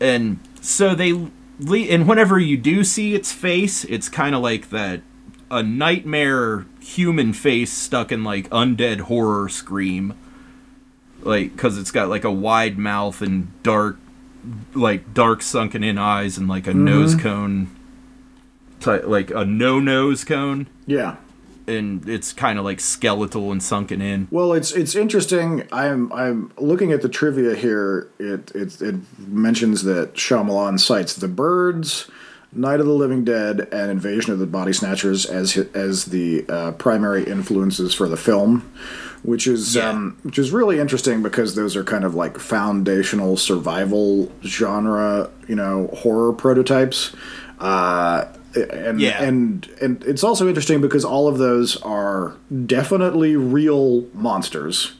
And 0.03 0.39
so 0.61 0.93
they 0.93 1.13
le- 1.59 1.77
and 1.89 2.07
whenever 2.07 2.37
you 2.37 2.57
do 2.57 2.83
see 2.83 3.15
its 3.15 3.31
face 3.31 3.83
it's 3.85 4.09
kind 4.09 4.35
of 4.35 4.41
like 4.41 4.69
that 4.69 5.01
a 5.49 5.63
nightmare 5.63 6.65
human 6.81 7.31
face 7.33 7.71
stuck 7.71 8.11
in 8.11 8.23
like 8.23 8.49
undead 8.49 9.01
horror 9.01 9.47
scream 9.49 10.13
like 11.21 11.53
because 11.55 11.77
it's 11.77 11.91
got 11.91 12.09
like 12.09 12.23
a 12.23 12.31
wide 12.31 12.77
mouth 12.77 13.21
and 13.21 13.47
dark 13.63 13.97
like 14.73 15.13
dark 15.13 15.41
sunken 15.41 15.83
in 15.83 15.97
eyes 15.97 16.37
and 16.37 16.47
like 16.49 16.67
a 16.67 16.73
nose 16.73 17.15
Mhm. 17.15 17.19
cone 17.21 17.67
like 19.07 19.31
a 19.31 19.45
no 19.45 19.79
nose 19.79 20.25
cone 20.25 20.67
Yeah. 20.85 21.15
And 21.67 22.07
it's 22.07 22.33
kind 22.33 22.59
of 22.59 22.65
like 22.65 22.79
skeletal 22.79 23.51
and 23.51 23.61
sunken 23.61 24.01
in 24.01 24.27
Well, 24.31 24.53
it's 24.53 24.71
it's 24.71 24.95
interesting. 24.95 25.67
I'm 25.71 26.11
I'm 26.13 26.51
looking 26.57 26.91
at 26.91 27.01
the 27.01 27.09
trivia 27.09 27.55
here. 27.55 28.09
It 28.19 28.51
it 28.55 28.81
it 28.81 28.95
mentions 29.19 29.83
that 29.83 30.13
Shyamalan 30.15 30.79
cites 30.79 31.15
The 31.15 31.27
Birds, 31.27 32.09
Night 32.51 32.79
of 32.79 32.85
the 32.85 32.93
Living 32.93 33.23
Dead, 33.23 33.67
and 33.71 33.91
Invasion 33.91 34.33
of 34.33 34.39
the 34.39 34.47
Body 34.47 34.73
Snatchers 34.73 35.25
as 35.25 35.57
as 35.73 36.05
the 36.05 36.45
uh, 36.49 36.71
primary 36.73 37.23
influences 37.23 37.93
for 37.93 38.07
the 38.07 38.17
film, 38.17 38.71
which 39.23 39.47
is 39.47 39.77
um, 39.77 40.17
which 40.23 40.37
is 40.37 40.51
really 40.51 40.79
interesting 40.79 41.23
because 41.23 41.55
those 41.55 41.75
are 41.75 41.83
kind 41.83 42.03
of 42.03 42.15
like 42.15 42.37
foundational 42.37 43.37
survival 43.37 44.31
genre, 44.43 45.29
you 45.47 45.55
know, 45.55 45.87
horror 45.93 46.33
prototypes. 46.33 47.15
Uh, 47.59 48.25
and 48.55 48.99
Yeah. 48.99 49.21
and 49.23 49.67
and 49.81 50.03
it's 50.03 50.23
also 50.23 50.47
interesting 50.47 50.81
because 50.81 51.03
all 51.05 51.27
of 51.27 51.37
those 51.37 51.77
are 51.81 52.35
definitely 52.65 53.35
real 53.35 54.05
monsters. 54.13 54.93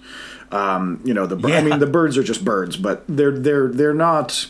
Um, 0.51 0.99
you 1.03 1.13
know, 1.13 1.25
the 1.25 1.35
bir- 1.35 1.55
I 1.55 1.61
mean, 1.63 1.79
the 1.79 1.87
birds 1.87 2.17
are 2.17 2.23
just 2.23 2.45
birds, 2.45 2.77
but 2.77 3.03
they're 3.07 3.31
they're 3.37 3.67
they're 3.69 3.93
not 3.93 4.47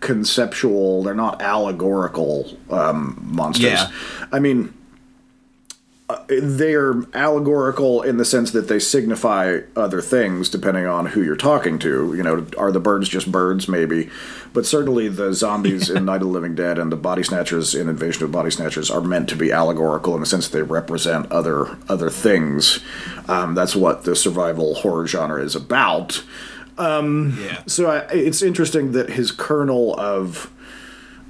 conceptual. 0.00 1.02
They're 1.02 1.14
not 1.14 1.42
allegorical 1.42 2.56
um, 2.70 3.20
monsters. 3.32 3.64
Yeah. 3.64 3.90
I 4.32 4.38
mean, 4.38 4.72
uh, 6.12 6.24
they 6.28 6.74
are 6.74 7.06
allegorical 7.14 8.02
in 8.02 8.18
the 8.18 8.24
sense 8.24 8.50
that 8.50 8.68
they 8.68 8.78
signify 8.78 9.60
other 9.74 10.02
things 10.02 10.50
depending 10.50 10.84
on 10.84 11.06
who 11.06 11.22
you're 11.22 11.36
talking 11.36 11.78
to. 11.78 12.14
You 12.14 12.22
know, 12.22 12.46
are 12.58 12.70
the 12.70 12.80
birds 12.80 13.08
just 13.08 13.32
birds? 13.32 13.66
Maybe, 13.66 14.10
but 14.52 14.66
certainly 14.66 15.08
the 15.08 15.32
zombies 15.32 15.88
in 15.88 16.04
Night 16.06 16.16
of 16.16 16.22
the 16.22 16.26
Living 16.26 16.54
Dead 16.54 16.78
and 16.78 16.92
the 16.92 16.96
body 16.96 17.22
snatchers 17.22 17.74
in 17.74 17.88
Invasion 17.88 18.24
of 18.24 18.32
Body 18.32 18.50
Snatchers 18.50 18.90
are 18.90 19.00
meant 19.00 19.28
to 19.30 19.36
be 19.36 19.50
allegorical 19.50 20.14
in 20.14 20.20
the 20.20 20.26
sense 20.26 20.48
that 20.48 20.58
they 20.58 20.62
represent 20.62 21.30
other 21.32 21.78
other 21.88 22.10
things. 22.10 22.80
Um, 23.26 23.54
that's 23.54 23.74
what 23.74 24.04
the 24.04 24.14
survival 24.14 24.74
horror 24.74 25.06
genre 25.06 25.42
is 25.42 25.56
about. 25.56 26.22
Um, 26.76 27.38
yeah. 27.40 27.62
So 27.66 27.90
I, 27.90 27.98
it's 28.12 28.42
interesting 28.42 28.92
that 28.92 29.10
his 29.10 29.30
kernel 29.30 29.98
of 29.98 30.52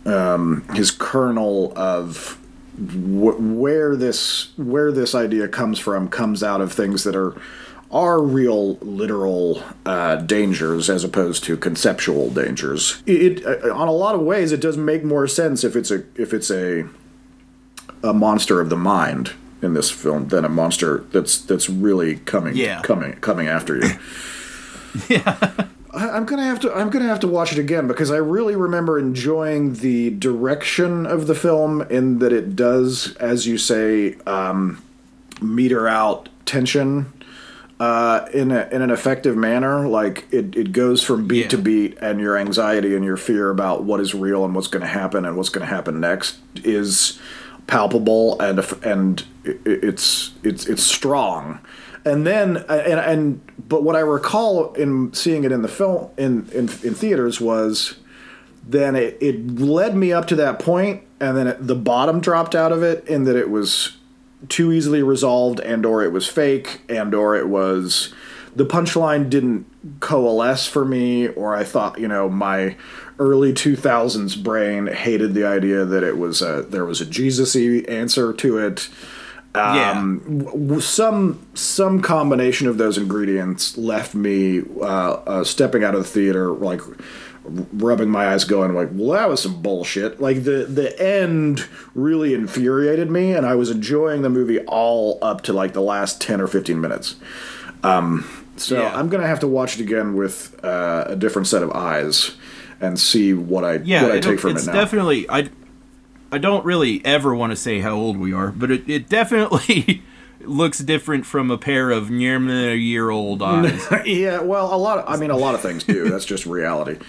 um, 0.04 0.64
his 0.74 0.90
kernel 0.90 1.72
of 1.76 2.38
wh- 2.76 3.38
where 3.40 3.96
this 3.96 4.48
where 4.56 4.90
this 4.92 5.14
idea 5.14 5.48
comes 5.48 5.78
from 5.78 6.08
comes 6.08 6.42
out 6.42 6.60
of 6.60 6.72
things 6.72 7.04
that 7.04 7.14
are 7.16 7.34
are 7.90 8.22
real 8.22 8.76
literal 8.76 9.62
uh, 9.84 10.16
dangers 10.16 10.88
as 10.88 11.04
opposed 11.04 11.44
to 11.44 11.56
conceptual 11.58 12.30
dangers. 12.30 13.02
It, 13.06 13.40
it 13.44 13.64
uh, 13.64 13.74
on 13.74 13.86
a 13.88 13.92
lot 13.92 14.14
of 14.14 14.22
ways 14.22 14.50
it 14.52 14.60
does 14.60 14.76
make 14.78 15.04
more 15.04 15.26
sense 15.26 15.62
if 15.64 15.76
it's 15.76 15.90
a 15.90 16.02
if 16.14 16.32
it's 16.32 16.50
a 16.50 16.84
a 18.02 18.12
monster 18.14 18.60
of 18.60 18.70
the 18.70 18.76
mind 18.76 19.32
in 19.60 19.74
this 19.74 19.90
film 19.90 20.28
than 20.28 20.44
a 20.44 20.48
monster 20.48 21.04
that's 21.12 21.38
that's 21.38 21.68
really 21.70 22.16
coming 22.16 22.56
Yeah. 22.56 22.80
coming 22.82 23.12
coming 23.20 23.46
after 23.48 23.76
you. 23.76 23.90
I, 25.92 26.10
I'm 26.10 26.24
gonna 26.24 26.44
have 26.44 26.60
to. 26.60 26.74
I'm 26.74 26.90
gonna 26.90 27.06
have 27.06 27.20
to 27.20 27.28
watch 27.28 27.52
it 27.52 27.58
again 27.58 27.86
because 27.86 28.10
I 28.10 28.16
really 28.16 28.56
remember 28.56 28.98
enjoying 28.98 29.74
the 29.74 30.10
direction 30.10 31.06
of 31.06 31.26
the 31.26 31.34
film 31.34 31.82
in 31.82 32.18
that 32.20 32.32
it 32.32 32.56
does, 32.56 33.14
as 33.16 33.46
you 33.46 33.58
say, 33.58 34.16
um, 34.26 34.82
meter 35.40 35.86
out 35.88 36.28
tension 36.46 37.12
uh, 37.78 38.26
in 38.32 38.52
a, 38.52 38.68
in 38.70 38.80
an 38.80 38.90
effective 38.90 39.36
manner. 39.36 39.88
Like 39.88 40.26
it, 40.30 40.56
it 40.56 40.72
goes 40.72 41.02
from 41.02 41.26
beat 41.26 41.50
to 41.50 41.58
beat, 41.58 41.98
and 42.00 42.20
your 42.20 42.38
anxiety 42.38 42.94
and 42.94 43.04
your 43.04 43.16
fear 43.16 43.50
about 43.50 43.84
what 43.84 44.00
is 44.00 44.14
real 44.14 44.44
and 44.44 44.54
what's 44.54 44.68
going 44.68 44.82
to 44.82 44.86
happen 44.86 45.24
and 45.24 45.36
what's 45.36 45.48
going 45.48 45.66
to 45.66 45.74
happen 45.74 46.00
next 46.00 46.38
is 46.64 47.20
palpable 47.66 48.40
and 48.40 48.58
and 48.82 49.24
it's 49.44 50.32
it's 50.42 50.66
it's 50.66 50.82
strong. 50.82 51.58
And 52.04 52.26
then 52.26 52.56
uh, 52.56 52.82
and 52.86 53.00
and 53.00 53.52
but 53.68 53.82
what 53.82 53.94
I 53.96 54.00
recall 54.00 54.72
in 54.74 55.12
seeing 55.14 55.44
it 55.44 55.52
in 55.52 55.62
the 55.62 55.68
film 55.68 56.10
in 56.16 56.48
in, 56.52 56.68
in 56.82 56.94
theaters 56.94 57.40
was 57.40 57.96
then 58.66 58.94
it, 58.96 59.18
it 59.20 59.60
led 59.60 59.96
me 59.96 60.12
up 60.12 60.26
to 60.28 60.36
that 60.36 60.58
point 60.58 61.02
and 61.20 61.36
then 61.36 61.46
it, 61.46 61.66
the 61.66 61.74
bottom 61.74 62.20
dropped 62.20 62.54
out 62.54 62.72
of 62.72 62.82
it 62.82 63.06
in 63.08 63.24
that 63.24 63.36
it 63.36 63.50
was 63.50 63.96
too 64.48 64.72
easily 64.72 65.02
resolved 65.02 65.60
and 65.60 65.86
or 65.86 66.02
it 66.02 66.12
was 66.12 66.26
fake 66.26 66.80
and 66.88 67.14
or 67.14 67.36
it 67.36 67.48
was 67.48 68.12
the 68.54 68.66
punchline 68.66 69.30
didn't 69.30 69.66
coalesce 70.00 70.66
for 70.66 70.84
me 70.84 71.28
or 71.28 71.54
i 71.54 71.62
thought 71.62 71.98
you 71.98 72.08
know 72.08 72.28
my 72.28 72.76
early 73.18 73.52
2000s 73.52 74.42
brain 74.42 74.88
hated 74.88 75.34
the 75.34 75.46
idea 75.46 75.84
that 75.84 76.02
it 76.02 76.18
was 76.18 76.42
a, 76.42 76.62
there 76.62 76.84
was 76.84 77.00
a 77.00 77.06
jesus-y 77.06 77.84
answer 77.88 78.32
to 78.32 78.58
it 78.58 78.88
um, 79.54 80.18
w- 80.38 80.44
w- 80.66 80.80
some 80.80 81.38
some 81.54 82.00
combination 82.00 82.66
of 82.68 82.78
those 82.78 82.96
ingredients 82.98 83.76
left 83.76 84.14
me 84.14 84.62
uh, 84.80 84.84
uh, 84.84 85.44
stepping 85.44 85.84
out 85.84 85.94
of 85.94 86.02
the 86.02 86.08
theater 86.08 86.50
like 86.50 86.80
rubbing 87.72 88.08
my 88.08 88.28
eyes 88.28 88.44
going 88.44 88.72
like 88.72 88.88
well 88.92 89.10
that 89.18 89.28
was 89.28 89.42
some 89.42 89.60
bullshit 89.60 90.20
like 90.20 90.44
the 90.44 90.64
the 90.64 90.98
end 91.04 91.66
really 91.94 92.34
infuriated 92.34 93.10
me 93.10 93.32
and 93.32 93.44
i 93.44 93.54
was 93.54 93.68
enjoying 93.68 94.22
the 94.22 94.30
movie 94.30 94.60
all 94.66 95.18
up 95.22 95.40
to 95.42 95.52
like 95.52 95.72
the 95.72 95.80
last 95.82 96.20
10 96.20 96.40
or 96.40 96.46
15 96.46 96.80
minutes 96.80 97.16
um, 97.82 98.24
so 98.56 98.80
Yeah. 98.80 98.96
i'm 98.96 99.08
gonna 99.08 99.26
have 99.26 99.40
to 99.40 99.48
watch 99.48 99.74
it 99.78 99.82
again 99.82 100.14
with 100.14 100.58
uh, 100.64 101.04
a 101.08 101.16
different 101.16 101.48
set 101.48 101.64
of 101.64 101.72
eyes 101.72 102.36
and 102.80 102.98
see 102.98 103.34
what 103.34 103.64
i 103.64 103.74
Yeah, 103.78 104.04
what 104.04 104.12
i 104.12 104.20
take 104.20 104.38
from 104.38 104.56
it 104.56 104.64
now 104.64 104.72
definitely. 104.72 105.28
I, 105.28 105.50
I 106.32 106.38
don't 106.38 106.64
really 106.64 107.04
ever 107.04 107.34
want 107.34 107.50
to 107.50 107.56
say 107.56 107.80
how 107.80 107.94
old 107.94 108.16
we 108.16 108.32
are, 108.32 108.50
but 108.50 108.70
it, 108.70 108.88
it 108.88 109.08
definitely 109.08 110.02
looks 110.40 110.78
different 110.78 111.26
from 111.26 111.50
a 111.50 111.58
pair 111.58 111.90
of 111.90 112.10
near 112.10 112.36
a 112.36 112.74
year 112.74 113.10
old 113.10 113.42
eyes. 113.42 113.86
yeah, 114.06 114.40
well, 114.40 114.74
a 114.74 114.76
lot. 114.76 114.98
Of, 114.98 115.04
I 115.08 115.16
mean, 115.18 115.30
a 115.30 115.36
lot 115.36 115.54
of 115.54 115.60
things 115.60 115.84
do. 115.84 116.08
That's 116.08 116.24
just 116.24 116.46
reality. 116.46 116.98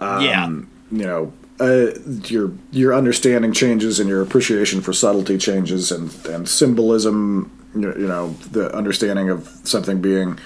Um, 0.00 0.22
Yeah. 0.22 0.46
You 0.46 1.04
know, 1.04 1.32
uh, 1.58 1.90
your 2.26 2.52
your 2.70 2.94
understanding 2.94 3.52
changes 3.52 3.98
and 3.98 4.08
your 4.08 4.22
appreciation 4.22 4.80
for 4.80 4.92
subtlety 4.92 5.38
changes, 5.38 5.90
and 5.90 6.14
and 6.26 6.48
symbolism. 6.48 7.50
You 7.74 7.92
you 7.98 8.06
know, 8.06 8.28
the 8.52 8.72
understanding 8.72 9.28
of 9.28 9.48
something 9.64 10.00
being 10.00 10.38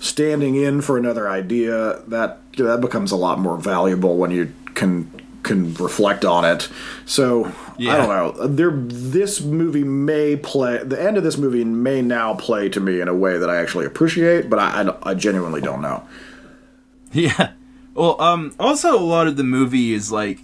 standing 0.00 0.56
in 0.56 0.80
for 0.80 0.98
another 0.98 1.28
idea 1.28 2.00
that 2.08 2.40
that 2.56 2.80
becomes 2.80 3.12
a 3.12 3.16
lot 3.16 3.38
more 3.38 3.56
valuable 3.56 4.16
when 4.16 4.32
you 4.32 4.52
can 4.74 5.08
can 5.42 5.74
reflect 5.74 6.24
on 6.24 6.44
it. 6.44 6.68
So 7.06 7.46
I 7.78 7.96
don't 7.96 8.08
know. 8.08 8.46
There, 8.46 8.72
this 8.72 9.40
movie 9.40 9.84
may 9.84 10.36
play. 10.36 10.78
The 10.82 11.00
end 11.00 11.16
of 11.16 11.24
this 11.24 11.38
movie 11.38 11.64
may 11.64 12.02
now 12.02 12.34
play 12.34 12.68
to 12.70 12.80
me 12.80 13.00
in 13.00 13.08
a 13.08 13.14
way 13.14 13.38
that 13.38 13.48
I 13.48 13.56
actually 13.56 13.86
appreciate, 13.86 14.50
but 14.50 14.58
I, 14.58 14.82
I, 14.82 15.10
I 15.10 15.14
genuinely 15.14 15.60
don't 15.60 15.80
know. 15.82 16.06
Yeah. 17.10 17.52
Well, 17.94 18.20
um, 18.20 18.54
also 18.60 18.94
a 18.94 19.00
lot 19.00 19.28
of 19.28 19.38
the 19.38 19.42
movie 19.42 19.94
is 19.94 20.12
like 20.12 20.40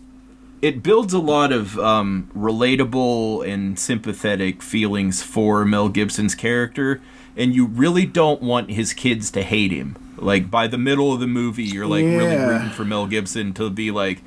it 0.63 0.83
builds 0.83 1.13
a 1.13 1.19
lot 1.19 1.53
of 1.53 1.79
um, 1.79 2.31
relatable 2.35 3.47
and 3.47 3.79
sympathetic 3.79 4.63
feelings 4.63 5.23
for 5.23 5.67
Mel 5.67 5.91
Gibson's 5.91 6.35
character, 6.35 7.03
and 7.37 7.55
you 7.55 7.67
really 7.67 8.07
don't 8.07 8.41
want 8.41 8.71
his 8.71 8.95
kids 8.95 9.31
to 9.33 9.43
hate 9.43 9.73
him. 9.73 9.95
Like 10.17 10.51
by 10.51 10.67
the 10.67 10.79
middle 10.79 11.13
of 11.13 11.21
the 11.21 11.27
movie, 11.27 11.65
you're 11.65 11.87
like 11.87 12.05
really 12.05 12.35
rooting 12.35 12.71
for 12.71 12.87
Mel 12.87 13.07
Gibson 13.07 13.53
to 13.55 13.69
be 13.69 13.91
like 13.91 14.23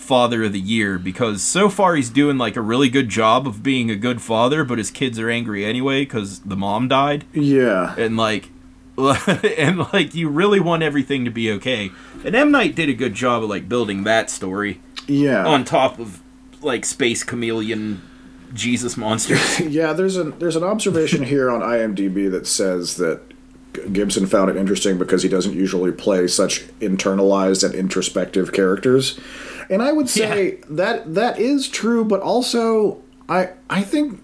father 0.00 0.42
of 0.44 0.52
the 0.52 0.60
year 0.60 0.98
because 0.98 1.42
so 1.42 1.68
far 1.68 1.94
he's 1.94 2.10
doing 2.10 2.36
like 2.38 2.56
a 2.56 2.60
really 2.60 2.88
good 2.88 3.08
job 3.08 3.46
of 3.46 3.62
being 3.62 3.90
a 3.90 3.96
good 3.96 4.20
father, 4.20 4.64
but 4.64 4.78
his 4.78 4.90
kids 4.90 5.18
are 5.18 5.30
angry 5.30 5.64
anyway 5.64 6.02
because 6.02 6.40
the 6.40 6.56
mom 6.56 6.88
died 6.88 7.24
Yeah. 7.32 7.94
and 7.96 8.16
like 8.16 8.48
and 8.98 9.78
like 9.94 10.14
you 10.14 10.28
really 10.28 10.60
want 10.60 10.82
everything 10.82 11.24
to 11.24 11.30
be 11.30 11.50
okay 11.52 11.90
and 12.24 12.34
m 12.36 12.50
night 12.50 12.74
did 12.74 12.88
a 12.90 12.92
good 12.92 13.14
job 13.14 13.42
of 13.42 13.48
like 13.48 13.66
building 13.68 14.04
that 14.04 14.28
story 14.28 14.80
Yeah. 15.06 15.46
on 15.46 15.64
top 15.64 15.98
of 15.98 16.20
like 16.60 16.84
space 16.84 17.22
chameleon 17.24 18.02
jesus 18.52 18.96
monsters 18.98 19.60
yeah, 19.60 19.92
there's 19.94 20.16
an 20.16 20.38
there's 20.38 20.56
an 20.56 20.64
observation 20.64 21.22
here 21.22 21.50
on 21.50 21.60
IMDb 21.62 22.30
that 22.30 22.46
says 22.46 22.96
that 22.96 23.20
Gibson 23.92 24.26
found 24.26 24.50
it 24.50 24.56
interesting 24.56 24.98
because 24.98 25.22
he 25.22 25.28
doesn't 25.28 25.54
usually 25.54 25.92
play 25.92 26.26
such 26.26 26.66
internalized 26.80 27.62
and 27.64 27.72
introspective 27.72 28.52
characters. 28.52 29.18
And 29.70 29.82
I 29.82 29.92
would 29.92 30.08
say 30.08 30.58
that 30.68 31.14
that 31.14 31.38
is 31.38 31.68
true, 31.68 32.04
but 32.04 32.20
also 32.20 33.02
I 33.28 33.50
I 33.70 33.82
think 33.82 34.20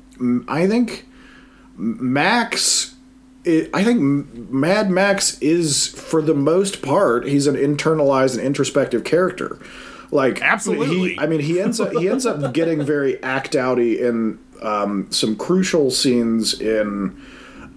I 0.48 0.66
think 0.66 1.06
Max 1.76 2.96
I 3.46 3.84
think 3.84 4.00
Mad 4.50 4.90
Max 4.90 5.38
is, 5.38 5.86
for 5.86 6.20
the 6.20 6.34
most 6.34 6.82
part, 6.82 7.28
he's 7.28 7.46
an 7.46 7.54
internalized 7.54 8.36
and 8.36 8.44
introspective 8.44 9.04
character. 9.04 9.60
Like 10.10 10.42
Absolutely. 10.42 11.10
he, 11.10 11.18
I 11.18 11.26
mean, 11.26 11.40
he 11.40 11.60
ends 11.60 11.80
up 11.80 11.92
he 11.92 12.08
ends 12.08 12.26
up 12.26 12.52
getting 12.52 12.82
very 12.82 13.22
act 13.22 13.52
outy 13.52 14.00
in 14.00 14.38
um, 14.62 15.10
some 15.10 15.36
crucial 15.36 15.90
scenes 15.90 16.60
in 16.60 17.20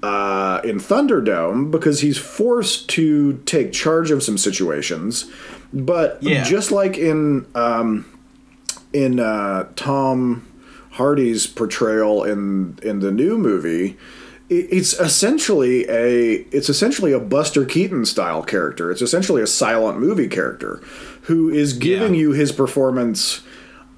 uh, 0.02 0.62
in 0.64 0.80
Thunderdome 0.80 1.70
because 1.70 2.02
he's 2.02 2.18
forced 2.18 2.90
to 2.90 3.34
take 3.46 3.72
charge 3.72 4.10
of 4.12 4.24
some 4.24 4.38
situations. 4.38 5.30
But 5.74 6.18
Yeah. 6.22 6.44
just 6.44 6.72
like 6.72 6.98
in 6.98 7.46
um, 7.56 8.06
in 8.94 9.20
uh, 9.20 9.68
Tom 9.76 10.46
Hardy's 10.92 11.46
portrayal 11.48 12.24
in 12.24 12.78
in 12.82 13.00
the 13.00 13.12
new 13.12 13.38
movie, 13.38 13.98
it, 14.50 14.68
it's 14.72 14.94
essentially 15.00 15.88
a 15.90 16.46
it's 16.52 16.70
essentially 16.70 17.12
a 17.14 17.20
Buster 17.20 17.66
Keaton 17.66 18.06
style 18.06 18.42
character. 18.44 18.90
It's 18.92 19.02
essentially 19.02 19.42
a 19.42 19.48
silent 19.48 20.00
movie 20.00 20.28
character 20.28 20.82
who 21.24 21.50
is 21.50 21.74
giving 21.74 22.16
you 22.16 22.32
his 22.32 22.52
performance 22.52 23.42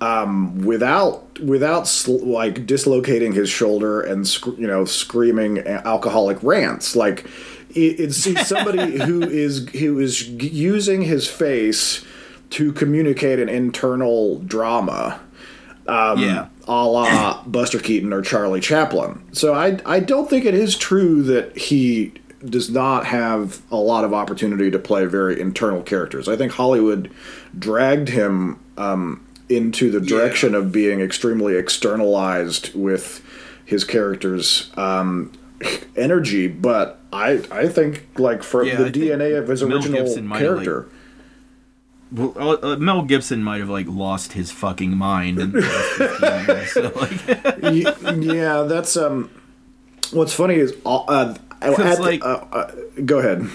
um, 0.02 0.60
without 0.65 1.39
without 1.39 1.88
sl- 1.88 2.18
like 2.26 2.65
dislocating 2.65 3.31
his 3.34 3.49
shoulder 3.49 4.02
and 4.02 4.27
sc- 4.27 4.57
you 4.57 4.68
know 4.68 4.84
screaming 4.84 5.60
alcoholic 5.60 6.41
rants. 6.43 6.95
Like 6.95 7.26
it's, 7.76 8.26
it's 8.26 8.48
somebody 8.48 8.98
who 9.06 9.22
is 9.22 9.68
who 9.69 9.99
is 9.99 10.27
using 10.30 11.02
his 11.03 11.27
face 11.27 12.03
to 12.52 12.72
communicate 12.73 13.39
an 13.39 13.49
internal 13.49 14.39
drama. 14.39 15.19
Um, 15.88 16.19
Yeah. 16.19 16.48
a 16.68 16.85
la 16.85 17.43
Buster 17.48 17.80
Keaton 17.80 18.14
or 18.14 18.22
Charlie 18.22 18.60
Chaplin. 18.61 19.22
So 19.34 19.53
I 19.53 19.80
I 19.85 19.99
don't 19.99 20.30
think 20.30 20.45
it 20.45 20.53
is 20.53 20.77
true 20.77 21.23
that 21.23 21.57
he 21.57 22.14
does 22.45 22.69
not 22.69 23.06
have 23.06 23.61
a 23.72 23.76
lot 23.77 24.03
of 24.03 24.14
opportunity 24.14 24.72
to 24.72 24.80
play 24.80 25.06
very 25.06 25.39
internal 25.39 25.81
characters. 25.84 26.27
I 26.27 26.35
think 26.35 26.52
Hollywood 26.53 27.11
dragged 27.57 28.10
him 28.10 28.60
um, 28.77 29.23
into 29.48 29.91
the 29.91 29.99
direction 30.02 30.56
of 30.56 30.72
being 30.72 31.02
extremely 31.02 31.56
externalized 31.56 32.73
with 32.73 33.22
his 33.65 33.84
character's 33.84 34.72
um, 34.76 35.31
energy, 35.95 36.47
but 36.47 36.99
I 37.13 37.43
I 37.51 37.67
think 37.67 38.05
like 38.17 38.43
from 38.43 38.67
Yeah, 38.67 38.77
the 38.77 38.85
I 38.88 38.91
DNA 38.91 39.38
of 39.38 39.47
his 39.47 39.63
Mel 39.63 39.77
original 39.77 40.03
Gibson 40.03 40.23
have, 40.23 40.31
like, 40.31 40.39
character. 40.41 40.89
Well, 42.11 42.33
uh, 42.35 42.73
uh, 42.73 42.75
Mel 42.77 43.03
Gibson 43.03 43.41
might 43.43 43.59
have 43.61 43.69
like 43.69 43.88
lost 43.88 44.33
his 44.33 44.51
fucking 44.51 44.97
mind 44.97 45.39
in 45.39 45.51
the 45.53 45.61
last 45.61 46.19
15 46.19 46.45
years. 46.55 46.71
So, 46.73 46.91
like, 46.95 48.23
yeah, 48.35 48.63
that's 48.63 48.97
um. 48.97 49.29
What's 50.11 50.33
funny 50.33 50.55
is 50.55 50.75
all- 50.83 51.05
uh, 51.07 51.35
at, 51.61 51.99
like- 52.01 52.21
uh, 52.25 52.43
uh, 52.51 52.71
go 53.05 53.19
ahead. 53.19 53.47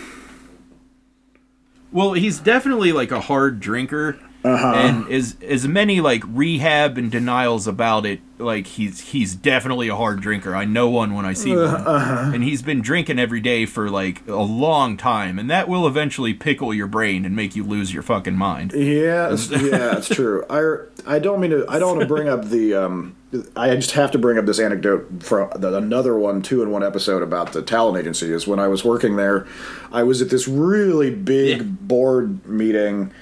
well, 1.92 2.12
he's 2.14 2.38
definitely 2.38 2.92
like 2.92 3.10
a 3.10 3.20
hard 3.20 3.60
drinker, 3.60 4.18
Uh-huh. 4.46 4.72
and 4.76 5.08
as 5.12 5.36
as 5.42 5.66
many 5.66 6.00
like 6.00 6.22
rehab 6.26 6.96
and 6.98 7.10
denials 7.10 7.66
about 7.66 8.06
it, 8.06 8.20
like 8.38 8.66
he's 8.66 9.00
he's 9.00 9.34
definitely 9.34 9.88
a 9.88 9.96
hard 9.96 10.20
drinker. 10.20 10.54
I 10.54 10.64
know 10.64 10.88
one 10.88 11.14
when 11.14 11.24
I 11.24 11.32
see 11.32 11.50
one, 11.56 11.66
Uh-huh. 11.68 12.30
and 12.34 12.44
he's 12.44 12.62
been 12.62 12.80
drinking 12.82 13.18
every 13.18 13.40
day 13.40 13.66
for 13.66 13.90
like 13.90 14.26
a 14.28 14.36
long 14.36 14.96
time, 14.96 15.38
and 15.38 15.50
that 15.50 15.68
will 15.68 15.86
eventually 15.86 16.32
pickle 16.34 16.72
your 16.72 16.86
brain 16.86 17.24
and 17.24 17.34
make 17.34 17.56
you 17.56 17.64
lose 17.64 17.92
your 17.92 18.02
fucking 18.02 18.36
mind. 18.36 18.72
Yeah, 18.76 19.32
it's, 19.32 19.50
yeah, 19.50 19.96
it's 19.98 20.08
true. 20.08 20.44
I 20.48 21.14
I 21.16 21.18
don't 21.18 21.40
mean 21.40 21.50
to. 21.50 21.66
I 21.68 21.78
don't 21.78 21.96
want 21.96 22.00
to 22.00 22.06
bring 22.06 22.28
up 22.28 22.44
the. 22.48 22.74
Um, 22.74 23.16
I 23.56 23.74
just 23.74 23.90
have 23.92 24.12
to 24.12 24.18
bring 24.18 24.38
up 24.38 24.46
this 24.46 24.58
anecdote 24.60 25.22
from 25.22 25.50
the, 25.56 25.76
another 25.76 26.16
one, 26.18 26.40
two 26.42 26.62
in 26.62 26.70
one 26.70 26.82
episode 26.84 27.22
about 27.22 27.52
the 27.52 27.60
talent 27.62 27.98
agency. 27.98 28.32
Is 28.32 28.46
when 28.46 28.58
I 28.58 28.68
was 28.68 28.84
working 28.84 29.16
there, 29.16 29.46
I 29.92 30.04
was 30.04 30.22
at 30.22 30.30
this 30.30 30.46
really 30.48 31.10
big 31.10 31.86
board 31.88 32.46
meeting. 32.46 33.12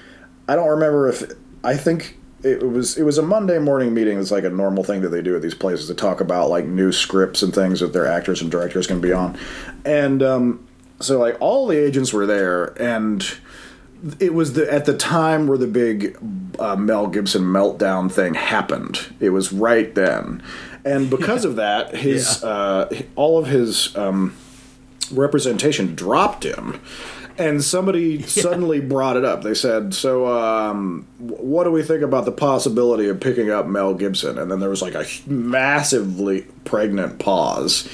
I 0.47 0.55
don't 0.55 0.69
remember 0.69 1.09
if 1.09 1.23
I 1.63 1.75
think 1.75 2.17
it 2.43 2.61
was 2.61 2.97
it 2.97 3.03
was 3.03 3.17
a 3.17 3.23
Monday 3.23 3.59
morning 3.59 3.93
meeting. 3.93 4.19
It's 4.19 4.31
like 4.31 4.43
a 4.43 4.49
normal 4.49 4.83
thing 4.83 5.01
that 5.01 5.09
they 5.09 5.21
do 5.21 5.35
at 5.35 5.41
these 5.41 5.55
places 5.55 5.87
to 5.87 5.95
talk 5.95 6.21
about 6.21 6.49
like 6.49 6.65
new 6.65 6.91
scripts 6.91 7.41
and 7.41 7.53
things 7.53 7.79
that 7.79 7.93
their 7.93 8.05
actors 8.05 8.41
and 8.41 8.51
directors 8.51 8.87
can 8.87 9.01
be 9.01 9.11
on, 9.11 9.37
and 9.83 10.21
um, 10.21 10.67
so 10.99 11.19
like 11.19 11.37
all 11.39 11.67
the 11.67 11.77
agents 11.77 12.13
were 12.13 12.25
there 12.25 12.79
and 12.81 13.37
it 14.19 14.33
was 14.33 14.53
the 14.53 14.71
at 14.71 14.85
the 14.85 14.95
time 14.95 15.47
where 15.47 15.57
the 15.57 15.67
big 15.67 16.17
uh, 16.59 16.75
Mel 16.75 17.07
Gibson 17.07 17.43
meltdown 17.43 18.11
thing 18.11 18.33
happened. 18.33 19.13
It 19.19 19.31
was 19.31 19.51
right 19.51 19.93
then, 19.95 20.43
and 20.83 21.09
because 21.09 21.45
of 21.45 21.55
that, 21.55 21.95
his 21.95 22.43
uh, 22.43 23.03
all 23.15 23.37
of 23.37 23.47
his 23.47 23.95
um, 23.95 24.35
representation 25.11 25.95
dropped 25.95 26.43
him. 26.43 26.81
And 27.37 27.63
somebody 27.63 28.21
suddenly 28.27 28.79
brought 28.79 29.17
it 29.17 29.25
up. 29.25 29.43
They 29.43 29.53
said, 29.53 29.93
"So, 29.93 30.27
um, 30.27 31.07
what 31.17 31.65
do 31.65 31.71
we 31.71 31.83
think 31.83 32.01
about 32.01 32.25
the 32.25 32.31
possibility 32.31 33.09
of 33.09 33.19
picking 33.19 33.49
up 33.49 33.67
Mel 33.67 33.93
Gibson?" 33.93 34.37
And 34.37 34.51
then 34.51 34.59
there 34.59 34.69
was 34.69 34.81
like 34.81 34.95
a 34.95 35.05
massively 35.27 36.47
pregnant 36.63 37.19
pause, 37.19 37.89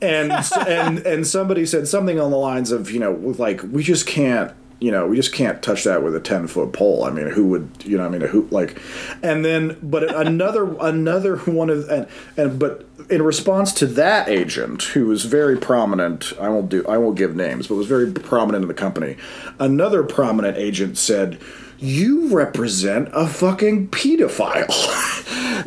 and 0.00 0.32
and 0.66 0.98
and 1.00 1.26
somebody 1.26 1.66
said 1.66 1.88
something 1.88 2.18
on 2.18 2.30
the 2.30 2.36
lines 2.36 2.72
of, 2.72 2.90
you 2.90 2.98
know, 2.98 3.12
like 3.38 3.62
we 3.62 3.82
just 3.82 4.06
can't 4.06 4.52
you 4.82 4.90
know, 4.90 5.06
we 5.06 5.14
just 5.14 5.32
can't 5.32 5.62
touch 5.62 5.84
that 5.84 6.02
with 6.02 6.16
a 6.16 6.20
ten 6.20 6.48
foot 6.48 6.72
pole. 6.72 7.04
I 7.04 7.10
mean, 7.10 7.28
who 7.28 7.46
would, 7.46 7.70
you 7.84 7.96
know, 7.96 8.04
I 8.04 8.08
mean, 8.08 8.20
who 8.22 8.48
like, 8.50 8.82
and 9.22 9.44
then, 9.44 9.78
but 9.80 10.12
another, 10.14 10.76
another 10.80 11.36
one 11.36 11.70
of, 11.70 11.88
and, 11.88 12.08
and, 12.36 12.58
but 12.58 12.84
in 13.08 13.22
response 13.22 13.72
to 13.74 13.86
that 13.86 14.28
agent, 14.28 14.82
who 14.82 15.06
was 15.06 15.24
very 15.24 15.56
prominent, 15.56 16.32
I 16.40 16.48
won't 16.48 16.68
do, 16.68 16.84
I 16.88 16.98
won't 16.98 17.16
give 17.16 17.36
names, 17.36 17.68
but 17.68 17.76
was 17.76 17.86
very 17.86 18.10
prominent 18.10 18.62
in 18.62 18.68
the 18.68 18.74
company. 18.74 19.16
Another 19.60 20.02
prominent 20.02 20.56
agent 20.56 20.98
said, 20.98 21.40
"You 21.82 22.28
represent 22.28 23.08
a 23.12 23.26
fucking 23.26 23.88
pedophile," 23.88 24.70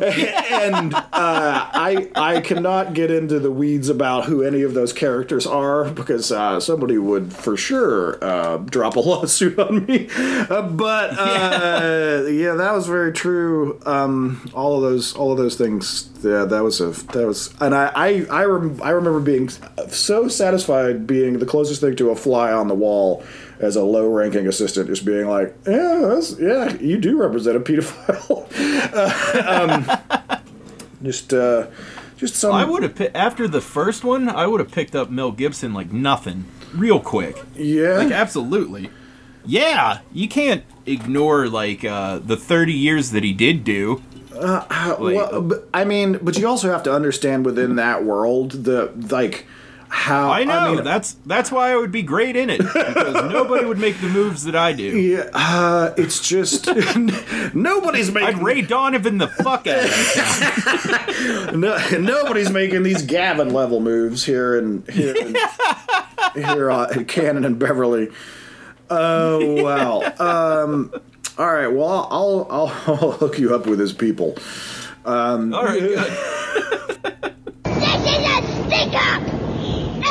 and 0.00 0.94
uh, 0.94 1.02
I, 1.12 2.08
I 2.14 2.40
cannot 2.40 2.94
get 2.94 3.10
into 3.10 3.38
the 3.38 3.50
weeds 3.50 3.88
about 3.88 4.24
who 4.24 4.42
any 4.42 4.62
of 4.62 4.72
those 4.72 4.92
characters 4.92 5.46
are 5.46 5.90
because 5.90 6.32
uh, 6.32 6.58
somebody 6.58 6.96
would 6.96 7.34
for 7.34 7.56
sure 7.56 8.22
uh, 8.24 8.56
drop 8.56 8.96
a 8.96 9.00
lawsuit 9.06 9.58
on 9.58 9.84
me. 9.84 10.08
Uh, 10.16 10.62
but 10.62 11.18
uh, 11.18 12.24
yeah, 12.28 12.54
that 12.54 12.72
was 12.72 12.86
very 12.86 13.12
true. 13.12 13.78
Um, 13.84 14.50
all 14.54 14.76
of 14.76 14.82
those, 14.82 15.14
all 15.14 15.32
of 15.32 15.38
those 15.38 15.56
things. 15.56 16.08
Yeah, 16.22 16.46
that 16.46 16.62
was 16.64 16.80
a 16.80 16.90
that 17.12 17.26
was, 17.26 17.54
and 17.60 17.74
I 17.74 17.92
I 17.94 18.26
I, 18.30 18.44
rem- 18.44 18.80
I 18.82 18.90
remember 18.90 19.20
being 19.20 19.50
so 19.50 20.28
satisfied 20.28 21.06
being 21.06 21.38
the 21.38 21.46
closest 21.46 21.82
thing 21.82 21.94
to 21.96 22.10
a 22.10 22.16
fly 22.16 22.52
on 22.52 22.68
the 22.68 22.74
wall 22.74 23.22
as 23.58 23.76
a 23.76 23.82
low-ranking 23.82 24.46
assistant, 24.46 24.88
just 24.88 25.04
being 25.04 25.26
like, 25.26 25.54
yeah, 25.66 26.00
that's, 26.02 26.38
yeah, 26.38 26.74
you 26.74 26.98
do 26.98 27.16
represent 27.16 27.56
a 27.56 27.60
pedophile. 27.60 28.46
uh, 28.94 29.98
um, 30.08 30.26
just 31.02 31.32
uh, 31.32 31.66
just 32.16 32.36
some. 32.36 32.52
I 32.52 32.64
would 32.64 32.82
have 32.82 33.10
after 33.14 33.46
the 33.46 33.60
first 33.60 34.04
one, 34.04 34.28
I 34.28 34.46
would 34.46 34.60
have 34.60 34.70
picked 34.70 34.94
up 34.94 35.10
Mel 35.10 35.32
Gibson 35.32 35.74
like 35.74 35.92
nothing, 35.92 36.46
real 36.74 37.00
quick. 37.00 37.36
Yeah, 37.54 37.98
like 37.98 38.12
absolutely. 38.12 38.90
Yeah, 39.44 40.00
you 40.12 40.28
can't 40.28 40.64
ignore 40.86 41.48
like 41.48 41.84
uh, 41.84 42.18
the 42.18 42.36
thirty 42.36 42.72
years 42.72 43.10
that 43.10 43.22
he 43.22 43.32
did 43.32 43.64
do. 43.64 44.02
Uh, 44.34 44.96
well, 44.98 45.40
but, 45.40 45.68
I 45.72 45.84
mean, 45.84 46.18
but 46.20 46.36
you 46.38 46.46
also 46.46 46.70
have 46.70 46.82
to 46.84 46.92
understand 46.92 47.46
within 47.46 47.76
that 47.76 48.04
world 48.04 48.64
the 48.64 48.92
like 49.10 49.46
how 49.88 50.30
I 50.30 50.44
know 50.44 50.52
I 50.52 50.74
mean, 50.74 50.84
that's 50.84 51.14
that's 51.26 51.50
why 51.50 51.72
I 51.72 51.76
would 51.76 51.92
be 51.92 52.02
great 52.02 52.36
in 52.36 52.50
it 52.50 52.58
because 52.58 53.14
nobody 53.32 53.64
would 53.64 53.78
make 53.78 54.00
the 54.00 54.08
moves 54.08 54.44
that 54.44 54.56
I 54.56 54.72
do. 54.72 54.84
Yeah, 54.84 55.30
uh, 55.32 55.94
it's 55.96 56.26
just 56.26 56.66
nobody's 57.54 58.10
making. 58.10 58.36
I'd 58.36 58.42
Ray 58.42 58.62
Donovan 58.62 59.18
the 59.18 59.28
fuck 59.28 59.66
out 59.66 59.78
of 59.78 59.90
it. 59.90 61.56
no, 61.56 61.78
nobody's 61.98 62.50
making 62.50 62.82
these 62.82 63.02
Gavin 63.02 63.52
level 63.52 63.80
moves 63.80 64.24
here 64.24 64.58
and 64.58 64.88
here 64.90 65.14
in, 65.16 65.36
here 66.34 66.70
uh, 66.70 66.90
at 66.90 67.08
Cannon 67.08 67.44
and 67.44 67.58
Beverly. 67.58 68.10
Oh 68.90 69.62
wow. 69.62 70.02
Um, 70.18 70.92
all 71.38 71.52
right. 71.52 71.68
Well, 71.68 72.08
I'll, 72.10 72.46
I'll 72.50 72.68
I'll 72.86 73.12
hook 73.12 73.38
you 73.38 73.54
up 73.54 73.66
with 73.66 73.78
his 73.78 73.92
people. 73.92 74.36
Um, 75.06 75.54
All 75.54 75.64
right, 75.64 75.78
good. 75.78 75.98
This 77.64 78.02
is 78.02 78.26
a 78.26 78.42
stick 78.66 78.92
up! 78.92 79.22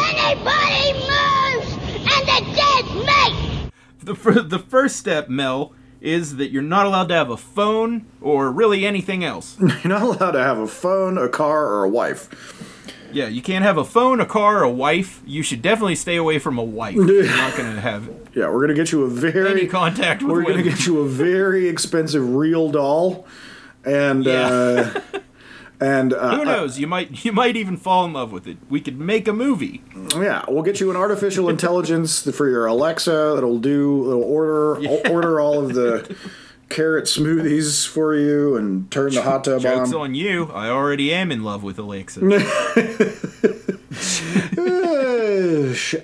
Anybody 0.07 0.94
moves 0.94 1.73
and 1.98 2.27
the 2.27 2.56
dead 2.56 3.06
mate! 3.06 3.72
The 4.03 4.15
fir- 4.15 4.41
the 4.44 4.60
first 4.60 4.98
step, 4.98 5.30
Mel, 5.30 5.73
is 6.02 6.36
that 6.38 6.52
you're 6.52 6.61
not 6.61 6.86
allowed 6.86 7.07
to 7.10 7.15
have 7.15 7.30
a 7.32 7.38
phone 7.38 8.06
or 8.22 8.52
really 8.52 8.86
anything 8.86 9.23
else. 9.23 9.57
You're 9.60 9.86
not 9.86 10.03
allowed 10.03 10.32
to 10.32 10.40
have 10.40 10.60
a 10.60 10.68
phone, 10.68 11.18
a 11.18 11.27
car, 11.27 11.65
or 11.65 11.84
a 11.84 11.90
wife. 11.90 12.30
Yeah, 13.11 13.27
you 13.27 13.41
can't 13.41 13.64
have 13.64 13.77
a 13.77 13.86
phone, 13.86 14.19
a 14.19 14.26
car, 14.26 14.61
a 14.61 14.69
wife. 14.69 15.22
You 15.26 15.41
should 15.41 15.61
definitely 15.61 15.95
stay 15.95 16.18
away 16.18 16.38
from 16.38 16.57
a 16.60 16.64
wife. 16.64 16.95
You're 16.95 17.23
not 17.26 17.56
gonna 17.57 17.80
have 17.82 18.10
Yeah, 18.36 18.49
we're 18.49 18.61
gonna 18.61 18.73
get 18.76 18.91
you 18.91 19.03
a 19.03 19.07
very 19.10 19.49
any 19.49 19.68
contact 19.68 20.22
with 20.22 20.32
We're 20.32 20.44
gonna 20.44 20.64
get 20.64 20.86
you 20.86 20.99
a 20.99 21.07
very 21.07 21.68
expensive 21.73 22.36
real 22.36 22.69
doll, 22.69 23.26
and 23.86 24.27
uh, 24.27 24.99
and 25.80 26.14
uh, 26.14 26.36
Who 26.38 26.46
knows? 26.46 26.80
You 26.80 26.88
might 26.88 27.26
you 27.26 27.32
might 27.32 27.56
even 27.56 27.78
fall 27.78 28.06
in 28.06 28.14
love 28.14 28.32
with 28.32 28.48
it. 28.48 28.58
We 28.70 28.82
could 28.82 29.00
make 29.00 29.28
a 29.28 29.34
movie. 29.34 29.82
Yeah, 30.16 30.44
we'll 30.48 30.64
get 30.64 30.80
you 30.80 30.90
an 30.90 30.96
artificial 30.98 31.50
intelligence 31.50 32.30
for 32.36 32.50
your 32.50 32.66
Alexa 32.66 33.32
that'll 33.36 33.60
do 33.60 34.06
that'll 34.06 34.24
order 34.24 34.88
order 35.10 35.40
all 35.40 35.64
of 35.64 35.74
the 35.74 36.16
carrot 36.70 37.06
smoothies 37.06 37.88
for 37.88 38.16
you 38.16 38.56
and 38.56 38.90
turn 38.90 39.14
the 39.14 39.22
hot 39.22 39.44
tub 39.44 39.62
Jokes 39.62 39.94
on. 39.94 40.02
on 40.02 40.16
you. 40.16 40.52
I 40.52 40.70
already 40.70 41.14
am 41.14 41.32
in 41.32 41.44
love 41.44 41.62
with 41.64 41.78
Alexa. 41.78 42.22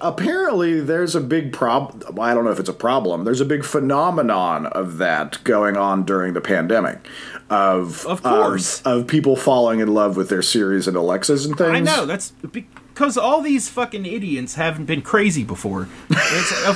Apparently, 0.02 0.82
there's 0.82 1.16
a 1.16 1.22
big 1.22 1.54
prob. 1.54 2.04
I 2.20 2.34
don't 2.34 2.46
know 2.46 2.52
if 2.52 2.60
it's 2.60 2.70
a 2.70 2.74
problem. 2.74 3.24
There's 3.24 3.42
a 3.42 3.46
big 3.46 3.64
phenomenon 3.64 4.66
of 4.68 4.98
that 4.98 5.44
going 5.44 5.78
on 5.78 6.04
during 6.04 6.34
the 6.34 6.42
pandemic. 6.42 7.08
Of 7.50 8.06
Of 8.06 8.24
course. 8.24 8.82
of, 8.82 9.02
of 9.02 9.08
people 9.08 9.36
falling 9.36 9.80
in 9.82 9.94
love 9.94 10.16
with 10.16 10.30
their 10.30 10.42
Siris 10.42 10.88
and 10.88 10.96
Alexas 10.96 11.46
and 11.46 11.58
things. 11.58 11.76
I 11.76 11.80
know 11.80 12.06
that's 12.06 12.32
because 12.52 13.18
all 13.18 13.42
these 13.42 13.68
fucking 13.68 14.06
idiots 14.06 14.56
haven't 14.56 14.86
been 14.86 15.02
crazy 15.02 15.44
before. 15.44 15.90
It's, 16.10 16.66
uh, 16.66 16.76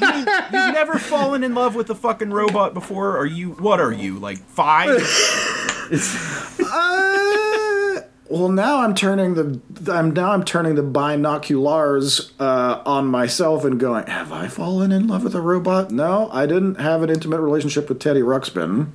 you, 0.52 0.58
you've 0.58 0.74
never 0.74 0.98
fallen 0.98 1.44
in 1.44 1.54
love 1.54 1.74
with 1.74 1.90
a 1.90 1.94
fucking 1.94 2.30
robot 2.30 2.72
before. 2.72 3.18
Are 3.18 3.26
you? 3.26 3.50
What 3.52 3.80
are 3.80 3.92
you 3.92 4.18
like 4.18 4.38
five? 4.38 4.98
Uh, 6.70 7.27
well, 8.28 8.48
now 8.48 8.80
I'm 8.80 8.94
turning 8.94 9.34
the 9.34 9.60
I'm 9.92 10.12
now 10.12 10.32
I'm 10.32 10.44
turning 10.44 10.74
the 10.74 10.82
binoculars 10.82 12.32
uh, 12.38 12.82
on 12.84 13.06
myself 13.06 13.64
and 13.64 13.78
going, 13.80 14.06
have 14.06 14.32
I 14.32 14.48
fallen 14.48 14.92
in 14.92 15.06
love 15.08 15.24
with 15.24 15.34
a 15.34 15.40
robot? 15.40 15.90
No, 15.90 16.28
I 16.32 16.46
didn't 16.46 16.76
have 16.80 17.02
an 17.02 17.10
intimate 17.10 17.40
relationship 17.40 17.88
with 17.88 17.98
Teddy 18.00 18.20
Ruxpin. 18.20 18.88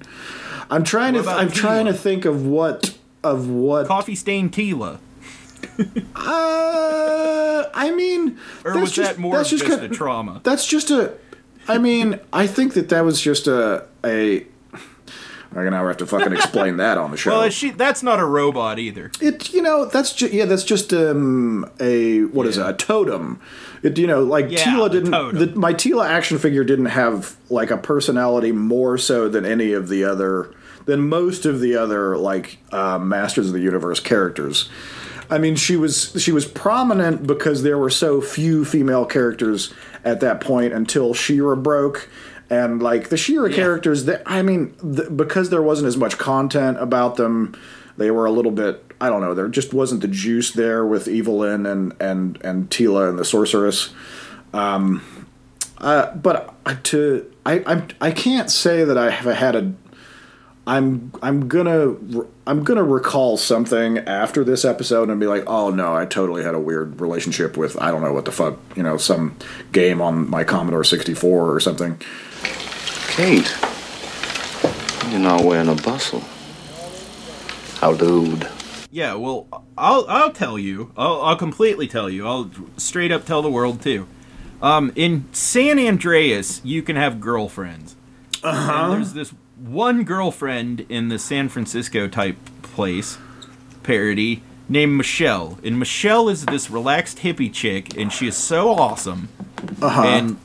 I'm 0.69 0.83
trying 0.83 1.13
What 1.15 1.23
to 1.23 1.29
about 1.29 1.39
I'm 1.39 1.51
trying 1.51 1.85
to 1.85 1.93
think 1.93 2.25
of 2.25 2.45
what 2.45 2.97
of 3.23 3.49
what 3.49 3.87
Coffee 3.87 4.15
stained 4.15 4.51
Teela. 4.53 4.99
Uh, 6.15 7.69
I 7.73 7.91
mean, 7.91 8.37
Or 8.63 8.71
that's 8.73 8.81
was 8.81 8.91
just, 8.91 9.11
that 9.11 9.19
more 9.19 9.37
that's 9.37 9.49
just 9.49 9.65
kind- 9.65 9.81
a 9.83 9.89
trauma? 9.89 10.41
That's 10.43 10.65
just 10.67 10.91
a. 10.91 11.13
I 11.67 11.77
mean, 11.77 12.19
I 12.33 12.47
think 12.47 12.73
that 12.73 12.89
that 12.89 13.01
was 13.05 13.21
just 13.21 13.47
a 13.47 13.85
a. 14.03 14.45
I 15.55 15.69
now 15.69 15.87
have 15.87 15.97
to 15.97 16.05
fucking 16.05 16.33
explain 16.33 16.77
that 16.77 16.97
on 16.97 17.11
the 17.11 17.17
show. 17.17 17.31
Well, 17.31 17.49
she 17.49 17.71
that's 17.71 18.03
not 18.03 18.19
a 18.19 18.25
robot 18.25 18.79
either. 18.79 19.11
It 19.21 19.53
you 19.53 19.61
know 19.61 19.85
that's 19.85 20.13
just 20.13 20.33
yeah 20.33 20.45
that's 20.45 20.63
just 20.63 20.93
um 20.93 21.69
a 21.79 22.23
what 22.23 22.47
is 22.47 22.57
it 22.57 22.65
a 22.65 22.73
totem. 22.73 23.39
It 23.81 23.97
you 23.97 24.07
know 24.07 24.23
like 24.23 24.49
Yeah, 24.49 24.59
Teela 24.59 24.91
didn't 24.91 25.11
the, 25.11 25.53
my 25.55 25.73
Teela 25.73 26.07
action 26.07 26.37
figure 26.37 26.63
didn't 26.63 26.87
have 26.87 27.35
like 27.49 27.71
a 27.71 27.77
personality 27.77 28.51
more 28.51 28.97
so 28.97 29.29
than 29.29 29.45
any 29.45 29.73
of 29.73 29.89
the 29.89 30.03
other 30.03 30.53
than 30.85 31.07
most 31.07 31.45
of 31.45 31.59
the 31.59 31.75
other 31.75 32.17
like 32.17 32.57
uh, 32.71 32.99
Masters 32.99 33.47
of 33.47 33.53
the 33.53 33.61
Universe 33.61 33.99
characters. 33.99 34.69
I 35.29 35.37
mean 35.37 35.55
she 35.55 35.77
was 35.77 36.15
she 36.21 36.31
was 36.31 36.45
prominent 36.45 37.25
because 37.25 37.63
there 37.63 37.77
were 37.77 37.89
so 37.89 38.21
few 38.21 38.65
female 38.65 39.05
characters 39.05 39.73
at 40.03 40.19
that 40.19 40.41
point 40.41 40.73
until 40.73 41.13
She-Ra 41.13 41.55
broke. 41.55 42.09
And 42.53 42.81
like 42.81 43.09
the 43.09 43.17
She-Ra 43.17 43.49
characters, 43.49 44.05
that 44.05 44.21
I 44.25 44.41
mean, 44.41 44.73
th- 44.95 45.09
because 45.15 45.49
there 45.49 45.61
wasn't 45.61 45.87
as 45.87 45.97
much 45.97 46.17
content 46.17 46.77
about 46.79 47.15
them, 47.15 47.55
they 47.97 48.11
were 48.11 48.25
a 48.25 48.31
little 48.31 48.51
bit 48.51 48.83
I 49.01 49.09
don't 49.09 49.21
know. 49.21 49.33
There 49.33 49.47
just 49.49 49.73
wasn't 49.73 50.01
the 50.01 50.07
juice 50.07 50.51
there 50.51 50.85
with 50.85 51.07
Evil-Lyn 51.07 51.65
and 51.65 51.93
and 51.99 52.39
and 52.43 52.69
Teela 52.69 53.09
and 53.09 53.17
the 53.19 53.25
sorceress. 53.25 53.93
Um, 54.53 55.01
uh, 55.79 56.13
but 56.15 56.53
I- 56.65 56.75
to 56.75 57.31
I 57.45 57.63
I'm, 57.65 57.87
I 57.99 58.11
can't 58.11 58.49
say 58.49 58.83
that 58.83 58.97
I 58.97 59.09
have 59.09 59.35
had 59.35 59.55
a. 59.55 59.73
I'm 60.65 61.11
I'm 61.21 61.49
gonna 61.49 61.95
I'm 62.47 62.63
gonna 62.63 62.85
recall 62.85 63.35
something 63.35 63.97
after 63.97 64.45
this 64.45 64.63
episode 64.63 65.09
and 65.09 65.19
be 65.19 65.27
like, 65.27 65.43
oh 65.45 65.69
no, 65.71 65.93
I 65.93 66.05
totally 66.05 66.41
had 66.41 66.55
a 66.55 66.59
weird 66.59 67.01
relationship 67.01 67.57
with 67.57 67.75
I 67.81 67.91
don't 67.91 68.01
know 68.01 68.13
what 68.13 68.23
the 68.23 68.31
fuck 68.31 68.57
you 68.77 68.81
know 68.83 68.95
some 68.95 69.35
game 69.73 70.01
on 70.01 70.29
my 70.29 70.45
Commodore 70.45 70.85
64 70.85 71.53
or 71.53 71.59
something. 71.59 71.99
Kate, 73.15 73.55
you're 75.11 75.19
not 75.19 75.43
wearing 75.43 75.69
a 75.69 75.75
bustle. 75.75 76.23
How 77.75 77.93
dude? 77.93 78.49
Yeah, 78.89 79.13
well, 79.13 79.45
I'll 79.77 80.03
I'll 80.09 80.31
tell 80.31 80.57
you. 80.57 80.91
I'll 80.97 81.21
I'll 81.21 81.35
completely 81.35 81.87
tell 81.87 82.09
you. 82.09 82.25
I'll 82.25 82.49
straight 82.77 83.11
up 83.11 83.23
tell 83.23 83.43
the 83.43 83.51
world 83.51 83.83
too. 83.83 84.07
Um, 84.63 84.91
in 84.95 85.31
San 85.31 85.77
Andreas, 85.77 86.59
you 86.63 86.81
can 86.81 86.95
have 86.95 87.21
girlfriends. 87.21 87.95
Uh-huh. 88.43 88.89
There's 88.89 89.13
this 89.13 89.31
one 89.57 90.05
girlfriend 90.05 90.83
in 90.89 91.09
the 91.09 91.19
San 91.19 91.49
Francisco 91.49 92.07
type 92.07 92.37
place 92.63 93.19
parody 93.83 94.41
named 94.67 94.97
Michelle, 94.97 95.59
and 95.63 95.77
Michelle 95.77 96.29
is 96.29 96.47
this 96.47 96.71
relaxed 96.71 97.19
hippie 97.19 97.53
chick, 97.53 97.95
and 97.95 98.11
she 98.11 98.25
is 98.25 98.35
so 98.35 98.71
awesome. 98.71 99.29
Uh-huh. 99.79 100.01
And 100.01 100.39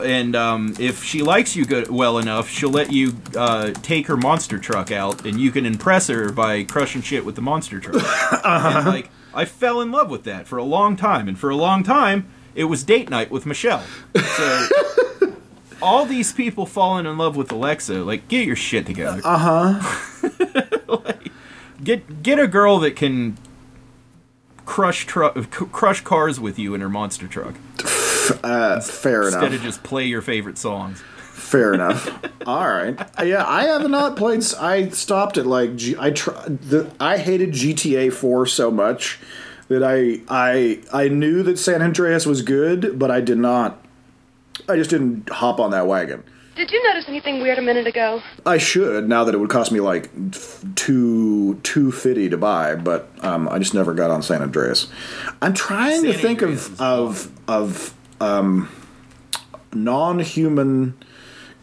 and 0.00 0.36
um, 0.36 0.74
if 0.78 1.02
she 1.02 1.22
likes 1.22 1.56
you 1.56 1.64
good 1.64 1.88
well 1.90 2.18
enough, 2.18 2.48
she'll 2.48 2.70
let 2.70 2.92
you 2.92 3.14
uh, 3.36 3.70
take 3.82 4.06
her 4.08 4.16
monster 4.16 4.58
truck 4.58 4.90
out, 4.90 5.24
and 5.24 5.40
you 5.40 5.50
can 5.50 5.64
impress 5.66 6.08
her 6.08 6.30
by 6.32 6.64
crushing 6.64 7.02
shit 7.02 7.24
with 7.24 7.34
the 7.34 7.42
monster 7.42 7.80
truck. 7.80 7.96
Uh-huh. 7.96 8.78
And, 8.78 8.86
like 8.86 9.10
I 9.34 9.44
fell 9.44 9.80
in 9.80 9.90
love 9.90 10.10
with 10.10 10.24
that 10.24 10.46
for 10.46 10.58
a 10.58 10.64
long 10.64 10.96
time, 10.96 11.28
and 11.28 11.38
for 11.38 11.50
a 11.50 11.56
long 11.56 11.82
time, 11.82 12.28
it 12.54 12.64
was 12.64 12.84
date 12.84 13.10
night 13.10 13.30
with 13.30 13.46
Michelle. 13.46 13.84
So. 14.14 14.68
All 15.82 16.06
these 16.06 16.32
people 16.32 16.64
falling 16.64 17.04
in 17.04 17.18
love 17.18 17.36
with 17.36 17.52
Alexa, 17.52 18.02
like 18.02 18.28
get 18.28 18.46
your 18.46 18.56
shit 18.56 18.86
together. 18.86 19.20
Uh 19.24 19.78
huh. 19.78 21.12
Get 21.84 22.22
get 22.22 22.38
a 22.38 22.48
girl 22.48 22.78
that 22.78 22.96
can 22.96 23.36
crush 24.66 25.06
tru- 25.06 25.30
c- 25.36 25.66
crush 25.72 26.02
cars 26.02 26.38
with 26.38 26.58
you 26.58 26.74
in 26.74 26.80
her 26.82 26.88
monster 26.90 27.26
truck 27.26 27.54
Uh, 28.42 28.80
fair 28.80 29.22
instead 29.22 29.44
enough. 29.44 29.54
of 29.54 29.62
just 29.62 29.82
play 29.84 30.04
your 30.04 30.20
favorite 30.20 30.58
songs. 30.58 31.00
Fair 31.32 31.72
enough. 31.74 32.10
All 32.46 32.68
right. 32.68 32.98
Yeah, 33.24 33.44
I 33.46 33.64
have 33.64 33.88
not 33.88 34.16
played. 34.16 34.42
I 34.58 34.88
stopped 34.88 35.38
at 35.38 35.46
like 35.46 35.76
G, 35.76 35.94
I 35.98 36.10
tr- 36.10 36.30
the 36.48 36.90
I 36.98 37.18
hated 37.18 37.52
GTA 37.52 38.12
4 38.12 38.46
so 38.46 38.70
much 38.72 39.20
that 39.68 39.84
I 39.84 40.20
I 40.28 40.80
I 40.92 41.06
knew 41.08 41.44
that 41.44 41.58
San 41.58 41.82
Andreas 41.82 42.26
was 42.26 42.42
good, 42.42 42.98
but 42.98 43.10
I 43.12 43.20
did 43.20 43.38
not. 43.38 43.80
I 44.68 44.74
just 44.76 44.90
didn't 44.90 45.28
hop 45.28 45.60
on 45.60 45.70
that 45.70 45.86
wagon. 45.86 46.24
Did 46.56 46.70
you 46.70 46.82
notice 46.84 47.04
anything 47.06 47.40
weird 47.40 47.58
a 47.58 47.62
minute 47.62 47.86
ago? 47.86 48.22
I 48.46 48.56
should 48.56 49.08
now 49.08 49.24
that 49.24 49.34
it 49.34 49.38
would 49.38 49.50
cost 49.50 49.70
me 49.70 49.80
like 49.80 50.08
f- 50.32 50.64
two 50.74 51.56
two 51.62 51.92
fifty 51.92 52.30
to 52.30 52.38
buy, 52.38 52.74
but 52.74 53.10
um, 53.22 53.46
I 53.50 53.58
just 53.58 53.74
never 53.74 53.92
got 53.92 54.10
on 54.10 54.22
San 54.22 54.40
Andreas. 54.40 54.88
I'm 55.42 55.52
trying 55.52 56.02
to 56.04 56.14
think 56.14 56.40
of 56.40 56.80
of 56.80 57.30
of 57.46 57.94
um, 58.20 58.70
non-human 59.74 60.96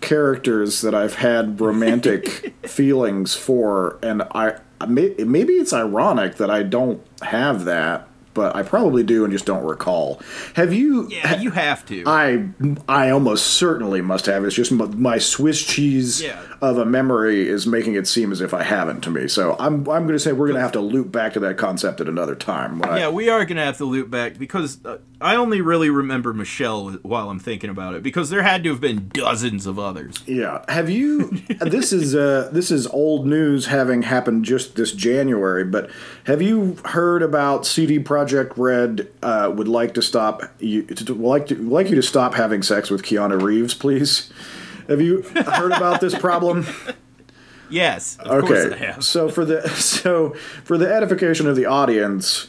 characters 0.02 0.82
that 0.82 0.94
I've 0.94 1.16
had 1.16 1.60
romantic 1.60 2.54
feelings 2.68 3.34
for, 3.36 3.98
and 4.04 4.22
I 4.36 4.60
I 4.80 4.86
maybe 4.86 5.54
it's 5.54 5.74
ironic 5.74 6.36
that 6.36 6.52
I 6.52 6.62
don't 6.62 7.02
have 7.24 7.66
that, 7.66 8.08
but 8.34 8.56
I 8.56 8.64
probably 8.64 9.04
do 9.04 9.24
and 9.24 9.32
just 9.32 9.46
don't 9.46 9.64
recall. 9.64 10.22
Have 10.56 10.74
you? 10.74 11.08
Yeah, 11.10 11.40
you 11.40 11.52
have 11.52 11.86
to. 11.88 12.04
I 12.08 12.48
I 12.88 13.10
almost 13.10 13.48
certainly 13.48 14.02
must 14.02 14.26
have. 14.26 14.44
It's 14.46 14.56
just 14.56 14.72
my 14.72 15.18
Swiss 15.18 15.64
cheese 15.64 16.22
Yeah. 16.22 16.42
of 16.62 16.78
a 16.78 16.86
memory 16.86 17.48
is 17.48 17.68
making 17.68 17.96
it 17.96 18.08
seem 18.08 18.32
as 18.32 18.42
if 18.42 18.54
I 18.54 18.64
haven't 18.64 19.02
to 19.02 19.10
me. 19.12 19.28
So 19.28 19.56
I'm 19.60 19.76
I'm 19.90 20.04
going 20.06 20.10
to 20.10 20.20
say 20.20 20.32
we're 20.32 20.48
going 20.48 20.56
to 20.58 20.62
have 20.62 20.72
to 20.74 20.82
loop 20.82 21.12
back 21.12 21.34
to 21.34 21.40
that 21.42 21.58
concept 21.58 22.02
at 22.02 22.08
another 22.08 22.36
time. 22.36 22.80
When 22.80 22.90
I, 22.90 23.00
Yeah, 23.00 23.10
we 23.10 23.30
are 23.30 23.46
gonna 23.46 23.64
have 23.66 23.78
to 23.78 23.86
loop 23.86 24.10
back 24.10 24.38
because 24.38 24.84
uh, 24.86 24.98
I 25.22 25.36
only 25.36 25.62
really 25.62 25.90
remember 25.90 26.34
Michelle 26.34 26.92
while 27.04 27.30
I'm 27.30 27.40
thinking 27.40 27.70
about 27.70 27.94
it 27.96 28.04
because 28.04 28.30
there 28.30 28.44
had 28.44 28.64
to 28.64 28.70
have 28.70 28.82
been 28.82 29.10
dozens 29.14 29.66
of 29.66 29.78
others. 29.80 30.24
Yeah. 30.26 30.64
Have 30.70 30.90
you? 30.90 31.30
this 31.62 31.94
is 31.94 32.16
uh, 32.16 32.50
this 32.52 32.72
is 32.72 32.88
old 32.88 33.26
news, 33.28 33.68
having 33.68 34.02
happened 34.04 34.46
just 34.46 34.76
this 34.76 34.92
January. 34.92 35.64
But 35.64 35.90
have 36.26 36.42
you 36.42 36.78
heard 36.86 37.22
about 37.22 37.66
CD 37.66 38.00
Projekt 38.00 38.23
Red 38.32 39.10
uh, 39.22 39.52
would 39.54 39.68
like 39.68 39.94
to 39.96 40.02
stop 40.02 40.44
you 40.60 40.84
to, 40.84 41.06
to- 41.06 41.14
like 41.14 41.48
to 41.48 41.56
like 41.56 41.90
you 41.90 41.96
to 41.96 42.04
stop 42.04 42.36
having 42.36 42.62
sex 42.64 42.90
with 42.90 43.04
Keanu 43.04 43.42
Reeves, 43.42 43.74
please? 43.74 44.32
Have 44.88 45.02
you 45.02 45.22
heard 45.22 45.72
about 45.72 46.02
this 46.02 46.18
problem? 46.18 46.66
Yes, 47.70 48.18
of 48.20 48.46
course 48.46 48.72
I 48.72 48.76
have. 48.78 49.04
So 49.04 49.30
for 49.30 49.46
the 49.46 49.68
so 49.76 50.36
for 50.64 50.78
the 50.78 50.94
edification 50.94 51.48
of 51.48 51.56
the 51.56 51.66
audience, 51.66 52.48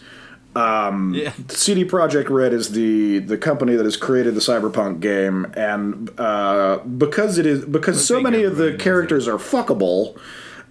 um, 0.55 1.15
yeah. 1.15 1.33
CD 1.49 1.85
Projekt 1.85 2.29
Red 2.29 2.53
is 2.53 2.73
the 2.73 3.21
the 3.21 3.39
company 3.39 3.75
that 3.75 3.85
has 3.85 3.97
created 3.97 4.35
the 4.35 4.41
Cyberpunk 4.41 5.01
game, 5.01 5.51
and 5.57 6.11
uh, 6.21 6.79
because 6.79 7.39
it 7.39 7.47
is 7.47 7.65
because 7.65 8.07
so 8.07 8.21
many 8.21 8.43
of 8.43 8.57
the 8.57 8.75
characters 8.77 9.27
are 9.27 9.39
fuckable. 9.39 10.19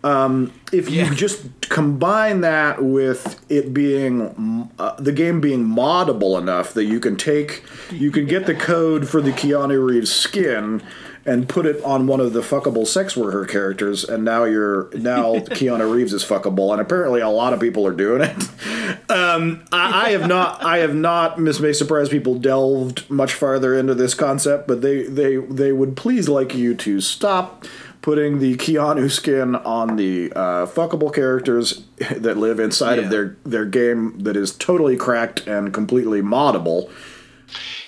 Um, 0.04 0.52
if 0.72 0.90
you 0.90 1.14
just 1.16 1.70
combine 1.70 2.42
that 2.42 2.84
with 2.84 3.44
it 3.50 3.74
being 3.74 4.70
uh, 4.78 4.96
the 5.00 5.14
game 5.14 5.40
being 5.40 5.66
moddable 5.66 6.38
enough 6.38 6.74
that 6.74 6.84
you 6.84 7.00
can 7.00 7.16
take 7.16 7.64
you 7.90 8.12
can 8.12 8.26
get 8.26 8.46
the 8.46 8.54
code 8.54 9.08
for 9.08 9.22
the 9.22 9.32
Keanu 9.32 9.88
Reeves 9.88 10.12
skin 10.12 10.84
and 11.26 11.48
put 11.48 11.66
it 11.66 11.82
on 11.84 12.06
one 12.06 12.20
of 12.20 12.34
the 12.34 12.42
fuckable 12.42 12.86
sex 12.86 13.16
worker 13.16 13.46
characters, 13.46 14.04
and 14.04 14.26
now 14.26 14.44
you're 14.44 14.90
now 14.94 15.36
Keanu 15.36 15.92
Reeves 15.92 16.14
is 16.14 16.24
fuckable, 16.24 16.72
and 16.72 16.82
apparently 16.82 17.22
a 17.22 17.30
lot 17.30 17.54
of 17.54 17.60
people 17.60 17.88
are 17.88 17.94
doing 17.94 18.22
it. 18.22 19.10
Um, 19.10 19.64
I, 19.72 20.08
I 20.08 20.10
have 20.12 20.28
not, 20.28 20.64
I 20.64 20.80
have 20.80 20.96
not. 20.96 21.42
This 21.44 21.60
may 21.60 21.74
surprise 21.74 22.10
people. 22.10 22.38
Delved 22.38 23.10
much 23.10 23.34
farther 23.34 23.78
into 23.78 23.96
this 23.96 24.14
concept, 24.14 24.68
but 24.68 24.82
they 24.82 25.04
they 25.04 25.38
they 25.38 25.72
would 25.72 25.96
please 25.96 26.28
like 26.28 26.54
you 26.54 26.76
to 26.76 27.00
stop 27.00 27.66
putting 28.04 28.38
the 28.38 28.56
Keanu 28.58 29.10
skin 29.10 29.56
on 29.56 29.96
the 29.96 30.32
uh, 30.36 30.66
fuckable 30.68 31.12
characters 31.12 31.84
that 32.16 32.38
live 32.38 32.60
inside 32.60 33.00
Yeah. 33.00 33.06
of 33.06 33.10
their 33.10 33.36
their 33.44 33.66
game 33.66 34.20
that 34.20 34.38
is 34.38 34.52
totally 34.52 34.96
cracked 34.96 35.48
and 35.48 35.74
completely 35.74 36.22
moddable. 36.22 36.92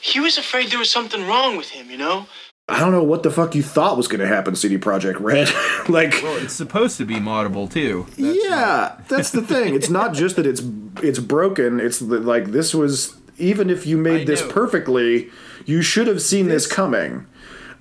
He 0.01 0.19
was 0.19 0.37
afraid 0.39 0.69
there 0.71 0.79
was 0.79 0.89
something 0.89 1.27
wrong 1.27 1.57
with 1.57 1.69
him, 1.69 1.89
you 1.91 1.97
know? 1.97 2.27
I 2.67 2.79
don't 2.79 2.91
know 2.91 3.03
what 3.03 3.21
the 3.21 3.29
fuck 3.29 3.53
you 3.53 3.61
thought 3.61 3.95
was 3.97 4.07
going 4.07 4.21
to 4.21 4.27
happen, 4.27 4.55
CD 4.55 4.77
Projekt 4.79 5.19
Red. 5.19 5.49
like, 5.89 6.19
well, 6.23 6.37
it's 6.37 6.53
supposed 6.53 6.97
to 6.97 7.05
be 7.05 7.15
moddable 7.15 7.71
too. 7.71 8.07
yeah, 8.17 8.99
that's 9.07 9.29
the 9.29 9.41
thing. 9.43 9.75
It's 9.75 9.89
not 9.89 10.13
just 10.21 10.35
that 10.37 10.47
it's 10.47 10.63
it's 11.03 11.19
broken. 11.19 11.79
It's 11.79 11.99
that 11.99 12.25
like 12.25 12.45
this 12.47 12.73
was 12.73 13.15
even 13.37 13.69
if 13.69 13.85
you 13.85 13.97
made 13.97 14.25
this 14.27 14.41
perfectly, 14.41 15.29
you 15.65 15.81
should 15.81 16.07
have 16.07 16.21
seen 16.21 16.47
this, 16.47 16.65
coming. 16.65 17.27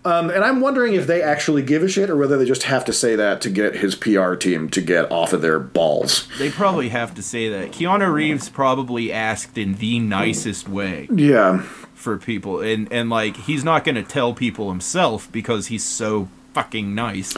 Um, 0.04 0.28
and 0.30 0.44
I'm 0.44 0.60
wondering 0.60 0.94
if 0.94 1.06
they 1.06 1.22
actually 1.22 1.62
give 1.62 1.82
a 1.82 1.88
shit 1.88 2.10
or 2.10 2.16
whether 2.16 2.36
they 2.36 2.44
just 2.44 2.64
have 2.64 2.84
to 2.86 2.92
say 2.92 3.16
that 3.16 3.40
to 3.42 3.50
get 3.50 3.76
his 3.76 3.94
PR 3.94 4.34
team 4.34 4.68
to 4.70 4.80
get 4.80 5.10
off 5.10 5.32
of 5.32 5.40
their 5.40 5.58
balls. 5.58 6.28
They 6.38 6.50
probably 6.50 6.90
have 6.90 7.14
to 7.14 7.22
say 7.22 7.48
that. 7.48 7.72
Keanu 7.72 8.12
Reeves 8.12 8.48
probably 8.50 9.10
asked 9.10 9.56
in 9.56 9.76
the 9.76 9.98
nicest 10.00 10.68
way. 10.68 11.08
Yeah. 11.10 11.62
For 11.94 12.18
people, 12.18 12.60
and 12.60 12.92
and 12.92 13.08
like 13.08 13.34
he's 13.34 13.64
not 13.64 13.82
gonna 13.82 14.02
tell 14.02 14.34
people 14.34 14.68
himself 14.68 15.32
because 15.32 15.68
he's 15.68 15.84
so 15.84 16.28
fucking 16.52 16.94
nice. 16.94 17.34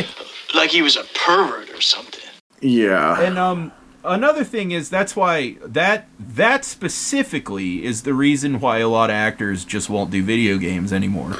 Like 0.55 0.71
he 0.71 0.83
was 0.83 0.95
a 0.97 1.03
pervert 1.15 1.69
or 1.71 1.81
something. 1.81 2.23
Yeah. 2.61 3.21
And 3.21 3.39
um 3.39 3.73
another 4.05 4.45
thing 4.45 4.71
is 4.71 4.89
that's 4.89 5.17
why 5.17 5.57
that 5.65 6.09
that 6.19 6.65
specifically 6.65 7.85
is 7.85 8.03
the 8.03 8.15
reason 8.15 8.61
why 8.61 8.79
a 8.79 8.89
lot 8.89 9.11
of 9.11 9.15
actors 9.15 9.65
just 9.65 9.89
won't 9.91 10.11
do 10.11 10.23
video 10.23 10.59
games 10.59 10.93
anymore. 10.93 11.37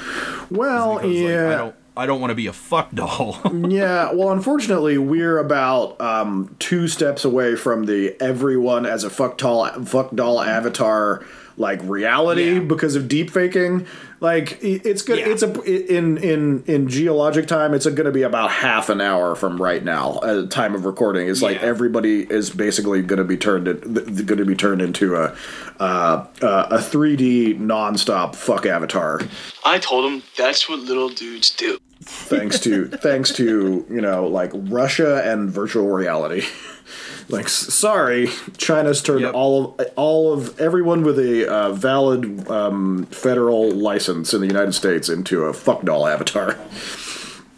Well, 0.51 0.97
Because, 0.97 1.11
like, 1.11 1.29
yeah. 1.31 1.49
I 1.49 1.57
don't 1.57 1.77
I 1.97 2.07
don't 2.07 2.21
want 2.21 2.33
to 2.33 2.35
be 2.35 2.49
a 2.49 2.53
fuck 2.53 2.91
doll. 2.93 3.41
yeah, 3.69 4.13
well, 4.13 4.31
unfortunately, 4.31 4.99
we're 4.99 5.39
about 5.39 6.01
um, 6.01 6.57
two 6.59 6.89
steps 6.89 7.25
away 7.25 7.55
from 7.55 7.87
the 7.87 8.21
everyone 8.21 8.85
as 8.85 9.05
a 9.05 9.11
fuck 9.11 9.39
doll, 9.39 9.69
fuck 9.85 10.11
doll 10.13 10.41
avatar 10.41 11.25
like 11.57 11.81
reality 11.85 12.59
because 12.59 12.97
of 12.97 13.07
deep 13.07 13.31
faking. 13.31 13.87
Like 14.25 14.59
it's 14.63 15.03
good. 15.03 15.19
It's 15.19 15.43
a 15.43 15.63
in 15.65 16.17
in 16.17 16.65
in 16.65 16.89
geologic 16.89 17.47
time. 17.47 17.75
It's 17.75 17.85
going 17.85 18.07
to 18.07 18.11
be 18.11 18.23
about 18.23 18.51
half 18.51 18.89
an 18.89 19.03
hour 19.03 19.35
from 19.35 19.61
right 19.61 19.85
now. 19.85 20.13
Uh, 20.13 20.47
time 20.47 20.75
of 20.75 20.87
recording 20.87 21.27
is 21.29 21.43
like 21.43 21.63
everybody 21.63 22.23
is 22.23 22.49
basically 22.49 23.03
going 23.03 23.19
to 23.19 23.25
be 23.25 23.37
turned 23.37 23.67
going 23.67 24.39
to 24.39 24.47
be 24.47 24.55
turned 24.55 24.81
into 24.81 25.15
a 25.17 25.37
uh, 25.79 26.27
uh, 26.41 26.69
a 26.71 26.81
three 26.81 27.17
D 27.17 27.55
nonstop 27.55 28.35
fuck 28.35 28.65
avatar. 28.65 29.21
I 29.63 29.79
told 29.79 30.11
him 30.11 30.23
that's 30.39 30.71
what 30.71 30.79
little 30.79 31.11
dudes 31.11 31.51
do. 31.51 31.79
Thanks 32.05 32.59
to 32.61 32.89
thanks 32.89 33.33
to 33.33 33.85
you 33.89 34.01
know 34.01 34.27
like 34.27 34.51
Russia 34.55 35.23
and 35.25 35.51
virtual 35.51 35.89
reality. 35.89 36.45
like, 37.29 37.49
sorry, 37.49 38.29
China's 38.57 39.03
turned 39.03 39.25
all 39.27 39.75
of 39.79 39.87
all 39.97 40.33
of 40.33 40.59
everyone 40.61 41.03
with 41.03 41.19
a 41.19 41.51
uh, 41.51 41.73
valid 41.73 42.49
um, 42.49 43.07
federal 43.07 43.71
license 43.71 44.35
in 44.35 44.41
the 44.41 44.47
United 44.47 44.73
States 44.73 45.09
into 45.09 45.45
a 45.45 45.53
fuck 45.53 45.83
doll 45.83 46.07
avatar. 46.07 46.59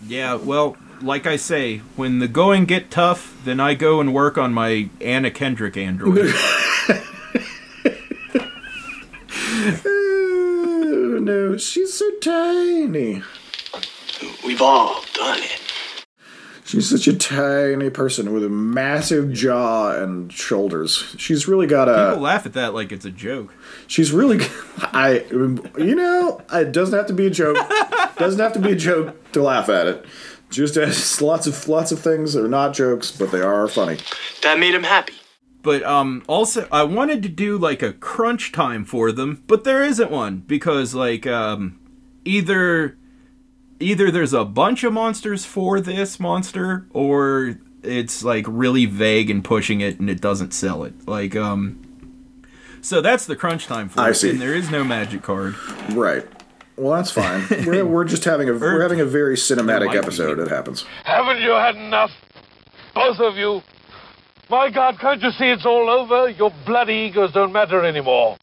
yeah, 0.07 0.35
well, 0.35 0.77
like 1.01 1.27
I 1.27 1.37
say, 1.37 1.79
when 1.97 2.21
the 2.21 2.29
going 2.29 2.65
get 2.65 2.91
tough, 2.91 3.37
then 3.45 3.61
I 3.61 3.75
go 3.75 4.01
and 4.01 4.15
work 4.15 4.39
on 4.39 4.53
my 4.53 4.89
Anna 5.01 5.31
Kendrick 5.31 5.77
android. 5.77 6.33
Oh, 9.85 11.19
no, 11.21 11.57
she's 11.57 11.95
so 11.95 12.09
tiny. 12.21 13.23
We've 14.45 14.63
all 14.63 15.03
done 15.15 15.39
it. 15.43 15.61
She's 16.67 16.91
such 16.91 17.07
a 17.07 17.17
tiny 17.17 17.91
person 17.91 18.33
with 18.33 18.45
a 18.45 18.49
massive 18.49 19.33
jaw 19.33 19.93
and 19.93 20.33
shoulders. 20.33 21.15
She's 21.17 21.47
really 21.47 21.69
got 21.69 21.89
a. 21.89 22.11
People 22.11 22.25
laugh 22.25 22.45
at 22.45 22.55
that 22.55 22.75
like 22.75 22.91
it's 22.91 23.05
a 23.05 23.11
joke. 23.13 23.55
She's 23.87 24.11
really, 24.11 24.45
I, 24.79 25.25
you 25.31 25.95
know, 25.95 26.43
it 26.53 26.73
doesn't 26.73 26.97
have 26.97 27.07
to 27.07 27.13
be 27.13 27.27
a 27.27 27.31
joke. 27.31 27.57
doesn't 28.17 28.41
have 28.41 28.53
to 28.55 28.59
be 28.59 28.73
a 28.73 28.77
joke 28.77 29.33
to 29.33 29.43
laugh 29.43 29.69
at 29.69 29.87
it. 29.87 30.07
Just 30.51 30.77
as 30.77 31.23
lots 31.23 31.47
of 31.47 31.69
lots 31.69 31.93
of 31.93 32.01
things 32.01 32.33
that 32.33 32.45
are 32.45 32.49
not 32.49 32.75
jokes, 32.75 33.13
but 33.13 33.31
they 33.31 33.41
are 33.41 33.69
funny. 33.69 33.99
That 34.43 34.59
made 34.59 34.75
him 34.75 34.83
happy. 34.83 35.15
But 35.63 35.85
um 35.85 36.25
also 36.27 36.67
I 36.73 36.83
wanted 36.83 37.23
to 37.25 37.29
do 37.29 37.59
like 37.59 37.83
a 37.83 37.93
crunch 37.93 38.51
time 38.51 38.85
for 38.85 39.13
them, 39.13 39.45
but 39.47 39.63
there 39.63 39.85
isn't 39.85 40.11
one 40.11 40.39
because 40.39 40.95
like 40.95 41.27
um 41.29 41.79
either 42.25 42.97
either 43.81 44.11
there's 44.11 44.33
a 44.33 44.45
bunch 44.45 44.85
of 44.85 44.93
monsters 44.93 45.45
for 45.45 45.81
this 45.81 46.19
monster 46.21 46.87
or 46.93 47.59
it's 47.83 48.23
like 48.25 48.45
really 48.49 48.87
vague 48.87 49.31
and 49.31 49.45
pushing 49.45 49.81
it 49.81 50.01
and 50.01 50.09
it 50.11 50.21
doesn't 50.21 50.53
sell 50.53 50.85
it. 50.85 51.07
Like 51.07 51.37
um 51.37 51.83
so 52.81 53.01
that's 53.01 53.27
the 53.27 53.37
crunch 53.37 53.67
time 53.67 53.89
for 53.89 54.01
I 54.01 54.11
it, 54.11 54.15
see. 54.15 54.31
and 54.31 54.41
there 54.41 54.55
is 54.55 54.71
no 54.71 54.85
magic 54.85 55.23
card. 55.23 55.55
Right. 55.93 56.25
Well, 56.77 56.95
that's 56.97 57.11
fine. 57.11 57.47
We're, 57.67 57.87
we're 57.87 58.05
just 58.05 58.25
having 58.25 58.49
a 58.49 58.53
we're 58.53 58.83
having 58.83 59.01
a 59.01 59.05
very 59.07 59.37
cinematic 59.37 59.95
episode. 59.97 60.39
It 60.39 60.49
happens. 60.49 60.85
Haven't 61.05 61.41
you 61.41 61.51
had 61.51 61.75
enough? 61.75 62.11
Both 62.95 63.19
of 63.19 63.37
you. 63.37 63.63
My 64.51 64.71
God, 64.71 64.99
can't 65.01 65.21
you 65.23 65.31
see 65.33 65.47
it's 65.47 65.67
all 65.67 65.89
over? 65.91 66.29
Your 66.31 66.53
bloody 66.65 67.09
egos 67.11 67.33
don't 67.33 67.53
matter 67.53 67.85
anymore. 67.85 68.37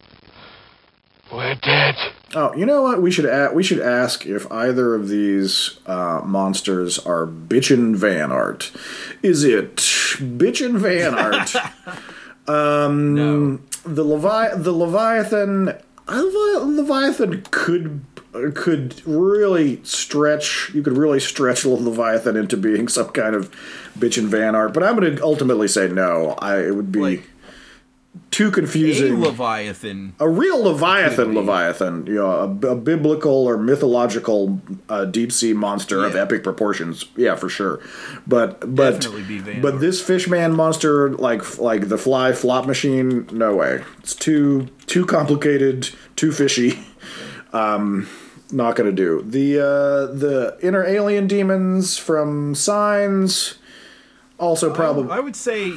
We're 1.31 1.55
dead. 1.55 1.95
Oh, 2.35 2.53
you 2.55 2.65
know 2.65 2.81
what? 2.81 3.01
We 3.01 3.11
should 3.11 3.25
a- 3.25 3.51
we 3.53 3.63
should 3.63 3.79
ask 3.79 4.25
if 4.25 4.51
either 4.51 4.95
of 4.95 5.07
these 5.07 5.79
uh, 5.85 6.21
monsters 6.25 6.97
are 6.99 7.27
bitchin' 7.27 7.95
van 7.95 8.31
art. 8.31 8.71
Is 9.21 9.43
it 9.43 9.75
bitchin' 9.77 10.77
van 10.77 11.13
art? 11.13 11.55
um, 12.47 13.63
the 13.85 14.03
Levi- 14.03 14.55
the 14.55 14.71
Leviathan, 14.71 15.65
Levi- 16.07 16.65
Leviathan 16.65 17.43
could 17.51 18.01
could 18.55 19.05
really 19.05 19.79
stretch. 19.83 20.71
You 20.73 20.81
could 20.81 20.97
really 20.97 21.19
stretch 21.19 21.65
Leviathan 21.65 22.35
into 22.35 22.57
being 22.57 22.87
some 22.97 23.09
kind 23.09 23.35
of 23.35 23.51
bitchin' 23.97 24.25
van 24.27 24.55
art. 24.55 24.73
But 24.73 24.83
I'm 24.83 24.97
going 24.97 25.15
to 25.15 25.23
ultimately 25.23 25.67
say 25.67 25.87
no. 25.87 26.31
I 26.39 26.63
it 26.63 26.75
would 26.75 26.91
be 26.91 26.99
too 28.31 28.51
confusing. 28.51 29.13
A. 29.13 29.27
Leviathan. 29.27 30.15
A 30.19 30.27
real 30.27 30.63
Leviathan, 30.63 31.35
Leviathan, 31.35 32.05
you 32.07 32.15
know, 32.15 32.31
a, 32.31 32.67
a 32.67 32.75
biblical 32.75 33.47
or 33.47 33.57
mythological 33.57 34.59
uh, 34.89 35.05
deep 35.05 35.31
sea 35.31 35.53
monster 35.53 36.03
of 36.03 36.15
epic 36.15 36.43
proportions. 36.43 37.05
Yeah, 37.15 37.35
for 37.35 37.49
sure. 37.49 37.79
But 38.25 38.75
but 38.75 38.93
Definitely 39.01 39.23
be 39.23 39.39
Van 39.39 39.61
but 39.61 39.79
this 39.79 40.01
fishman 40.01 40.55
monster, 40.55 41.09
like 41.09 41.59
like 41.59 41.89
the 41.89 41.97
fly 41.97 42.33
flop 42.33 42.65
machine, 42.65 43.27
no 43.31 43.55
way. 43.55 43.83
It's 43.99 44.15
too 44.15 44.67
too 44.87 45.05
complicated, 45.05 45.89
too 46.15 46.31
fishy. 46.31 46.79
Um, 47.53 48.09
not 48.51 48.75
gonna 48.75 48.91
do 48.91 49.21
the 49.21 49.59
uh, 49.59 50.11
the 50.11 50.57
inner 50.59 50.83
alien 50.83 51.27
demons 51.27 51.99
from 51.99 52.55
Signs. 52.55 53.59
Also, 54.39 54.73
probably 54.73 55.11
I 55.11 55.19
would 55.19 55.35
say 55.35 55.73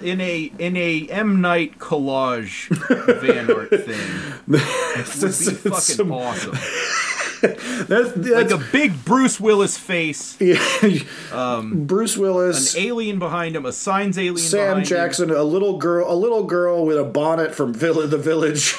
in 0.00 0.20
a 0.20 0.52
in 0.58 0.76
a 0.76 1.06
M 1.10 1.40
Night 1.40 1.78
collage 1.78 2.68
van 3.20 3.50
art 3.50 3.70
thing 3.70 4.32
would 4.46 4.60
be 4.60 5.70
fucking 5.70 6.10
awesome. 6.12 6.56
that's, 7.86 8.16
like 8.16 8.50
a 8.50 8.62
big 8.72 9.04
Bruce 9.04 9.38
Willis 9.38 9.76
face. 9.76 10.38
um, 11.32 11.84
Bruce 11.86 12.16
Willis, 12.16 12.74
an 12.74 12.82
alien 12.82 13.18
behind 13.18 13.54
him, 13.54 13.66
a 13.66 13.72
signs 13.72 14.18
alien. 14.18 14.38
Sam 14.38 14.82
Jackson, 14.82 15.30
a 15.30 15.42
little 15.42 15.76
girl, 15.76 16.10
a 16.10 16.14
little 16.14 16.44
girl 16.44 16.86
with 16.86 16.98
a 16.98 17.04
bonnet 17.04 17.54
from 17.54 17.74
Villa, 17.74 18.06
the 18.06 18.18
Village. 18.18 18.74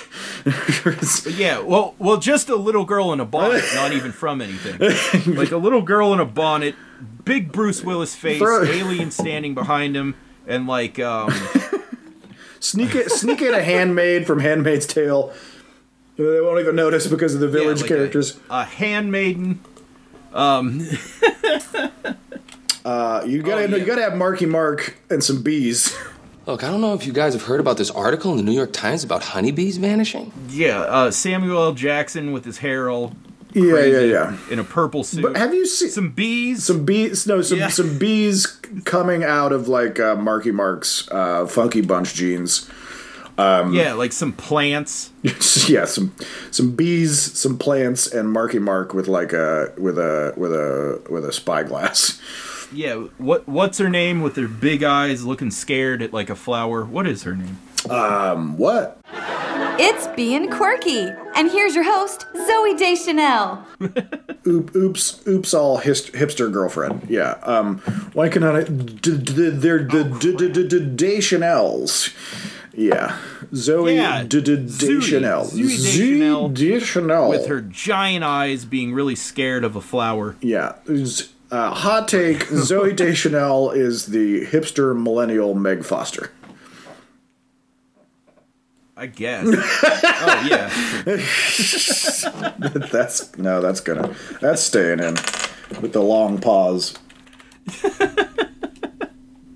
Yeah, 1.38 1.60
well, 1.60 1.94
well, 2.00 2.18
just 2.18 2.50
a 2.50 2.56
little 2.56 2.86
girl 2.86 3.14
in 3.14 3.20
a 3.20 3.26
bonnet, 3.26 3.64
not 3.76 3.92
even 3.92 4.12
from 4.12 4.42
anything. 4.42 4.78
Like 5.38 5.52
a 5.52 5.58
little 5.58 5.82
girl 5.82 6.14
in 6.14 6.20
a 6.20 6.26
bonnet, 6.26 6.76
big 7.24 7.52
Bruce 7.52 7.84
Willis 7.84 8.16
face, 8.16 8.40
Throw- 8.40 8.64
alien 8.64 9.12
standing 9.12 9.54
behind 9.54 9.96
him, 9.96 10.16
and 10.48 10.66
like 10.68 10.98
um, 11.00 11.32
sneak 12.60 12.96
it, 12.96 13.12
sneak 13.12 13.42
in 13.42 13.54
a 13.54 13.62
handmaid 13.62 14.26
from 14.26 14.40
Handmaid's 14.40 14.86
Tale. 14.88 15.34
They 16.18 16.42
won't 16.42 16.60
even 16.60 16.76
notice 16.76 17.06
because 17.06 17.36
of 17.36 17.42
the 17.42 17.48
village 17.48 17.82
like 17.82 17.90
characters. 17.90 18.40
a 18.50 18.64
handmaiden. 18.64 19.60
Um, 20.34 20.88
Uh, 22.86 23.22
you 23.28 23.44
gotta 23.44 23.64
Oh, 23.66 23.76
you 23.76 23.84
gotta 23.86 24.02
have 24.02 24.16
Marky 24.16 24.46
Mark 24.46 24.98
and 25.10 25.22
some 25.22 25.42
bees. 25.44 25.94
Look, 26.46 26.64
I 26.64 26.70
don't 26.70 26.80
know 26.80 26.94
if 26.94 27.06
you 27.06 27.12
guys 27.12 27.34
have 27.34 27.44
heard 27.44 27.60
about 27.60 27.76
this 27.76 27.92
article 27.92 28.32
in 28.32 28.38
the 28.38 28.44
New 28.44 28.54
York 28.54 28.72
Times 28.72 29.04
about 29.04 29.22
honeybees 29.24 29.76
vanishing. 29.76 30.32
yeah, 30.50 30.80
uh, 30.80 31.12
Samuel 31.12 31.62
L. 31.62 31.74
Jackson 31.74 32.32
with 32.32 32.46
his 32.46 32.60
hair 32.60 32.90
all 32.90 33.12
Yeah, 33.62 33.72
crazy 33.72 34.08
yeah, 34.10 34.32
yeah. 34.32 34.38
in 34.52 34.60
a 34.60 34.64
purple 34.64 35.04
suit. 35.04 35.22
But 35.22 35.38
have 35.38 35.54
you 35.54 35.66
seen 35.66 35.90
some 35.90 36.10
bees? 36.12 36.64
Some 36.66 36.86
bees? 36.86 37.26
No, 37.28 37.42
some 37.42 37.60
Yeah. 37.60 37.68
some 37.70 37.98
bees 37.98 38.46
coming 38.86 39.24
out 39.24 39.52
of 39.52 39.68
like 39.68 40.00
uh, 40.00 40.16
Marky 40.16 40.52
Mark's 40.52 41.08
uh, 41.12 41.46
Funky 41.48 41.82
Bunch 41.82 42.14
jeans. 42.14 42.70
Um, 43.38 43.74
yeah, 43.74 43.94
like 43.94 44.14
some 44.14 44.34
plants. 44.34 45.12
yeah, 45.70 45.86
some 45.86 46.14
some 46.50 46.72
bees, 46.76 47.38
some 47.38 47.58
plants, 47.60 48.08
and 48.12 48.32
Marky 48.32 48.58
Mark 48.60 48.94
with 48.96 49.08
like 49.08 49.32
a 49.32 49.72
with 49.78 49.98
a 50.00 50.34
with 50.36 50.52
a 50.54 51.02
with 51.10 51.24
a 51.26 51.32
spyglass. 51.32 52.20
Yeah, 52.74 52.96
what 53.18 53.48
what's 53.48 53.78
her 53.78 53.90
name 53.90 54.22
with 54.22 54.36
her 54.38 54.48
big 54.48 54.84
eyes, 54.84 55.24
looking 55.24 55.52
scared 55.52 56.02
at 56.02 56.14
like 56.14 56.30
a 56.32 56.36
flower? 56.36 56.84
What 56.84 57.06
is 57.08 57.24
her 57.24 57.36
name? 57.36 57.60
Um, 57.90 58.58
what? 58.58 59.00
It's 59.80 60.08
being 60.16 60.50
quirky. 60.50 61.08
And 61.36 61.52
here's 61.52 61.76
your 61.76 61.84
host, 61.84 62.26
Zooey 62.34 62.78
Deschanel. 62.78 63.64
Oop, 64.48 64.76
oops, 64.76 65.22
oops, 65.28 65.54
all 65.54 65.78
hist- 65.78 66.14
hipster 66.14 66.52
girlfriend. 66.52 67.06
Yeah. 67.10 67.36
Um, 67.44 67.80
why 68.14 68.30
cannot 68.30 68.56
I? 68.56 68.64
d- 68.64 69.18
d- 69.18 69.50
They're 69.50 69.84
the 69.84 70.04
d- 70.20 70.36
d- 70.36 70.50
d- 70.52 70.68
d- 70.68 70.96
Deschanels. 70.96 72.10
Yeah, 72.74 73.18
Zooey 73.54 73.96
Yeah, 73.96 74.24
d- 74.24 74.42
d- 74.42 74.56
Deschanel. 74.56 75.46
Zooey 75.46 75.78
Zooey 75.78 76.54
Deschanel. 76.54 77.30
with 77.30 77.48
her 77.48 77.62
giant 77.62 78.24
eyes, 78.24 78.66
being 78.66 78.94
really 78.94 79.16
scared 79.16 79.64
of 79.64 79.76
a 79.76 79.82
flower. 79.82 80.36
Yeah. 80.42 80.74
Uh, 81.50 81.72
hot 81.72 82.08
take: 82.08 82.46
Zooey 82.50 82.96
Deschanel 82.96 83.72
is 83.72 84.08
the 84.08 84.46
hipster 84.46 84.96
millennial 85.00 85.54
Meg 85.56 85.86
Foster. 85.86 86.30
I 88.98 89.06
guess. 89.06 89.46
oh 89.46 90.48
yeah. 90.50 90.70
that's 92.92 93.38
no, 93.38 93.62
that's 93.62 93.80
gonna 93.80 94.16
that's 94.42 94.64
staying 94.64 95.00
in 95.00 95.14
with 95.82 95.94
the 95.94 96.02
long 96.02 96.40
pause. 96.42 96.98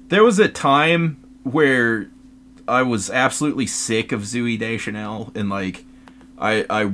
There 0.09 0.23
was 0.23 0.38
a 0.39 0.47
time 0.47 1.18
where 1.43 2.07
I 2.68 2.84
was 2.84 3.09
absolutely 3.09 3.65
sick 3.65 4.11
of 4.11 4.22
Zooey 4.22 4.59
Deschanel, 4.59 5.31
and 5.34 5.49
like, 5.49 5.85
I 6.38 6.65
I 6.69 6.91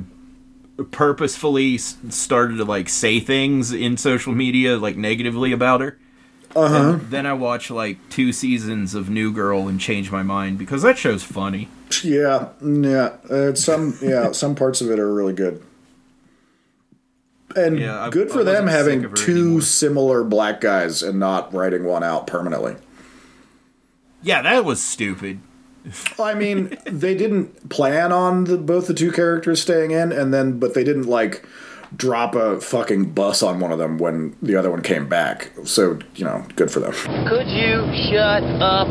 purposefully 0.84 1.76
started 1.78 2.56
to 2.58 2.64
like 2.64 2.88
say 2.88 3.20
things 3.20 3.72
in 3.72 3.96
social 3.96 4.32
media 4.34 4.78
like 4.78 4.96
negatively 4.96 5.52
about 5.52 5.80
her. 5.80 5.98
Uh-huh. 6.56 6.98
Then 7.10 7.26
I 7.26 7.34
watch 7.34 7.70
like 7.70 7.98
two 8.08 8.32
seasons 8.32 8.94
of 8.94 9.10
New 9.10 9.32
Girl 9.32 9.68
and 9.68 9.78
change 9.78 10.10
my 10.10 10.22
mind 10.22 10.58
because 10.58 10.82
that 10.82 10.96
show's 10.98 11.22
funny. 11.22 11.68
Yeah, 12.02 12.48
yeah. 12.64 13.16
Uh, 13.30 13.54
some 13.54 13.96
yeah, 14.02 14.32
some 14.32 14.54
parts 14.54 14.80
of 14.80 14.90
it 14.90 14.98
are 14.98 15.12
really 15.12 15.34
good. 15.34 15.62
And 17.56 17.78
Yeah, 17.78 18.00
I- 18.04 18.10
good 18.10 18.30
for 18.30 18.44
them 18.44 18.66
having 18.66 19.12
two 19.14 19.60
similar 19.60 20.22
black 20.24 20.60
guys 20.60 21.02
and 21.02 21.18
not 21.18 21.52
writing 21.54 21.84
one 21.84 22.02
out 22.04 22.26
permanently. 22.26 22.76
Yeah, 24.22 24.42
that 24.42 24.64
was 24.64 24.82
stupid. 24.82 25.40
I 26.18 26.34
mean, 26.34 26.76
they 26.84 27.14
didn't 27.14 27.70
plan 27.70 28.12
on 28.12 28.44
the, 28.44 28.58
both 28.58 28.86
the 28.86 28.94
two 28.94 29.12
characters 29.12 29.62
staying 29.62 29.90
in, 29.92 30.12
and 30.12 30.32
then 30.34 30.58
but 30.58 30.74
they 30.74 30.84
didn't 30.84 31.06
like 31.06 31.46
drop 31.96 32.34
a 32.34 32.60
fucking 32.60 33.12
bus 33.12 33.42
on 33.42 33.60
one 33.60 33.72
of 33.72 33.78
them 33.78 33.98
when 33.98 34.36
the 34.42 34.56
other 34.56 34.70
one 34.70 34.82
came 34.82 35.08
back. 35.08 35.50
So 35.64 35.98
you 36.14 36.24
know, 36.24 36.44
good 36.56 36.70
for 36.70 36.80
them. 36.80 36.92
Could 37.28 37.48
you 37.48 37.90
shut 38.10 38.42
up? 38.60 38.88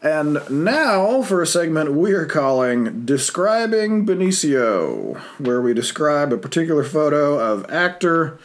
And 0.00 0.38
now 0.48 1.22
for 1.22 1.42
a 1.42 1.46
segment 1.46 1.92
we 1.92 2.12
are 2.12 2.24
calling 2.24 3.04
Describing 3.04 4.06
Benicio, 4.06 5.18
where 5.38 5.60
we 5.60 5.74
describe 5.74 6.32
a 6.32 6.38
particular 6.38 6.84
photo 6.84 7.38
of 7.38 7.68
actor, 7.70 8.38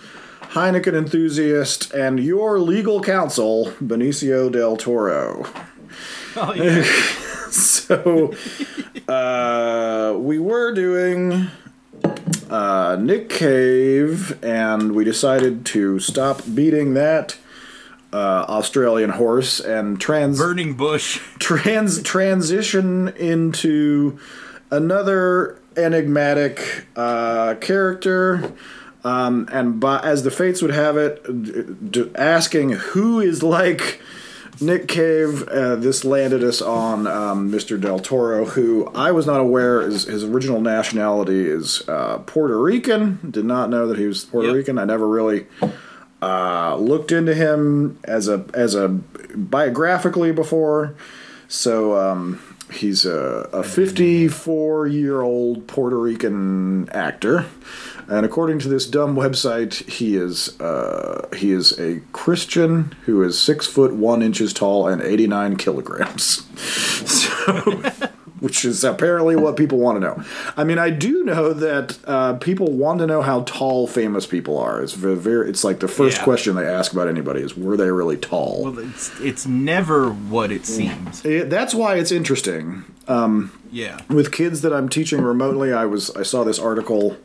Heineken 0.53 0.95
enthusiast, 0.95 1.93
and 1.93 2.19
your 2.19 2.59
legal 2.59 3.01
counsel, 3.01 3.71
Benicio 3.81 4.51
del 4.51 4.77
Toro. 4.77 5.45
Oh, 6.35 6.51
yeah. 6.51 6.83
so, 7.53 8.33
uh, 9.07 10.15
we 10.17 10.39
were 10.39 10.73
doing 10.73 11.47
uh, 12.49 12.97
Nick 12.99 13.29
Cave, 13.29 14.43
and 14.43 14.93
we 14.93 15.03
decided 15.03 15.65
to 15.67 15.99
stop 15.99 16.41
beating 16.53 16.93
that 16.95 17.37
uh, 18.11 18.45
Australian 18.47 19.11
horse 19.11 19.59
and 19.59 19.99
trans 19.99 20.37
Burning 20.37 20.75
bush. 20.75 21.19
trans 21.39 22.01
transition 22.03 23.09
into 23.09 24.19
another 24.69 25.59
enigmatic 25.75 26.85
uh, 26.95 27.55
character. 27.55 28.53
Um, 29.03 29.49
and 29.51 29.79
by, 29.79 29.99
as 29.99 30.23
the 30.23 30.31
fates 30.31 30.61
would 30.61 30.71
have 30.73 30.95
it, 30.95 31.23
d- 31.43 31.75
d- 31.89 32.11
asking 32.15 32.69
who 32.71 33.19
is 33.19 33.43
like 33.43 34.01
Nick 34.61 34.87
Cave, 34.87 35.47
uh, 35.47 35.75
this 35.75 36.05
landed 36.05 36.43
us 36.43 36.61
on 36.61 37.07
um, 37.07 37.51
Mr. 37.51 37.79
Del 37.79 37.99
Toro, 37.99 38.45
who 38.45 38.87
I 38.93 39.11
was 39.11 39.25
not 39.25 39.39
aware 39.39 39.81
is 39.81 40.03
his 40.03 40.23
original 40.23 40.61
nationality 40.61 41.47
is 41.47 41.87
uh, 41.89 42.19
Puerto 42.19 42.59
Rican. 42.61 43.19
Did 43.29 43.45
not 43.45 43.69
know 43.69 43.87
that 43.87 43.97
he 43.97 44.05
was 44.05 44.23
Puerto 44.25 44.53
Rican. 44.53 44.77
I 44.77 44.85
never 44.85 45.07
really 45.07 45.47
uh, 46.21 46.75
looked 46.77 47.11
into 47.11 47.33
him 47.33 47.99
as 48.03 48.27
a 48.27 48.45
as 48.53 48.75
a 48.75 48.89
biographically 48.89 50.31
before. 50.31 50.95
So 51.47 51.97
um, 51.97 52.39
he's 52.73 53.05
a, 53.05 53.49
a 53.53 53.63
54 53.63 54.87
year 54.87 55.21
old 55.21 55.67
Puerto 55.67 55.97
Rican 55.97 56.89
actor, 56.89 57.45
and 58.07 58.25
according 58.25 58.59
to 58.59 58.67
this 58.67 58.85
dumb 58.85 59.15
website, 59.15 59.89
he 59.89 60.15
is 60.15 60.59
uh, 60.59 61.27
he 61.35 61.51
is 61.51 61.77
a 61.79 62.01
Christian 62.11 62.93
who 63.05 63.23
is 63.23 63.39
six 63.39 63.67
foot 63.67 63.93
one 63.93 64.21
inches 64.21 64.53
tall 64.53 64.87
and 64.87 65.01
89 65.01 65.57
kilograms. 65.57 66.43
So. 67.03 67.81
Which 68.43 68.65
is 68.65 68.83
apparently 68.83 69.37
what 69.37 69.55
people 69.55 69.77
want 69.77 69.95
to 69.95 69.99
know. 70.01 70.23
I 70.57 70.65
mean, 70.65 70.77
I 70.77 70.89
do 70.89 71.23
know 71.23 71.53
that 71.53 71.97
uh, 72.05 72.33
people 72.33 72.73
want 72.73 72.99
to 72.99 73.07
know 73.07 73.21
how 73.21 73.43
tall 73.43 73.87
famous 73.87 74.25
people 74.25 74.57
are. 74.57 74.81
It's 74.83 74.91
very, 74.93 75.49
it's 75.49 75.63
like 75.63 75.79
the 75.79 75.87
first 75.87 76.17
Yeah. 76.17 76.23
question 76.25 76.55
they 76.57 76.65
ask 76.67 76.91
about 76.91 77.07
anybody 77.07 77.39
is, 77.41 77.55
were 77.55 77.77
they 77.77 77.89
really 77.89 78.17
tall? 78.17 78.63
Well, 78.65 78.79
it's 78.79 79.17
it's 79.21 79.47
never 79.47 80.09
what 80.09 80.51
it 80.51 80.65
seems. 80.65 81.23
It- 81.25 81.49
that's 81.49 81.73
why 81.73 81.95
it's 81.95 82.11
interesting. 82.11 82.83
Um, 83.07 83.51
Yeah. 83.71 83.99
with 84.09 84.33
kids 84.33 84.59
that 84.61 84.73
I'm 84.73 84.89
teaching 84.89 85.21
remotely, 85.21 85.71
I 85.71 85.85
was 85.85 86.11
I 86.11 86.23
saw 86.23 86.43
this 86.43 86.59
article 86.59 87.15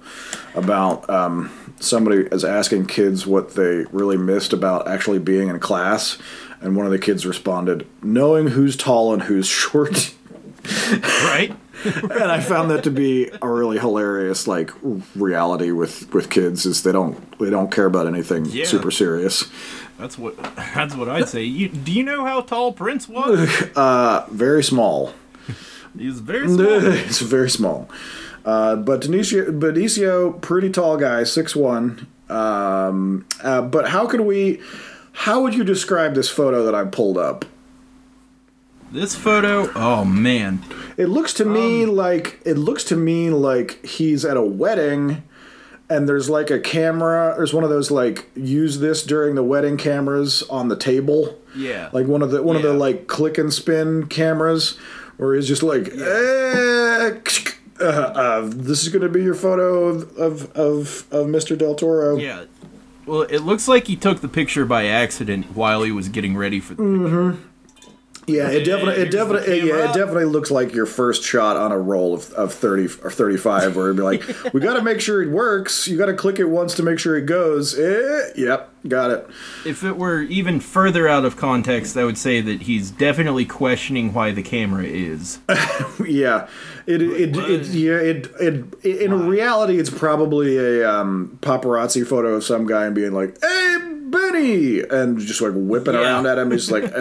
about 0.55 1.09
um, 1.11 1.51
somebody 1.81 2.29
is 2.31 2.45
asking 2.45 2.87
kids 2.87 3.27
what 3.27 3.55
they 3.57 3.87
really 3.91 4.17
missed 4.17 4.53
about 4.53 4.87
actually 4.87 5.19
being 5.19 5.49
in 5.49 5.59
class, 5.59 6.17
and 6.61 6.77
one 6.77 6.87
of 6.87 6.93
the 6.93 6.99
kids 6.99 7.27
responded, 7.27 7.87
"Knowing 8.03 8.49
who's 8.49 8.77
tall 8.77 9.13
and 9.13 9.23
who's 9.23 9.47
short." 9.65 10.15
Right. 11.25 11.55
and 11.85 12.25
I 12.25 12.41
found 12.41 12.71
that 12.71 12.85
to 12.85 12.91
be 12.91 13.31
a 13.41 13.49
really 13.49 13.79
hilarious 13.79 14.47
like 14.47 14.71
reality 15.15 15.71
with 15.71 16.13
with 16.13 16.29
kids 16.31 16.67
is 16.67 16.83
they 16.83 16.93
don't 16.93 17.39
they 17.39 17.51
don't 17.51 17.71
care 17.71 17.87
about 17.87 18.07
anything 18.07 18.47
Yeah. 18.47 18.65
super 18.67 18.91
serious. 18.91 19.45
That's 19.99 20.19
what 20.19 20.37
that's 20.57 20.95
what 20.95 21.09
I'd 21.09 21.29
say. 21.29 21.43
You, 21.45 21.69
do 21.69 21.93
you 21.93 22.03
know 22.05 22.25
how 22.25 22.41
tall 22.41 22.73
Prince 22.73 23.09
was? 23.09 23.49
Uh, 23.77 24.27
very 24.31 24.63
small. 24.63 25.13
He's 25.97 26.21
very 26.21 26.49
small. 26.49 26.67
it's 26.71 27.21
very 27.21 27.51
small. 27.51 27.89
Uh, 28.45 28.77
but 28.77 29.03
Benicio, 29.03 29.47
Benicio, 29.59 30.41
pretty 30.41 30.71
tall 30.71 30.97
guy, 30.97 31.25
six 31.25 31.55
one. 31.57 32.07
Um, 32.29 33.27
uh, 33.43 33.63
but 33.63 33.89
how 33.89 34.07
could 34.07 34.21
we? 34.23 34.61
How 35.13 35.43
would 35.43 35.55
you 35.55 35.65
describe 35.65 36.15
this 36.15 36.29
photo 36.29 36.65
that 36.65 36.75
I 36.75 36.85
pulled 36.85 37.19
up? 37.19 37.45
This 38.91 39.15
photo, 39.15 39.71
oh 39.75 40.05
man, 40.05 40.61
It 40.97 41.07
looks 41.07 41.33
to 41.35 41.45
me 41.45 41.85
Um, 41.85 41.95
like 41.95 42.41
it 42.45 42.55
looks 42.57 42.85
to 42.85 42.97
me 42.97 43.31
like 43.31 43.85
he's 43.85 44.25
at 44.25 44.37
a 44.37 44.43
wedding, 44.43 45.23
and 45.91 46.09
there's 46.09 46.31
like 46.31 46.51
a 46.51 46.59
camera. 46.59 47.35
There's 47.37 47.53
one 47.53 47.65
of 47.65 47.71
those 47.71 47.91
like 47.91 48.31
use 48.35 48.79
this 48.79 49.03
during 49.03 49.35
the 49.35 49.43
wedding 49.43 49.77
cameras 49.77 50.43
on 50.49 50.69
the 50.69 50.77
table. 50.77 51.39
Yeah. 51.55 51.91
like 51.93 52.07
one 52.07 52.23
of 52.23 52.31
the 52.31 52.43
one 52.43 52.57
of 52.57 52.63
the 52.63 52.73
like 52.73 53.07
click 53.09 53.37
and 53.37 53.53
spin 53.53 54.07
cameras, 54.07 54.79
where 55.19 55.35
he's 55.35 55.49
just 55.49 55.63
like, 55.63 55.89
eh, 55.95 57.11
uh, 57.81 57.85
uh, 57.85 58.41
this 58.47 58.83
is 58.83 58.89
going 58.89 59.03
to 59.03 59.09
be 59.09 59.23
your 59.23 59.35
photo 59.35 59.85
of 59.89 60.17
of 60.17 60.53
of, 60.57 61.05
of 61.13 61.27
Mr. 61.27 61.57
Del 61.59 61.75
Toro. 61.75 62.17
yeah. 62.17 62.45
Well, 63.07 63.23
it 63.23 63.39
looks 63.39 63.67
like 63.69 63.87
he 63.87 63.97
took 63.97 64.21
the 64.21 64.29
picture 64.29 64.67
by 64.67 64.85
accident 64.85 65.57
while 65.57 65.83
he 65.83 65.91
was 65.91 66.11
getting 66.11 66.37
ready 66.37 66.61
for 66.61 66.75
the 66.75 66.83
Mm-hmm. 66.83 67.43
Yeah, 68.29 68.51
it 68.51 68.65
definitely, 68.65 69.03
it 69.03 69.11
definitely, 69.11 69.67
yeah, 69.67 69.91
it 69.91 69.95
definitely 69.95 70.27
looks 70.27 70.51
like 70.51 70.73
your 70.75 70.87
first 70.87 71.23
shot 71.23 71.57
on 71.57 71.73
a 71.73 71.79
roll 71.79 72.15
of, 72.15 72.31
of 72.33 72.53
thirty 72.53 72.85
or 72.85 73.11
thirty-five, 73.11 73.75
where 73.75 73.87
it'd 73.87 73.97
be 73.97 74.03
like, 74.03 74.23
we 74.53 74.61
got 74.61 74.75
to 74.75 74.83
make 74.83 75.01
sure 75.01 75.23
it 75.23 75.31
works. 75.31 75.89
You 75.89 75.97
got 75.97 76.07
to 76.07 76.15
click 76.15 76.39
it 76.39 76.45
once 76.45 76.75
to 76.77 76.83
make 76.83 76.99
sure 76.99 77.17
it 77.17 77.27
goes. 77.27 77.79
Eh, 77.79 78.31
yep, 78.37 78.71
got 78.87 79.11
it. 79.11 79.29
If 79.65 79.83
it 79.83 79.97
were 79.97 80.23
even 80.23 80.61
further 80.61 81.09
out 81.09 81.25
of 81.25 81.37
context, 81.37 81.97
I 81.97 82.05
would 82.05 82.19
say 82.19 82.41
that 82.41 82.63
he's 82.63 82.91
definitely 82.91 83.47
questioning 83.47 84.13
why 84.13 84.33
the 84.33 84.43
camera 84.43 84.85
is. 84.85 85.39
Yeah, 86.07 86.49
it, 86.87 87.03
it, 87.03 87.37
it, 87.37 87.67
yeah, 87.67 87.97
it, 87.97 88.29
it, 88.41 88.85
in 89.03 89.27
reality, 89.29 89.79
it's 89.79 89.91
probably 89.91 90.57
a 90.57 90.89
um, 90.89 91.39
paparazzi 91.43 92.07
photo 92.07 92.35
of 92.35 92.45
some 92.45 92.67
guy 92.67 92.87
and 92.87 92.95
being 92.95 93.13
like, 93.13 93.37
"Hey, 93.43 93.77
Benny," 94.05 94.81
and 94.81 95.19
just 95.19 95.41
like 95.41 95.53
whipping 95.55 95.95
around 95.95 96.27
at 96.27 96.39
him. 96.39 96.51
He's 96.51 96.71
like, 96.71 96.85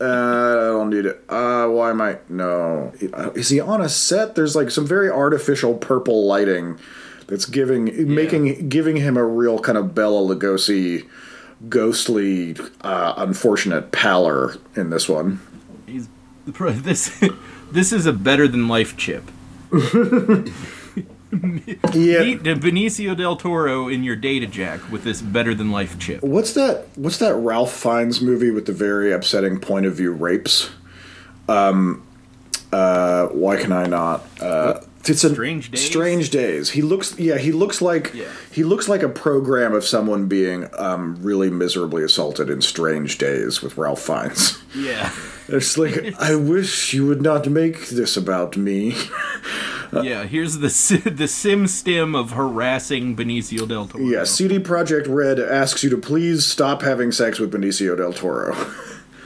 uh, 0.00 0.04
I 0.04 0.54
don't 0.70 0.90
need 0.90 1.06
it. 1.06 1.22
Uh, 1.28 1.66
why 1.68 1.90
am 1.90 2.00
I? 2.00 2.18
No, 2.28 2.92
is 3.34 3.48
he 3.48 3.60
on 3.60 3.80
a 3.80 3.88
set? 3.88 4.34
There's 4.34 4.54
like 4.54 4.70
some 4.70 4.86
very 4.86 5.10
artificial 5.10 5.74
purple 5.74 6.26
lighting 6.26 6.78
that's 7.26 7.44
giving, 7.44 8.14
making, 8.14 8.68
giving 8.68 8.96
him 8.96 9.16
a 9.16 9.24
real 9.24 9.58
kind 9.58 9.76
of 9.76 9.94
Bela 9.94 10.20
Lugosi, 10.22 11.06
ghostly, 11.68 12.56
uh, 12.80 13.14
unfortunate 13.16 13.92
pallor 13.92 14.56
in 14.76 14.90
this 14.90 15.08
one. 15.08 15.40
He's 15.86 16.08
this. 16.46 17.22
This 17.70 17.92
is 17.92 18.06
a 18.06 18.12
better 18.12 18.48
than 18.48 18.66
life 18.68 18.96
chip. 18.96 19.24
Yeah. 21.30 22.22
Meet 22.22 22.42
Benicio 22.44 23.16
del 23.16 23.36
Toro 23.36 23.88
in 23.88 24.02
your 24.02 24.16
data 24.16 24.46
jack 24.46 24.90
with 24.90 25.04
this 25.04 25.20
better 25.20 25.54
than 25.54 25.70
life 25.70 25.98
chip. 25.98 26.22
What's 26.22 26.54
that? 26.54 26.86
What's 26.96 27.18
that 27.18 27.34
Ralph 27.34 27.72
Fiennes 27.72 28.20
movie 28.20 28.50
with 28.50 28.66
the 28.66 28.72
very 28.72 29.12
upsetting 29.12 29.58
point 29.58 29.86
of 29.86 29.94
view 29.94 30.12
rapes? 30.12 30.70
Um, 31.48 32.06
uh, 32.72 33.26
why 33.28 33.56
can 33.56 33.72
I 33.72 33.86
not? 33.86 34.24
Uh, 34.40 34.80
it's 35.10 35.24
a 35.24 35.30
Strange 35.30 35.70
Days? 35.70 35.84
Strange 35.84 36.30
Days. 36.30 36.70
He 36.70 36.82
looks, 36.82 37.18
yeah, 37.18 37.38
he 37.38 37.52
looks 37.52 37.80
like 37.80 38.14
he 38.50 38.64
looks 38.64 38.88
like 38.88 39.02
a 39.02 39.08
program 39.08 39.74
of 39.74 39.84
someone 39.84 40.26
being 40.26 40.68
um, 40.78 41.16
really 41.22 41.50
miserably 41.50 42.02
assaulted 42.02 42.50
in 42.50 42.60
Strange 42.62 43.18
Days 43.18 43.62
with 43.62 43.76
Ralph 43.76 44.00
Fiennes. 44.00 44.58
Yeah. 44.74 45.12
It's 45.50 45.78
like 45.78 46.14
I 46.20 46.34
wish 46.34 46.92
you 46.92 47.06
would 47.06 47.22
not 47.22 47.48
make 47.48 47.88
this 47.88 48.18
about 48.18 48.58
me. 48.58 48.94
yeah, 49.92 50.24
here's 50.24 50.58
the 50.58 51.10
the 51.10 51.26
sim 51.26 51.66
stim 51.66 52.14
of 52.14 52.32
harassing 52.32 53.16
Benicio 53.16 53.66
del 53.66 53.86
Toro. 53.88 54.04
Yeah, 54.04 54.24
CD 54.24 54.58
Projekt 54.58 55.06
Red 55.08 55.40
asks 55.40 55.82
you 55.82 55.88
to 55.88 55.96
please 55.96 56.44
stop 56.44 56.82
having 56.82 57.12
sex 57.12 57.38
with 57.38 57.50
Benicio 57.52 57.96
del 57.96 58.12
Toro. 58.12 58.54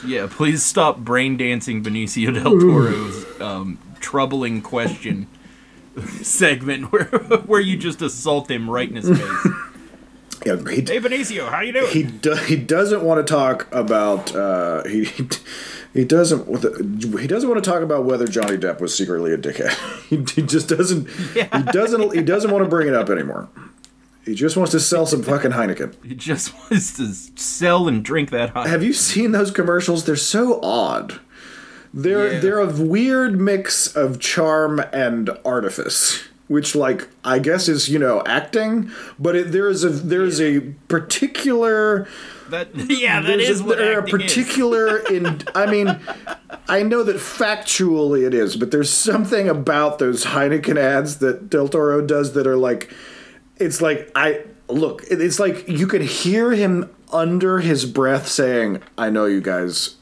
Yeah, 0.05 0.27
please 0.29 0.65
stop 0.65 0.99
brain 0.99 1.37
dancing 1.37 1.85
Benicio 1.85 2.35
del 2.35 2.59
Toro's 2.59 3.41
um, 3.41 3.79
troubling 4.01 4.61
question 4.61 5.29
segment 6.23 6.93
where 6.93 7.05
where 7.47 7.61
you 7.61 7.77
just 7.77 8.03
assault 8.03 8.51
him 8.51 8.69
right 8.69 8.89
in 8.89 8.97
his 8.97 9.09
face. 9.09 9.53
Yeah, 10.45 10.57
he, 10.57 10.81
hey 10.81 10.99
Benicio, 10.99 11.49
how 11.49 11.61
you 11.61 11.73
doing? 11.73 11.89
he 11.93 12.03
do, 12.03 12.35
he 12.35 12.57
doesn't 12.57 13.05
want 13.05 13.25
to 13.25 13.33
talk 13.33 13.73
about 13.73 14.35
uh, 14.35 14.83
he 14.89 15.05
he 15.95 16.05
doesn't 16.05 16.49
he 17.21 17.29
doesn't 17.29 17.49
want 17.49 17.63
to 17.63 17.71
talk 17.71 17.81
about 17.81 18.05
whether 18.07 18.27
Johnny 18.27 18.57
Depp 18.57 18.81
was 18.81 18.93
secretly 18.93 19.33
a 19.33 19.39
dickhead. 19.39 19.73
He, 20.09 20.17
he 20.17 20.43
just 20.45 20.69
doesn't 20.69 21.09
he 21.09 21.45
doesn't 21.73 22.13
he 22.13 22.23
doesn't 22.23 22.51
want 22.51 22.65
to 22.65 22.69
bring 22.69 22.89
it 22.89 22.95
up 22.95 23.09
anymore. 23.09 23.51
He 24.25 24.35
just 24.35 24.57
wants 24.57 24.73
to 24.73 24.81
sell 24.81 25.07
some 25.07 25.23
fucking 25.23 25.53
Heineken. 25.53 25.95
He 26.05 26.15
just 26.17 26.53
wants 26.55 26.97
to 26.97 27.13
sell 27.41 27.87
and 27.87 28.05
drink 28.05 28.31
that 28.31 28.51
high. 28.51 28.67
Have 28.67 28.83
you 28.83 28.93
seen 28.93 29.31
those 29.31 29.53
commercials? 29.53 30.05
They're 30.05 30.17
so 30.17 30.61
odd. 30.61 31.21
They're 31.95 32.35
Yeah. 32.35 32.41
they're 32.41 32.59
a 32.61 32.67
weird 32.73 33.39
mix 33.41 33.95
of 33.95 34.19
charm 34.19 34.81
and 34.93 35.31
artifice, 35.45 36.23
which 36.49 36.75
like 36.75 37.09
I 37.25 37.39
guess 37.39 37.69
is 37.69 37.89
you 37.89 37.99
know 37.99 38.23
acting, 38.27 38.91
but 39.19 39.37
it, 39.37 39.53
there 39.53 39.69
is 39.69 39.85
a 39.85 39.91
there 39.91 40.23
is 40.25 40.41
a 40.41 40.61
particular 40.89 42.07
That 42.51 42.69
yeah, 42.91 43.21
that 43.21 43.27
there's 43.27 43.49
is 43.49 43.61
a, 43.61 43.65
what 43.65 43.79
there 43.79 43.99
are 43.99 44.03
acting 44.03 44.21
is. 44.21 44.27
particular 44.33 44.97
in 45.11 45.43
I 45.55 45.67
mean 45.67 45.99
I 46.69 46.83
know 46.83 47.03
that 47.03 47.17
factually 47.17 48.27
it 48.27 48.33
is, 48.35 48.57
but 48.57 48.71
there's 48.71 48.91
something 48.91 49.49
about 49.49 49.99
those 49.99 50.25
Heineken 50.27 50.77
ads 50.79 51.19
that 51.19 51.51
Del 51.51 51.69
Toro 51.69 52.01
does 52.01 52.33
that 52.33 52.47
are 52.47 52.57
like 52.57 52.91
it's 53.59 53.83
like 53.83 54.11
I 54.15 54.41
look, 54.69 55.03
it's 55.11 55.39
like 55.39 55.69
you 55.69 55.87
could 55.87 56.01
hear 56.03 56.53
him 56.53 56.89
under 57.13 57.59
his 57.61 57.85
breath 57.85 58.27
saying, 58.27 58.81
"I 58.97 59.11
know 59.11 59.27
you 59.27 59.43
guys 59.43 59.71
s- 59.71 59.97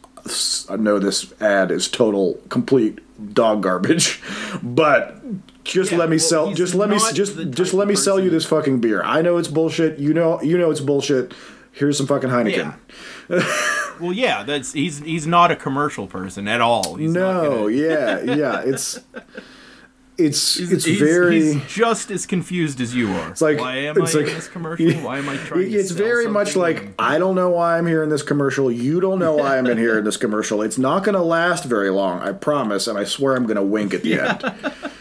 I 0.69 0.77
know 0.77 0.99
this 0.99 1.33
ad 1.41 1.71
is 1.71 1.89
total 1.89 2.41
complete 2.49 2.99
dog 3.35 3.63
garbage, 3.63 4.21
but 4.63 5.17
just 5.65 5.93
let 5.93 6.09
me 6.09 6.19
sell 6.19 6.53
just 6.53 6.75
let 6.75 6.89
me 6.89 6.99
just 7.13 7.51
just 7.51 7.75
let 7.75 7.89
me 7.89 7.95
sell 7.95 8.19
you 8.19 8.31
this 8.31 8.45
fucking 8.47 8.81
beer. 8.81 9.03
I 9.03 9.23
know 9.23 9.37
it's 9.37 9.49
bullshit. 9.49 9.99
You 9.99 10.15
know 10.15 10.41
you 10.43 10.59
know 10.59 10.71
it's 10.71 10.81
bullshit. 10.81 11.33
Here's 11.73 11.97
some 11.97 12.07
fucking 12.07 12.31
Heineken." 12.31 12.77
Well, 14.01 14.13
yeah, 14.15 14.43
that's 14.45 14.73
he's 14.73 14.99
he's 15.01 15.27
not 15.27 15.51
a 15.51 15.57
commercial 15.57 16.07
person 16.07 16.49
at 16.49 16.61
all. 16.61 16.95
He's 16.95 17.13
no, 17.13 17.67
yeah, 17.67 18.21
yeah, 18.23 18.63
it's 18.65 18.99
it's 20.21 20.59
it's 20.59 20.85
he's, 20.85 20.99
very 20.99 21.55
he's 21.55 21.65
just 21.67 22.11
as 22.11 22.27
confused 22.27 22.81
as 22.81 22.95
you 22.95 23.11
are. 23.13 23.31
It's 23.31 23.41
like 23.41 23.59
why 23.59 23.77
am 23.77 23.97
I 23.97 24.05
like, 24.05 24.15
in 24.15 24.25
this 24.27 24.49
commercial? 24.49 24.93
Why 25.03 25.19
am 25.19 25.29
I 25.29 25.37
trying? 25.37 25.71
to 25.71 25.79
It's 25.79 25.91
very 25.91 26.27
much 26.27 26.57
like 26.57 26.89
I 26.99 27.19
don't 27.19 27.35
know 27.35 27.51
why 27.51 27.79
I'm 27.79 27.87
here 27.87 28.03
in 28.03 28.11
this 28.11 28.23
commercial. 28.23 28.71
You 28.71 29.01
don't 29.01 29.19
know 29.19 29.37
why 29.37 29.59
I'm 29.59 29.67
in 29.67 29.79
here 29.79 29.99
in 29.99 30.05
this 30.05 30.17
commercial. 30.17 30.63
It's 30.63 30.79
not 30.79 31.05
going 31.05 31.15
to 31.15 31.23
last 31.23 31.65
very 31.65 31.91
long, 31.91 32.21
I 32.21 32.33
promise, 32.33 32.87
and 32.87 32.99
I 32.99 33.05
swear 33.05 33.37
I'm 33.37 33.45
going 33.45 33.57
to 33.57 33.63
wink 33.63 33.95
at 33.95 34.03
the 34.03 34.21
end. 34.21 34.93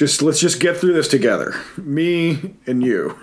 Just 0.00 0.22
let's 0.22 0.40
just 0.40 0.60
get 0.60 0.78
through 0.78 0.94
this 0.94 1.08
together, 1.08 1.60
me 1.76 2.54
and 2.66 2.82
you. 2.82 3.18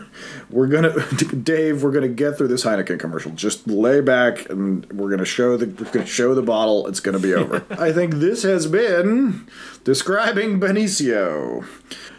We're 0.52 0.68
gonna, 0.68 0.94
Dave. 1.44 1.82
We're 1.82 1.90
gonna 1.92 2.08
get 2.08 2.38
through 2.38 2.50
this 2.50 2.64
Heineken 2.64 3.00
commercial. 3.00 3.32
Just 3.32 3.66
lay 3.66 4.00
back, 4.00 4.48
and 4.48 4.86
we're 4.94 5.10
gonna 5.10 5.26
show 5.26 5.58
the 5.58 5.66
we're 5.66 5.92
gonna 5.92 6.06
show 6.06 6.36
the 6.36 6.44
bottle. 6.44 6.86
It's 6.86 7.00
gonna 7.00 7.18
be 7.18 7.34
over. 7.34 7.66
I 7.72 7.92
think 7.92 8.14
this 8.18 8.44
has 8.44 8.68
been 8.68 9.48
describing 9.84 10.60
Benicio. 10.60 11.66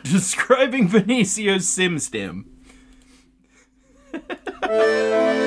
describing 0.03 0.89
Benicio's 0.89 1.69
sim 1.69 2.01
stim. 2.01 2.51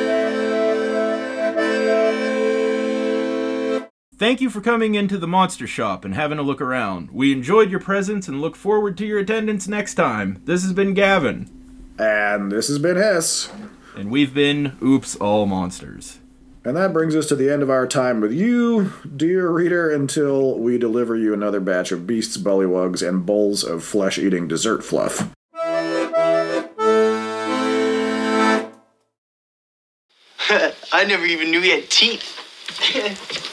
Thank 4.22 4.40
you 4.40 4.52
for 4.52 4.62
coming 4.62 4.94
into 4.94 5.18
the 5.18 5.26
Monster 5.26 5.66
Shop 5.66 6.06
and 6.06 6.14
having 6.14 6.38
a 6.38 6.44
look 6.44 6.62
around. 6.62 7.10
We 7.10 7.32
enjoyed 7.32 7.72
your 7.72 7.80
presence 7.80 8.28
and 8.28 8.40
look 8.40 8.56
forward 8.56 8.96
to 9.00 9.06
your 9.08 9.18
attendance 9.18 9.68
next 9.68 9.96
time. 9.96 10.44
This 10.46 10.62
has 10.62 10.74
been 10.74 10.94
Gavin. 10.94 11.50
And 11.98 12.52
this 12.52 12.68
has 12.68 12.78
been 12.78 12.98
Hess. 12.98 13.52
And 13.96 14.12
we've 14.12 14.32
been 14.32 14.78
Oops 14.80 15.16
All 15.16 15.48
Monsters. 15.48 16.20
And 16.64 16.78
that 16.78 16.94
brings 16.94 17.16
us 17.16 17.26
to 17.30 17.36
the 17.36 17.50
end 17.50 17.64
of 17.64 17.72
our 17.72 17.88
time 17.88 18.22
with 18.22 18.32
you, 18.32 18.94
dear 19.18 19.50
reader, 19.50 19.90
until 19.90 20.60
we 20.60 20.78
deliver 20.78 21.16
you 21.16 21.34
another 21.34 21.60
batch 21.60 21.92
of 21.92 22.06
beasts, 22.06 22.38
bullywugs, 22.38 23.02
and 23.02 23.26
bowls 23.26 23.64
of 23.64 23.84
flesh 23.84 24.20
eating 24.20 24.48
dessert 24.48 24.84
fluff. 24.84 25.32
I 30.94 31.06
never 31.08 31.26
even 31.26 31.50
knew 31.50 31.62
he 31.62 31.72
had 31.72 31.90
teeth. 31.90 33.48